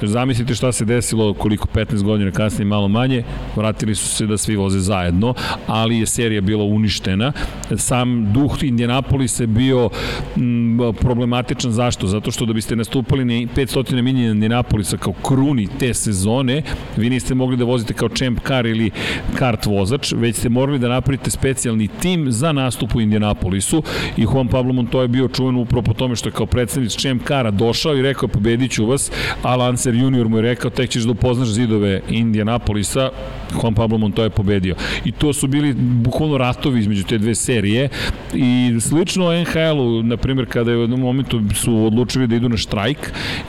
[0.01, 3.23] Zamislite šta se desilo koliko 15 godina kasnije malo manje,
[3.55, 5.33] vratili su se da svi voze zajedno,
[5.67, 7.31] ali je serija bila uništena.
[7.75, 9.89] Sam duh Indianapolisa je bio
[10.37, 12.07] m, problematičan zašto?
[12.07, 16.61] Zato što da biste nastupali na 500 milija Indianapolisa kao kruni te sezone,
[16.97, 18.91] vi niste mogli da vozite kao champ car ili
[19.35, 23.46] kart vozač, već ste morali da napravite specijalni tim za nastup u Indianapolisu
[24.17, 27.27] i Juan Pablo Montoya je bio čuven upravo po tome što je kao predsednik champ
[27.27, 29.11] cara došao i rekao pobedit ću vas,
[29.43, 33.09] a Lance Spencer junior mu je rekao tek ćeš da upoznaš zidove Indianapolisa,
[33.61, 34.75] Juan Pablo Montoya je pobedio.
[35.05, 37.89] I to su bili bukvalno ratovi između te dve serije
[38.33, 42.57] i slično NHL-u, na primjer, kada je u jednom momentu su odlučili da idu na
[42.57, 42.97] štrajk,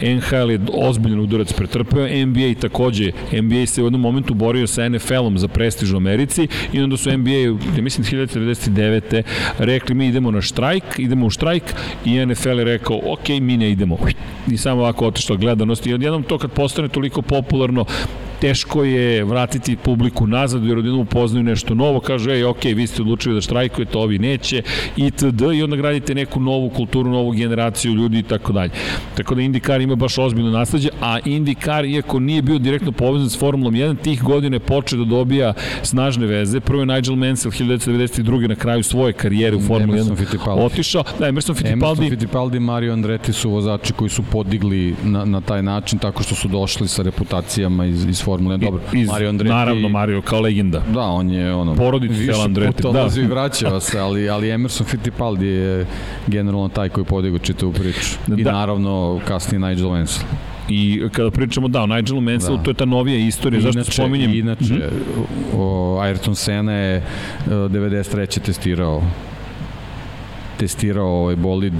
[0.00, 5.38] NHL je ozbiljan udarac pretrpeo, NBA takođe, NBA se u jednom momentu borio sa NFL-om
[5.38, 7.30] za prestiž u Americi i onda su NBA,
[7.76, 9.22] ja mislim 1999.
[9.58, 11.74] rekli mi idemo na štrajk, idemo u štrajk
[12.04, 13.98] i NFL je rekao ok, mi ne idemo.
[14.50, 17.84] I samo ovako otišla gledanost i odjednom to kad postane toliko popularno,
[18.40, 23.02] teško je vratiti publiku nazad, jer odjednom upoznaju nešto novo, kažu, ej, ok, vi ste
[23.02, 24.62] odlučili da štrajkujete, ovi neće,
[24.96, 25.42] itd.
[25.54, 28.70] I onda gradite neku novu kulturu, novu generaciju ljudi i tako dalje.
[29.16, 33.38] Tako da IndyCar ima baš ozbiljno nasledđe, a IndyCar, iako nije bio direktno povezan s
[33.38, 36.60] Formulom 1, tih godina je počeo da dobija snažne veze.
[36.60, 38.48] Prvo je Nigel Mansell 1992.
[38.48, 41.04] na kraju svoje karijere u Formuli 1 otišao.
[41.18, 42.00] Da, Emerson Fittipaldi.
[42.00, 46.22] Emerson Fittipaldi i Mario Andretti su vozači koji su podigli na, na taj način tako
[46.22, 48.60] što su došli sa reputacijama iz, iz Formule 1.
[48.60, 49.54] Dobro, iz, Mario Andretti...
[49.54, 50.82] Naravno, Mario kao legenda.
[50.94, 51.74] Da, on je ono...
[51.74, 52.76] Porodica Fel Andretti.
[52.76, 53.20] Više puta da.
[53.20, 55.86] i vraćava se, ali, ali Emerson Fittipaldi je
[56.26, 58.16] generalno taj koji podigao čitavu priču.
[58.36, 58.52] I da.
[58.52, 60.26] naravno kasnije Nigel Mansell.
[60.68, 62.62] I kada pričamo da o Nigelu Mansellu, da.
[62.62, 64.34] to je ta novija istorija, inače, zašto spominjem?
[64.34, 65.56] Inače, mm -hmm.
[65.56, 67.02] o, Ayrton Senna je
[67.46, 68.40] 93.
[68.40, 69.02] testirao
[70.58, 71.72] testirao ovaj bolid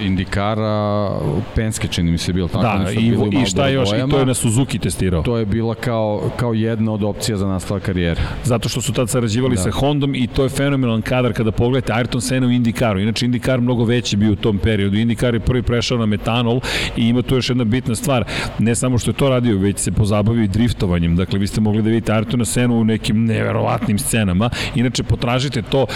[0.00, 1.10] Indikara,
[1.54, 2.84] Penske čini mi se bilo tako.
[2.84, 5.22] Da, i, i šta još, i to je na Suzuki testirao.
[5.22, 8.20] To je bila kao, kao jedna od opcija za nastavak karijere.
[8.44, 9.62] Zato što su tad sarađivali da.
[9.62, 13.00] sa Hondom i to je fenomenalan kadar kada pogledate Ayrton Senna u Indikaru.
[13.00, 14.96] Inače, Indikar mnogo veći bio u tom periodu.
[14.96, 16.60] Indikar je prvi prešao na metanol
[16.96, 18.24] i ima tu još jedna bitna stvar.
[18.58, 21.16] Ne samo što je to radio, već se pozabavio i driftovanjem.
[21.16, 24.50] Dakle, vi ste mogli da vidite Ayrtona Senna u nekim neverovatnim scenama.
[24.74, 25.86] Inače, potražite to,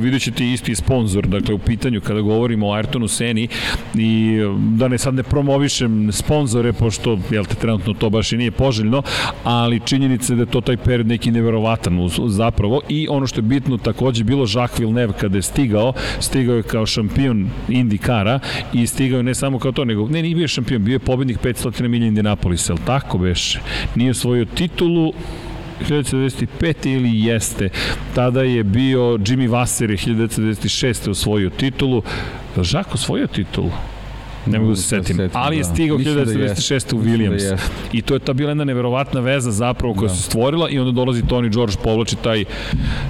[0.00, 1.26] vidjet ćete isti sponsor.
[1.26, 3.48] Dakle, u pitanju kada govorimo o Ayrtonu Seni
[3.94, 4.38] i
[4.76, 9.02] da ne sad ne promovišem sponzore, pošto jel te, trenutno to baš i nije poželjno,
[9.44, 13.42] ali činjenica je da je to taj period neki neverovatan zapravo i ono što je
[13.42, 18.40] bitno takođe bilo Jacques Villeneuve kada je stigao, stigao je kao šampion Indikara
[18.72, 21.38] i stigao je ne samo kao to, nego ne, nije bio šampion, bio je pobednik
[21.42, 23.60] 500 milija Indianapolis, el tako beše?
[23.94, 25.12] Nije osvojio titulu,
[25.80, 26.94] 1995.
[26.94, 27.68] ili jeste.
[28.14, 31.10] Tada je bio Jimmy Vasser je 1996.
[31.10, 32.02] osvojio titulu.
[32.62, 33.70] Žak osvojio titulu?
[34.46, 35.30] Ne mogu da se setim.
[35.32, 35.68] Ali je da.
[35.68, 36.90] stigao 1996.
[36.90, 37.48] Da u Williams.
[37.50, 37.56] Da
[37.92, 40.14] I to je ta bila jedna neverovatna veza zapravo koja da.
[40.14, 42.44] se stvorila i onda dolazi Tony George, povlači taj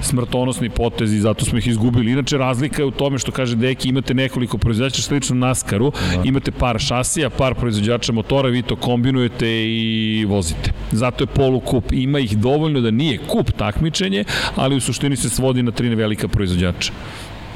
[0.01, 2.11] smrtonosni potez i zato smo ih izgubili.
[2.11, 6.21] Inače, razlika je u tome što kaže Deki, imate nekoliko proizvođača slično Naskaru, da.
[6.23, 10.71] imate par šasija, par proizvođača motora, vi to kombinujete i vozite.
[10.91, 11.91] Zato je polukup.
[11.91, 14.23] Ima ih dovoljno da nije kup takmičenje,
[14.55, 16.91] ali u suštini se svodi na tri velika proizvođača.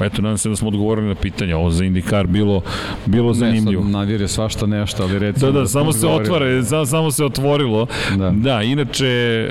[0.00, 1.56] Pa eto, nadam se da smo odgovorili na pitanja.
[1.56, 2.62] Ovo za Indikar bilo,
[3.06, 3.84] bilo zanimljivo.
[3.84, 5.46] Ne, sad navire svašta nešto, ali recimo...
[5.46, 7.86] Da, da, da samo se otvore, samo, samo se otvorilo.
[8.16, 9.48] Da, da inače, e,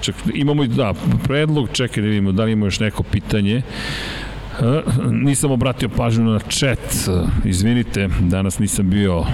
[0.00, 3.62] ček, imamo i, da, predlog, čekaj da vidimo da li imamo još neko pitanje.
[5.10, 6.94] nisam obratio pažnju na chat,
[7.44, 9.24] izvinite, danas nisam bio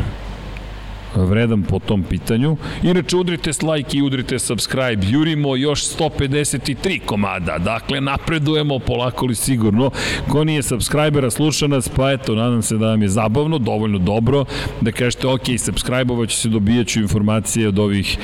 [1.17, 2.57] vredan po tom pitanju.
[2.83, 5.07] Inače, udrite like i udrite subscribe.
[5.07, 7.59] Jurimo još 153 komada.
[7.59, 9.91] Dakle, napredujemo polako li sigurno.
[10.29, 14.45] Ko nije subscribera, sluša nas, pa eto, nadam se da vam je zabavno, dovoljno dobro,
[14.81, 18.19] da kažete, ok, subscribe ću se, dobijaću informacije od ovih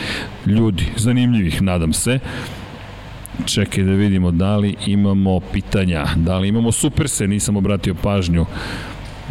[0.46, 0.84] ljudi.
[0.96, 2.18] Zanimljivih, nadam se.
[3.46, 8.46] Čekaj da vidimo da li imamo pitanja, da li imamo superse, nisam obratio pažnju.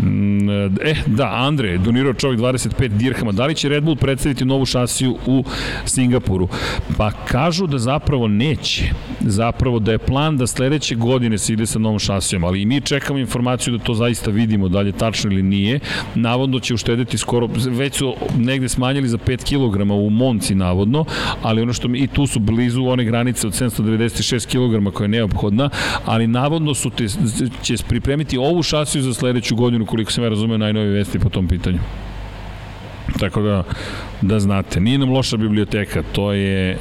[0.03, 3.31] Mm, e, da, Andre, donirao čovjek 25 dirhama.
[3.31, 5.43] Da li će Red Bull predstaviti novu šasiju u
[5.85, 6.47] Singapuru?
[6.97, 8.83] Pa kažu da zapravo neće.
[9.21, 12.81] Zapravo da je plan da sledeće godine se ide sa novom šasijom, ali i mi
[12.81, 15.79] čekamo informaciju da to zaista vidimo, da li je tačno ili nije.
[16.15, 21.05] Navodno će uštediti skoro, već su negde smanjili za 5 kg u Monci navodno,
[21.41, 25.09] ali ono što mi, i tu su blizu one granice od 796 kg koja je
[25.09, 25.69] neophodna,
[26.05, 27.05] ali navodno su te,
[27.61, 31.47] će pripremiti ovu šasiju za sledeću godinu koliko sam ja razumeo, najnovije vesti po tom
[31.47, 31.79] pitanju.
[33.19, 33.63] Tako da,
[34.21, 36.77] da znate, nije nam loša biblioteka, to je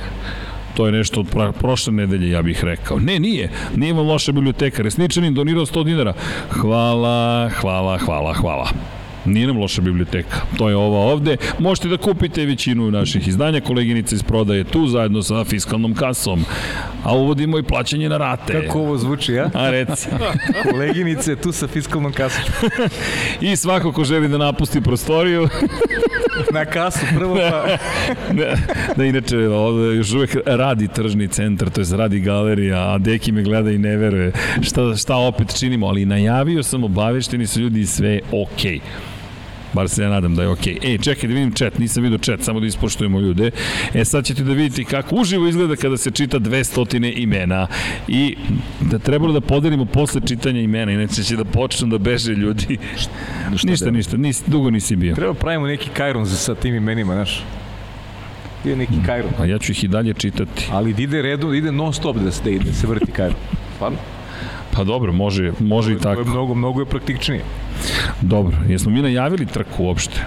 [0.76, 2.98] to je nešto od prošle nedelje, ja bih rekao.
[2.98, 3.50] Ne, nije.
[3.76, 4.82] Nije vam loša biblioteka.
[4.82, 6.12] Resničanin donirao 100 dinara.
[6.50, 8.95] Hvala, hvala, hvala, hvala.
[9.26, 10.36] Nije nam loša biblioteka.
[10.58, 11.36] To je ova ovde.
[11.58, 13.60] Možete da kupite većinu naših izdanja.
[13.60, 16.44] Koleginica iz prodaje tu zajedno sa fiskalnom kasom.
[17.04, 18.52] A uvodimo i plaćanje na rate.
[18.52, 19.50] Kako ovo zvuči, ja?
[19.54, 20.08] A reci.
[20.70, 22.44] Koleginice tu sa fiskalnom kasom.
[23.40, 25.48] I svako ko želi da napusti prostoriju.
[26.52, 27.76] na kasu prvo pa...
[28.32, 28.54] da,
[28.96, 33.42] da, inače, ovde još uvek radi tržni centar, to je radi galerija, a Deki me
[33.42, 34.32] gleda i ne veruje
[34.62, 38.74] šta, šta opet činimo, ali najavio sam, obavešteni su ljudi sve okej.
[38.74, 39.15] Okay.
[39.76, 40.74] Bar se ja nadam da je okej.
[40.74, 40.94] Okay.
[40.94, 43.50] E, čekaj da vidim chat, nisam vidio chat, samo da ispoštujemo ljude.
[43.94, 47.66] E, sad ćete da vidite kako uživo izgleda kada se čita 200 imena.
[48.08, 48.36] I
[48.80, 52.78] da trebalo da podelimo posle čitanja imena, inače će da počnu da beže ljudi.
[53.56, 55.14] Šta, ništa, ništa, nis, dugo nisi bio.
[55.14, 57.42] Treba pravimo neki kajron sa tim imenima, znaš
[58.64, 59.32] je neki Kajron.
[59.38, 60.68] A ja ću ih i dalje čitati.
[60.72, 63.38] Ali da ide redu, ide non stop da se, da se vrti Kajron.
[63.74, 63.98] Stvarno?
[64.76, 66.14] Pa dobro, može, može i tako.
[66.14, 67.44] To je mnogo, mnogo je praktičnije.
[68.20, 70.20] Dobro, jesmo mi najavili trku uopšte?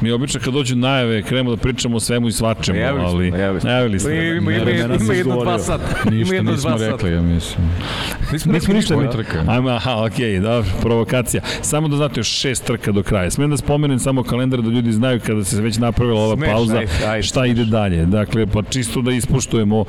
[0.00, 3.60] Mi obično kad dođu najave krenemo da pričamo o svemu i svačemu, najavili ali najavili
[3.60, 3.70] smo.
[3.70, 4.10] Najavili smo.
[4.10, 6.10] Ima, ima, ima, ima jedno dva sata.
[6.10, 7.70] Ništa ima nismo rekli, ja mislim.
[8.32, 9.44] Nismo, nismo ništa mi trka.
[9.48, 11.42] Ajmo, aha, okej, okay, dobro, provokacija.
[11.62, 13.30] Samo da znate još šest trka do kraja.
[13.30, 16.78] Smijem da spomenem samo kalendar da ljudi znaju kada se već napravila ova Smeš, pauza
[16.78, 18.06] aj, aj, šta ide dalje.
[18.06, 19.86] Dakle, pa čisto da ispoštujemo uh,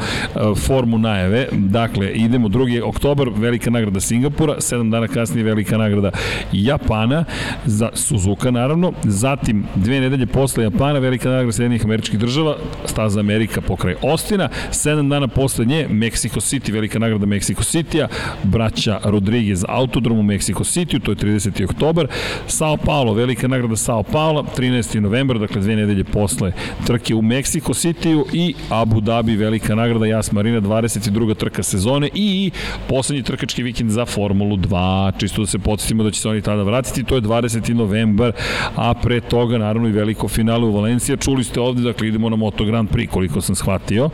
[0.58, 1.48] formu najave.
[1.52, 2.82] Dakle, idemo 2.
[2.84, 6.12] oktobar, velika nagrada Singapura, 7 dana kasnije velika nagrada
[6.52, 7.26] Japana,
[7.66, 12.56] za Suzuka naravno, zatim dve nedelje posle Japana, velika nagrada Sjedinjenih američkih država,
[12.86, 18.08] staza Amerika pokraj Ostina, sedam dana posle nje, Mexico City, velika nagrada Mexico City-a,
[18.44, 21.64] braća Rodriguez Autodrom u Mexico City, to je 30.
[21.64, 22.08] oktobar,
[22.48, 25.00] Sao Paulo, velika nagrada Sao Paulo, 13.
[25.00, 26.52] novembar, dakle dve nedelje posle
[26.88, 31.36] trke u Mexico City-u i Abu Dhabi, velika nagrada Jas Marina, 22.
[31.36, 32.52] trka sezone i
[32.88, 36.64] poslednji trkački vikend za Formulu 2, čisto da se podsjetimo da će se oni tada
[36.64, 37.74] vratiti, to je 20.
[37.74, 38.32] novembar,
[38.76, 41.18] a pre toga naravno i veliko finale u Valencija.
[41.18, 44.10] Čuli ste ovde, dakle idemo na Moto Grand Prix, koliko sam shvatio.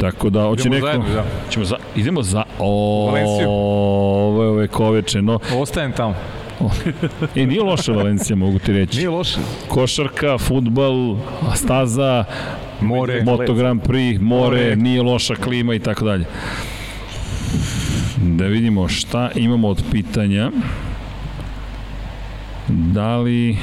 [0.00, 0.86] Tako da, hoće neko...
[0.86, 1.24] Zajedno, da.
[1.50, 2.44] Ćemo za, idemo za...
[2.58, 5.38] O, ovo je ove koveče, no...
[5.54, 6.14] Ostajem tamo.
[7.34, 8.96] e, nije loša Valencija, mogu ti reći.
[8.96, 9.40] Nije loša.
[9.68, 11.16] Košarka, futbal,
[11.54, 12.24] staza,
[12.80, 16.24] more, Moto Grand Prix, more, more, nije loša klima i tako dalje.
[18.16, 20.50] Da vidimo šta imamo od pitanja.
[22.68, 23.56] Da li...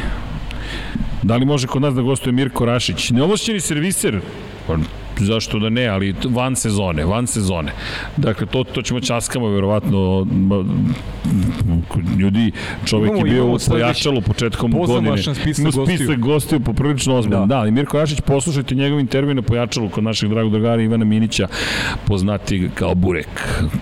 [1.23, 3.09] Da li može kod nas da gostuje Mirko Rašić?
[3.09, 4.19] Neovlašćeni serviser,
[4.67, 4.77] pa
[5.17, 7.71] zašto da ne, ali van sezone, van sezone.
[8.17, 10.27] Dakle, to, to ćemo časkamo, verovatno,
[12.19, 12.51] ljudi,
[12.85, 15.17] čovek imamo, je bio u pojačalu početkom godine.
[15.17, 17.45] Spisak, spisak gostiju poprilično ozbiljno.
[17.45, 17.55] Da.
[17.55, 21.47] da, i Mirko Rašić, poslušajte njegov intervju na pojačalu kod našeg dragog drugara Ivana Minića,
[22.07, 23.27] poznati kao Burek.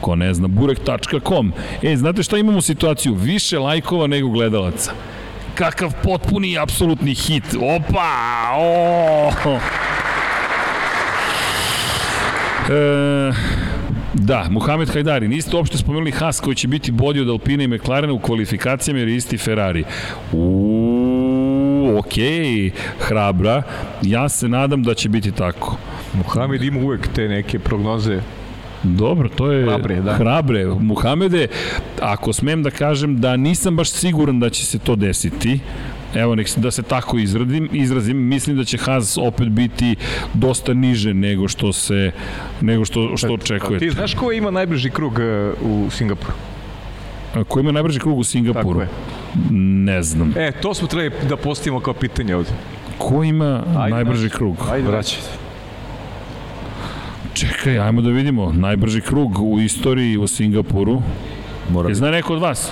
[0.01, 1.53] Ko ne zna, burek.com.
[1.83, 3.13] E, znate šta imamo situaciju?
[3.13, 4.91] Više lajkova nego gledalaca
[5.55, 7.43] kakav potpuni i apsolutni hit.
[7.55, 8.11] Opa!
[8.57, 9.31] O!
[12.69, 13.33] E,
[14.13, 18.13] da, Muhamed Hajdari, niste uopšte spomenuli Haas koji će biti bolji od Alpine i McLarena
[18.13, 19.83] u kvalifikacijama jer je isti Ferrari.
[20.31, 22.13] Uuu, ok,
[22.99, 23.63] hrabra.
[24.01, 25.77] Ja se nadam da će biti tako.
[26.13, 28.19] Muhamed ima uvek te neke prognoze
[28.83, 30.13] Dobro, to je hrabre, da.
[30.13, 30.65] hrabre.
[30.65, 31.47] Muhamede,
[32.01, 35.59] ako smem da kažem da nisam baš siguran da će se to desiti,
[36.15, 39.95] evo nek da se tako izradim, izrazim, mislim da će Haas opet biti
[40.33, 42.11] dosta niže nego što se
[42.61, 43.85] nego što što očekujete.
[43.85, 45.13] Ti znaš ko ima najbliži krug
[45.61, 46.33] uh, u Singapuru?
[47.47, 48.79] Ko ima najbrži krug u Singapuru?
[48.79, 48.87] Tako je.
[49.61, 50.33] Ne znam.
[50.37, 52.49] E, to smo trebali da postavimo kao pitanje ovde.
[52.97, 54.55] Ko ima Ajde, najbrži krug?
[54.71, 55.50] Ajde, vraćajte.
[57.33, 58.51] Čekaj, ajmo da vidimo.
[58.51, 61.01] Najbrži krug u istoriji u Singapuru.
[61.69, 62.71] Mora Je zna neko od vas?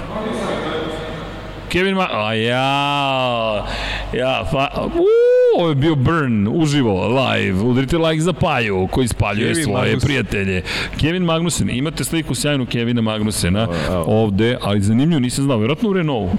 [1.70, 2.08] Kevin Ma...
[2.12, 3.66] A ja...
[4.14, 4.68] Ja, fa...
[4.86, 7.62] Uuu, ovo je bio Burn, uživo, live.
[7.62, 10.08] Udrite like za Paju, koji spaljuje Kevin svoje Magnussen.
[10.08, 10.62] prijatelje.
[10.98, 13.68] Kevin Magnussen, imate sliku sjajnu Kevina Magnusena
[14.06, 16.32] ovde, ali zanimljivo, nisam znao, vjerojatno u Renault.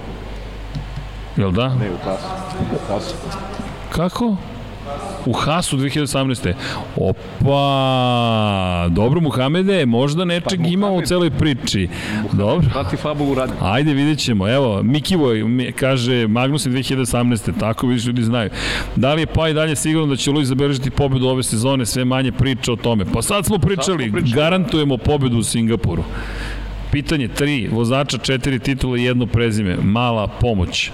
[1.37, 1.67] Jel da?
[1.75, 2.27] Ne, u Tasu.
[2.73, 3.15] U Tasu.
[3.91, 4.35] Kako?
[5.25, 6.53] U Hasu 2018.
[6.95, 11.87] Opa, dobro Muhamede, možda nečeg pa, ima u celoj priči.
[12.31, 12.69] Dobro.
[12.69, 13.53] Prati Fabulu radi.
[13.61, 14.49] Ajde, vidjet ćemo.
[14.49, 15.43] Evo, Mikivoj
[15.75, 17.59] kaže Magnussen 2018.
[17.59, 18.49] Tako vidiš ljudi znaju.
[18.95, 22.05] Da li je pa i dalje sigurno da će Luis zabeležiti pobedu ove sezone, sve
[22.05, 23.05] manje priča o tome.
[23.13, 24.35] Pa sad smo pričali, sad smo pričali.
[24.35, 26.03] garantujemo pobedu u Singapuru.
[26.91, 29.77] Pitanje 3, vozača 4 titula i jedno prezime.
[29.83, 30.91] Mala pomoć.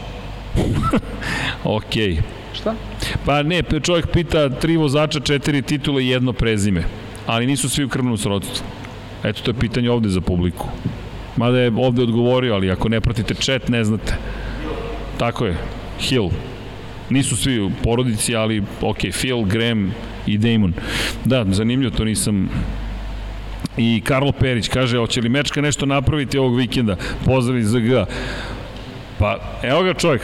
[1.64, 2.12] Okej.
[2.14, 2.37] okay.
[2.58, 2.76] Šta?
[3.26, 6.84] Pa ne, čovjek pita tri vozača, četiri titule i jedno prezime.
[7.28, 8.66] Ali nisu svi u krvnom srodstvu.
[9.24, 10.68] Eto, to je pitanje ovde za publiku.
[11.38, 14.16] Mada je ovde odgovorio, ali ako ne pratite chat, ne znate.
[15.18, 15.58] Tako je.
[16.00, 16.30] Hill.
[17.10, 19.94] Nisu svi u porodici, ali ok, Phil, Graham
[20.26, 20.74] i Damon.
[21.26, 22.50] Da, zanimljivo, to nisam
[23.78, 26.96] I Karlo Perić kaže, hoće li Mečka nešto napraviti ovog vikenda?
[27.26, 27.92] Pozdrav iz ZG.
[29.20, 30.22] Pa, evo ga čovjek,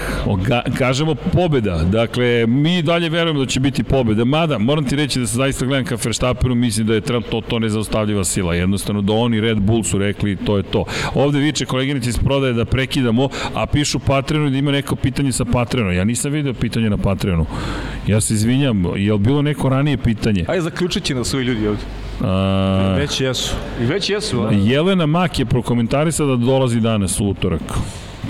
[0.47, 1.83] ga, kažemo pobeda.
[1.83, 4.25] Dakle, mi dalje verujemo da će biti pobeda.
[4.25, 7.59] Mada, moram ti reći da se zaista gledam ka Verstappenu, mislim da je to, to
[7.59, 8.55] nezaustavljiva sila.
[8.55, 10.85] Jednostavno, da oni Red Bull su rekli, to je to.
[11.13, 15.45] Ovde viče koleginici iz prodaje da prekidamo, a pišu Patreonu da ima neko pitanje sa
[15.45, 15.91] Patreonu.
[15.91, 17.45] Ja nisam video pitanje na Patreonu.
[18.07, 20.45] Ja se izvinjam, je li bilo neko ranije pitanje?
[20.47, 21.81] Ajde, zaključit će nas ovi ljudi ovde.
[22.21, 22.95] A...
[22.97, 23.55] Već jesu.
[23.81, 24.49] I već jesu, a?
[24.51, 27.61] Jelena Mak je prokomentarisala da dolazi danas u utorak.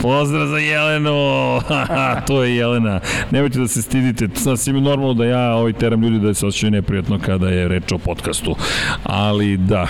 [0.01, 1.59] Pozdrav za Jelenu!
[2.27, 2.99] to je Jelena.
[3.31, 4.27] Nemojte da se stidite.
[4.35, 7.91] Sasvim je normalno da ja ovaj teram ljudi da se osjećaju neprijatno kada je reč
[7.91, 8.55] o podcastu.
[9.03, 9.87] Ali da,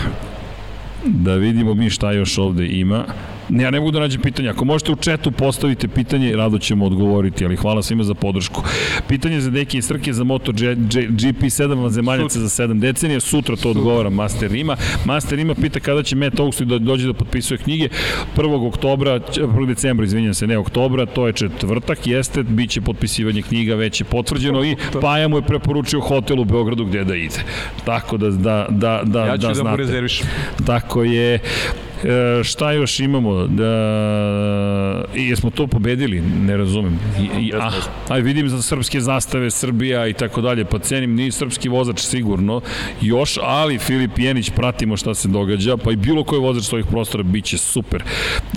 [1.05, 3.05] da vidimo mi šta još ovde ima.
[3.49, 4.51] Ja ne mogu da nađem pitanja.
[4.51, 8.63] Ako možete u četu postavite pitanje, rado ćemo odgovoriti, ali hvala svima za podršku.
[9.07, 13.19] Pitanje za Deki i Srke za Moto G, G, GP7 zemaljaca za 7 decenija.
[13.19, 14.77] Sutra to odgovara Master Rima.
[15.05, 17.89] Master Rima pita kada će Matt Oaksley da dođe da potpisuje knjige.
[18.37, 18.67] 1.
[18.67, 19.67] oktobra, 1.
[19.67, 24.05] decembra, izvinjam se, ne oktobra, to je četvrtak, jeste, bit će potpisivanje knjiga, već je
[24.05, 27.43] potvrđeno i Paja mu je preporučio hotel u Beogradu gde da ide.
[27.85, 30.27] Tako da, da, da, da, ja ću da, da mu rezervišem.
[30.65, 31.39] Tako je.
[32.05, 33.47] E, šta još imamo?
[33.47, 36.21] Da, I jesmo to pobedili?
[36.21, 36.99] Ne razumem.
[37.19, 37.71] I, i, a,
[38.09, 42.61] aj vidim za srpske zastave, Srbija i tako dalje, pa cenim ni srpski vozač sigurno
[43.01, 47.23] još, ali Filip Jenić pratimo šta se događa, pa i bilo koji vozač svojih prostora
[47.23, 48.03] biće super.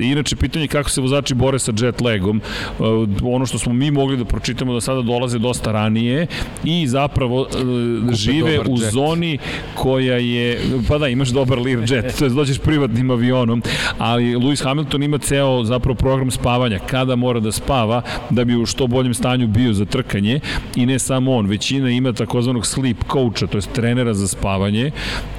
[0.00, 2.82] I, inače, pitanje kako se vozači bore sa jet lagom, e,
[3.22, 6.26] ono što smo mi mogli da pročitamo da sada dolaze dosta ranije
[6.64, 8.92] i zapravo uh, žive u jet.
[8.92, 9.38] zoni
[9.74, 13.62] koja je, pa da, imaš dobar Learjet, to je dođeš privatnim avionom avionom,
[13.98, 18.66] ali Lewis Hamilton ima ceo zapravo program spavanja, kada mora da spava da bi u
[18.66, 20.40] što boljem stanju bio za trkanje.
[20.76, 24.90] I ne samo on, većina ima takozvanog sleep coacha, to je trenera za spavanje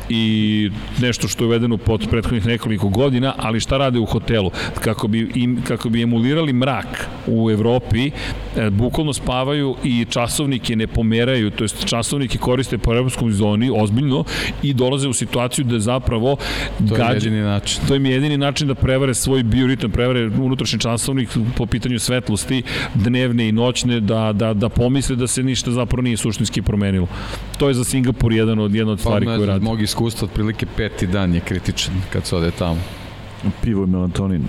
[0.09, 0.69] i
[1.01, 4.51] nešto što je uvedeno pod prethodnih nekoliko godina, ali šta rade u hotelu?
[4.81, 8.11] Kako bi, im, kako bi emulirali mrak u Evropi,
[8.55, 14.23] e, bukvalno spavaju i časovnike ne pomeraju, to jest časovnike koriste po evropskom zoni ozbiljno
[14.63, 16.37] i dolaze u situaciju da zapravo
[16.89, 17.81] to je gađa, jedini način.
[17.87, 22.63] To im je jedini način da prevare svoj bioritam, prevare unutrašnji časovnik po pitanju svetlosti,
[22.93, 27.07] dnevne i noćne, da, da, da pomisle da se ništa zapravo nije suštinski promenilo.
[27.57, 29.65] To je za Singapur jedan od, jedna od pa, stvari pa, koje radi
[29.97, 32.77] iskustva, otprilike peti dan je kritičan kad se ode tamo.
[33.61, 34.47] Pivo i melatonin.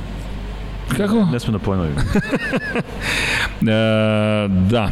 [0.96, 1.24] Kako?
[1.32, 1.92] Ne smem da ponovim.
[3.60, 4.90] e, da.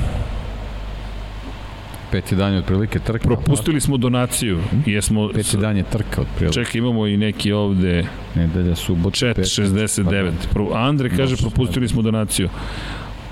[2.10, 3.28] Peti dan je otprilike trka.
[3.28, 4.60] Propustili smo donaciju.
[4.86, 6.54] Jesmo Peti dan je trka otprilike.
[6.54, 8.06] Čekaj, imamo i neki ovde...
[8.34, 9.14] Nedelja, subot.
[9.14, 10.30] Chat 69.
[10.52, 12.48] Pro, Andre kaže, propustili smo donaciju.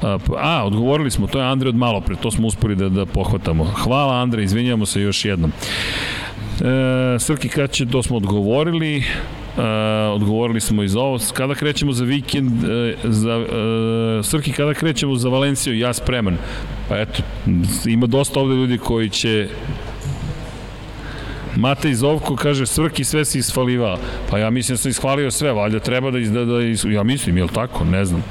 [0.02, 3.06] A, a, odgovorili smo, to je Andre od malo pre, to smo uspeli da, da
[3.06, 3.64] pohvatamo.
[3.64, 5.52] Hvala Andre, izvinjamo se još jednom.
[6.60, 9.04] E, Srki, kad će, to smo odgovorili.
[9.56, 9.62] Uh,
[10.14, 11.18] odgovorili smo iz ovo.
[11.34, 12.70] Kada krećemo za vikend, uh,
[13.04, 16.36] za, uh, Srki, kada krećemo za Valenciju, ja spreman.
[16.88, 17.22] Pa eto,
[17.86, 19.48] ima dosta ovde ljudi koji će
[21.56, 23.98] Matej Zovko kaže Srki sve si isfalivao.
[24.30, 27.02] Pa ja mislim da sam ishvalio sve, valjda treba da, iz, da, da iz, ja
[27.02, 27.84] mislim, je li tako?
[27.84, 28.24] Ne znam.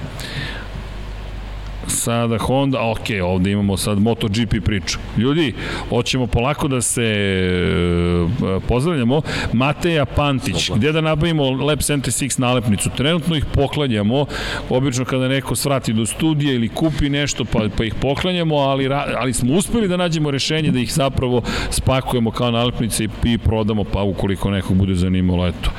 [1.87, 4.99] Sada Honda, ok, ovde imamo sad MotoGP priču.
[5.17, 5.53] Ljudi,
[5.89, 9.21] hoćemo polako da se e, pozdravljamo.
[9.53, 12.89] Mateja Pantić, gde da nabavimo Lab 76 nalepnicu?
[12.97, 14.25] Trenutno ih poklanjamo,
[14.69, 19.33] obično kada neko svrati do studija ili kupi nešto pa, pa ih poklanjamo, ali, ali
[19.33, 24.01] smo uspeli da nađemo rešenje da ih zapravo spakujemo kao nalepnice i, i prodamo, pa
[24.01, 25.71] ukoliko nekog bude zanimalo, eto,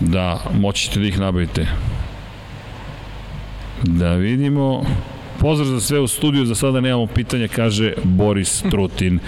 [0.00, 1.66] da moćete da ih nabavite.
[3.82, 4.84] Da vidimo...
[5.40, 9.18] Pozdrav za sve u studiju, za sada nemamo pitanja, kaže Boris Trutin.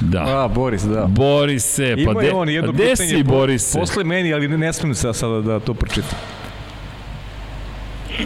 [0.00, 0.22] Da.
[0.26, 1.06] A, Boris, da.
[1.06, 3.78] Boris se, pa de, on jedno pa de si Boris se?
[3.78, 6.18] Posle meni, ali ne, ne smijem se sada da to pročitam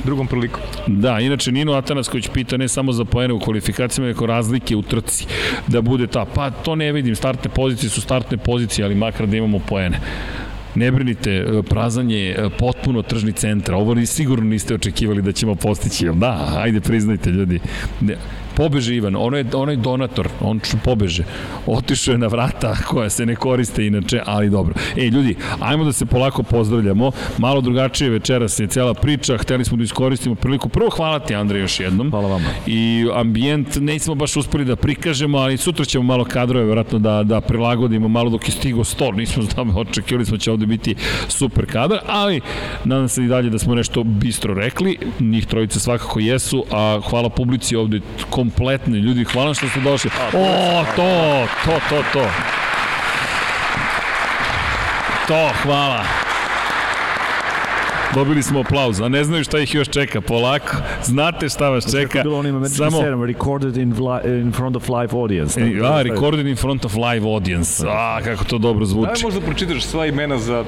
[0.05, 0.60] drugom priliku.
[0.86, 5.27] Da, inače Nino Atanasković pita ne samo za poene u kvalifikacijama, nego razlike u trci.
[5.67, 9.36] Da bude ta, pa to ne vidim, startne pozicije su startne pozicije, ali makar da
[9.36, 10.01] imamo poene.
[10.74, 13.76] Ne brinite, e, prazan je e, potpuno tržni centra.
[13.76, 16.08] Ovo ni sigurno niste očekivali da ćemo postići.
[16.15, 17.60] Da, ajde priznajte ljudi.
[18.00, 18.16] Ne,
[18.60, 21.24] Pobeže Ivan, ono je, ono je donator, on pobeže.
[21.66, 24.74] Otišao je na vrata koja se ne koriste inače, ali dobro.
[24.97, 27.10] E, ljudi, ajmo da se polako pozdravljamo.
[27.39, 30.68] Malo drugačije večeras je cela priča, hteli smo da iskoristimo priliku.
[30.68, 32.10] Prvo hvala ti, Andrej, još jednom.
[32.10, 32.48] Hvala vama.
[32.66, 37.40] I ambijent nismo baš uspeli da prikažemo, ali sutra ćemo malo kadrove, vjerojatno da, da
[37.40, 39.14] prilagodimo malo dok je stigo stol.
[39.14, 40.94] Nismo znamo, očekivali smo da će ovde biti
[41.28, 42.40] super kadar, ali
[42.84, 44.98] nadam se i dalje da smo nešto bistro rekli.
[45.20, 49.24] Njih trojice svakako jesu, a hvala publici ovde kom kompletni ljudi.
[49.24, 50.10] Hvala što ste došli.
[50.32, 52.26] O, to, to, to, to.
[55.28, 56.04] To, hvala.
[58.14, 60.20] Dobili smo aplauz, a ne znaju šta ih još čeka.
[60.20, 62.08] Polako, znate šta vas čeka.
[62.08, 63.02] Kako bilo onim Samo...
[63.26, 63.94] Recorded in,
[64.42, 65.60] in front of live audience.
[65.60, 67.84] E, a, recorded in front of live audience.
[67.88, 69.12] A, kako to dobro zvuči.
[69.12, 70.64] Daj možda pročitaš sva imena za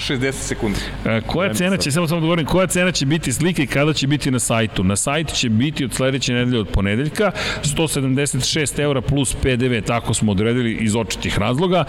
[0.00, 0.78] 60 sekundi.
[1.06, 3.92] E, koja cena će, samo samo da govorim, koja cena će biti slike i kada
[3.92, 4.84] će biti na sajtu?
[4.84, 10.32] Na sajtu će biti od sledeće nedelje od ponedeljka 176 eura plus PDV, tako smo
[10.32, 11.84] odredili iz očitih razloga.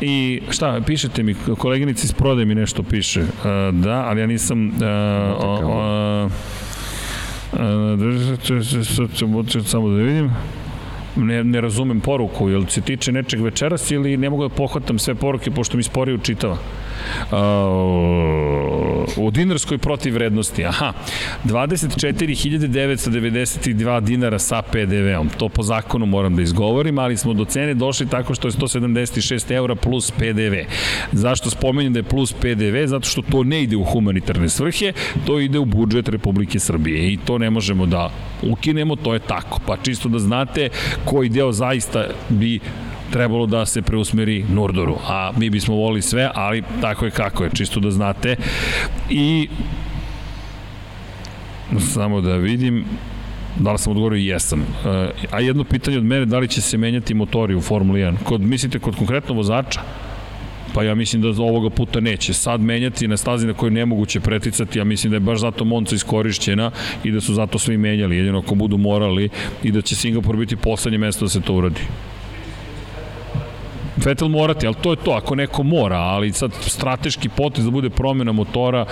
[0.00, 3.20] I šta, pišete mi, koleginici iz prodaje mi nešto piše.
[3.20, 3.26] Uh,
[3.72, 4.68] da, ali ja nisam...
[4.68, 4.74] Uh,
[5.44, 6.30] uh,
[7.52, 7.60] uh,
[9.64, 10.30] samo da vidim
[11.16, 15.14] ne, ne razumem poruku, jel se tiče nečeg večeras ili ne mogu da pohvatam sve
[15.14, 16.58] poruke pošto mi sporije učitava.
[17.30, 17.36] Uh,
[19.16, 20.92] u dinarskoj protivrednosti, aha,
[21.44, 25.28] 24.992 dinara sa PDV-om.
[25.38, 29.52] To po zakonu moram da izgovorim, ali smo do cene došli tako što je 176
[29.52, 30.54] eura plus PDV.
[31.12, 32.86] Zašto spomenjem da je plus PDV?
[32.86, 34.92] Zato što to ne ide u humanitarne svrhe,
[35.26, 38.10] to ide u budžet Republike Srbije i to ne možemo da
[38.42, 39.60] ukinemo, to je tako.
[39.66, 40.68] Pa čisto da znate
[41.04, 42.60] koji deo zaista bi
[43.12, 44.96] trebalo da se preusmeri Nordoru.
[45.08, 48.36] A mi bismo volili sve, ali tako je kako je, čisto da znate.
[49.10, 49.48] I
[51.78, 52.84] samo da vidim,
[53.58, 54.32] Da li sam odgovorio?
[54.32, 54.60] Jesam.
[54.60, 58.14] E, a jedno pitanje od mene, da li će se menjati motori u Formuli 1?
[58.24, 59.80] Kod, mislite kod konkretno vozača?
[60.74, 62.34] Pa ja mislim da ovoga puta neće.
[62.34, 65.94] Sad menjati na stazi na kojoj nemoguće preticati, ja mislim da je baš zato Monca
[65.94, 66.70] iskorišćena
[67.04, 69.28] i da su zato svi menjali, jedino ako budu morali
[69.62, 71.80] i da će Singapur biti poslednje mesto da se to uradi.
[74.04, 77.90] Vettel morati, ali to je to, ako neko mora, ali sad strateški potez da bude
[77.90, 78.86] promena motora,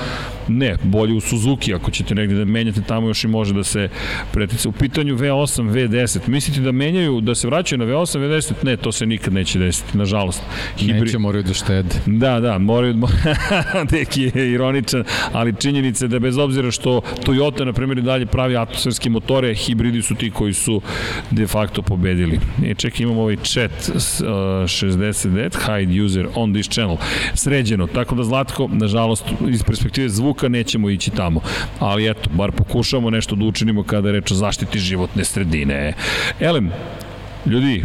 [0.49, 3.89] ne, bolje u Suzuki, ako ćete negde da menjate tamo još i može da se
[4.33, 4.68] pretica.
[4.68, 8.52] U pitanju V8, V10, mislite da menjaju, da se vraćaju na V8, V10?
[8.62, 10.42] Ne, to se nikad neće desiti, nažalost.
[10.76, 11.00] Hibri...
[11.00, 11.94] Neće, moraju da štede.
[12.07, 12.94] Da, da, moraju,
[13.92, 18.57] neki je ironičan, ali činjenica je da bez obzira što Toyota, na primjer, dalje pravi
[18.57, 20.81] atmosferske motore, hibridi su ti koji su
[21.31, 22.41] de facto pobedili.
[22.65, 23.97] E, čekaj, imamo ovaj chat, uh,
[24.97, 26.97] 69, hide user on this channel.
[27.34, 31.40] Sređeno, tako da Zlatko, nažalost, iz perspektive zvuka nećemo ići tamo.
[31.78, 35.92] Ali eto, bar pokušavamo nešto da učinimo kada je reč o zaštiti životne sredine.
[36.40, 36.70] Elem,
[37.47, 37.84] ljudi,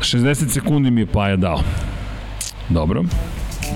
[0.00, 1.60] 60 sekundi mi je Paja dao.
[2.68, 3.04] Dobro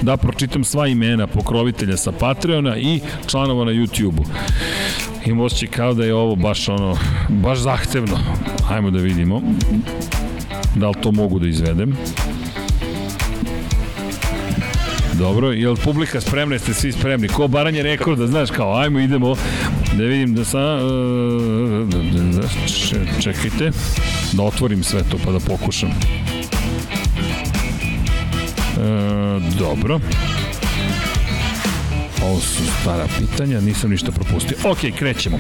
[0.02, 4.24] da pročitam sva imena pokrovitelja sa Patreona i članova na YouTube-u.
[5.26, 6.97] Imam osjećaj kao da je ovo baš ono,
[7.28, 8.18] baš zahtevno.
[8.68, 9.42] Hajmo da vidimo
[10.74, 11.97] da li to mogu da izvedem.
[15.18, 17.28] Dobro, je li publika spremna, jeste svi spremni?
[17.28, 19.36] Ko baranje rekorda, znaš, kao, ajmo, idemo,
[19.93, 20.78] da vidim da sa...
[22.93, 23.70] E, čekajte,
[24.33, 25.89] da otvorim sve to pa da pokušam.
[25.89, 25.94] E,
[29.59, 30.01] dobro.
[32.23, 34.57] Ovo su stara pitanja, nisam ništa propustio.
[34.65, 35.39] Ok, krećemo.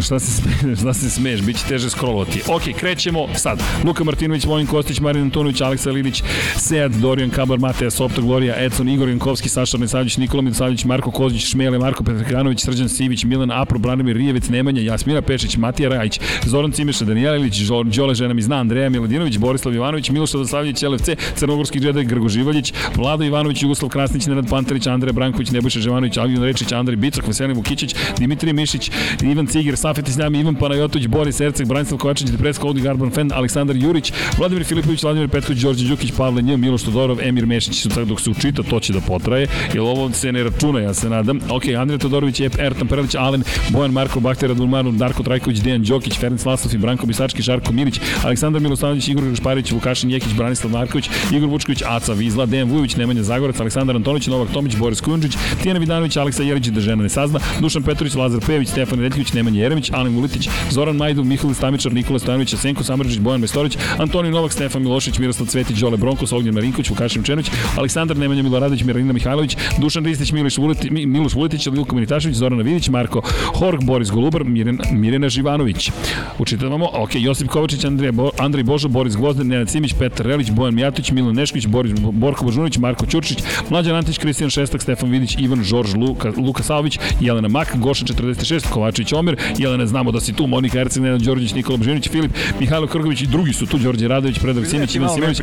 [0.06, 2.42] Šta se, smeješ, šta se smeješ, bit će teže scrollovati.
[2.48, 3.62] Ok, krećemo sad.
[3.84, 6.22] Luka Martinović, Vojin Kostić, Marin Antonović, Aleksa Lilić,
[6.56, 11.46] Sead, Dorijan Kabar, Mateja Sopta, Gloria, Edson, Igor Jankovski, Saša Nesavljić, Nikola Milosavljić, Marko Kozić,
[11.46, 16.72] Šmele, Marko Petrkanović, Srđan Sivić, Milan Apro, Branimir Rijevec, Nemanja, Jasmina Pešić, Matija Rajić, Zoran
[16.72, 17.60] Cimeša, Danijela Ilić,
[17.96, 22.72] Đole Žena mi zna, Andreja Miladinović, Borislav Ivanović, Miloš Radoslavljević, LFC, Crnogorski džedaj, Grgo Živaljić,
[22.96, 27.56] Vlado Ivanović, Jugoslav Krasnić, Nenad Pantelić, Andrej Branković, Nebojša Ževanović, Alvin Rečić, Andrej Bicak, Veselin
[27.56, 28.90] Vukićić, Dimitri Mišić,
[29.22, 33.76] Ivan Ciger, Safet Isljami, Ivan Panajotović, Boris Erceg, Branislav Kovačić, Depreska, Odi Garban Fen, Aleksandar
[33.76, 38.30] Jurić, Vladimir Filipović, Vladimir Petković, Đorđe Đukić, Pavle Nj, Miloš Todorov, Emir Mešić, dok se
[38.30, 41.40] učita, to će da potraje, jer ovo se ne računa, ja se nadam.
[41.50, 46.44] Ok, Andrej Todorović, Ertan Perlić, Alen, Bojan Marko, Bakter, Radulmanu, Darko Trajković, Dejan Đokić, Ferenc
[46.46, 51.48] Lasov i Branko Bisački, Žarko Milić, Aleksandar Milosavljević, Igor Gašparić, Vukašin Jekić, Branislav Marković, Igor
[51.48, 56.16] Vučković, Aca Vizla, Dejan Vujović, Nemanja Zagorac, Aleksandar Antonić, Novak Tomić, Boris Kunđić, Tijana Vidanović,
[56.16, 60.14] Aleksa Jerić, da žena ne sazna, Dušan Petrović, Lazar Pejević, Stefan Redljivić, Nemanja Jeremić, Alen
[60.14, 65.18] Vulitić, Zoran Majdov, Mihail Stamičar, Nikola Stojanović, Senko Samrđić, Bojan Mestorić, Antonij Novak, Stefan Milošić,
[65.18, 70.32] Miroslav Cvetić, Đole Bronkos, Ognjen Marinković, Vukašin Čenović, Aleksandar Nemanja Miloradović, Miralina Mihajlović, Dušan Ristić,
[70.32, 73.22] Miloš Vuletić, Miloš Vuletić, Ljuko Minitašević, Zoran Vidić, Marko
[73.54, 75.90] Horg, Boris Golubar, Mirena, Mirena Živanović.
[76.38, 80.74] Učitavamo, ok, Josip Kovačić, Andrija Bo, Andrej Božo, Boris Gvozden, Nenad Simić, Petar Relić, Bojan
[80.74, 83.38] Mijatović, Milan Nešković, Boris Borko Božunović, Marko Ćurčić,
[83.70, 88.70] Mlađan Antić, Kristijan Šestak, Stefan Vidić, Ivan Žorž, Luka, Luka Savović, Jelena Mak, Goša 46,
[88.70, 92.86] Kovačić Omer, Jelena znamo da si tu, Monika Erceg, Nenad Đorđević, Nikola Božinović, Filip, Mihajlo
[92.86, 95.40] Krgović i drugi su tu, Đorđe Radović, Predrag Simić, Ivan Simović,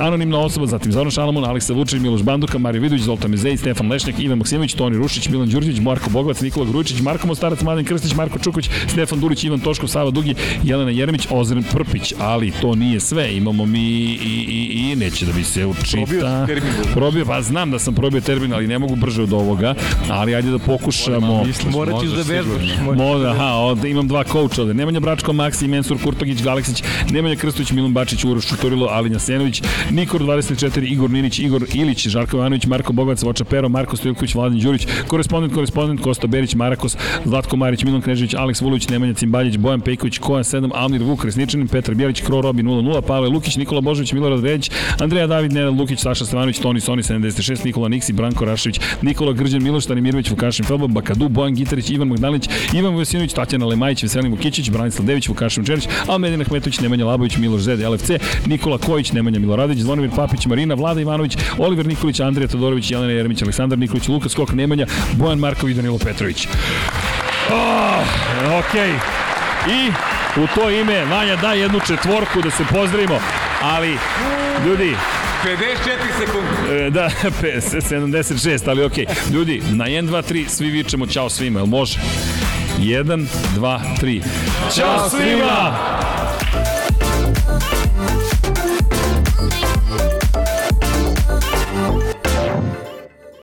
[0.00, 4.18] anonimna osoba, zatim Zoran Šalamon, Aleksa Vučić, Miloš Banduka, Mario Vidović, Zoltan Mezej, Stefan Lešnjak,
[4.18, 8.38] Ivan Maksimović, Toni Rušić, Milan Đurđević, Marko Bogovac, Nikola Grujičić, Marko Mostarac, Mladen Krstić, Marko
[8.38, 10.34] Čuković, Stefan Dulić, Ivan Toškov, Sava Dugi,
[10.64, 14.18] Jelena Jeremić, Ozren Prpić, ali to nije sve, imamo mi i,
[14.48, 16.46] i, i neće da bi se učita.
[16.94, 19.74] Probio, pa znam da sam probio termin, ali ne mogu brže od ovoga,
[20.08, 21.44] ali ajde da pokušamo.
[21.72, 22.62] Morat ćeš da vežbaš.
[22.96, 24.74] Moda, aha, ovde imam dva kouča ovde.
[24.74, 30.22] Nemanja Bračko, Maksi, Mensur Kurtogić, Galeksić, Nemanja Krstović, Milan Bačić, Uroš Čutorilo, Alinja Senović, Nikor
[30.22, 34.86] 24, Igor Ninić, Igor Ilić, Žarko Ivanović, Marko Bogovac, Voča Pero, Marko Stojković, Vladin Đurić,
[35.08, 40.18] korespondent, korespondent, Kosta Berić, Marakos, Zlatko Marić, Milan Knežević, Aleks Vulović, Nemanja Cimbaljić, Bojan Pejković,
[40.18, 44.44] Koja 7, Almir Vuk, Resničanin, Petar Bjelić, Kro Robi 00, Pavle Lukić, Nikola Božović, Milorad
[44.44, 49.32] Redić, Andreja David, Nenad Lukić, Saša Stevanović, Toni Soni 76, Nikola Niksi, Branko Rašević, Nikola
[49.32, 54.30] Grđan, Miloš Stanimirović, Vukašin Felba, Bakadu, Bojan Gitarić, Ivan Magdalić, Ivan Vojsinović, Tatjana Lemajić, Veselin
[54.30, 58.10] Vukićić, Branislav Dević, Vukašin Čerić, Almedina Hmetović, Nemanja Labović, Miloš Zed, LFC,
[58.46, 63.42] Nikola Kojić, Nemanja Miloradić, Zvonimir Papić, Marina, Vlada Ivanović, Oliver Nikolić, Andrija Todorović, Jelena Jeremić,
[63.42, 66.48] Aleksandar Nikolić, Luka Skok, Nemanja, Bojan Marković, Danilo Petrović.
[67.50, 68.04] Oh,
[68.58, 68.90] okej.
[68.90, 69.20] Okay.
[69.68, 69.92] I
[70.40, 73.18] u to ime Vanja da jednu četvorku da se pozdravimo,
[73.62, 73.98] ali
[74.66, 74.96] ljudi,
[75.44, 75.56] 54
[76.18, 76.86] sekunde.
[76.86, 77.10] E, da,
[77.90, 79.04] 76, ali okej.
[79.04, 79.34] Okay.
[79.34, 81.98] Ljudi, na 1, 2, 3 svi vičemo čao svima, jel može?
[82.80, 84.22] 1, 2, 3.
[84.74, 85.76] Ćao svima!